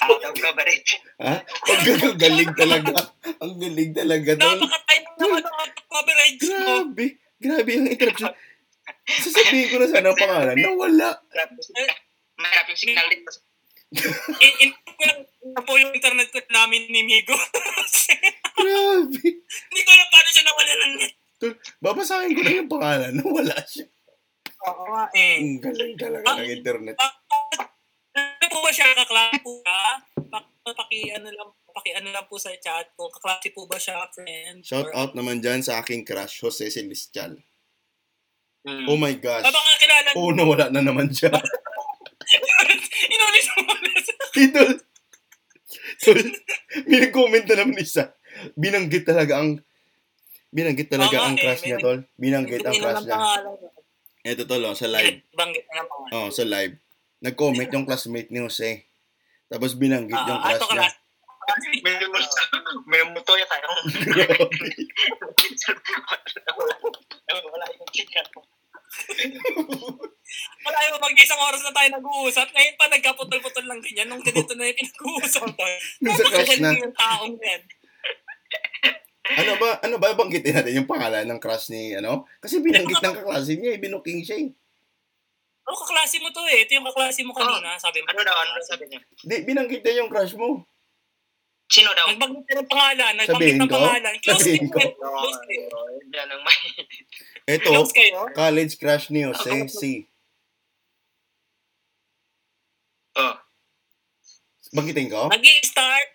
Out 0.00 0.22
of 0.24 0.34
coverage. 0.36 0.90
Ha? 1.20 1.34
Ang 1.44 1.82
galing, 1.84 2.16
galing 2.16 2.52
talaga. 2.56 2.92
Ang 3.40 3.54
galing 3.60 3.92
talaga. 3.92 4.30
Napaka-time 4.36 5.06
naman 5.20 5.42
ang 5.44 5.72
coverage 5.88 6.40
mo. 6.40 6.56
Grabe. 6.56 7.06
Grabe 7.40 7.70
yung 7.72 7.88
interruption. 7.88 8.32
Sasabihin 9.08 9.68
ko 9.72 9.76
na 9.80 9.88
sana 9.88 10.08
ang 10.12 10.18
pangalan. 10.20 10.54
Nawala. 10.56 11.10
Mahirap 12.40 12.66
yung 12.72 12.80
signal 12.80 13.06
dito. 13.12 13.49
In, 14.44 14.52
in, 14.62 14.70
ko 14.70 15.02
lang 15.02 15.20
na 15.50 15.60
po 15.66 15.72
yung 15.74 15.90
internet 15.90 16.30
ko 16.30 16.38
namin 16.52 16.86
ni 16.92 17.02
Migo. 17.02 17.34
Grabe. 18.60 19.18
Hindi 19.18 19.80
ko 19.82 19.90
alam 19.90 20.08
paano 20.12 20.28
siya 20.30 20.44
nawala 20.46 20.72
ng 20.72 20.92
net. 21.00 21.14
Babasahin 21.80 22.34
ko 22.36 22.40
na 22.44 22.52
yung 22.52 22.70
pangalan. 22.70 23.12
Nawala 23.16 23.56
siya. 23.66 23.88
Oo 24.68 24.84
nga 24.92 25.04
eh. 25.16 25.40
Ang 25.40 25.58
galing 25.58 25.96
talaga 25.96 26.36
ng 26.36 26.50
internet. 26.52 26.96
Ano 27.00 28.46
po 28.46 28.58
ba 28.60 28.70
siya 28.70 28.92
kaklase 28.92 29.38
po 29.40 29.58
ba? 29.64 29.98
Pak- 30.28 30.48
Paki 30.70 31.10
ano 31.16 31.26
lang 31.32 31.50
paki 31.72 31.90
ano 31.96 32.12
lang 32.12 32.26
po 32.28 32.36
sa 32.36 32.52
chat 32.60 32.92
ko. 32.94 33.08
Kaklase 33.08 33.50
po 33.50 33.64
ba 33.64 33.80
siya 33.80 34.06
friend? 34.12 34.60
Shout 34.62 34.92
out 34.92 35.16
naman 35.16 35.40
dyan 35.40 35.64
sa 35.64 35.80
aking 35.80 36.04
crush, 36.04 36.44
Jose 36.44 36.68
Celestial. 36.68 37.40
Hmm. 38.60 38.84
Oh 38.86 39.00
my 39.00 39.16
gosh. 39.16 39.48
Ah, 39.48 39.50
baka 39.50 39.70
kilala 39.80 40.08
Oh, 40.20 40.30
nawala 40.36 40.68
na 40.68 40.84
naman 40.84 41.08
siya. 41.08 41.32
Inulit 43.14 43.46
mo 43.56 43.69
Tol. 44.34 44.72
Tol, 46.00 46.18
may 46.88 46.98
nag-comment 47.06 47.46
na 47.46 47.56
naman 47.62 47.78
isa. 47.78 48.14
Binanggit 48.56 49.04
talaga 49.06 49.38
ang 49.42 49.60
Binanggit 50.50 50.90
talaga 50.90 51.14
nga 51.14 51.30
ang 51.30 51.38
eh, 51.38 51.42
crush 51.46 51.62
may 51.62 51.68
niya, 51.70 51.78
tol. 51.78 51.98
Binanggit 52.18 52.66
ang 52.66 52.74
crush 52.74 53.06
niya. 53.06 53.18
Ito, 54.26 54.42
tol, 54.50 54.66
oh, 54.66 54.74
sa 54.74 54.90
live. 54.90 55.22
Banggit 55.30 55.62
na 55.70 55.86
pangalan. 55.86 56.26
Oh, 56.26 56.28
sa 56.34 56.42
live. 56.42 56.74
Nag-comment 57.22 57.70
yung 57.70 57.86
classmate 57.86 58.34
ni 58.34 58.42
Jose. 58.42 58.82
Tapos 59.46 59.78
binanggit 59.78 60.18
Ah, 60.18 60.26
yung 60.26 60.40
ah, 60.42 60.50
ito 60.50 60.66
crush 60.66 60.74
niya. 60.74 60.90
class. 60.90 60.98
May 61.82 61.94
may 62.86 63.02
multo 63.10 63.34
ya 63.34 63.46
tayo. 63.46 63.66
Wala 67.30 67.64
yung 67.70 67.90
chicken. 67.94 68.26
Wala 70.66 70.78
yung 70.90 71.02
mag-isang 71.02 71.40
oras 71.40 71.62
na 71.62 71.72
tayo 71.74 71.88
nag-uusap. 71.98 72.48
Ngayon 72.50 72.76
pa 72.78 72.86
nagkaputol-putol 72.90 73.66
lang 73.66 73.80
ganyan. 73.82 74.08
Nung 74.10 74.22
ganito 74.22 74.52
na 74.54 74.70
yung 74.70 74.78
pinag-uusap. 74.78 75.50
Nung 76.02 76.16
sa 76.16 76.24
crush 76.30 76.58
na. 76.62 76.70
yung 76.74 76.94
taong 76.94 77.34
yan. 77.38 77.62
Ano 79.30 79.52
ba, 79.62 79.78
ano 79.86 79.94
ba 80.02 80.18
banggitin 80.18 80.58
natin 80.58 80.74
yung 80.74 80.90
pangalan 80.90 81.22
ng 81.22 81.38
crush 81.38 81.70
ni, 81.70 81.94
ano? 81.94 82.26
Kasi 82.42 82.58
binanggit 82.58 82.98
ng 82.98 83.16
kaklase 83.22 83.54
niya, 83.54 83.78
eh, 83.78 83.78
binuking 83.78 84.26
siya 84.26 84.36
eh. 84.42 84.50
Oh, 85.70 85.76
kaklase 85.86 86.18
mo 86.18 86.34
to 86.34 86.42
eh. 86.50 86.66
Ito 86.66 86.82
yung 86.82 86.86
kaklase 86.90 87.22
mo 87.22 87.30
kanina. 87.30 87.78
Sabi 87.78 88.02
mo. 88.02 88.10
Ano 88.10 88.26
daw, 88.26 88.34
ano 88.34 88.50
daw 88.58 88.64
sabi 88.66 88.90
niya? 88.90 88.98
Di, 89.22 89.46
binanggit 89.46 89.86
niya 89.86 90.02
yung 90.02 90.10
crush 90.10 90.34
mo. 90.34 90.66
Sino 91.70 91.94
daw? 91.94 92.10
Nagbanggit 92.10 92.50
ng 92.50 92.66
pangalan. 92.66 93.12
Nagbanggit 93.14 93.54
ng 93.62 93.70
pangalan. 93.70 94.14
Close 94.18 94.42
Sabihin 94.42 94.66
ko? 94.66 94.78
eh. 94.82 94.90
Close. 94.98 95.38
Yan 96.10 96.26
ang 96.26 96.42
may... 96.42 96.58
Ito, 97.50 97.72
college 98.32 98.74
crush 98.78 99.10
ni 99.10 99.26
Jose, 99.26 99.66
si. 99.68 100.06
Oh. 103.16 103.34
Banggitin 104.70 105.10
ko? 105.10 105.26
Nag-i-start. 105.26 106.08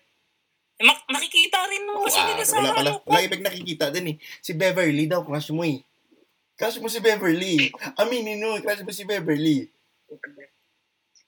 Eh, 0.76 0.84
mak- 0.84 1.08
nakikita 1.08 1.56
rin 1.68 1.84
mo 1.88 2.04
kasi 2.04 2.20
nila 2.20 2.40
Ah, 2.40 2.48
sa 2.48 2.56
wala 2.56 2.70
pala. 2.72 2.90
ano. 2.96 3.04
Wala 3.04 3.20
ibig 3.24 3.44
nakikita 3.44 3.88
din 3.88 4.12
eh. 4.12 4.16
Si 4.40 4.52
Beverly 4.52 5.04
daw, 5.04 5.24
crush 5.24 5.52
mo 5.52 5.64
eh. 5.64 5.80
Crush 6.56 6.80
mo 6.80 6.88
si 6.88 7.00
Beverly. 7.00 7.68
Aminin 7.96 8.40
mo, 8.40 8.56
crush 8.60 8.80
mo 8.80 8.92
si 8.92 9.04
Beverly. 9.04 9.68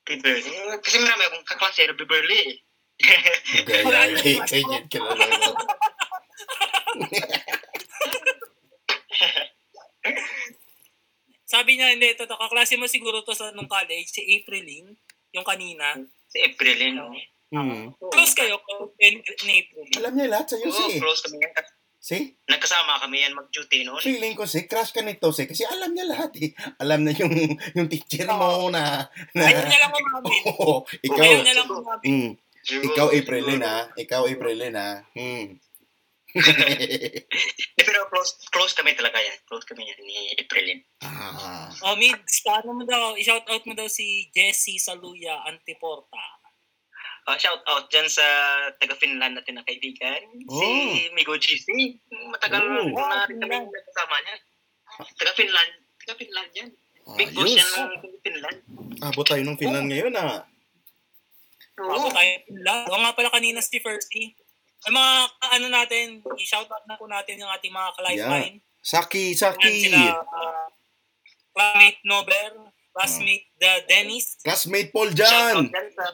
Beverly. 0.05 0.53
Kasi 0.81 0.97
marami 1.01 1.23
akong 1.29 1.47
kaklase 1.49 1.85
na 1.85 1.97
Beverly 1.97 2.41
eh. 2.45 2.57
Okay, 2.99 3.85
okay, 3.87 4.35
okay, 4.43 4.63
okay, 4.65 4.83
ka 4.91 4.99
na 4.99 5.15
lang. 5.15 5.55
Sabi 11.49 11.81
niya, 11.81 11.97
hindi, 11.97 12.13
ito, 12.13 12.29
kaklase 12.29 12.77
mo 12.77 12.85
siguro 12.85 13.25
to 13.25 13.33
sa 13.33 13.49
nung 13.57 13.71
college, 13.71 14.13
si 14.13 14.21
Aprilin, 14.37 14.93
yung 15.33 15.47
kanina. 15.49 15.97
Si 16.29 16.37
April 16.45 16.77
eh, 16.77 16.93
no? 16.93 17.09
Hmm. 17.49 17.97
Close 18.13 18.37
kayo, 18.37 18.61
close 18.61 18.93
ni 19.01 19.65
Aprilin. 19.65 19.97
Alam 19.97 20.13
niya 20.13 20.29
lahat 20.29 20.53
sa'yo, 20.53 20.69
Oo, 20.69 20.93
si. 20.93 21.01
close 21.01 21.25
kami 21.25 21.41
yan. 21.41 21.53
Si? 21.99 22.19
Nagkasama 22.47 23.01
kami 23.01 23.25
yan 23.25 23.33
mag-duty 23.33 23.89
noon. 23.89 24.01
Feeling 24.05 24.37
ko 24.37 24.45
si, 24.45 24.69
crush 24.69 24.93
ka 24.93 25.01
nito 25.01 25.33
si. 25.33 25.49
Kasi 25.49 25.65
alam 25.65 25.91
niya 25.93 26.07
lahat 26.07 26.37
eh. 26.41 26.53
Alam 26.79 27.09
na 27.09 27.17
yung, 27.17 27.33
yung 27.75 27.89
teacher 27.89 28.29
mo 28.29 28.69
na, 28.69 29.09
na, 29.33 29.43
Ayaw 29.45 29.65
niya 29.67 29.81
lang 29.83 29.93
umamin. 29.93 30.41
Oo, 30.53 30.85
ikaw, 31.01 31.25
Ayaw 31.25 31.41
niya 31.43 31.57
lang 31.57 31.69
umamin. 31.69 32.07
mm, 32.07 32.31
ikaw 32.93 33.09
Aprilin 33.09 33.63
ha. 33.65 33.79
Ikaw 33.97 34.23
Aprilin 34.29 34.77
ha. 34.77 35.03
Hmm. 35.17 35.57
Eh, 36.29 37.25
pero 37.79 38.05
close, 38.09 38.37
close 38.49 38.73
kami 38.73 38.93
talaga 38.93 39.17
yan. 39.17 39.39
Close 39.45 39.65
kami 39.65 39.85
yan 39.85 40.01
ni 40.03 40.37
Aprilin. 40.37 40.81
ah. 41.01 41.73
Oh, 41.83 41.97
Mids, 41.97 42.45
paano 42.45 42.75
mo 42.75 42.85
daw, 42.85 43.17
i-shout 43.17 43.47
out 43.47 43.65
mo 43.65 43.73
daw 43.73 43.89
si 43.89 44.29
Jessie 44.31 44.77
Saluya 44.77 45.41
Antiporta. 45.45 46.21
Uh, 47.25 47.37
shout 47.37 47.61
out 47.67 47.89
dyan 47.89 48.09
sa 48.09 48.25
taga-Finland 48.77 49.37
natin 49.37 49.57
na 49.57 49.65
kaibigan. 49.65 50.21
Si 50.43 50.69
Oh. 50.69 51.13
Migo 51.13 51.37
GC. 51.37 51.69
Matagal 52.29 52.61
Oh. 52.61 52.89
na 52.89 53.25
rin 53.25 53.37
kami 53.39 53.57
nagkasama 53.59 54.17
niya. 54.19 54.37
Taga-Finland. 55.15 55.73
Taga-Finland 56.03 56.51
yan. 56.55 56.69
Big 57.17 57.33
boss 57.33 57.49
yan 57.49 57.69
ng 57.69 57.93
Finland. 58.21 58.59
Abot 59.01 59.25
tayo 59.25 59.41
ng 59.41 59.57
Finland 59.57 59.89
ngayon 59.89 60.13
ah. 60.15 60.45
Ako 61.79 62.09
tayo 62.11 62.33
lang. 62.59 62.85
Oo 62.85 63.01
nga 63.01 63.13
pala 63.13 63.29
kanina 63.31 63.61
si 63.61 63.77
Percy. 63.79 64.33
Ay 64.87 64.91
mga 64.95 65.13
ka- 65.27 65.53
ano 65.59 65.67
natin, 65.69 66.07
i-shout 66.39 66.71
out 66.71 66.87
na 66.87 66.95
po 66.95 67.11
natin 67.11 67.41
yung 67.41 67.51
ating 67.51 67.75
mga 67.75 67.91
ka-lifeline. 67.99 68.57
Saki, 68.79 69.35
Yan 69.35 69.39
Saki. 69.39 69.75
sila, 69.91 70.23
uh, 70.23 70.67
classmate 71.51 72.01
Nober, 72.07 72.51
classmate 72.95 73.47
the 73.59 73.73
Dennis. 73.91 74.39
Classmate 74.41 74.91
Paul 74.95 75.11
Jan. 75.11 75.67
sa 75.67 76.07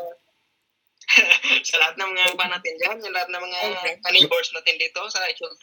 sa 1.69 1.77
lahat 1.77 2.01
ng 2.01 2.11
mga 2.11 2.33
iba 2.33 2.47
natin 2.49 2.73
dyan, 2.81 2.97
sa 2.97 3.11
lahat 3.13 3.29
ng 3.29 3.43
mga 3.45 3.59
neighbors 4.09 4.49
natin 4.57 4.75
dito 4.81 5.05
sa 5.13 5.21
HLP. 5.21 5.63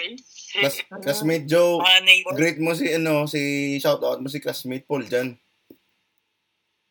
Class, 0.53 0.75
classmate 1.01 1.49
Joe. 1.49 1.81
Neighbor. 2.05 2.37
Great 2.37 2.61
mo 2.61 2.77
si 2.77 2.93
ano, 2.93 3.25
si 3.25 3.41
shout 3.81 3.99
out 4.05 4.21
mo 4.21 4.29
si 4.29 4.37
classmate 4.37 4.85
Paul 4.85 5.03
Jan. 5.09 5.33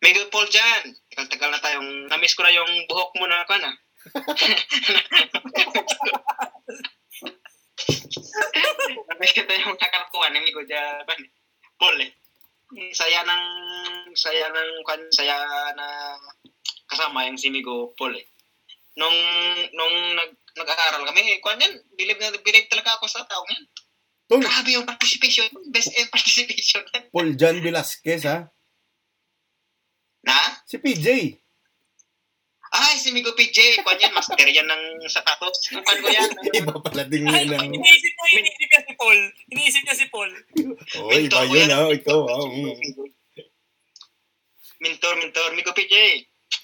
Miguel 0.01 0.33
Paul 0.33 0.49
dyan. 0.49 0.97
Tagal-tagal 1.13 1.51
na 1.53 1.61
tayong, 1.61 2.09
na-miss 2.09 2.33
ko 2.33 2.41
na 2.41 2.53
yung 2.53 2.89
buhok 2.89 3.13
mo 3.21 3.29
na 3.29 3.45
ako 3.45 3.55
na. 3.61 3.71
Ko 9.31 9.43
na 9.47 9.63
yung 9.63 9.77
kakalkuhan 9.79 10.33
ni 10.35 10.41
Miguel 10.43 10.67
dyan. 10.67 11.05
Paul 11.81 11.97
eh. 12.03 12.11
Saya 12.95 13.27
ng, 13.27 13.45
saya 14.15 14.47
ng, 14.53 14.71
kan, 14.87 15.01
saya 15.11 15.37
na 15.75 16.15
kasama 16.87 17.27
yung 17.27 17.39
si 17.41 17.51
Migo 17.51 17.95
Paul 17.97 18.15
eh. 18.15 18.27
Nung, 18.99 19.17
nung 19.73 19.97
nag, 20.19 20.31
nag-aaral 20.55 21.07
kami, 21.09 21.39
eh, 21.39 21.41
kwan 21.41 21.63
yan, 21.63 21.73
bilib 21.97 22.19
na 22.21 22.35
bilib 22.43 22.67
talaga 22.69 22.99
ako 22.99 23.07
sa 23.09 23.25
taong 23.25 23.49
yan. 23.49 23.65
Tol, 24.31 24.39
Grabe 24.39 24.71
yung 24.71 24.87
participation, 24.87 25.51
best 25.75 25.91
ever 25.99 26.11
participation. 26.15 26.87
Paul 27.11 27.35
Jan 27.35 27.59
Velasquez 27.59 28.23
ha. 28.31 28.47
Na? 30.23 30.37
Si 30.69 30.79
PJ. 30.79 31.40
Ay, 32.71 33.03
si 33.03 33.11
Migo 33.11 33.35
PJ, 33.35 33.83
kwan 33.83 33.99
yan, 33.99 34.15
master 34.15 34.47
yan 34.47 34.63
ng 34.63 35.03
sapatos. 35.11 35.59
Kwan 35.75 35.99
ko 35.99 36.07
yan. 36.07 36.31
Iba 36.63 36.79
pala 36.79 37.03
din 37.03 37.27
Ay, 37.27 37.51
yun 37.51 37.59
ang... 37.59 37.67
iniisip 37.67 38.13
mo, 38.15 38.25
iniisip 38.31 38.69
niya 38.71 38.83
si 38.87 38.93
Paul. 38.95 39.19
Iniisip 39.51 39.83
niya 39.83 39.97
si 39.99 40.07
Paul. 40.07 40.31
Oh, 41.03 41.11
iba 41.11 41.41
yun 41.51 41.71
ha. 41.75 41.91
Ikaw 41.91 42.21
ha. 42.31 42.39
Mm. 42.47 42.75
Mentor, 44.81 45.15
mentor, 45.19 45.51
Migo 45.59 45.75
PJ. 45.75 45.95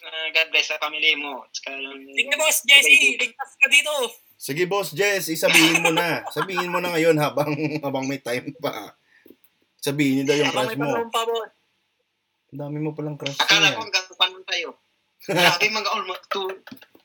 Ah, 0.06 0.30
God 0.30 0.48
bless 0.54 0.70
sa 0.70 0.78
family 0.78 1.18
mo. 1.18 1.42
Sige 1.50 2.34
boss, 2.38 2.62
Jesse, 2.62 3.18
ligtas 3.18 3.50
ka 3.58 3.66
dito. 3.66 3.94
Sige 4.36 4.64
boss 4.70 4.94
Jess, 4.94 5.26
isabihin 5.26 5.82
mo 5.82 5.90
na. 5.90 6.22
Sabihin 6.30 6.70
mo 6.70 6.78
na 6.78 6.94
ngayon 6.94 7.18
habang 7.18 7.50
habang 7.82 8.06
may 8.06 8.22
time 8.22 8.54
pa. 8.62 8.94
Sabihin 9.82 10.22
niyo 10.22 10.24
daw 10.30 10.36
yung 10.38 10.52
crush 10.54 10.76
mo. 10.78 10.90
Ang 12.54 12.58
dami 12.62 12.78
mo 12.78 12.94
palang 12.94 13.18
crush 13.18 13.38
Akala 13.42 13.74
ko 13.74 13.82
hanggang 13.82 14.06
paano 14.14 14.38
tayo. 14.46 14.85
Grabe 15.26 15.66
mga 15.66 15.90
almost 15.90 16.22
two, 16.30 16.46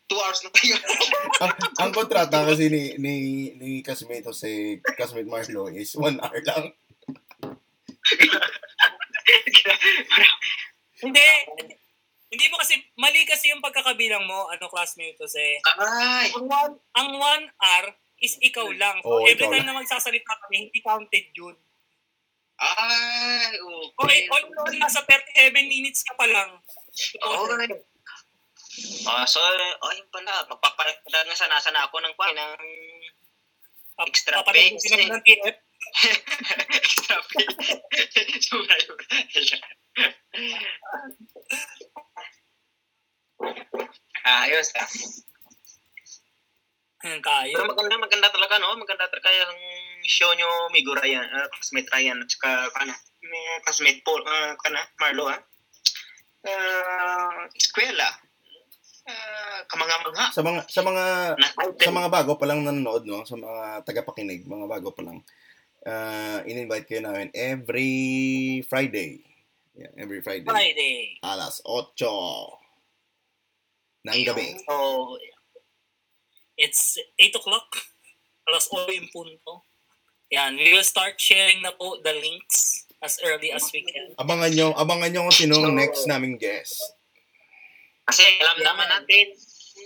two 0.06 0.20
hours 0.20 0.42
na 0.42 0.50
tayo. 0.54 0.76
ang, 1.44 1.54
ang 1.80 1.92
kontrata 1.92 2.46
kasi 2.46 2.70
ni 2.70 2.94
ni 2.98 3.14
ni 3.58 3.82
Kasmate 3.82 4.26
Jose, 4.26 4.80
Kasmate 4.94 5.26
Marlo 5.26 5.66
is 5.68 5.98
one 5.98 6.22
hour 6.22 6.38
lang. 6.46 6.70
Hindi. 11.02 11.26
Hindi 12.32 12.46
mo 12.48 12.56
kasi, 12.64 12.80
mali 12.96 13.28
kasi 13.28 13.52
yung 13.52 13.60
pagkakabilang 13.60 14.24
mo, 14.24 14.48
ano 14.48 14.72
classmate 14.72 15.20
to 15.20 15.28
say. 15.28 15.60
Ay, 15.76 16.32
Ang 16.32 16.48
one, 16.48 16.74
ang 16.96 17.10
one 17.12 17.44
hour 17.60 17.92
is 18.24 18.40
ikaw 18.40 18.72
lang. 18.72 19.04
So, 19.04 19.20
Oo, 19.20 19.28
every 19.28 19.52
time 19.52 19.68
lang. 19.68 19.76
na 19.76 19.80
magsasalita 19.84 20.40
kami, 20.48 20.70
hindi 20.70 20.80
counted 20.80 21.28
yun. 21.36 21.60
ay, 22.56 23.52
Okay, 24.00 24.00
okay. 24.00 24.20
all 24.32 24.48
in 24.48 24.56
all, 24.56 24.72
nasa 24.80 25.04
37 25.04 25.52
minutes 25.68 26.08
ka 26.08 26.16
pa 26.16 26.24
lang. 26.24 26.56
Oo, 27.20 27.52
okay. 27.52 27.68
Ah, 29.08 29.28
so, 29.28 29.40
ayun 29.92 30.08
pala, 30.14 30.48
magpapalit 30.48 30.98
na 31.12 31.36
sana 31.36 31.60
sana 31.60 31.84
ako 31.84 32.00
ng 32.00 32.16
kwan, 32.16 32.32
ng 32.36 32.54
Extra 34.08 34.42
pay, 34.48 34.74
kasi- 34.74 35.12
ng 35.12 35.22
TF. 35.22 35.56
extra 36.74 37.18
pay. 37.30 37.46
Yun. 38.50 38.66
Ah, 44.26 44.46
ayos 44.46 44.70
ah. 44.78 44.88
Hmm, 47.02 47.18
tayo. 47.26 47.54
Pero 47.58 47.66
maganda, 47.74 47.98
maganda 47.98 48.30
talaga, 48.30 48.62
no? 48.62 48.78
Maganda 48.78 49.10
talaga 49.10 49.30
yung 49.34 49.58
show 50.06 50.30
nyo, 50.38 50.70
Migo 50.70 50.94
Ryan, 50.94 51.26
uh, 51.34 51.50
classmate 51.50 51.90
Ryan, 51.90 52.22
at 52.22 52.30
saka, 52.30 52.70
kana, 52.78 52.94
may 53.26 53.44
classmate 53.66 54.06
Paul, 54.06 54.22
uh, 54.22 54.54
kana, 54.62 54.86
Marlo, 55.02 55.26
ha? 55.34 55.38
Uh, 56.46 57.50
eskwela. 57.58 58.06
Uh. 59.08 59.42
Sa 60.32 60.44
mga 60.44 60.62
sa 60.68 60.82
mga 60.84 61.04
Na, 61.40 61.48
sa 61.80 61.92
mga 61.94 62.10
bago 62.12 62.36
pa 62.36 62.46
lang 62.50 62.66
nanonood, 62.66 63.08
no? 63.08 63.24
Sa 63.24 63.40
mga 63.40 63.88
tagapakinig, 63.88 64.44
mga 64.44 64.68
bago 64.68 64.92
pa 64.92 65.02
lang. 65.06 65.24
Uh, 65.82 66.44
in-invite 66.46 66.86
kayo 66.86 67.02
namin 67.02 67.34
every 67.34 68.62
Friday. 68.68 69.24
Yeah, 69.74 69.90
every 69.98 70.22
Friday. 70.22 70.46
Friday. 70.46 71.18
Alas 71.24 71.64
8 71.64 71.96
ng 74.06 74.22
gabi. 74.28 74.60
So, 74.68 74.76
it's 76.60 77.00
8 77.18 77.40
o'clock. 77.40 77.70
Alas 78.46 78.68
8 78.70 78.92
yung 78.92 79.10
punto. 79.10 79.66
Yan, 80.32 80.56
we 80.56 80.72
will 80.72 80.86
start 80.86 81.20
sharing 81.20 81.60
na 81.60 81.76
po 81.76 82.00
the 82.04 82.14
links 82.16 82.88
as 83.04 83.20
early 83.26 83.52
as 83.52 83.68
we 83.74 83.84
can. 83.84 84.16
Abangan 84.16 84.52
nyo, 84.54 84.68
abangan 84.78 85.10
nyo 85.12 85.22
kung 85.28 85.36
sino 85.36 85.60
ang 85.60 85.76
next 85.76 86.08
naming 86.08 86.38
guest. 86.40 86.78
Kasi 88.12 88.28
alam 88.44 88.60
naman 88.60 88.92
natin, 88.92 89.32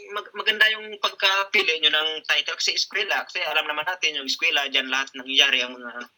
mag- 0.10 0.34
maganda 0.34 0.66
yung 0.74 0.98
pagkapili 0.98 1.78
nyo 1.78 1.94
ng 1.94 2.10
title 2.26 2.58
kasi 2.58 2.74
eskwela. 2.74 3.22
Kasi 3.22 3.38
alam 3.46 3.70
naman 3.70 3.86
natin 3.86 4.18
yung 4.18 4.26
eskwela, 4.26 4.66
dyan 4.66 4.90
lahat 4.90 5.14
nangyayari 5.14 5.62
ang 5.62 5.78
mga 5.78 6.10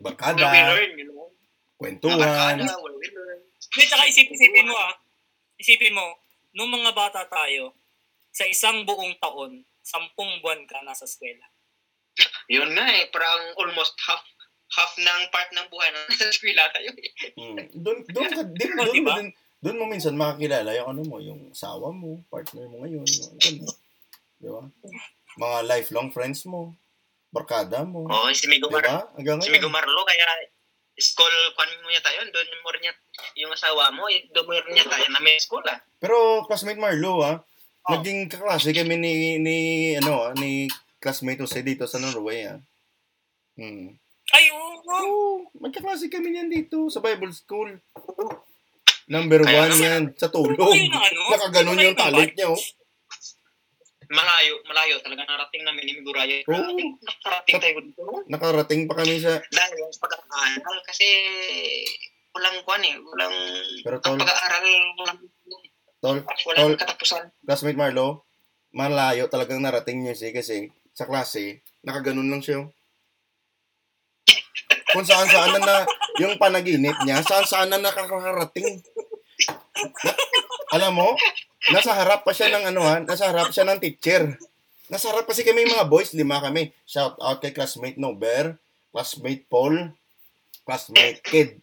Barkada, 0.00 0.44
learn, 0.44 0.92
you 0.96 1.08
know. 1.08 1.32
kwentuhan. 1.76 2.20
Learn. 2.20 2.60
Hindi, 2.60 3.84
tsaka 3.86 4.04
isipin, 4.04 4.36
isipin 4.36 4.68
mo 4.68 4.76
ah. 4.76 4.92
Isipin 5.56 5.96
mo, 5.96 6.20
nung 6.52 6.68
mga 6.68 6.92
bata 6.92 7.24
tayo, 7.24 7.76
sa 8.28 8.44
isang 8.44 8.84
buong 8.84 9.16
taon, 9.16 9.64
sampung 9.80 10.40
buwan 10.40 10.68
ka 10.68 10.84
nasa 10.84 11.08
eskwela. 11.08 11.48
Yun 12.48 12.76
nga 12.76 12.84
eh, 12.90 13.08
parang 13.08 13.56
almost 13.56 13.96
half 14.04 14.20
half 14.70 14.92
ng 14.96 15.22
part 15.30 15.50
ng 15.50 15.66
buhay 15.66 15.88
na 15.90 16.04
nasa 16.06 16.28
eskwela 16.28 16.68
tayo. 16.70 16.90
eh. 16.92 17.10
Mm. 17.34 17.56
Doon, 17.80 17.98
doon, 18.06 18.28
ka, 18.28 18.42
din, 18.44 18.70
Oh, 18.70 18.84
doon, 18.84 18.94
diba? 18.94 19.14
mo 19.14 19.18
din, 19.18 19.28
doon 19.60 19.76
mo 19.76 19.84
minsan 19.84 20.16
makakilala 20.16 20.72
yung 20.72 20.88
ano 20.88 21.02
mo, 21.04 21.16
yung 21.20 21.52
asawa 21.52 21.92
mo, 21.92 22.24
partner 22.32 22.64
mo 22.68 22.80
ngayon, 22.84 23.04
yung 23.04 23.30
ano, 23.36 23.64
di 24.40 24.48
ba? 24.48 24.62
Mga 25.36 25.58
lifelong 25.68 26.08
friends 26.10 26.48
mo, 26.48 26.72
barkada 27.28 27.84
mo, 27.84 28.08
Oo, 28.08 28.32
si 28.32 28.48
Migo 28.48 28.72
di 28.72 28.74
Mar 28.74 28.84
ba? 28.88 28.98
Hanggang 29.14 29.38
si 29.44 29.52
Migo. 29.52 29.68
Marlo, 29.68 30.00
kaya 30.08 30.24
school 31.00 31.32
kwan 31.56 31.70
mo 31.84 31.88
niya 31.88 32.00
tayo, 32.00 32.24
doon 32.28 32.48
mo 32.64 32.68
rin 32.72 32.82
niya, 32.88 32.94
yung 33.36 33.52
asawa 33.52 33.92
mo, 33.92 34.08
eh, 34.08 34.24
doon 34.32 34.48
mo 34.48 34.52
rin 34.56 34.72
niya 34.72 34.88
tayo 34.88 35.06
na 35.12 35.20
may 35.20 35.36
school 35.36 35.64
ah. 35.68 35.76
Pero 36.00 36.44
classmate 36.48 36.80
Marlo, 36.80 37.20
ah, 37.20 37.44
Oh. 37.80 37.96
naging 37.96 38.28
kaklase 38.28 38.76
kami 38.76 39.00
ni, 39.00 39.40
ni, 39.40 39.56
ano, 39.96 40.28
ah, 40.28 40.36
ni 40.36 40.68
classmate 41.00 41.40
Jose 41.40 41.64
dito 41.64 41.88
sa 41.88 41.96
Norway, 41.96 42.44
ah. 42.44 42.60
Hmm. 43.56 43.96
Ay, 44.32 44.44
oo. 44.52 44.72
oo. 44.84 44.88
Oo, 44.88 45.24
magkaklase 45.60 46.12
kami 46.12 46.32
niyan 46.32 46.48
dito 46.52 46.88
sa 46.92 47.00
Bible 47.00 47.32
School. 47.32 47.80
Number 49.10 49.42
Kaya 49.42 49.66
one 49.66 49.74
yan, 49.74 50.02
sa 50.14 50.30
tulog. 50.30 50.54
Ano. 50.54 51.22
Nakaganon 51.34 51.82
yung 51.82 51.98
talent 51.98 52.30
batch. 52.30 52.36
niya, 52.38 52.48
oh. 52.54 52.60
Malayo, 54.10 54.58
malayo 54.66 54.98
talaga 55.02 55.22
narating 55.22 55.62
namin 55.62 55.82
ni 55.86 55.92
Migo 55.98 56.10
Raya. 56.10 56.42
Oo. 56.46 56.54
Narating, 56.54 56.90
nakarating 56.98 57.56
tayo 57.62 57.78
dito. 57.82 58.02
Nakarating 58.26 58.82
pa 58.86 58.94
kami 58.98 59.22
sa... 59.22 59.38
Dahil 59.38 59.86
sa 59.94 60.00
pag-aaral, 60.02 60.76
kasi 60.86 61.06
walang 62.34 62.58
kwan 62.66 62.82
eh, 62.86 62.94
walang, 62.98 63.34
Pero 63.86 63.96
ang 63.98 64.02
tol, 64.02 64.18
pag-aaral, 64.18 64.66
walang, 64.98 65.18
tol, 66.02 66.18
walang 66.22 66.70
Tol. 66.70 66.74
katapusan. 66.78 67.22
classmate 67.46 67.78
Marlo, 67.78 68.26
malayo 68.74 69.26
talagang 69.26 69.62
narating 69.62 70.02
niya 70.02 70.14
siya 70.14 70.30
kasi 70.34 70.70
sa 70.94 71.06
klase, 71.06 71.62
nakaganon 71.82 72.30
lang 72.30 72.42
siya. 72.42 72.66
Kung 74.90 75.06
saan 75.06 75.28
saan 75.30 75.54
na, 75.54 75.60
na 75.60 75.76
yung 76.18 76.34
panaginip 76.36 76.96
niya, 77.06 77.22
saan 77.22 77.46
saan 77.46 77.68
na 77.70 77.78
nakakarating. 77.78 78.82
Na- 80.04 80.18
alam 80.70 80.94
mo, 80.94 81.18
nasa 81.74 81.90
harap 81.94 82.22
pa 82.22 82.30
siya 82.30 82.50
ng 82.54 82.74
ano 82.74 82.80
ha, 82.86 83.02
nasa 83.02 83.30
harap 83.30 83.50
siya 83.50 83.66
ng 83.66 83.82
teacher. 83.82 84.38
Nasa 84.90 85.10
harap 85.10 85.26
kasi 85.26 85.46
kami 85.46 85.66
mga 85.66 85.86
boys, 85.86 86.14
lima 86.14 86.42
kami. 86.42 86.74
Shout 86.86 87.18
out 87.22 87.38
kay 87.38 87.54
classmate 87.54 87.98
Nober, 87.98 88.58
classmate 88.90 89.46
Paul, 89.46 89.94
classmate 90.66 91.22
Kid. 91.22 91.58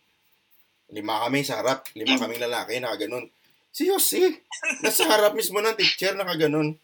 Lima 0.91 1.19
kami 1.27 1.43
sa 1.43 1.59
harap, 1.59 1.87
lima 1.95 2.15
kami 2.15 2.39
lalaki, 2.39 2.79
nakaganon. 2.79 3.27
Si 3.71 3.91
Jose, 3.91 4.43
nasa 4.83 5.03
harap 5.07 5.35
mismo 5.35 5.59
ng 5.59 5.75
teacher, 5.75 6.15
nakaganon. 6.15 6.79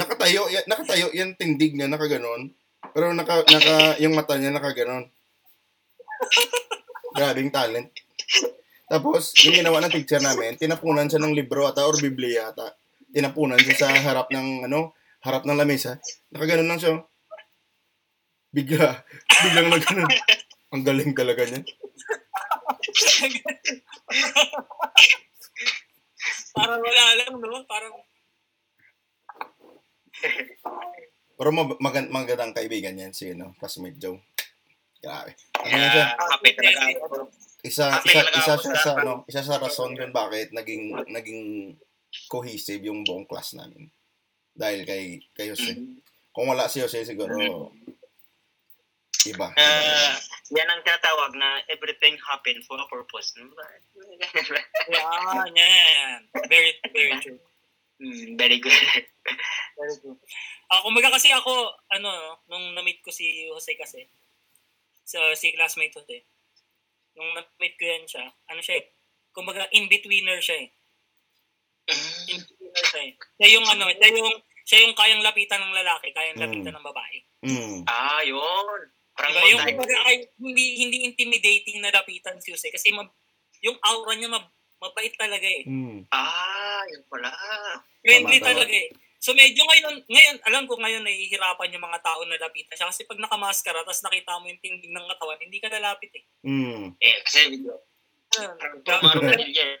nakatayo, 0.00 0.48
nakatayo 0.68 1.08
yan 1.16 1.32
tindig 1.36 1.72
niya, 1.72 1.88
nakaganon. 1.88 2.52
Pero 2.90 3.14
naka, 3.14 3.46
naka, 3.46 4.02
yung 4.02 4.18
mata 4.18 4.34
niya 4.34 4.50
nakaganon. 4.50 5.06
Grabing 7.16 7.54
talent. 7.54 7.94
Tapos, 8.90 9.32
yung 9.46 9.62
ginawa 9.62 9.78
ng 9.80 9.94
teacher 9.94 10.20
namin, 10.20 10.58
tinapunan 10.58 11.06
siya 11.06 11.22
ng 11.22 11.32
libro 11.32 11.64
ata 11.70 11.86
or 11.86 11.94
biblia 11.96 12.50
ata. 12.50 12.74
Tinapunan 13.14 13.56
siya 13.62 13.86
sa 13.86 13.88
harap 13.94 14.28
ng, 14.28 14.66
ano, 14.66 14.92
harap 15.22 15.46
ng 15.46 15.56
lamesa. 15.56 16.02
Nakaganon 16.34 16.68
lang 16.68 16.80
siya. 16.82 16.92
oh. 16.98 17.06
Bigla, 18.52 19.00
biglang 19.48 19.72
nagganon. 19.72 20.12
Ang 20.76 20.82
galing 20.84 21.12
talaga 21.16 21.48
niya. 21.48 21.64
Parang 26.52 26.80
wala 26.84 27.04
lang, 27.16 27.32
no? 27.32 27.64
Parang, 27.64 27.94
Pero 31.42 31.50
mag- 31.50 31.74
magand- 31.82 32.14
magandang 32.14 32.54
kaibigan 32.54 32.94
yan 32.94 33.10
si, 33.10 33.34
ano, 33.34 33.50
classmate 33.58 33.98
Joe. 33.98 34.14
Grabe. 35.02 35.34
Ano 35.58 35.74
yan 35.74 35.90
siya? 35.90 36.06
Talaga 36.54 36.82
isa 37.66 37.86
isa 38.06 38.22
isa 38.30 38.54
siya 38.54 38.78
sa- 38.78 38.94
ano, 39.02 39.26
isa 39.26 39.42
sa 39.42 39.58
rason 39.58 39.90
kung 39.98 40.14
bakit 40.14 40.54
naging 40.54 40.94
naging 41.10 41.74
cohesive 42.30 42.86
yung 42.86 43.02
buong 43.02 43.26
class 43.26 43.58
namin. 43.58 43.90
Dahil 44.54 44.86
kay 44.86 45.18
kay 45.34 45.50
Jose. 45.50 45.74
Kung 46.30 46.46
wala 46.46 46.70
si 46.70 46.78
Jose 46.78 47.02
siguro 47.02 47.34
iba. 49.26 49.50
Ah, 49.58 50.14
yan 50.54 50.70
ang 50.70 50.86
tinatawag 50.86 51.34
na 51.34 51.58
everything 51.66 52.14
happen 52.22 52.62
for 52.62 52.78
a 52.78 52.86
purpose. 52.86 53.34
yan, 53.34 53.50
yan. 55.58 56.18
Very, 56.46 56.78
very 56.94 57.18
true. 57.18 57.42
Hmm, 58.02 58.34
very 58.34 58.58
good. 58.58 58.74
Very 59.78 59.94
true. 59.98 60.18
Ah, 60.68 60.80
kumbaga 60.84 61.12
kasi 61.12 61.28
ako, 61.32 61.52
ano, 61.90 62.08
no, 62.08 62.32
nung 62.48 62.66
na-meet 62.76 63.00
ko 63.00 63.10
si 63.12 63.48
Jose 63.48 63.72
kasi, 63.76 64.04
so, 65.04 65.18
si 65.32 65.52
classmate 65.52 65.92
Jose, 65.96 66.24
nung 67.16 67.32
na-meet 67.32 67.74
ko 67.76 67.84
yan 67.84 68.04
siya, 68.08 68.24
ano 68.48 68.60
siya 68.60 68.80
eh, 68.80 68.84
kumbaga 69.32 69.68
in-betweener 69.72 70.40
siya 70.40 70.64
eh. 70.64 70.68
In-betweener 72.30 72.84
siya 72.88 73.00
eh. 73.04 73.12
Siya 73.40 73.48
yung 73.58 73.66
ano, 73.66 73.84
siya 73.90 74.08
yung, 74.12 74.30
siya 74.62 74.78
yung 74.86 74.94
kayang 74.94 75.24
lapitan 75.24 75.60
ng 75.60 75.76
lalaki, 75.76 76.08
kayang 76.14 76.38
Mm. 76.38 76.44
lapitan 76.46 76.74
ng 76.78 76.86
babae. 76.86 77.16
Mm. 77.42 77.78
ah, 77.90 78.22
yun. 78.22 78.80
Parang 79.12 79.32
Diba? 79.34 79.50
Yung 79.52 79.60
kumbaga 79.66 79.96
ay, 80.08 80.16
hindi, 80.40 80.64
hindi 80.80 80.96
intimidating 81.04 81.84
na 81.84 81.92
lapitan 81.92 82.40
si 82.40 82.48
Jose 82.48 82.72
kasi 82.72 82.94
mab, 82.96 83.12
yung 83.60 83.76
aura 83.84 84.16
niya 84.16 84.30
mab, 84.32 84.48
mabait 84.80 85.12
talaga 85.14 85.44
eh. 85.44 85.62
Mm. 85.68 86.08
Ah, 86.10 86.80
yun 86.88 87.02
pala. 87.06 87.28
Friendly 88.02 88.38
tama. 88.40 88.48
talaga 88.50 88.74
eh. 88.74 88.90
So 89.22 89.30
medyo 89.38 89.62
ngayon, 89.62 90.02
ngayon, 90.10 90.36
alam 90.50 90.66
ko 90.66 90.74
ngayon 90.74 91.06
nahihirapan 91.06 91.70
yung 91.70 91.86
mga 91.86 92.02
tao 92.02 92.26
na 92.26 92.42
lapitan 92.42 92.74
siya 92.74 92.90
kasi 92.90 93.06
pag 93.06 93.22
nakamaskara 93.22 93.86
tapos 93.86 94.02
nakita 94.02 94.34
mo 94.42 94.50
yung 94.50 94.58
tindig 94.58 94.90
ng 94.90 95.06
katawan, 95.14 95.38
hindi 95.38 95.62
ka 95.62 95.70
lalapit 95.70 96.10
eh. 96.10 96.24
Mm. 96.42 96.98
Eh, 96.98 97.16
kasi 97.22 97.62
yan. 99.54 99.78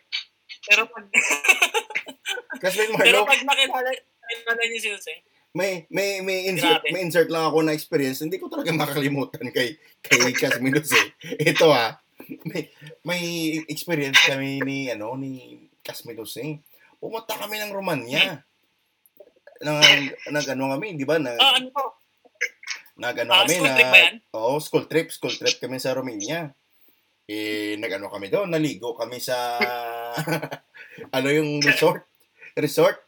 Pero 0.62 0.86
pag, 0.86 1.04
pero 2.62 3.18
Marlo, 3.18 3.26
pag 3.26 3.42
nakilala, 3.42 3.90
nakilala 3.90 4.62
niyo 4.62 4.78
si 4.78 4.88
Jose, 4.94 5.14
may 5.58 5.90
may 5.90 6.22
may 6.22 6.46
insert 6.46 6.78
Grabe. 6.78 6.94
may 6.94 7.02
insert 7.02 7.28
lang 7.28 7.44
ako 7.50 7.66
na 7.66 7.74
experience 7.74 8.24
hindi 8.24 8.40
ko 8.40 8.48
talaga 8.48 8.72
makalimutan 8.72 9.52
kay 9.52 9.74
kay 10.06 10.30
classmate 10.38 10.78
Jose. 10.86 11.02
Ito 11.42 11.66
ah. 11.66 11.98
May 12.46 12.70
may 13.02 13.22
experience 13.66 14.22
kami 14.22 14.62
ni 14.62 14.86
ano 14.86 15.18
ni 15.18 15.66
classmate 15.82 16.22
Jose. 16.22 16.62
Pumunta 17.02 17.34
kami 17.34 17.58
ng 17.58 17.74
Romania. 17.74 18.46
Nang 19.62 19.78
nag 20.34 20.46
ano 20.50 20.74
kami, 20.74 20.98
di 20.98 21.06
ba? 21.06 21.16
Nag, 21.22 21.38
ah, 21.38 21.54
ano 21.56 21.70
po? 21.70 21.84
nag 22.98 23.16
ano 23.24 23.30
Ah, 23.32 23.46
kami 23.46 23.54
school 23.56 23.66
na 23.66 23.74
trip 23.78 23.88
ba 23.88 23.98
yan? 23.98 24.16
Oo, 24.34 24.52
school 24.58 24.84
trip, 24.90 25.08
school 25.14 25.34
trip 25.34 25.56
kami 25.58 25.78
sa 25.78 25.94
Romania. 25.94 26.50
Eh 27.30 27.78
nag-ano 27.78 28.10
kami 28.10 28.28
doon, 28.28 28.50
naligo 28.50 28.98
kami 28.98 29.22
sa 29.22 29.38
ano 31.16 31.28
yung 31.30 31.62
resort, 31.62 32.02
resort 32.58 32.98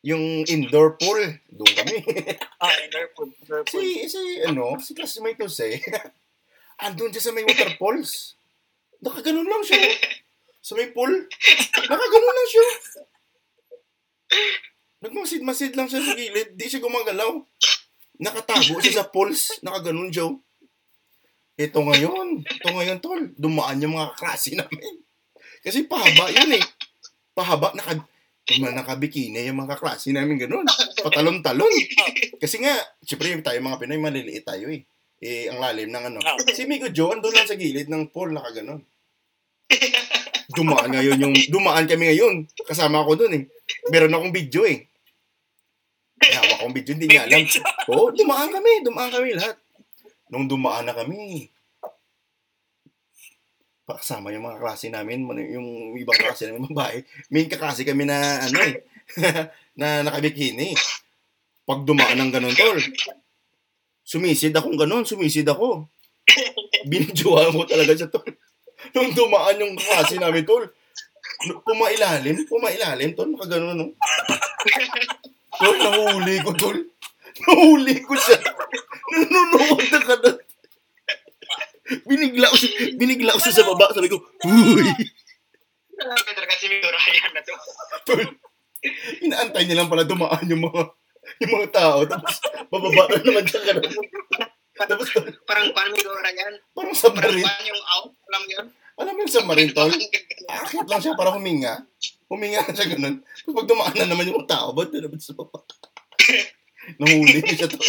yung 0.00 0.42
indoor 0.48 0.96
pool, 0.96 1.20
doon 1.52 1.72
kami. 1.76 1.96
Ah, 2.60 2.76
Interpol. 2.84 3.32
Interpol. 3.40 3.80
si 3.80 4.04
si 4.04 4.20
ano, 4.44 4.76
si 4.76 4.92
classmate 4.92 5.40
Jose. 5.40 5.80
Andun 6.84 7.08
siya 7.08 7.24
sa 7.24 7.32
may 7.32 7.44
waterfalls. 7.44 8.36
Nakaganon 9.00 9.48
lang 9.48 9.64
siya. 9.64 9.80
Sa 10.60 10.76
may 10.76 10.92
pool. 10.92 11.08
Nakaganon 11.88 12.36
lang 12.36 12.48
siya. 12.52 12.68
Nagmasid-masid 15.00 15.72
lang 15.76 15.88
siya 15.88 16.04
sa 16.04 16.12
gilid. 16.12 16.60
Di 16.60 16.68
siya 16.68 16.84
gumagalaw. 16.84 17.40
Nakatago 18.20 18.76
siya 18.84 19.00
sa 19.00 19.08
pools. 19.08 19.64
Nakaganon 19.64 20.12
siya. 20.12 20.28
Ito 21.56 21.80
ngayon. 21.80 22.44
Ito 22.44 22.68
ngayon, 22.68 22.98
tol. 23.00 23.32
Dumaan 23.36 23.80
yung 23.80 23.96
mga 23.96 24.12
klase 24.16 24.52
namin. 24.52 25.00
Kasi 25.64 25.88
pahaba 25.88 26.28
yun 26.28 26.52
eh. 26.56 26.64
Pahaba. 27.32 27.72
Naka, 27.72 28.04
mga 28.60 28.76
nakabikini 28.76 29.48
yung 29.48 29.64
mga 29.64 29.80
klase 29.80 30.12
namin 30.12 30.36
ganun. 30.36 30.68
Patalon-talon. 31.00 31.72
Kasi 32.36 32.60
nga, 32.60 32.76
syempre 33.00 33.32
tayo 33.40 33.56
mga 33.60 33.80
Pinoy, 33.80 34.00
maliliit 34.00 34.44
tayo 34.44 34.68
eh. 34.68 34.84
Eh, 35.20 35.52
ang 35.52 35.60
lalim 35.60 35.92
ng 35.92 36.04
ano. 36.12 36.18
Si 36.48 36.64
Migo 36.64 36.88
Joe, 36.88 37.12
andun 37.12 37.36
lang 37.36 37.44
sa 37.44 37.56
gilid 37.56 37.92
ng 37.92 38.08
pool, 38.08 38.32
nakaganon. 38.32 38.80
Dumaan 40.50 40.90
ngayon 40.90 41.18
yung, 41.20 41.34
dumaan 41.52 41.86
kami 41.86 42.10
ngayon. 42.10 42.48
Kasama 42.66 43.04
ako 43.04 43.24
dun 43.24 43.36
eh. 43.36 43.42
Meron 43.92 44.16
akong 44.16 44.34
video 44.34 44.66
eh. 44.66 44.89
May 46.20 46.36
hawak 46.36 46.56
kong 46.60 46.74
video, 46.76 46.92
hindi 46.92 47.08
niya 47.08 47.24
alam. 47.24 47.40
Oo, 47.90 47.96
oh, 47.96 48.08
dumaan 48.12 48.52
kami, 48.52 48.84
dumaan 48.84 49.08
kami 49.08 49.32
lahat. 49.40 49.56
Nung 50.28 50.44
dumaan 50.44 50.84
na 50.84 50.92
kami, 50.92 51.48
pakasama 53.88 54.30
yung 54.30 54.44
mga 54.44 54.60
klase 54.60 54.92
namin, 54.92 55.24
yung 55.50 55.96
ibang 55.96 56.20
klase 56.20 56.46
namin 56.46 56.68
babae. 56.68 57.02
May 57.32 57.48
kaklase 57.48 57.88
kami 57.88 58.04
na, 58.04 58.46
ano 58.46 58.58
eh, 58.60 58.84
na 59.80 60.04
nakabikini. 60.04 60.76
Pag 61.64 61.88
dumaan 61.88 62.20
ng 62.20 62.30
ganun, 62.30 62.54
tol, 62.54 62.78
sumisid 64.04 64.52
akong 64.52 64.76
ganun, 64.76 65.08
sumisid 65.08 65.48
ako. 65.48 65.88
Binidyohan 66.84 67.56
mo 67.56 67.64
talaga 67.64 67.96
siya, 67.96 68.12
tol. 68.12 68.28
Nung 68.92 69.10
dumaan 69.16 69.56
yung 69.56 69.74
klase 69.74 70.20
namin, 70.20 70.44
tol, 70.44 70.68
pumailalim, 71.64 72.44
pumailalim, 72.44 73.16
tol, 73.16 73.32
nakaganon, 73.32 73.74
no? 73.74 73.86
Tol, 75.60 75.76
nahuli 75.76 76.34
ko, 76.40 76.50
tol. 76.54 76.78
Nahuli 77.40 77.94
ko 78.00 78.14
siya. 78.16 78.38
Nanonood 79.12 79.86
na 79.86 80.00
ka 80.00 80.14
na. 80.18 80.30
Binigla 82.06 82.46
ko, 82.46 82.56
binigla 82.96 83.34
ko 83.34 83.40
siya 83.40 83.56
sa 83.56 83.66
baba. 83.66 83.90
Sabi 83.90 84.08
ko, 84.08 84.18
Uy! 84.46 84.86
Grabe 85.92 86.30
talaga 86.32 86.54
si 86.56 86.66
Ryan 86.70 87.30
na 87.32 87.42
to. 87.42 87.54
Tol, 88.04 88.20
inaantay 89.20 89.62
niya 89.64 89.78
lang 89.78 89.90
pala 89.90 90.08
dumaan 90.08 90.48
yung 90.48 90.64
mga 90.64 90.82
yung 91.40 91.52
mga 91.52 91.68
tao. 91.70 91.98
Tapos, 92.04 92.34
bababa 92.68 93.04
na 93.06 93.20
naman 93.20 93.44
siya 93.44 93.60
ganun. 93.62 93.92
Tapos, 94.72 95.12
Parang 95.44 95.68
paano 95.76 95.92
Mio 95.92 96.08
Ryan? 96.14 96.54
parang 96.72 96.72
Parang 96.72 96.96
submarine. 96.96 97.44
paano 97.44 97.64
yung 97.68 97.82
out? 97.84 98.08
Alam 98.32 98.42
yun? 98.48 98.66
Alam 99.00 99.12
mo 99.16 99.20
yung 99.24 99.32
submarine, 99.32 99.72
tol? 99.72 99.88
Akit 100.50 100.86
lang 100.86 101.00
siya 101.00 101.16
para 101.16 101.32
huminga. 101.32 101.86
Huminga 102.28 102.62
na 102.62 102.74
siya 102.74 102.88
ganun. 102.90 103.24
Tapos 103.24 103.54
pag 103.56 103.68
dumaan 103.68 103.96
na 103.96 104.06
naman 104.06 104.28
yung 104.28 104.44
tao, 104.44 104.70
ba't 104.70 104.90
na 104.94 105.00
naman 105.02 105.18
sa 105.18 105.32
baba? 105.32 105.64
Nahuli 106.98 107.40
siya, 107.46 107.66
tol. 107.66 107.80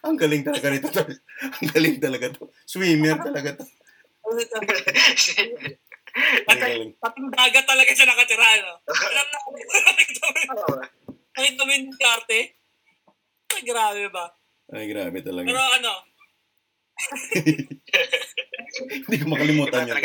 Ang 0.00 0.16
galing 0.16 0.40
talaga 0.40 0.66
nito, 0.68 0.88
tol. 0.88 1.12
Ang 1.40 1.68
galing 1.70 1.96
talaga 1.98 2.32
to. 2.32 2.48
Swimmer 2.64 3.16
talaga 3.16 3.56
to. 3.56 3.64
Galing. 6.50 6.92
Pating 6.96 7.28
dagat 7.30 7.64
talaga 7.64 7.90
siya 7.92 8.08
nakatira, 8.08 8.48
no? 8.60 8.74
Alam 8.84 9.26
na, 9.26 9.38
yun- 9.48 9.70
nakita 11.30 11.62
mo 11.62 11.70
yung 11.70 11.88
karte? 11.94 12.38
Ay, 13.50 13.62
grabe 13.62 14.04
ba? 14.10 14.26
Ay, 14.70 14.86
grabe 14.88 15.18
Pero 15.18 15.30
talaga. 15.30 15.50
ano, 15.78 15.92
Hindi 19.06 19.16
ko 19.20 19.26
makalimutan 19.28 19.88
yun. 19.88 19.96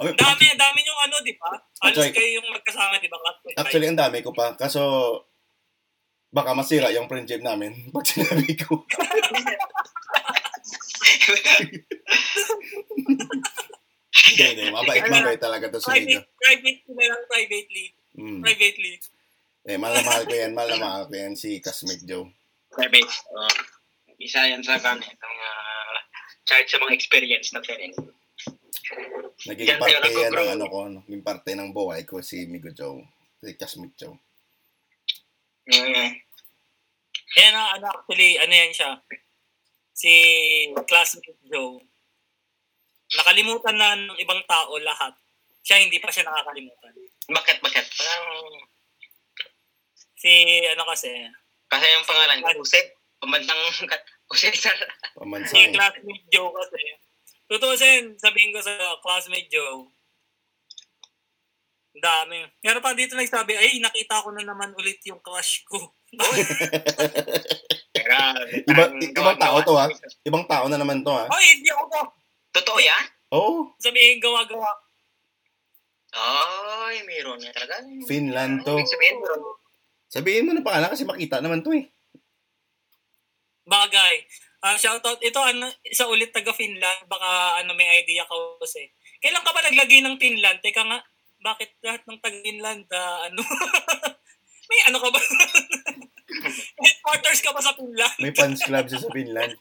Okay, 0.00 0.16
dami, 0.16 0.44
dami 0.56 0.80
yung 0.80 1.00
ano, 1.04 1.16
di 1.20 1.36
ba? 1.36 1.52
Halos 1.84 2.00
Actually- 2.00 2.16
kayo 2.16 2.40
yung 2.40 2.48
magkasama, 2.48 2.96
di 2.96 3.08
ba? 3.12 3.18
Actually, 3.60 3.86
ang 3.92 4.00
dami 4.00 4.24
ko 4.24 4.32
pa. 4.32 4.56
Kaso, 4.56 4.80
baka 6.32 6.56
masira 6.56 6.88
yung 6.94 7.10
friendship 7.10 7.44
namin 7.44 7.76
pag 7.94 8.06
sinabi 8.08 8.56
ko. 8.56 8.80
Hindi, 14.30 14.44
hindi. 14.56 14.64
Mabait, 14.72 15.02
mabait 15.10 15.40
talaga 15.42 15.66
to 15.70 15.78
si 15.82 15.90
Nico. 16.06 16.22
Private, 16.38 16.80
lang, 16.86 17.24
privately. 17.28 17.84
Mm. 18.16 18.40
Privately. 18.42 18.92
Eh, 19.68 19.76
mahal 19.76 20.00
na 20.00 20.08
mahal 20.08 20.24
ko 20.24 20.32
yan. 20.32 20.52
Mahal 20.56 20.68
na 20.72 20.78
mahal 20.80 21.04
ko 21.04 21.14
yan 21.16 21.36
si 21.36 21.60
Kasmate 21.60 22.08
Joe. 22.08 22.24
Sabi, 22.72 23.04
uh, 23.04 23.56
isa 24.16 24.48
yan 24.48 24.64
sa 24.64 24.80
kanya, 24.80 25.04
itong 25.04 25.38
uh, 25.40 25.96
charge 26.48 26.70
sa 26.70 26.80
mga 26.80 26.96
experience 26.96 27.52
na 27.52 27.60
rin. 27.60 27.92
Naging 29.48 29.68
Yan 29.68 29.80
tayo 29.80 29.96
parte 30.00 30.10
yan 30.16 30.32
ng 30.32 30.50
ano 30.56 30.64
ko. 30.68 30.78
no? 30.88 31.00
Naging 31.04 31.24
parte 31.24 31.50
ng 31.52 31.70
buhay 31.76 32.02
ko 32.08 32.24
si 32.24 32.48
Migo 32.48 32.72
Joe. 32.72 33.04
Si 33.40 33.52
Kasmate 33.56 33.96
Joe. 34.00 34.16
Mm. 35.68 36.08
Ayan 37.30 37.52
na, 37.54 37.62
ano, 37.78 37.86
actually, 37.94 38.40
ano 38.40 38.52
yan 38.52 38.72
siya? 38.74 38.90
Si 39.92 40.12
classmate 40.88 41.36
Joe. 41.46 41.78
Nakalimutan 43.10 43.76
na 43.76 43.92
ng 43.92 44.18
ibang 44.22 44.40
tao 44.48 44.72
lahat. 44.80 45.12
Siya 45.60 45.84
hindi 45.84 46.00
pa 46.00 46.08
siya 46.08 46.24
nakakalimutan. 46.26 46.94
Bakit, 47.30 47.56
bakit? 47.60 47.84
Parang, 47.94 48.24
Si, 50.20 50.32
ano 50.68 50.84
kasi, 50.84 51.08
kasi 51.64 51.86
yung 51.88 52.04
pangalan 52.04 52.44
ko, 52.44 52.60
Jose, 52.60 52.80
pamandang 53.16 53.56
Jose 54.28 54.52
Sar. 54.52 54.76
si 54.76 55.16
Pamansang. 55.16 55.72
classmate 55.72 56.26
Joe 56.28 56.52
kasi. 56.52 56.80
Totoo 57.50 57.72
sin, 57.74 58.14
sabihin 58.20 58.52
ko 58.52 58.60
sa 58.60 58.76
classmate 59.00 59.48
Joe, 59.48 59.88
ang 61.90 62.02
dami. 62.04 62.38
Meron 62.62 62.84
pa 62.84 62.94
dito 62.94 63.18
nagsabi, 63.18 63.56
ay, 63.58 63.82
nakita 63.82 64.22
ko 64.22 64.30
na 64.30 64.46
naman 64.46 64.70
ulit 64.78 65.02
yung 65.08 65.18
crush 65.18 65.66
ko. 65.66 65.90
Grabe. 67.90 68.62
Iba- 68.62 68.94
ibang 68.94 69.38
tao 69.40 69.58
to, 69.64 69.74
ha? 69.74 69.90
Ibang 70.22 70.44
tao 70.46 70.64
na 70.70 70.78
naman 70.78 71.02
to, 71.02 71.10
ha? 71.10 71.26
Ay, 71.26 71.58
hindi 71.58 71.68
ako 71.72 71.84
to. 71.90 72.02
Totoo 72.60 72.78
yan? 72.78 73.04
Oo. 73.34 73.42
Oh, 73.42 73.60
Sabihin, 73.78 74.22
gawa-gawa. 74.22 74.70
Ay, 76.10 77.02
meron 77.06 77.38
niya 77.38 77.54
talaga. 77.54 77.82
Finland 78.06 78.62
to. 78.66 78.78
Sabihin, 78.82 79.18
meron. 79.18 79.59
Sabihin 80.10 80.44
mo 80.44 80.50
na 80.50 80.66
pangalan 80.66 80.90
kasi 80.90 81.06
makita 81.06 81.38
naman 81.38 81.62
to, 81.62 81.70
eh. 81.70 81.86
Bagay. 83.62 84.14
Ah, 84.60 84.74
shoutout. 84.74 85.22
Ito, 85.22 85.40
ano, 85.40 85.70
isa 85.86 86.10
ulit 86.10 86.34
taga 86.34 86.50
Finland. 86.50 87.06
Baka 87.06 87.62
ano, 87.62 87.72
may 87.78 88.02
idea 88.02 88.26
ka 88.26 88.34
kasi. 88.58 88.90
Kailan 89.22 89.46
ka 89.46 89.54
ba 89.54 89.62
naglagay 89.62 90.02
ng 90.02 90.18
Finland? 90.18 90.58
Teka 90.60 90.82
nga, 90.82 90.98
bakit 91.40 91.78
lahat 91.86 92.02
ng 92.04 92.18
taga 92.18 92.38
Finland, 92.42 92.84
ah, 92.90 93.30
ano? 93.30 93.40
may 94.70 94.80
ano 94.90 94.98
ka 94.98 95.08
ba? 95.14 95.20
Headquarters 96.82 97.40
ka 97.40 97.50
ba 97.54 97.62
sa 97.62 97.72
Finland? 97.78 98.16
May 98.18 98.34
fans 98.34 98.60
club 98.66 98.86
siya 98.90 99.00
sa 99.00 99.10
Finland. 99.14 99.54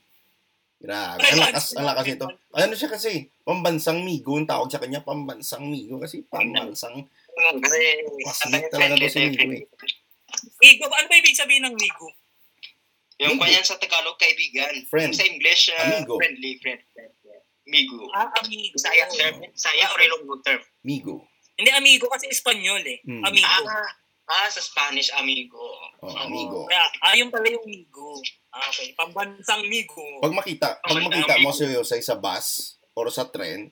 Grabe. 0.80 1.20
Ang 1.20 1.44
lakas, 1.44 1.76
ang 1.76 1.88
lakas 1.92 2.06
nito. 2.08 2.28
Ano 2.56 2.74
siya 2.74 2.90
kasi? 2.90 3.28
Pambansang 3.44 4.00
migo. 4.00 4.40
Ang 4.40 4.48
tawag 4.48 4.72
sa 4.72 4.80
kanya, 4.80 5.04
pambansang 5.04 5.68
migo. 5.68 6.00
Kasi 6.00 6.24
pambansang 6.24 7.04
Kasi, 7.36 7.80
Paslit 8.24 8.68
talaga 8.72 8.96
to 8.96 9.08
si 9.12 9.20
Migo, 9.28 9.52
eh. 9.60 9.64
Migo, 10.60 10.86
ano 10.88 11.08
ba 11.08 11.16
ibig 11.18 11.38
sabihin 11.38 11.66
ng 11.66 11.76
Migo? 11.76 12.10
Yung 13.20 13.36
Migo. 13.36 13.44
kanyan 13.44 13.66
sa 13.68 13.80
Tagalog, 13.80 14.20
kaibigan. 14.20 14.74
Friend. 14.88 15.12
Sa 15.12 15.24
English, 15.28 15.72
uh, 15.72 15.80
Amigo. 15.80 16.16
friendly, 16.20 16.60
friend. 16.60 16.82
friend. 16.96 17.14
Migo. 17.70 18.10
Ah, 18.18 18.28
amigo. 18.42 18.76
Saya 18.82 19.06
term. 19.14 19.46
Saya 19.54 19.86
or 19.94 20.02
Ilonggo 20.02 20.42
term. 20.42 20.62
migo. 20.82 21.22
Hindi, 21.54 21.70
amigo 21.70 22.10
kasi 22.10 22.26
Espanyol 22.32 22.82
eh. 22.82 22.98
Hmm. 23.06 23.22
Amigo. 23.22 23.46
Ah, 23.46 23.90
ah, 24.26 24.48
sa 24.50 24.62
Spanish, 24.64 25.14
amigo. 25.14 25.60
Oh, 26.02 26.16
amigo. 26.26 26.66
Kaya, 26.66 26.86
ah, 27.04 27.14
yung 27.14 27.30
pala 27.30 27.46
yung 27.46 27.68
Migo. 27.68 28.18
Ah, 28.50 28.66
okay. 28.74 28.96
Pambansang 28.98 29.68
Migo. 29.70 30.02
Pag 30.24 30.34
makita, 30.34 30.80
pag 30.82 30.98
makita 30.98 31.38
mo 31.44 31.54
Jose 31.54 32.00
sa 32.02 32.18
bus 32.18 32.80
or 32.98 33.12
sa 33.14 33.30
tren, 33.30 33.70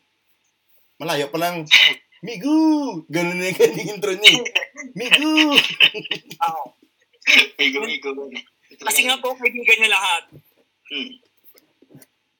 malayo 1.02 1.32
pa 1.34 1.40
lang, 1.42 1.64
Migo! 2.22 2.58
Ganun 3.08 3.38
na 3.38 3.48
yung 3.48 3.58
kanyang 3.58 3.90
intro 3.94 4.12
niya. 4.12 4.32
eh. 4.34 4.44
Migo! 4.94 5.30
Ah, 6.38 6.54
Migo, 7.58 7.80
migo. 7.84 8.10
kasi 8.80 9.04
nga 9.04 9.18
po, 9.18 9.36
kaibigan 9.36 9.78
niya 9.78 9.94
lahat. 9.94 10.24
Hmm. 10.88 11.10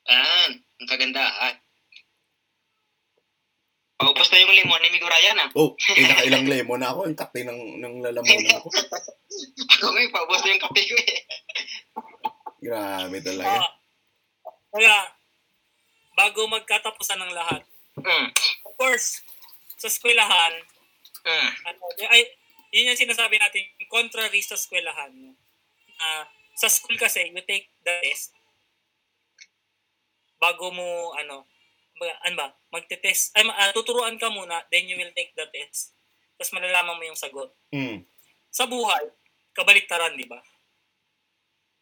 Ah, 0.08 0.48
ang 0.50 0.88
kagandahan. 0.88 1.54
Paubos 3.98 4.30
na 4.30 4.38
yung 4.38 4.54
limon 4.54 4.78
ni 4.80 4.90
Migo 4.90 5.04
Ryan 5.04 5.42
ah. 5.42 5.50
Oh, 5.52 5.74
eh, 5.92 6.06
nakailang 6.06 6.46
lemon 6.46 6.78
na 6.78 6.94
ako. 6.94 7.04
Yung 7.04 7.18
kate 7.18 7.42
ng, 7.42 7.60
ng 7.82 7.94
lalamunan 8.00 8.56
ako. 8.56 8.68
Ako 9.74 9.86
ngayon, 9.90 10.14
paubos 10.14 10.40
na 10.40 10.54
yung 10.54 10.62
kape 10.62 10.82
ko 10.86 10.94
eh. 10.96 11.18
Grabe 12.58 13.18
talaga. 13.20 13.58
Ah, 13.58 13.70
kaya, 14.70 14.94
bago 16.14 16.46
magkatapusan 16.48 17.20
ng 17.20 17.32
lahat, 17.32 17.62
Hmm. 17.98 18.30
of 18.62 18.78
course, 18.78 19.18
sa 19.78 19.86
eskwelahan, 19.86 20.54
Hmm. 21.22 21.50
ano, 21.66 21.80
ay, 22.10 22.26
yun 22.74 22.90
yung 22.92 23.00
sinasabi 23.00 23.38
natin, 23.38 23.64
contrary 23.88 24.42
sa 24.42 24.58
eskwelahan. 24.58 25.10
No? 25.14 25.34
Ah, 25.98 26.26
sa 26.58 26.68
school 26.68 26.98
kasi, 26.98 27.30
you 27.30 27.42
take 27.46 27.70
the 27.82 27.94
test 28.02 28.34
bago 30.38 30.70
mo, 30.70 31.12
ano, 31.18 31.46
ba- 31.98 32.18
ano 32.22 32.34
ba, 32.38 32.48
magte-test, 32.70 33.34
ay, 33.34 33.42
ah, 33.50 33.74
tuturuan 33.74 34.14
ka 34.16 34.30
muna, 34.30 34.62
then 34.70 34.86
you 34.86 34.94
will 34.94 35.10
take 35.14 35.34
the 35.34 35.46
test. 35.50 35.98
Tapos 36.38 36.54
malalaman 36.54 36.94
mo 36.94 37.02
yung 37.02 37.18
sagot. 37.18 37.50
Hmm. 37.74 38.06
Sa 38.54 38.70
buhay, 38.70 39.10
kabaliktaran, 39.50 40.14
di 40.14 40.26
ba? 40.30 40.38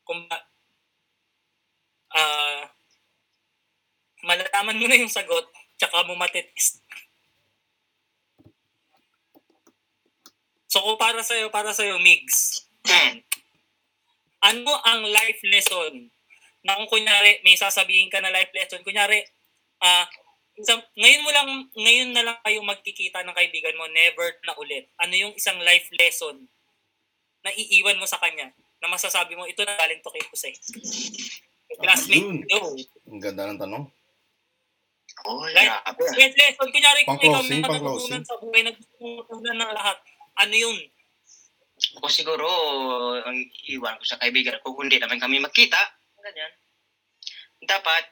Kung 0.09 0.25
ba, 0.25 0.41
ah, 2.17 2.65
malalaman 4.25 4.81
mo 4.81 4.87
na 4.89 4.97
yung 4.97 5.13
sagot, 5.13 5.45
tsaka 5.77 6.09
mo 6.09 6.17
matitest. 6.17 6.81
So, 10.77 10.85
kung 10.85 11.01
para 11.01 11.25
sa'yo, 11.25 11.49
para 11.49 11.73
sa'yo, 11.73 11.97
Migs, 11.97 12.69
Hmm. 12.85 13.25
ano 14.45 14.77
ang 14.85 15.09
life 15.09 15.41
lesson 15.49 16.13
na 16.61 16.77
kung 16.77 17.01
kunyari, 17.01 17.41
may 17.41 17.57
sasabihin 17.57 18.13
ka 18.13 18.21
na 18.21 18.29
life 18.29 18.53
lesson, 18.53 18.85
kunyari, 18.85 19.25
ah, 19.81 20.05
Isang, 20.57 20.81
ngayon 20.97 21.21
mo 21.21 21.31
lang, 21.33 21.49
ngayon 21.77 22.11
na 22.17 22.25
lang 22.25 22.39
kayo 22.41 22.65
magkikita 22.65 23.21
ng 23.21 23.37
kaibigan 23.37 23.77
mo, 23.77 23.89
never 23.93 24.41
na 24.45 24.57
ulit. 24.57 24.89
Ano 24.97 25.13
yung 25.13 25.37
isang 25.37 25.61
life 25.61 25.85
lesson 25.93 26.49
na 27.45 27.53
iiwan 27.53 28.01
mo 28.01 28.09
sa 28.09 28.17
kanya 28.17 28.49
na 28.81 28.89
masasabi 28.89 29.37
mo, 29.37 29.45
ito 29.45 29.61
na 29.65 29.77
galing 29.77 30.01
to 30.01 30.09
kay 30.09 30.25
Jose. 30.33 30.53
Classmate. 31.77 32.49
Joe. 32.49 32.73
Ang 33.05 33.21
ganda 33.21 33.53
ng 33.53 33.61
tanong. 33.61 33.85
Oh, 35.29 35.45
Like, 35.53 35.69
grabe. 35.69 36.05
Life 36.17 36.37
lesson, 36.41 36.69
kunyari 36.73 37.01
kung 37.05 37.21
ikaw 37.21 37.41
pang-closing. 37.45 37.61
natutunan 37.61 38.25
sa 38.25 38.37
buhay, 38.41 38.63
natutunan 38.65 39.57
ng 39.61 39.73
lahat. 39.77 39.97
Ano 40.37 40.55
yun? 40.55 40.77
Ako 42.01 42.09
siguro, 42.09 42.47
ang 43.25 43.37
iwan 43.69 43.97
ko 44.01 44.05
sa 44.05 44.21
kaibigan 44.21 44.61
ko, 44.65 44.73
kung 44.77 44.89
hindi 44.89 45.01
naman 45.01 45.21
kami 45.21 45.41
magkita, 45.41 45.77
ganyan. 46.21 46.53
Dapat, 47.65 48.05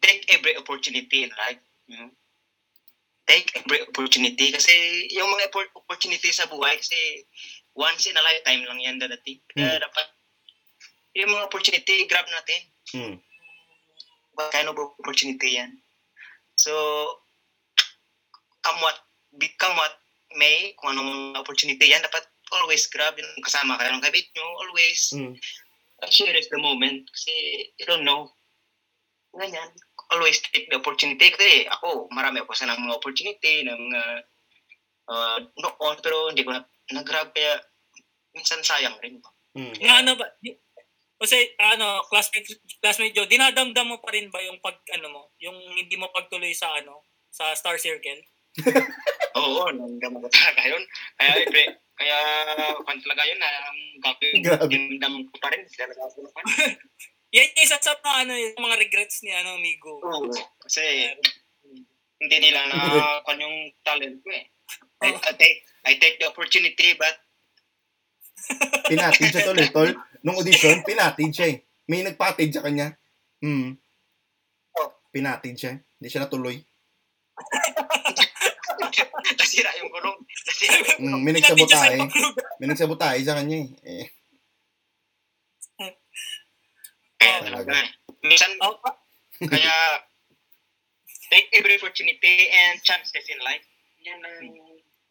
take 0.00 0.24
every 0.32 0.56
opportunity 0.56 1.24
in 1.26 1.32
life. 1.36 1.60
You 1.88 1.96
know? 2.00 2.10
Take 3.26 3.50
every 3.58 3.82
opportunity 3.82 4.54
kasi 4.54 4.72
yung 5.10 5.26
mga 5.26 5.50
oppor- 5.50 5.74
opportunity 5.74 6.30
sa 6.30 6.46
buhay 6.46 6.78
kasi 6.78 7.26
once 7.74 8.06
in 8.06 8.14
a 8.16 8.22
lifetime 8.22 8.62
lang 8.64 8.78
yan 8.78 9.02
dadating. 9.02 9.42
Kaya 9.50 9.76
Hmm. 9.76 9.82
dapat 9.82 10.06
yung 11.16 11.32
mga 11.34 11.46
opportunity, 11.50 12.06
grab 12.06 12.28
natin. 12.30 12.60
Hmm. 12.94 13.14
What 14.36 14.52
kind 14.54 14.68
of 14.70 14.78
opportunity 14.78 15.58
yan? 15.58 15.80
So, 16.54 16.72
come 18.62 18.78
what, 18.78 18.96
become 19.36 19.74
what 19.74 19.96
may, 20.34 20.74
kung 20.74 20.96
anong 20.96 21.38
opportunity 21.38 21.86
yan, 21.86 22.02
dapat 22.02 22.26
always 22.54 22.86
grab 22.86 23.14
yung 23.18 23.30
kasama 23.42 23.78
kayo 23.78 23.94
ng 23.94 24.02
kabit 24.02 24.26
nyo, 24.34 24.46
always 24.66 25.10
Hmm. 25.14 25.34
cherish 26.12 26.46
the 26.52 26.58
moment 26.58 27.06
kasi 27.10 27.32
you 27.78 27.86
don't 27.86 28.04
know. 28.04 28.30
Ganyan. 29.36 29.70
Always 30.14 30.38
take 30.40 30.70
the 30.70 30.78
opportunity 30.78 31.28
kasi 31.34 31.66
ako, 31.68 32.06
marami 32.14 32.40
ako 32.40 32.54
sa 32.54 32.70
mga 32.70 32.96
opportunity, 32.96 33.66
ng 33.66 33.80
mga 33.90 34.02
uh, 35.10 35.38
noon, 35.58 35.96
pero 36.00 36.30
hindi 36.30 36.46
ko 36.46 36.54
na 36.54 36.62
nag-grab 36.94 37.34
kaya 37.34 37.58
minsan 38.32 38.62
sayang 38.62 38.94
rin. 39.02 39.18
Hmm. 39.56 39.74
Na 39.82 40.04
ano 40.04 40.14
ba? 40.14 40.26
di- 40.38 40.54
Kasi 41.16 41.56
ano, 41.56 42.04
classmate, 42.12 42.60
classmate 42.76 43.16
Joe, 43.16 43.24
dinadamdam 43.24 43.88
mo 43.88 43.96
pa 43.98 44.12
rin 44.12 44.28
ba 44.28 44.38
yung 44.44 44.60
pag, 44.60 44.76
ano 44.92 45.08
mo, 45.08 45.22
yung 45.40 45.56
hindi 45.72 45.96
mo 45.96 46.12
pagtuloy 46.12 46.52
sa 46.52 46.68
ano, 46.76 47.08
sa 47.32 47.56
Star 47.56 47.80
Circle? 47.80 48.20
Oo, 49.36 49.68
nandam 49.72 50.16
ko 50.16 50.28
talaga 50.32 50.62
yun. 50.64 50.82
Kaya, 51.20 51.32
eh, 51.44 51.70
kaya, 51.96 52.18
kung 52.80 53.00
talaga 53.04 53.22
yun, 53.28 53.40
ang 53.40 53.80
gagawin, 54.00 54.42
Grabe. 54.44 54.72
nandam 54.72 55.14
ko 55.28 55.34
pa 55.40 55.48
rin. 55.52 55.62
Yan 57.36 57.52
yung 57.52 57.60
isa 57.60 57.76
sa 57.76 57.92
mga, 58.00 58.16
ano, 58.24 58.32
yung 58.32 58.56
mga 58.56 58.76
regrets 58.80 59.20
ni 59.20 59.34
ano, 59.34 59.60
amigo. 59.60 60.00
Oo. 60.00 60.32
Kasi, 60.64 61.12
hindi 62.16 62.36
nila 62.40 62.64
na 62.72 62.76
kung 63.28 63.36
yung 63.36 63.68
talent 63.84 64.16
ko 64.24 64.28
eh. 64.32 64.44
I, 65.04 65.12
I 65.12 65.32
take, 65.36 65.60
I 65.84 65.92
take 66.00 66.16
the 66.16 66.32
opportunity, 66.32 66.96
but 66.96 67.12
Pinatid 68.86 69.32
siya 69.32 69.48
tol 69.48 69.58
tol. 69.74 69.90
Nung 70.22 70.38
audition, 70.38 70.84
pinatid 70.86 71.32
siya 71.34 71.46
eh. 71.50 71.56
May 71.90 72.02
nagpatid 72.02 72.50
sa 72.54 72.62
kanya. 72.62 72.94
Hmm. 73.42 73.74
Oh. 74.78 74.90
Pinatid 75.10 75.54
siya. 75.58 75.72
Hindi 75.78 76.08
siya 76.10 76.26
natuloy. 76.26 76.56
nasira 79.38 79.70
yung 79.76 79.90
gulong. 79.90 80.18
Nasira 80.46 80.76
yung 80.76 80.88
Hmm, 80.96 81.20
may 81.20 81.32
Pinatid 81.32 81.66
siya 81.66 81.76
sa 81.76 81.88
nagsabotahe. 81.88 81.98
May 82.56 82.66
nagsabotahe 82.66 83.18
sa 83.20 83.36
kanya 83.36 83.58
eh. 83.58 83.68
eh. 83.82 84.06
Kaya 87.16 87.34
Oh. 87.36 87.44
talaga. 87.44 87.72
Minsan, 88.22 88.50
pa- 88.58 88.98
kaya 89.42 89.74
take 91.26 91.48
every 91.52 91.76
opportunity 91.76 92.46
and 92.46 92.80
chances 92.80 93.26
in 93.26 93.40
life. 93.40 93.64
Yan 94.00 94.20
ang 94.20 94.38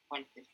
concept. 0.07 0.47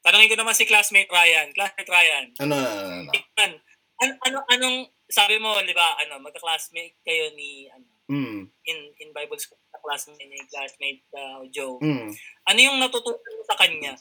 tanongin 0.00 0.32
ko 0.32 0.36
naman 0.38 0.56
si 0.56 0.64
classmate 0.64 1.12
Ryan. 1.12 1.52
Classmate 1.52 1.90
Ryan. 1.90 2.24
Ano, 2.38 2.56
ano, 2.56 2.68
ano, 2.72 3.10
ano. 3.36 3.56
Ano, 4.00 4.12
ano, 4.24 4.38
anong, 4.48 4.76
sabi 5.06 5.36
mo, 5.36 5.60
di 5.60 5.76
ba, 5.76 5.92
ano, 5.98 6.16
magka-classmate 6.18 6.96
kayo 7.02 7.36
ni, 7.36 7.68
ano, 7.68 7.84
Hmm. 8.08 8.48
in, 8.64 8.78
in 8.96 9.12
Bible 9.12 9.36
school, 9.36 9.59
classmate 9.80 10.28
ni 10.28 10.38
classmate 10.46 11.02
uh, 11.16 11.42
Joe. 11.50 11.80
Hmm. 11.80 12.12
Ano 12.46 12.58
yung 12.60 12.78
natutunan 12.78 13.18
mo 13.18 13.44
sa 13.44 13.58
kanya? 13.58 13.96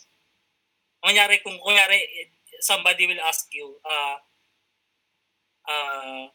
Kunyari, 1.00 1.40
kung 1.40 1.56
kunyari, 1.64 2.04
somebody 2.60 3.08
will 3.08 3.24
ask 3.24 3.48
you, 3.56 3.80
ah, 3.88 4.20
ah, 5.68 6.28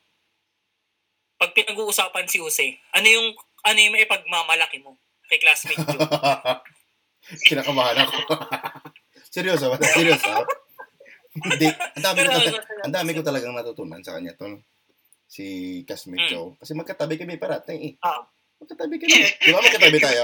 pag 1.37 1.53
pinag-uusapan 1.53 2.25
si 2.25 2.41
Jose, 2.41 2.81
ano 2.97 3.07
yung, 3.07 3.27
ano 3.65 3.79
yung 3.79 3.95
maipagmamalaki 3.95 4.81
mo 4.81 4.97
kay 5.29 5.37
classmate 5.41 5.85
Joe? 5.85 6.01
Kinakabahan 7.49 8.05
ako. 8.05 8.16
seryoso 9.35 9.73
ba? 9.73 9.77
Seryoso? 9.81 10.45
Hindi. 11.35 11.69
Ang 11.73 12.05
dami 12.05 12.19
ko, 12.23 12.39
ang 12.85 12.95
dami 12.95 13.11
ko 13.16 13.21
talagang 13.25 13.57
natutunan 13.57 14.05
sa 14.05 14.15
kanya 14.16 14.37
tol. 14.39 14.61
Si 15.27 15.83
Kasmit 15.83 16.29
Mm. 16.29 16.31
Joe. 16.31 16.51
Kasi 16.62 16.79
magkatabi 16.79 17.19
kami 17.19 17.41
parati 17.41 17.75
eh. 17.75 17.93
Ah. 18.05 18.23
Magkatabi 18.65 18.97
kami. 18.97 19.12
Di 19.45 19.51
ba 19.53 19.61
magkatabi 19.61 19.99
tayo? 20.01 20.20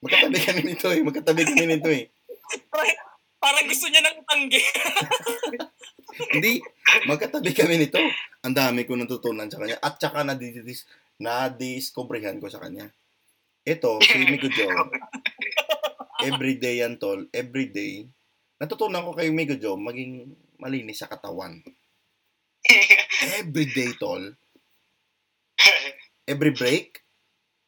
Magkatabi 0.00 0.38
kami 0.40 0.60
nito 0.64 0.88
eh. 0.88 1.00
Magkatabi 1.04 1.42
kami 1.44 1.64
nito 1.68 1.90
eh. 1.92 2.08
Parang 3.36 3.68
gusto 3.68 3.86
niya 3.92 4.00
ng 4.00 4.24
tanggi. 4.24 4.62
Hindi. 6.32 6.52
Magkatabi 7.04 7.52
kami 7.52 7.84
nito. 7.84 8.00
Ang 8.40 8.56
dami 8.56 8.88
ko 8.88 8.96
natutunan 8.96 9.52
sa 9.52 9.60
kanya. 9.60 9.76
At 9.84 10.00
saka 10.00 10.24
nadidis, 10.24 10.88
nadiscoveryhan 11.20 12.40
ko 12.40 12.48
sa 12.48 12.64
kanya. 12.64 12.88
Ito, 13.68 14.00
si 14.00 14.16
Migo 14.24 14.48
Joe. 14.48 14.72
Everyday 16.24 16.80
yan, 16.80 16.96
tol. 16.96 17.28
Everyday. 17.28 18.08
Natutunan 18.56 19.04
ko 19.04 19.12
kay 19.12 19.28
Migo 19.28 19.60
Joe 19.60 19.76
maging 19.76 20.32
malinis 20.56 21.04
sa 21.04 21.12
katawan. 21.12 21.60
Everyday, 23.36 23.92
tol. 24.00 24.32
Every 26.28 26.52
break. 26.52 27.00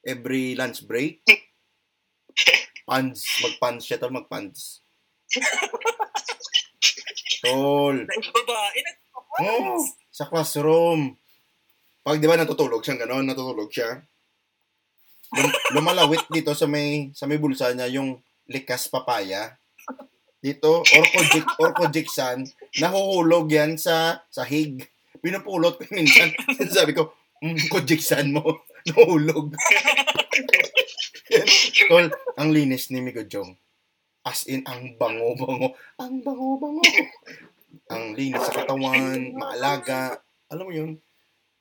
Every 0.05 0.53
lunch 0.53 0.85
break. 0.85 1.25
Pants. 2.89 3.25
Mag-pants 3.41 3.89
siya, 3.89 3.97
tol. 3.97 4.13
Mag-pants. 4.13 4.85
Tol. 7.41 8.05
Babae. 8.05 8.81
Oo, 9.41 9.81
sa 10.13 10.29
classroom. 10.29 11.17
Pag 12.05 12.21
di 12.21 12.29
ba 12.29 12.37
natutulog 12.37 12.85
siya 12.85 13.01
gano'n, 13.01 13.25
natutulog 13.25 13.73
siya. 13.73 13.97
Lum- 15.31 15.61
lumalawit 15.79 16.27
dito 16.29 16.53
sa 16.53 16.67
may 16.67 17.15
sa 17.15 17.25
may 17.25 17.39
bulsa 17.39 17.73
niya 17.73 17.89
yung 17.89 18.21
likas 18.51 18.93
papaya. 18.93 19.57
Dito, 20.41 20.81
orkojik, 20.81 21.47
orkojiksan, 21.61 22.49
nahuhulog 22.81 23.47
yan 23.53 23.77
sa 23.77 24.25
sahig. 24.33 24.89
Pinupulot 25.21 25.77
ko 25.77 25.85
minsan. 25.93 26.33
Sabi 26.77 26.97
ko, 26.97 27.13
kojiksan 27.43 28.37
mo, 28.37 28.65
nahulog. 28.89 29.57
Tol, 31.91 32.07
ang 32.37 32.51
linis 32.53 32.93
ni 32.93 33.01
Migo 33.01 33.25
Jong. 33.25 33.57
As 34.21 34.45
in, 34.45 34.61
ang 34.69 35.01
bango-bango. 35.01 35.73
Ang 35.97 36.21
bango-bango. 36.21 36.85
Ang 37.89 38.13
linis 38.13 38.45
sa 38.45 38.53
katawan, 38.53 39.33
maalaga. 39.33 40.21
Alam 40.53 40.65
mo 40.69 40.73
yun? 40.75 40.93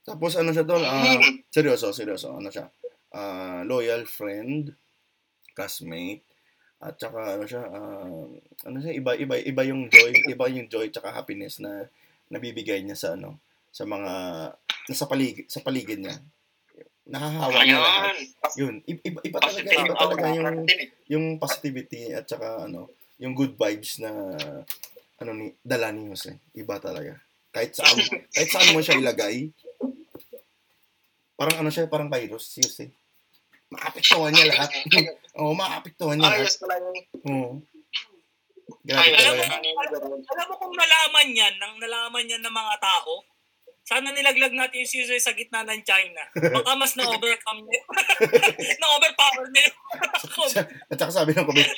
Tapos 0.03 0.35
ano 0.35 0.51
siya 0.51 0.65
tol? 0.65 0.83
Ah, 0.83 1.21
seryoso, 1.53 1.93
seryoso. 1.95 2.35
Ano 2.35 2.49
siya? 2.49 2.67
Ah, 3.13 3.61
loyal 3.63 4.09
friend, 4.09 4.73
classmate, 5.53 6.25
at 6.79 6.95
saka 6.95 7.35
ano 7.35 7.45
siya, 7.45 7.63
ah, 7.67 8.27
ano 8.67 8.77
siya, 8.79 8.93
iba, 8.95 9.11
iba, 9.15 9.35
iba 9.35 9.61
yung 9.67 9.91
joy, 9.91 10.15
iba 10.31 10.45
yung 10.47 10.71
joy 10.71 10.87
tsaka 10.87 11.11
happiness 11.11 11.59
na 11.59 11.91
nabibigay 12.31 12.79
niya 12.81 12.95
sa 12.95 13.09
ano, 13.19 13.35
sa 13.69 13.83
mga, 13.85 14.11
nasa 14.89 15.05
paligid, 15.05 15.45
sa 15.49 15.61
paligid 15.61 16.01
niya. 16.01 16.17
Nahahawa 17.09 17.65
niya 17.65 17.79
lahat. 17.81 18.15
Yun, 18.57 18.75
iba, 18.85 19.19
iba, 19.25 19.37
talaga, 19.41 19.69
iba 19.69 19.95
talaga 19.97 20.25
yung, 20.29 20.49
yung 21.09 21.25
positivity 21.41 22.13
at 22.13 22.29
saka 22.29 22.69
ano, 22.69 22.89
yung 23.17 23.33
good 23.33 23.57
vibes 23.57 23.99
na 23.99 24.11
ano 25.19 25.31
ni 25.35 25.51
dala 25.59 25.91
ni 25.91 26.07
Jose. 26.07 26.39
Iba 26.55 26.79
talaga. 26.79 27.19
Kahit 27.51 27.75
saan 27.75 27.97
kahit 28.35 28.49
saan 28.49 28.71
mo 28.71 28.79
siya 28.79 28.97
ilagay. 28.97 29.51
Parang 31.35 31.63
ano 31.63 31.69
siya, 31.71 31.91
parang 31.91 32.11
virus 32.11 32.55
si 32.55 32.63
Jose. 32.63 32.87
Maapektuhan 33.69 34.33
niya 34.33 34.49
lahat. 34.49 34.69
Oo, 35.39 35.53
maapektuhan 35.53 36.17
niya 36.17 36.31
lahat. 36.31 36.47
Ayos 36.47 36.57
pala 36.57 36.75
yun. 36.79 36.95
Oo. 37.27 37.51
Grabe 38.87 39.07
pala 39.13 39.43
yun. 39.43 40.21
Alam 40.23 40.45
mo 40.47 40.55
kung 40.57 40.73
nalaman 40.73 41.27
yan, 41.35 41.53
nang 41.59 41.75
nalaman 41.77 42.25
yan 42.25 42.41
ng 42.41 42.55
mga 42.55 42.75
tao, 42.81 43.23
sana 43.89 44.13
nilaglag 44.13 44.53
natin 44.53 44.85
yung 44.85 44.91
Caesar 44.93 45.17
sa 45.17 45.33
gitna 45.33 45.65
ng 45.65 45.81
China. 45.81 46.21
Baka 46.37 46.77
mas 46.77 46.93
na-overcome 46.93 47.65
niya. 47.65 47.81
na-overpower 48.85 49.49
niya 49.49 49.65
At 50.93 50.97
saka 51.01 51.09
sabi 51.09 51.33
ng 51.33 51.41
comment, 51.49 51.65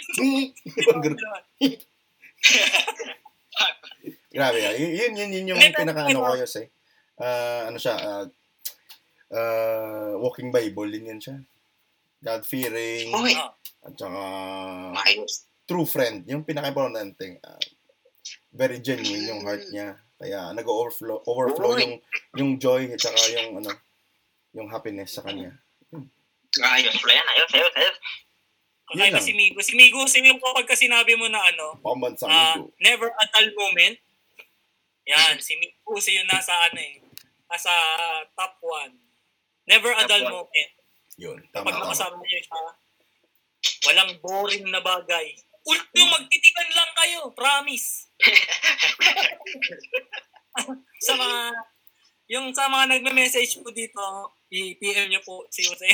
Grabe 4.31 4.59
yan. 4.59 4.75
Yun, 4.75 4.91
yun, 4.91 5.13
yun, 5.15 5.31
yun 5.31 5.45
yung 5.55 5.59
Hindi, 5.59 5.75
pinaka 5.75 6.03
ano 6.03 6.19
pero- 6.19 6.35
ko 6.35 6.43
Jose. 6.43 6.63
Ah, 7.21 7.71
ano 7.71 7.77
siya, 7.79 7.95
ah, 7.95 8.25
uh, 9.31 10.11
walking 10.19 10.51
Bible 10.51 10.91
din 10.91 11.15
yan 11.15 11.19
siya. 11.21 11.37
God-fearing, 12.19 13.07
Okay. 13.15 13.35
At 13.81 13.97
saka 13.97 14.21
Maayos. 14.93 15.47
true 15.65 15.87
friend. 15.87 16.27
Yung 16.27 16.43
pinaka-importante, 16.43 17.39
uh, 17.41 17.63
very 18.51 18.77
genuine 18.83 19.31
yung 19.31 19.41
heart 19.47 19.63
niya. 19.71 19.95
Kaya 20.21 20.53
nag-overflow 20.53 21.25
overflow 21.25 21.81
yung 21.81 21.97
yung 22.37 22.51
joy 22.61 22.93
at 22.93 23.01
saka 23.01 23.17
yung 23.33 23.57
ano 23.57 23.73
yung 24.53 24.69
happiness 24.69 25.17
sa 25.17 25.25
kanya. 25.25 25.57
Ayos 26.61 26.93
pala 27.01 27.13
yan. 27.17 27.27
Ayos, 27.31 27.51
ayos, 27.57 27.73
ayos. 27.73 27.97
lang. 28.91 29.23
si 29.23 29.33
Migo. 29.33 29.59
Si 29.63 29.73
Migo, 29.73 30.03
si 30.05 30.19
yung 30.21 30.37
kapag 30.37 30.67
kasi 30.67 30.85
sinabi 30.85 31.15
mo 31.15 31.25
na 31.31 31.39
ano, 31.39 31.79
Pambansang 31.79 32.27
ah, 32.29 32.59
ego. 32.59 32.69
never 32.83 33.07
a 33.09 33.25
dull 33.31 33.49
moment. 33.55 33.97
Yan, 35.07 35.39
si 35.39 35.55
Migo, 35.57 35.97
si 35.97 36.19
yun 36.19 36.27
nasa 36.27 36.51
ano 36.69 36.77
eh, 36.77 36.99
nasa 37.47 37.71
top 38.35 38.59
one. 38.61 38.93
Never 39.65 39.89
a 39.95 40.03
dull 40.05 40.27
one. 40.27 40.35
moment. 40.45 40.71
Yun, 41.17 41.39
Kapag 41.49 41.71
tama, 41.71 41.71
tama. 41.71 41.83
nakasama 41.87 42.15
niyo 42.21 42.39
siya, 42.43 42.61
walang 43.87 44.11
boring 44.19 44.65
na 44.69 44.83
bagay. 44.83 45.33
Ultimo, 45.61 46.17
magtitigan 46.17 46.69
lang 46.73 46.91
kayo. 46.97 47.19
Promise. 47.37 48.09
sa 51.05 51.13
mga, 51.13 51.39
yung 52.31 52.49
sa 52.55 52.65
mga 52.67 52.85
nagme-message 52.97 53.61
po 53.61 53.69
dito, 53.69 54.01
i-PM 54.51 55.13
niyo 55.13 55.21
po 55.21 55.45
si 55.53 55.63
Jose. 55.63 55.87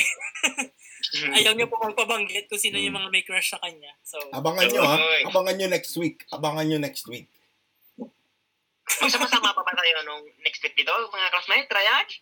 Ayaw 1.36 1.54
niyo 1.54 1.70
po 1.70 1.78
magpabanggit 1.78 2.50
kung 2.50 2.58
sino 2.58 2.80
yung 2.80 2.96
mga 2.96 3.12
may 3.12 3.22
crush 3.22 3.54
sa 3.54 3.62
kanya. 3.62 3.92
So, 4.02 4.18
Abangan 4.34 4.66
nyo 4.72 4.82
ha. 4.82 4.96
Abangan 5.30 5.56
nyo 5.56 5.68
next 5.70 5.94
week. 6.00 6.26
Abangan 6.34 6.66
nyo 6.66 6.78
next 6.80 7.06
week. 7.06 7.28
Magsama-sama 8.98 9.52
pa 9.52 9.62
ba 9.62 9.72
tayo 9.76 10.00
nung 10.02 10.24
next 10.42 10.64
week 10.64 10.74
dito, 10.74 10.90
mga 10.90 11.30
classmates? 11.30 11.70
Triage? 11.70 12.14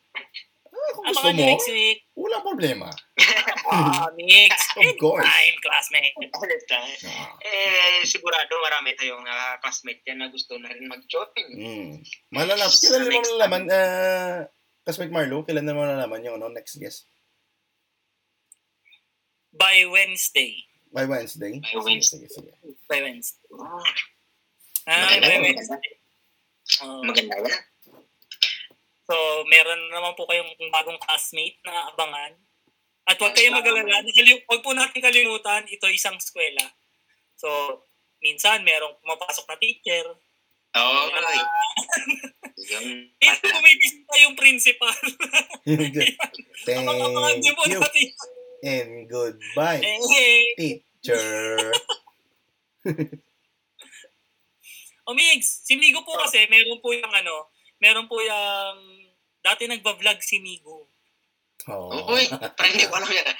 Ah, 0.76 0.90
kung 0.92 1.04
gusto 1.08 1.28
mo, 1.32 1.40
next 1.40 1.68
week. 1.72 1.98
wala 2.12 2.36
problema. 2.44 2.88
Ah, 3.66 4.06
mix. 4.14 4.54
Of 4.78 4.94
course. 5.02 5.26
Time, 5.26 5.56
classmate. 5.58 6.14
Ah, 6.70 7.34
eh, 7.42 8.06
sigurado 8.06 8.54
marami 8.62 8.94
tayong 8.94 9.26
uh, 9.26 9.58
classmate 9.58 10.06
yan 10.06 10.22
na 10.22 10.30
gusto 10.30 10.54
na 10.60 10.70
rin 10.70 10.86
mag-join. 10.86 11.48
mm. 11.50 11.92
Malalap. 12.30 12.70
Kailan 12.70 13.10
mo 13.10 13.18
malalaman, 13.26 13.62
uh, 13.66 14.46
Kasmate 14.86 15.10
Marlo, 15.10 15.42
kailan 15.42 15.66
mo 15.66 15.82
malalaman 15.82 16.22
yung 16.22 16.38
ano, 16.38 16.46
next 16.46 16.78
guest? 16.78 17.10
By 19.50 19.82
Wednesday. 19.90 20.62
By 20.94 21.10
Wednesday? 21.10 21.58
By 21.58 21.82
Wednesday. 21.82 22.22
Sige, 22.22 22.28
sige. 22.30 22.52
By 22.86 23.02
Wednesday. 23.02 23.50
Ah, 24.86 25.10
Maganda. 25.10 25.26
by 25.26 25.38
Wednesday. 25.42 25.90
Oh. 26.86 27.02
maganda 27.02 27.34
yan. 27.46 27.58
So, 29.06 29.14
meron 29.46 29.86
naman 29.94 30.18
po 30.18 30.26
kayong 30.26 30.50
bagong 30.74 30.98
classmate 30.98 31.62
na 31.62 31.94
abangan. 31.94 32.34
At 33.06 33.22
huwag 33.22 33.38
kayong 33.38 33.54
mag-alala. 33.54 34.02
Huwag 34.02 34.62
po 34.66 34.74
natin 34.74 34.98
kalimutan, 34.98 35.62
ito 35.70 35.86
isang 35.86 36.18
eskwela. 36.18 36.66
So, 37.38 37.48
minsan 38.18 38.66
merong 38.66 38.98
pumapasok 38.98 39.46
na 39.46 39.56
teacher. 39.62 40.06
Okay. 40.74 41.38
Uh, 41.38 41.46
Yung, 42.66 42.88
minsan 43.22 43.46
po 43.46 43.58
may 43.62 43.76
bisita 43.78 44.14
yung 44.26 44.34
principal. 44.34 44.90
Thank 46.66 47.44
you 47.46 47.54
natin. 47.54 48.06
and 48.64 48.90
goodbye, 49.06 49.84
teacher. 50.56 51.70
O 55.06 55.14
Migs, 55.14 55.62
si 55.62 55.78
Migo 55.78 56.02
po 56.02 56.18
kasi, 56.18 56.50
meron 56.50 56.82
po 56.82 56.90
yung 56.90 57.06
ano, 57.06 57.46
meron 57.80 58.08
po 58.08 58.20
yung, 58.20 58.78
dati 59.40 59.70
nagba-vlog 59.70 60.18
si 60.22 60.42
Migo. 60.42 60.90
Oh. 61.66 62.14
Uy, 62.14 62.26
parang 62.30 62.70
hindi 62.70 62.86
ko 62.86 62.94
alam 62.94 63.10
yan. 63.10 63.26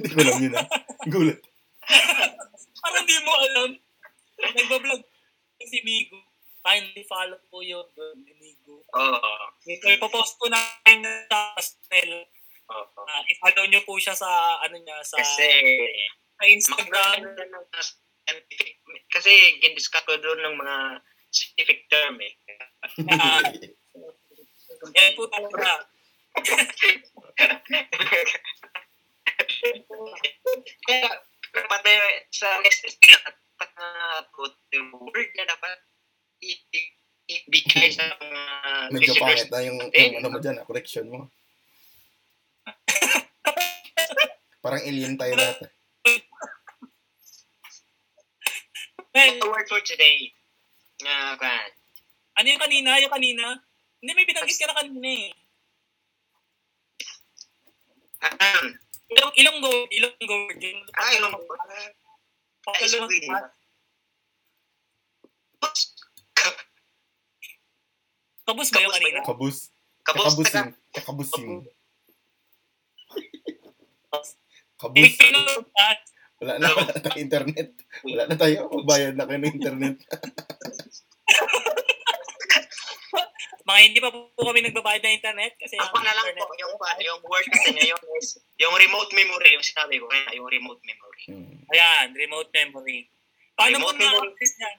Hindi 0.00 0.08
ko 0.08 0.18
alam 0.24 0.40
yun 0.40 0.54
ah. 0.56 0.66
Gulat. 1.04 1.40
Parang 2.82 3.04
di 3.04 3.16
mo 3.20 3.32
alam. 3.44 3.70
Nagba-vlog 4.40 5.02
si 5.60 5.78
Migo. 5.84 6.16
Kindly 6.64 7.04
follow 7.04 7.38
po 7.52 7.60
yung 7.60 7.84
vlog 7.92 8.16
ni 8.24 8.32
Migo. 8.40 8.80
Oo. 8.82 9.32
Ito, 9.68 9.86
ipopost 9.90 10.40
ko 10.40 10.48
na 10.48 10.58
sa 11.28 11.52
channel. 11.60 12.24
Oo. 12.72 13.04
Uh, 13.04 13.22
i-follow 13.30 13.68
nyo 13.68 13.80
po 13.84 14.00
siya 14.00 14.16
sa, 14.16 14.58
ano 14.64 14.80
niya, 14.80 14.96
sa, 15.04 15.20
Kasi, 15.20 15.48
sa 16.40 16.44
Instagram. 16.48 17.20
kasi 19.12 19.30
gindiscuss 19.62 20.02
ko 20.02 20.18
doon 20.18 20.40
ng 20.42 20.56
mga 20.58 20.76
scientific 21.30 21.88
term 21.90 22.20
eh. 22.20 22.34
Ah, 23.10 23.42
yan 24.94 25.12
po 25.18 25.26
talaga. 25.26 25.90
Kaya, 30.86 31.08
dapat 31.50 31.80
na 31.82 31.92
sa 32.30 32.48
next 32.62 32.86
skill, 32.86 33.18
dapat 33.26 33.70
na 33.74 33.86
put 34.36 34.54
the 34.70 34.80
word 34.94 35.30
na 35.34 35.44
dapat 35.50 35.78
ibigay 37.26 37.90
sa 37.90 38.06
mga 38.22 38.42
Medyo 38.94 39.12
pangit 39.18 39.50
na 39.50 39.60
yung, 39.66 39.78
yung 39.82 40.14
ano 40.22 40.28
mo 40.30 40.38
dyan, 40.38 40.62
ah, 40.62 40.66
correction 40.68 41.10
mo. 41.10 41.26
Parang 44.64 44.82
alien 44.86 45.18
tayo 45.18 45.34
lahat. 45.34 45.66
ah. 45.66 45.70
Well, 49.16 49.32
The 49.40 49.48
word 49.48 49.66
for 49.72 49.80
today. 49.80 50.35
Na, 51.04 51.36
kan. 51.36 51.68
ano 52.40 52.46
yung 52.48 52.62
kanina? 52.62 52.90
Yung 53.00 53.12
kanina? 53.12 53.44
Hindi, 54.00 54.12
may 54.16 54.28
binanggit 54.28 54.56
ka 54.56 54.66
na 54.70 54.78
kanina 54.80 55.08
eh. 55.08 55.28
Um, 58.26 58.66
Ilong, 59.06 59.32
ilong 59.38 59.58
go, 59.62 59.72
ilong 59.86 60.16
go. 60.26 60.36
Yung, 60.58 60.80
ah, 60.98 61.10
ilong 61.14 61.30
ko. 61.30 61.40
Pakalong, 62.66 63.06
Ice 63.06 63.22
cream. 63.22 63.30
Kabus 68.46 68.68
ba 68.70 68.78
yung 68.82 68.90
Kabus 68.90 68.98
kanina? 68.98 69.20
Kabus. 69.22 69.56
Kabos 70.02 70.22
Kakabusing. 70.26 70.66
na 70.66 70.90
Kakabusing. 70.94 71.50
Kabus. 74.76 75.12
At 75.78 75.98
Wala 76.36 76.52
na, 76.60 76.68
wala 76.68 76.92
na 76.94 77.00
tayo 77.00 77.18
internet. 77.22 77.68
Wala 78.04 78.22
na 78.28 78.36
tayo. 78.36 78.56
Magbayad 78.68 79.14
na 79.16 79.24
kayo 79.24 79.38
ng 79.40 79.54
internet. 79.56 79.96
mga 83.66 83.78
hindi 83.82 83.98
pa 83.98 84.10
po 84.14 84.30
kami 84.38 84.62
nagbabayad 84.62 85.02
ng 85.02 85.16
internet 85.18 85.52
kasi 85.58 85.74
Ako 85.74 85.98
na 85.98 86.14
lang 86.14 86.26
po, 86.32 86.46
yung, 86.54 86.70
ano, 86.72 87.00
yung 87.02 87.20
word 87.26 87.46
kasi 87.50 87.74
ngayon 87.74 87.98
is, 88.16 88.38
yung 88.56 88.70
remote 88.72 89.10
memory, 89.10 89.50
yung 89.52 89.66
sinabi 89.66 89.98
ko 89.98 90.06
kaya, 90.06 90.38
yung 90.38 90.46
remote 90.46 90.78
memory. 90.86 91.22
Hmm. 91.26 91.54
Ayan, 91.74 92.14
remote 92.14 92.50
memory. 92.54 93.10
Paano 93.58 93.82
mo 93.82 93.90
Remote 93.90 93.98
memory. 93.98 94.28
na-access 94.30 94.54
yan? 94.56 94.76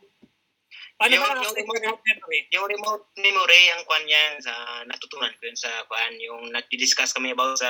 Paano 0.97 1.11
Yung- 1.13 1.21
mo 1.21 1.27
yung 1.27 1.35
yung 1.37 1.53
remote- 1.53 1.77
remote 1.77 2.03
memory? 2.07 2.39
Yung 2.49 2.65
remote 2.65 3.05
memory, 3.17 3.61
ang 3.69 3.83
kwan 3.83 4.05
yan, 4.07 4.33
sa, 4.39 4.53
natutunan 4.87 5.35
ko 5.35 5.43
yun 5.45 5.59
sa 5.59 5.69
kwan, 5.85 6.13
yung 6.17 6.41
nag-discuss 6.49 7.11
kami 7.11 7.35
about 7.35 7.59
sa, 7.59 7.69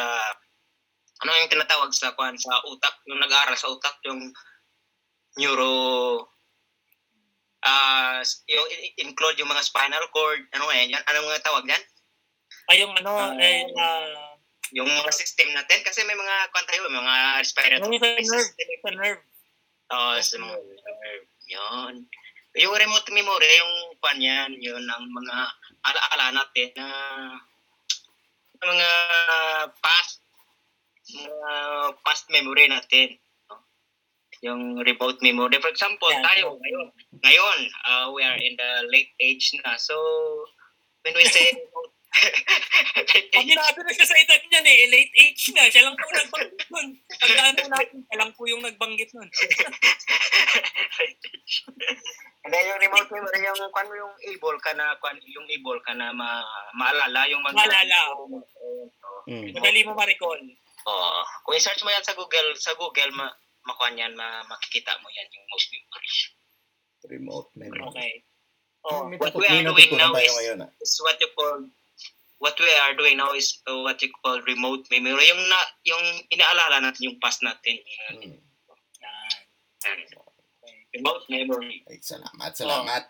ano 1.18 1.30
yung 1.34 1.50
tinatawag 1.52 1.92
sa 1.92 2.14
kwan, 2.14 2.38
sa 2.38 2.62
utak, 2.64 2.94
yung 3.04 3.18
nag-aaral 3.18 3.58
sa 3.58 3.68
utak, 3.68 3.98
yung 4.06 4.32
neuro, 5.36 5.72
ah 7.68 8.20
yung 8.48 8.68
include 8.98 9.38
yung 9.38 9.52
mga 9.52 9.62
spinal 9.62 10.08
cord, 10.10 10.40
ano 10.52 10.72
yan, 10.72 10.90
yan 10.90 11.04
ano 11.04 11.28
mga 11.28 11.44
tawag 11.44 11.68
yan? 11.68 11.84
Ay, 12.68 12.82
yung 12.82 12.92
ano, 12.94 13.12
Ah. 13.12 13.36
eh, 13.38 13.68
ah, 13.76 14.34
Yung 14.72 14.84
mga 14.86 15.12
system 15.12 15.48
natin, 15.52 15.80
kasi 15.80 16.04
may 16.04 16.12
mga 16.14 16.52
kwan 16.52 16.68
tayo, 16.68 16.84
may 16.86 17.00
mga 17.00 17.16
respiratory 17.40 17.88
yung 17.88 18.04
nerve, 18.04 18.28
system. 18.28 18.68
sa 18.84 18.92
nerve. 18.92 19.22
Oo, 19.88 20.12
sa 20.20 20.36
mga 20.36 20.56
nerve. 20.60 21.26
Yun. 21.48 21.94
Yung 22.58 22.76
remote 22.76 23.08
memory, 23.08 23.48
yung 23.48 23.74
pan 23.98 24.20
yan, 24.20 24.52
yun 24.60 24.84
ang 24.84 25.08
mga 25.08 25.36
alaala 25.88 26.36
natin 26.36 26.68
na 26.76 26.88
mga 28.60 28.90
past 29.80 30.20
mga 31.08 31.52
past 32.04 32.28
memory 32.28 32.68
natin. 32.68 33.16
Yung 34.46 34.78
remote 34.82 35.18
memory. 35.22 35.58
For 35.58 35.74
example, 35.74 36.12
Yeah, 36.14 36.22
tayo 36.22 36.58
ngayon, 36.62 36.88
ngayon, 37.26 37.58
uh, 37.86 38.06
we 38.14 38.22
are 38.22 38.38
in 38.38 38.54
the 38.54 38.72
late 38.94 39.14
age 39.18 39.54
na. 39.66 39.78
So, 39.78 39.98
when 41.02 41.18
we 41.18 41.26
say 41.26 41.54
remote 41.58 41.98
Kami 43.34 43.54
natin 43.54 43.84
na 43.86 43.94
siya 43.94 44.08
sa 44.08 44.18
edad 44.18 44.42
niyan 44.50 44.66
eh, 44.66 44.90
late 44.90 45.14
age 45.22 45.54
na. 45.54 45.70
Siya 45.70 45.86
lang 45.86 45.96
po 45.98 46.06
nagbanggit 46.10 46.66
nun. 46.72 46.88
Tandaan 47.22 47.56
mo 47.58 47.68
natin, 47.70 47.98
siya 48.02 48.18
lang 48.18 48.32
po 48.34 48.42
yung 48.50 48.64
nagbanggit 48.64 49.12
nun. 49.14 49.30
Hindi, 52.48 52.58
yung 52.64 52.80
remote 52.80 53.12
memory, 53.12 53.44
yung 53.44 53.60
kung 53.76 53.92
yung 53.92 54.16
able 54.24 54.60
ka 54.64 54.72
na, 54.72 54.96
kung 55.04 55.20
yung 55.20 55.48
able 55.52 55.84
ka 55.84 55.92
na 55.94 56.16
ma, 56.16 56.40
maalala, 56.80 57.28
yung 57.28 57.44
mga... 57.44 57.60
Maalala. 57.60 58.00
Hmm. 59.28 59.52
Madali 59.52 59.84
mo 59.84 59.92
ma-recall. 59.94 60.40
Oo. 60.88 61.20
kung 61.44 61.56
i-search 61.60 61.84
mo 61.84 61.92
yan 61.92 62.08
sa 62.08 62.16
Google, 62.16 62.56
sa 62.56 62.72
Google, 62.80 63.12
ma, 63.12 63.28
makuha 63.68 63.92
yan, 63.94 64.16
ma, 64.16 64.42
makikita 64.48 64.96
mo 65.04 65.12
yan, 65.12 65.28
yung 65.30 65.46
most 65.52 65.68
memory. 65.70 66.12
Remote 67.08 67.50
memory. 67.54 67.84
Okay. 67.92 68.14
Oh, 68.88 69.04
Oh, 69.04 69.12
what 69.20 69.36
we 69.36 69.44
are 69.44 69.68
doing 69.68 69.92
now 70.00 70.16
is- 70.16 70.32
ngayon 70.32 70.64
ah. 70.64 70.72
It's 70.80 70.96
what 71.04 71.20
you 71.20 71.28
call 71.36 71.68
what 72.40 72.56
we 72.56 72.70
are 72.88 72.96
doing 72.96 73.18
now 73.20 73.34
is 73.34 73.60
uh, 73.68 73.84
what 73.84 74.00
you 74.00 74.10
call 74.24 74.40
remote 74.48 74.86
memory. 74.88 75.28
Yung 75.28 75.44
na, 75.44 75.60
yung 75.84 76.04
inaalala 76.32 76.80
natin 76.80 77.12
yung 77.12 77.20
past 77.20 77.44
natin. 77.44 77.76
Hmm. 78.14 78.38
Yan. 79.84 80.00
Remote 80.96 81.26
memory. 81.30 81.84
Ay, 81.86 82.00
salamat, 82.02 82.52
salamat. 82.56 83.04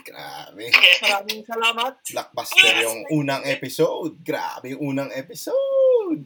Grabe. 0.00 0.72
Maraming 1.04 1.44
salamat. 1.44 1.92
Blockbuster 2.08 2.74
yung 2.80 3.00
unang 3.12 3.44
episode. 3.44 4.16
Grabe 4.24 4.72
yung 4.72 4.96
unang 4.96 5.12
episode. 5.12 6.24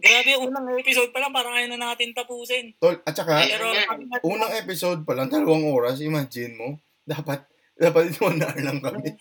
Grabe, 0.00 0.32
unang 0.40 0.66
episode 0.80 1.12
pa 1.12 1.20
lang, 1.20 1.30
parang 1.30 1.52
ayaw 1.52 1.68
na 1.70 1.92
natin 1.92 2.16
tapusin. 2.16 2.72
Tol, 2.80 2.96
at 3.04 3.12
saka, 3.12 3.44
Pero, 3.44 3.68
unang 4.24 4.52
episode 4.56 5.04
pa 5.04 5.12
lang, 5.12 5.28
dalawang 5.28 5.68
oras, 5.68 6.00
imagine 6.00 6.56
mo. 6.56 6.68
Dapat, 7.04 7.44
dapat 7.76 8.04
one 8.24 8.40
hour 8.40 8.58
lang 8.58 8.80
kami. 8.80 9.12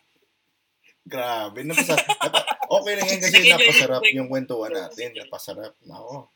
Grabe, 1.04 1.66
napasa, 1.66 2.00
napa, 2.00 2.40
okay 2.70 2.94
lang 2.96 3.08
yan 3.08 3.20
kasi 3.20 3.38
napasarap 3.46 4.04
yung 4.14 4.30
kwentuhan 4.30 4.72
natin. 4.72 5.10
Napasarap. 5.16 5.74
Nako. 5.84 6.32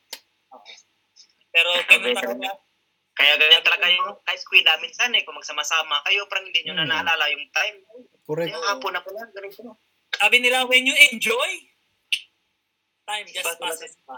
pero 1.54 1.70
talaga. 1.86 2.50
Kaya 3.14 3.38
ganyan 3.38 3.62
talaga 3.62 3.86
yung 3.94 4.10
high 4.26 4.42
school 4.42 4.58
namin 4.66 4.90
minsan 4.90 5.14
eh. 5.14 5.22
Kung 5.22 5.38
magsama-sama 5.38 6.02
kayo, 6.02 6.26
parang 6.26 6.50
hindi 6.50 6.66
nyo 6.66 6.74
na 6.74 6.84
Hmm. 6.84 6.92
naalala 6.98 7.30
yung 7.30 7.46
time. 7.54 7.78
Correct. 8.26 8.50
Yung 8.50 8.66
hapon 8.66 8.92
na 8.98 9.06
pala, 9.06 9.22
ganun 9.30 9.54
po. 9.54 9.78
Sabi 10.18 10.42
nila, 10.42 10.66
when 10.66 10.90
you 10.90 10.98
enjoy, 11.14 11.50
time 13.08 13.28
just 13.28 13.60
passes 13.60 13.96
by. 14.08 14.18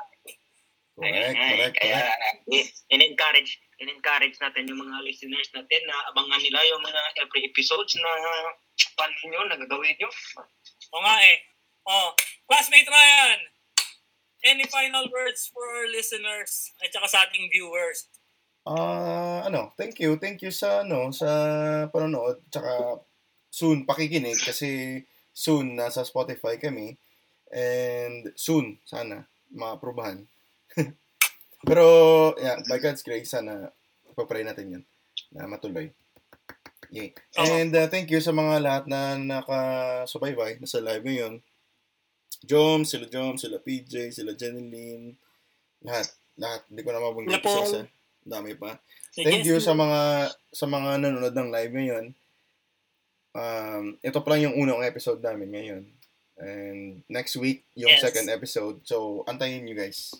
Correct, 0.95 1.35
Ayan, 1.35 1.35
correct, 1.35 1.75
Kaya, 1.75 1.99
correct. 2.07 2.71
in-encourage, 2.87 3.51
in-encourage 3.83 4.39
natin 4.39 4.63
yung 4.71 4.79
mga 4.79 5.03
listeners 5.03 5.51
natin 5.51 5.81
na 5.91 5.95
abangan 6.07 6.39
nila 6.39 6.63
yung 6.71 6.79
mga 6.79 7.01
every 7.19 7.43
episodes 7.51 7.99
na 7.99 8.11
pan 8.95 9.11
nyo, 9.27 9.43
nagagawin 9.43 9.91
nyo. 9.99 10.07
O 10.95 11.03
nga 11.03 11.15
eh. 11.19 11.37
Oh, 11.85 12.15
classmate 12.47 12.87
Ryan, 12.87 13.39
any 14.47 14.63
final 14.71 15.05
words 15.11 15.51
for 15.51 15.61
our 15.75 15.87
listeners 15.91 16.71
at 16.79 16.95
saka 16.95 17.07
sa 17.11 17.19
ating 17.27 17.51
viewers? 17.51 18.07
Ah, 18.65 19.45
ano, 19.45 19.75
thank 19.77 20.01
you. 20.01 20.17
Thank 20.17 20.41
you 20.41 20.49
sa 20.49 20.81
ano, 20.81 21.13
sa 21.13 21.29
panonood 21.93 22.41
tsaka 22.49 23.05
soon 23.53 23.85
pakikinig 23.85 24.39
kasi 24.41 25.03
soon 25.35 25.77
nasa 25.77 26.01
Spotify 26.01 26.57
kami 26.57 26.97
and 27.55 28.35
soon 28.35 28.83
sana 28.83 29.23
maaprubahan. 29.55 30.27
Pero 31.67 31.87
yeah, 32.35 32.59
by 32.67 32.83
God's 32.83 33.01
grace 33.01 33.31
sana 33.31 33.71
papray 34.13 34.43
natin 34.43 34.75
'yan 34.75 34.83
na 35.31 35.47
matuloy. 35.47 35.87
Yay. 36.93 37.11
And 37.35 37.73
uh, 37.73 37.87
thank 37.89 38.11
you 38.11 38.21
sa 38.21 38.35
mga 38.35 38.61
lahat 38.61 38.83
na 38.85 39.17
nakasubaybay 39.17 40.61
na 40.61 40.67
sa 40.69 40.83
live 40.83 41.01
ngayon. 41.01 41.41
Jom, 42.45 42.85
sila 42.85 43.09
Jom, 43.09 43.41
sila 43.41 43.57
PJ, 43.57 44.13
sila 44.13 44.37
Jeneline, 44.37 45.17
lahat, 45.81 46.13
lahat. 46.37 46.61
Hindi 46.69 46.81
ko 46.85 46.89
na 46.93 47.01
mabanggit 47.01 47.41
Paul. 47.41 47.65
isa-isa. 47.65 47.81
Dami 48.21 48.53
pa. 48.53 48.77
Thank 49.15 49.47
you 49.47 49.57
sa 49.63 49.73
mga 49.73 50.31
sa 50.53 50.65
mga 50.69 51.01
nanonood 51.01 51.35
ng 51.35 51.49
live 51.49 51.73
ngayon. 51.73 52.05
Um, 53.35 53.99
ito 53.99 54.19
pa 54.23 54.27
lang 54.35 54.51
yung 54.51 54.55
unang 54.55 54.85
episode 54.85 55.19
namin 55.19 55.51
ngayon. 55.51 55.83
And 56.37 56.79
next 57.07 57.35
week, 57.35 57.63
yung 57.73 57.89
Yes. 57.89 58.01
second 58.01 58.27
episode. 58.27 58.83
So, 58.83 59.23
antayin 59.25 59.63
nyo 59.63 59.73
guys. 59.73 60.11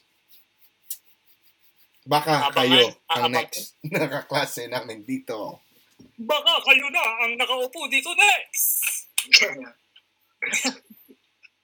Baka 2.03 2.47
Abangan, 2.47 2.55
kayo 2.55 2.83
ang 2.85 2.95
aabangan. 3.09 3.31
next 3.33 3.75
nakaklase 3.91 4.61
namin 4.67 5.01
dito. 5.01 5.59
Baka 6.15 6.61
kayo 6.63 6.85
na 6.87 7.01
ang 7.19 7.33
nakaupo 7.35 7.89
dito 7.89 8.13
next! 8.13 9.09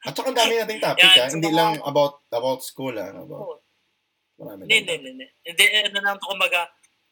At 0.01 0.17
saka 0.17 0.33
dami 0.33 0.57
nating 0.57 0.81
topic 0.81 1.05
Yan, 1.05 1.13
ha. 1.15 1.25
Hindi 1.29 1.45
mga- 1.45 1.55
lang 1.55 1.73
about 1.85 2.25
about 2.27 2.59
school 2.59 2.91
ha. 2.91 3.13
About, 3.13 3.37
Oo. 3.39 3.55
marami 4.35 4.65
Hindi, 4.65 4.81
hindi, 4.89 5.09
hindi. 5.13 5.25
Hindi, 5.45 5.63
ano 5.79 5.99
lang 6.01 6.17
to, 6.17 6.25
kumbaga, 6.25 6.65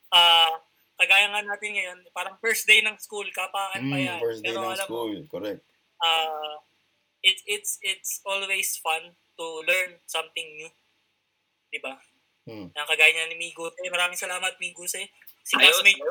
ah, 0.09 0.57
kagaya 0.97 1.29
nga 1.29 1.45
natin 1.45 1.69
ngayon, 1.71 1.99
parang 2.09 2.35
first 2.39 2.65
day 2.65 2.81
ng 2.81 2.97
school, 2.97 3.29
kapaan 3.29 3.85
pa 3.85 3.95
Mm, 3.95 4.07
yan. 4.09 4.19
first 4.19 4.41
day 4.41 4.49
Pero 4.49 4.65
ng 4.65 4.73
alam 4.73 4.81
mo, 4.81 4.89
school. 4.89 5.15
Correct. 5.29 5.61
uh, 6.01 6.55
it, 7.23 7.37
it's 7.45 7.79
it's 7.81 8.21
always 8.23 8.79
fun 8.79 9.15
to 9.39 9.45
learn 9.67 9.99
something 10.05 10.47
new. 10.59 10.71
Diba? 11.69 11.95
Hmm. 12.49 12.73
Ang 12.73 12.87
kagaya 12.89 13.13
niya 13.13 13.29
ni 13.29 13.37
Migo. 13.37 13.69
Eh, 13.69 13.91
maraming 13.93 14.17
salamat, 14.17 14.57
Migo. 14.57 14.83
Si 14.89 14.97
Ayos, 15.55 15.79
classmate. 15.79 16.01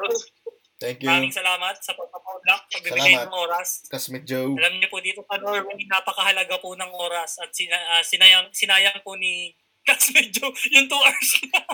Thank 0.78 1.02
you. 1.02 1.10
Maraming 1.10 1.35
salamat 1.35 1.74
sa 1.82 1.90
pagpapaulak, 1.98 2.70
pagbibigay 2.70 3.18
ng 3.18 3.35
oras. 3.35 3.82
Classmate 3.90 4.22
Joe. 4.22 4.55
Alam 4.55 4.78
niyo 4.78 4.86
po 4.86 5.02
dito 5.02 5.26
sa 5.26 5.43
Norway, 5.43 5.74
napakahalaga 5.90 6.62
po 6.62 6.78
ng 6.78 6.93
oras 6.94 7.43
at 7.43 7.51
sina, 7.51 7.74
ah, 7.74 8.02
sinayang, 8.06 8.47
sinayang 8.55 9.02
po 9.02 9.18
ni 9.18 9.59
classmate 9.86 10.30
Joe 10.30 10.55
yung 10.70 10.86
2 10.86 10.94
hours 10.94 11.30
na. 11.51 11.60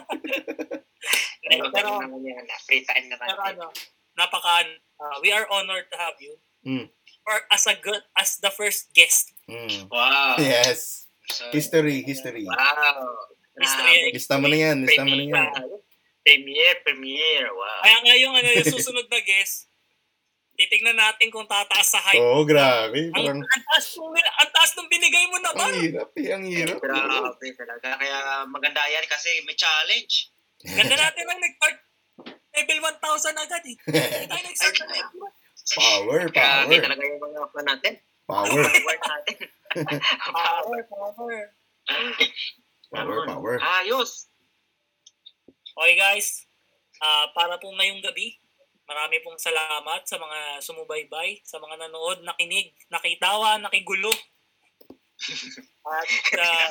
Pero, 1.45 1.69
pero, 1.69 2.01
naman 2.01 2.25
yan, 2.25 2.49
free 2.65 2.81
time 2.81 3.13
naman. 3.13 3.29
pero 3.29 3.45
ano, 3.45 3.69
napaka, 4.17 4.65
ah, 4.97 5.21
we 5.21 5.29
are 5.29 5.45
honored 5.53 5.85
to 5.93 6.01
have 6.01 6.17
you. 6.17 6.33
Mm. 6.65 6.89
Or 7.25 7.37
as 7.49 7.65
a 7.67 7.75
good, 7.81 8.05
as 8.17 8.37
the 8.39 8.53
first 8.53 8.93
guest. 8.93 9.33
Mm. 9.49 9.89
Wow. 9.89 10.37
Yes. 10.39 11.09
So, 11.29 11.49
History, 11.53 12.05
history. 12.05 12.45
Wow. 12.45 13.33
History. 13.57 14.13
Lista 14.13 14.37
mo 14.37 14.47
na 14.51 14.57
yan, 14.61 14.77
lista 14.85 15.03
mo 15.07 15.15
na 15.17 15.25
yan. 15.25 15.49
Premiere, 16.21 16.79
premiere. 16.85 17.49
Wow. 17.49 17.81
Kaya 17.81 17.99
nga 18.05 18.15
yung, 18.21 18.35
ano, 18.37 18.49
yung 18.53 18.69
susunod 18.69 19.09
na 19.09 19.21
guest, 19.25 19.73
titignan 20.55 20.97
natin 20.97 21.29
kung 21.33 21.47
tataas 21.49 21.89
sa 21.97 22.01
height. 22.01 22.21
Oo, 22.21 22.43
oh, 22.43 22.45
grabe. 22.47 23.11
Ang, 23.11 23.15
Parang, 23.15 23.41
ang, 23.43 23.65
taas 23.73 23.87
nung, 23.99 24.15
ang 24.15 24.51
taas 24.55 24.71
nung 24.79 24.89
binigay 24.89 25.25
mo 25.29 25.37
ang 25.39 25.45
naman. 25.51 25.71
hirap 25.81 26.11
eh, 26.15 26.29
ang 26.31 26.45
hirap. 26.47 26.79
Grabe 26.79 27.47
talaga. 27.59 27.89
Kaya 27.99 28.19
maganda 28.47 28.83
yan 28.87 29.05
kasi 29.09 29.43
may 29.49 29.57
challenge. 29.59 30.31
Ganda 30.65 30.97
natin 30.97 31.25
lang 31.29 31.41
nag-start 31.41 31.79
level 32.55 32.79
1,000 32.81 33.45
agad 33.45 33.63
eh. 33.67 33.77
Hindi 33.91 34.27
tayo 34.31 34.43
nag-start 34.47 34.75
sa 34.79 34.87
level 34.87 35.19
1. 35.27 35.44
Power, 35.73 36.29
Grabe 36.35 36.77
power. 36.77 36.83
talaga 36.85 37.03
yung 37.09 37.23
mga 37.23 37.49
fan 37.49 37.65
natin. 37.65 37.93
Power, 38.29 38.65
Power 38.69 38.99
natin. 39.01 39.37
Power, 40.33 40.81
power. 40.87 41.39
power, 42.93 43.19
power. 43.27 43.55
Ayos. 43.83 44.31
Okay 45.75 45.97
guys, 45.99 46.47
ah 47.03 47.27
para 47.35 47.59
po 47.59 47.75
ngayong 47.75 47.99
gabi, 47.99 48.39
marami 48.87 49.19
pong 49.27 49.41
salamat 49.41 50.07
sa 50.07 50.15
mga 50.21 50.63
sumubaybay, 50.63 51.43
sa 51.43 51.59
mga 51.59 51.75
nanood, 51.83 52.23
nakinig, 52.23 52.71
nakitawa, 52.93 53.59
nakigulo. 53.59 54.15
At 55.85 56.09
ah, 56.39 56.71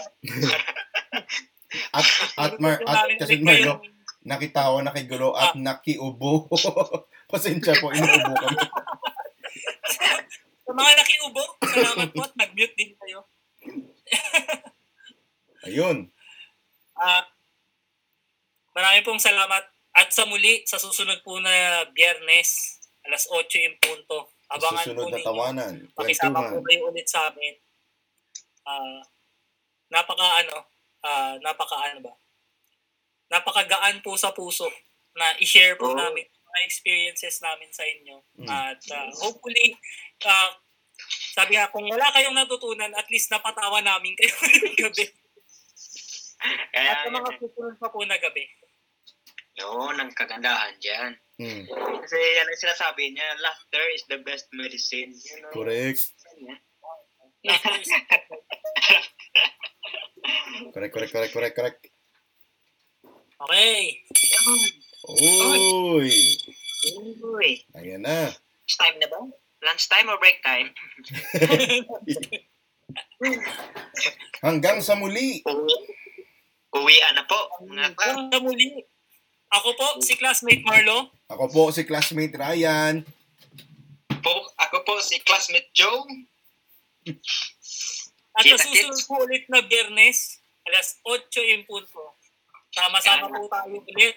At, 1.94 2.06
at, 2.38 2.53
Mar, 2.61 2.78
at 2.86 3.10
kasi 3.18 3.41
bigyan 3.41 3.82
Yung- 4.24 4.32
nakitawa, 4.32 4.80
nakigulo, 4.80 5.36
at 5.36 5.52
nakiubo. 5.60 6.48
Pasensya 7.32 7.76
po, 7.84 7.91
inuubo 7.91 8.34
kami. 8.40 8.64
Sa 10.64 10.72
mga 10.72 10.91
nakiubo, 10.95 11.44
salamat 11.60 12.08
po 12.16 12.22
at 12.24 12.36
nag-mute 12.40 12.76
din 12.80 12.95
kayo. 12.95 13.28
Ayun. 15.68 16.08
Ah, 16.95 17.28
marami 18.72 19.00
pong 19.04 19.20
salamat 19.20 19.64
at 19.94 20.10
sa 20.10 20.24
muli 20.24 20.64
sa 20.64 20.80
susunod 20.80 21.20
po 21.24 21.40
na 21.44 21.84
Biyernes 21.91 22.80
alas 23.04 23.28
8 23.28 23.44
yung 23.60 23.78
punto. 23.80 24.32
Abangan 24.48 24.88
Susunod 24.88 25.04
po 25.04 25.10
na 25.12 25.20
tawanan. 25.20 25.74
Pakisama 25.91 26.40
po 26.48 26.64
kayo 26.64 26.88
ulit 26.88 27.08
sa 27.08 27.28
amin. 27.32 27.56
Ah, 28.64 29.04
napaka 29.91 30.48
ano, 30.48 30.56
ah, 31.04 31.36
napaka 31.44 31.76
ano 31.91 32.00
ba? 32.08 32.14
Napakagaan 33.32 34.04
po 34.04 34.18
sa 34.18 34.36
puso 34.36 34.68
na 35.14 35.38
i-share 35.40 35.78
po 35.78 35.94
Oo. 35.94 36.00
namin 36.00 36.26
mga 36.54 36.70
experiences 36.70 37.41
namin 37.41 37.70
sa 37.74 37.82
inyo. 37.82 38.22
Mm. 38.38 38.48
At 38.48 38.82
ah, 38.94 39.10
hopefully, 39.26 39.74
ah, 40.30 40.54
sabi 41.34 41.58
nga, 41.58 41.74
kung 41.74 41.90
wala 41.90 42.14
kayong 42.14 42.38
natutunan, 42.38 42.94
at 42.94 43.10
least 43.10 43.34
napatawa 43.34 43.82
namin 43.82 44.14
kayo 44.14 44.34
ngayong 44.45 44.78
gabi. 44.78 45.06
Kaya, 46.70 46.91
At 46.94 47.08
sa 47.08 47.10
mga 47.10 47.30
susunod 47.41 47.76
pa 47.82 47.90
po 47.90 48.06
na 48.06 48.22
gabi. 48.22 48.45
yun 49.54 49.98
ang 49.98 50.12
kagandahan 50.14 50.78
dyan. 50.78 51.12
Hmm. 51.41 51.66
Kasi 52.06 52.18
yan 52.18 52.45
ang 52.45 52.62
sinasabi 52.62 53.14
niya, 53.14 53.38
laughter 53.41 53.86
is 53.94 54.06
the 54.10 54.22
best 54.22 54.45
medicine. 54.54 55.14
You 55.14 55.38
know? 55.41 55.54
Correct. 55.54 56.02
Correct, 60.74 60.94
correct, 60.94 61.12
correct, 61.14 61.34
correct, 61.34 61.56
correct. 61.58 61.93
Okay. 63.44 63.99
Uy! 65.03 66.11
Uy, 67.20 67.49
Ayan 67.76 68.03
na. 68.03 68.32
lunch 68.32 68.76
time 68.80 68.98
na 69.03 69.07
ba? 69.11 69.20
Lunch 69.64 69.86
time 69.91 70.07
or 70.07 70.15
break 70.20 70.40
time? 70.44 70.72
Hanggang 74.44 74.80
sa 74.80 74.95
muli. 74.95 75.44
Uwi. 75.44 75.76
Uwian 76.74 77.15
na 77.15 77.24
po. 77.28 77.40
Mga 77.68 77.95
ka. 77.95 78.15
Hanggang 78.15 78.32
sa 78.32 78.40
muli. 78.40 78.84
Ako 79.53 79.70
po, 79.78 79.88
si 80.02 80.18
classmate 80.18 80.65
Marlo. 80.65 81.14
Ako 81.30 81.45
po 81.52 81.61
si 81.70 81.86
classmate 81.86 82.34
Ryan. 82.34 83.06
Po, 84.24 84.34
ako 84.57 84.78
po 84.82 84.94
si 84.98 85.22
classmate 85.22 85.70
Joe. 85.76 86.07
At 88.34 88.44
sa 88.49 88.57
susunod 88.57 88.98
po 89.06 89.22
ulit 89.22 89.45
na 89.45 89.61
biyernes, 89.61 90.41
alas 90.65 90.98
8 91.06 91.30
yung 91.53 91.68
punto. 91.70 92.18
Sama-sama 92.74 93.30
po 93.30 93.45
tayo 93.48 93.78
ulit. 93.78 94.16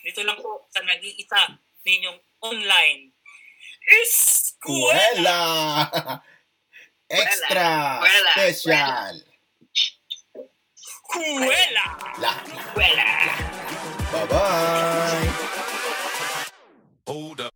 Dito 0.00 0.24
lang 0.24 0.40
po 0.40 0.64
sa 0.72 0.80
nag-iisa 0.80 1.60
ninyong 1.84 2.16
online 2.40 3.12
Escuela! 3.90 5.42
Extra! 7.10 7.98
Kuela. 7.98 8.32
Special! 8.38 9.14
Kuela! 11.10 11.86
La. 12.22 12.32
Kuela! 12.70 13.10
Bye-bye! 14.14 15.28
Hold 17.06 17.40
up. 17.40 17.49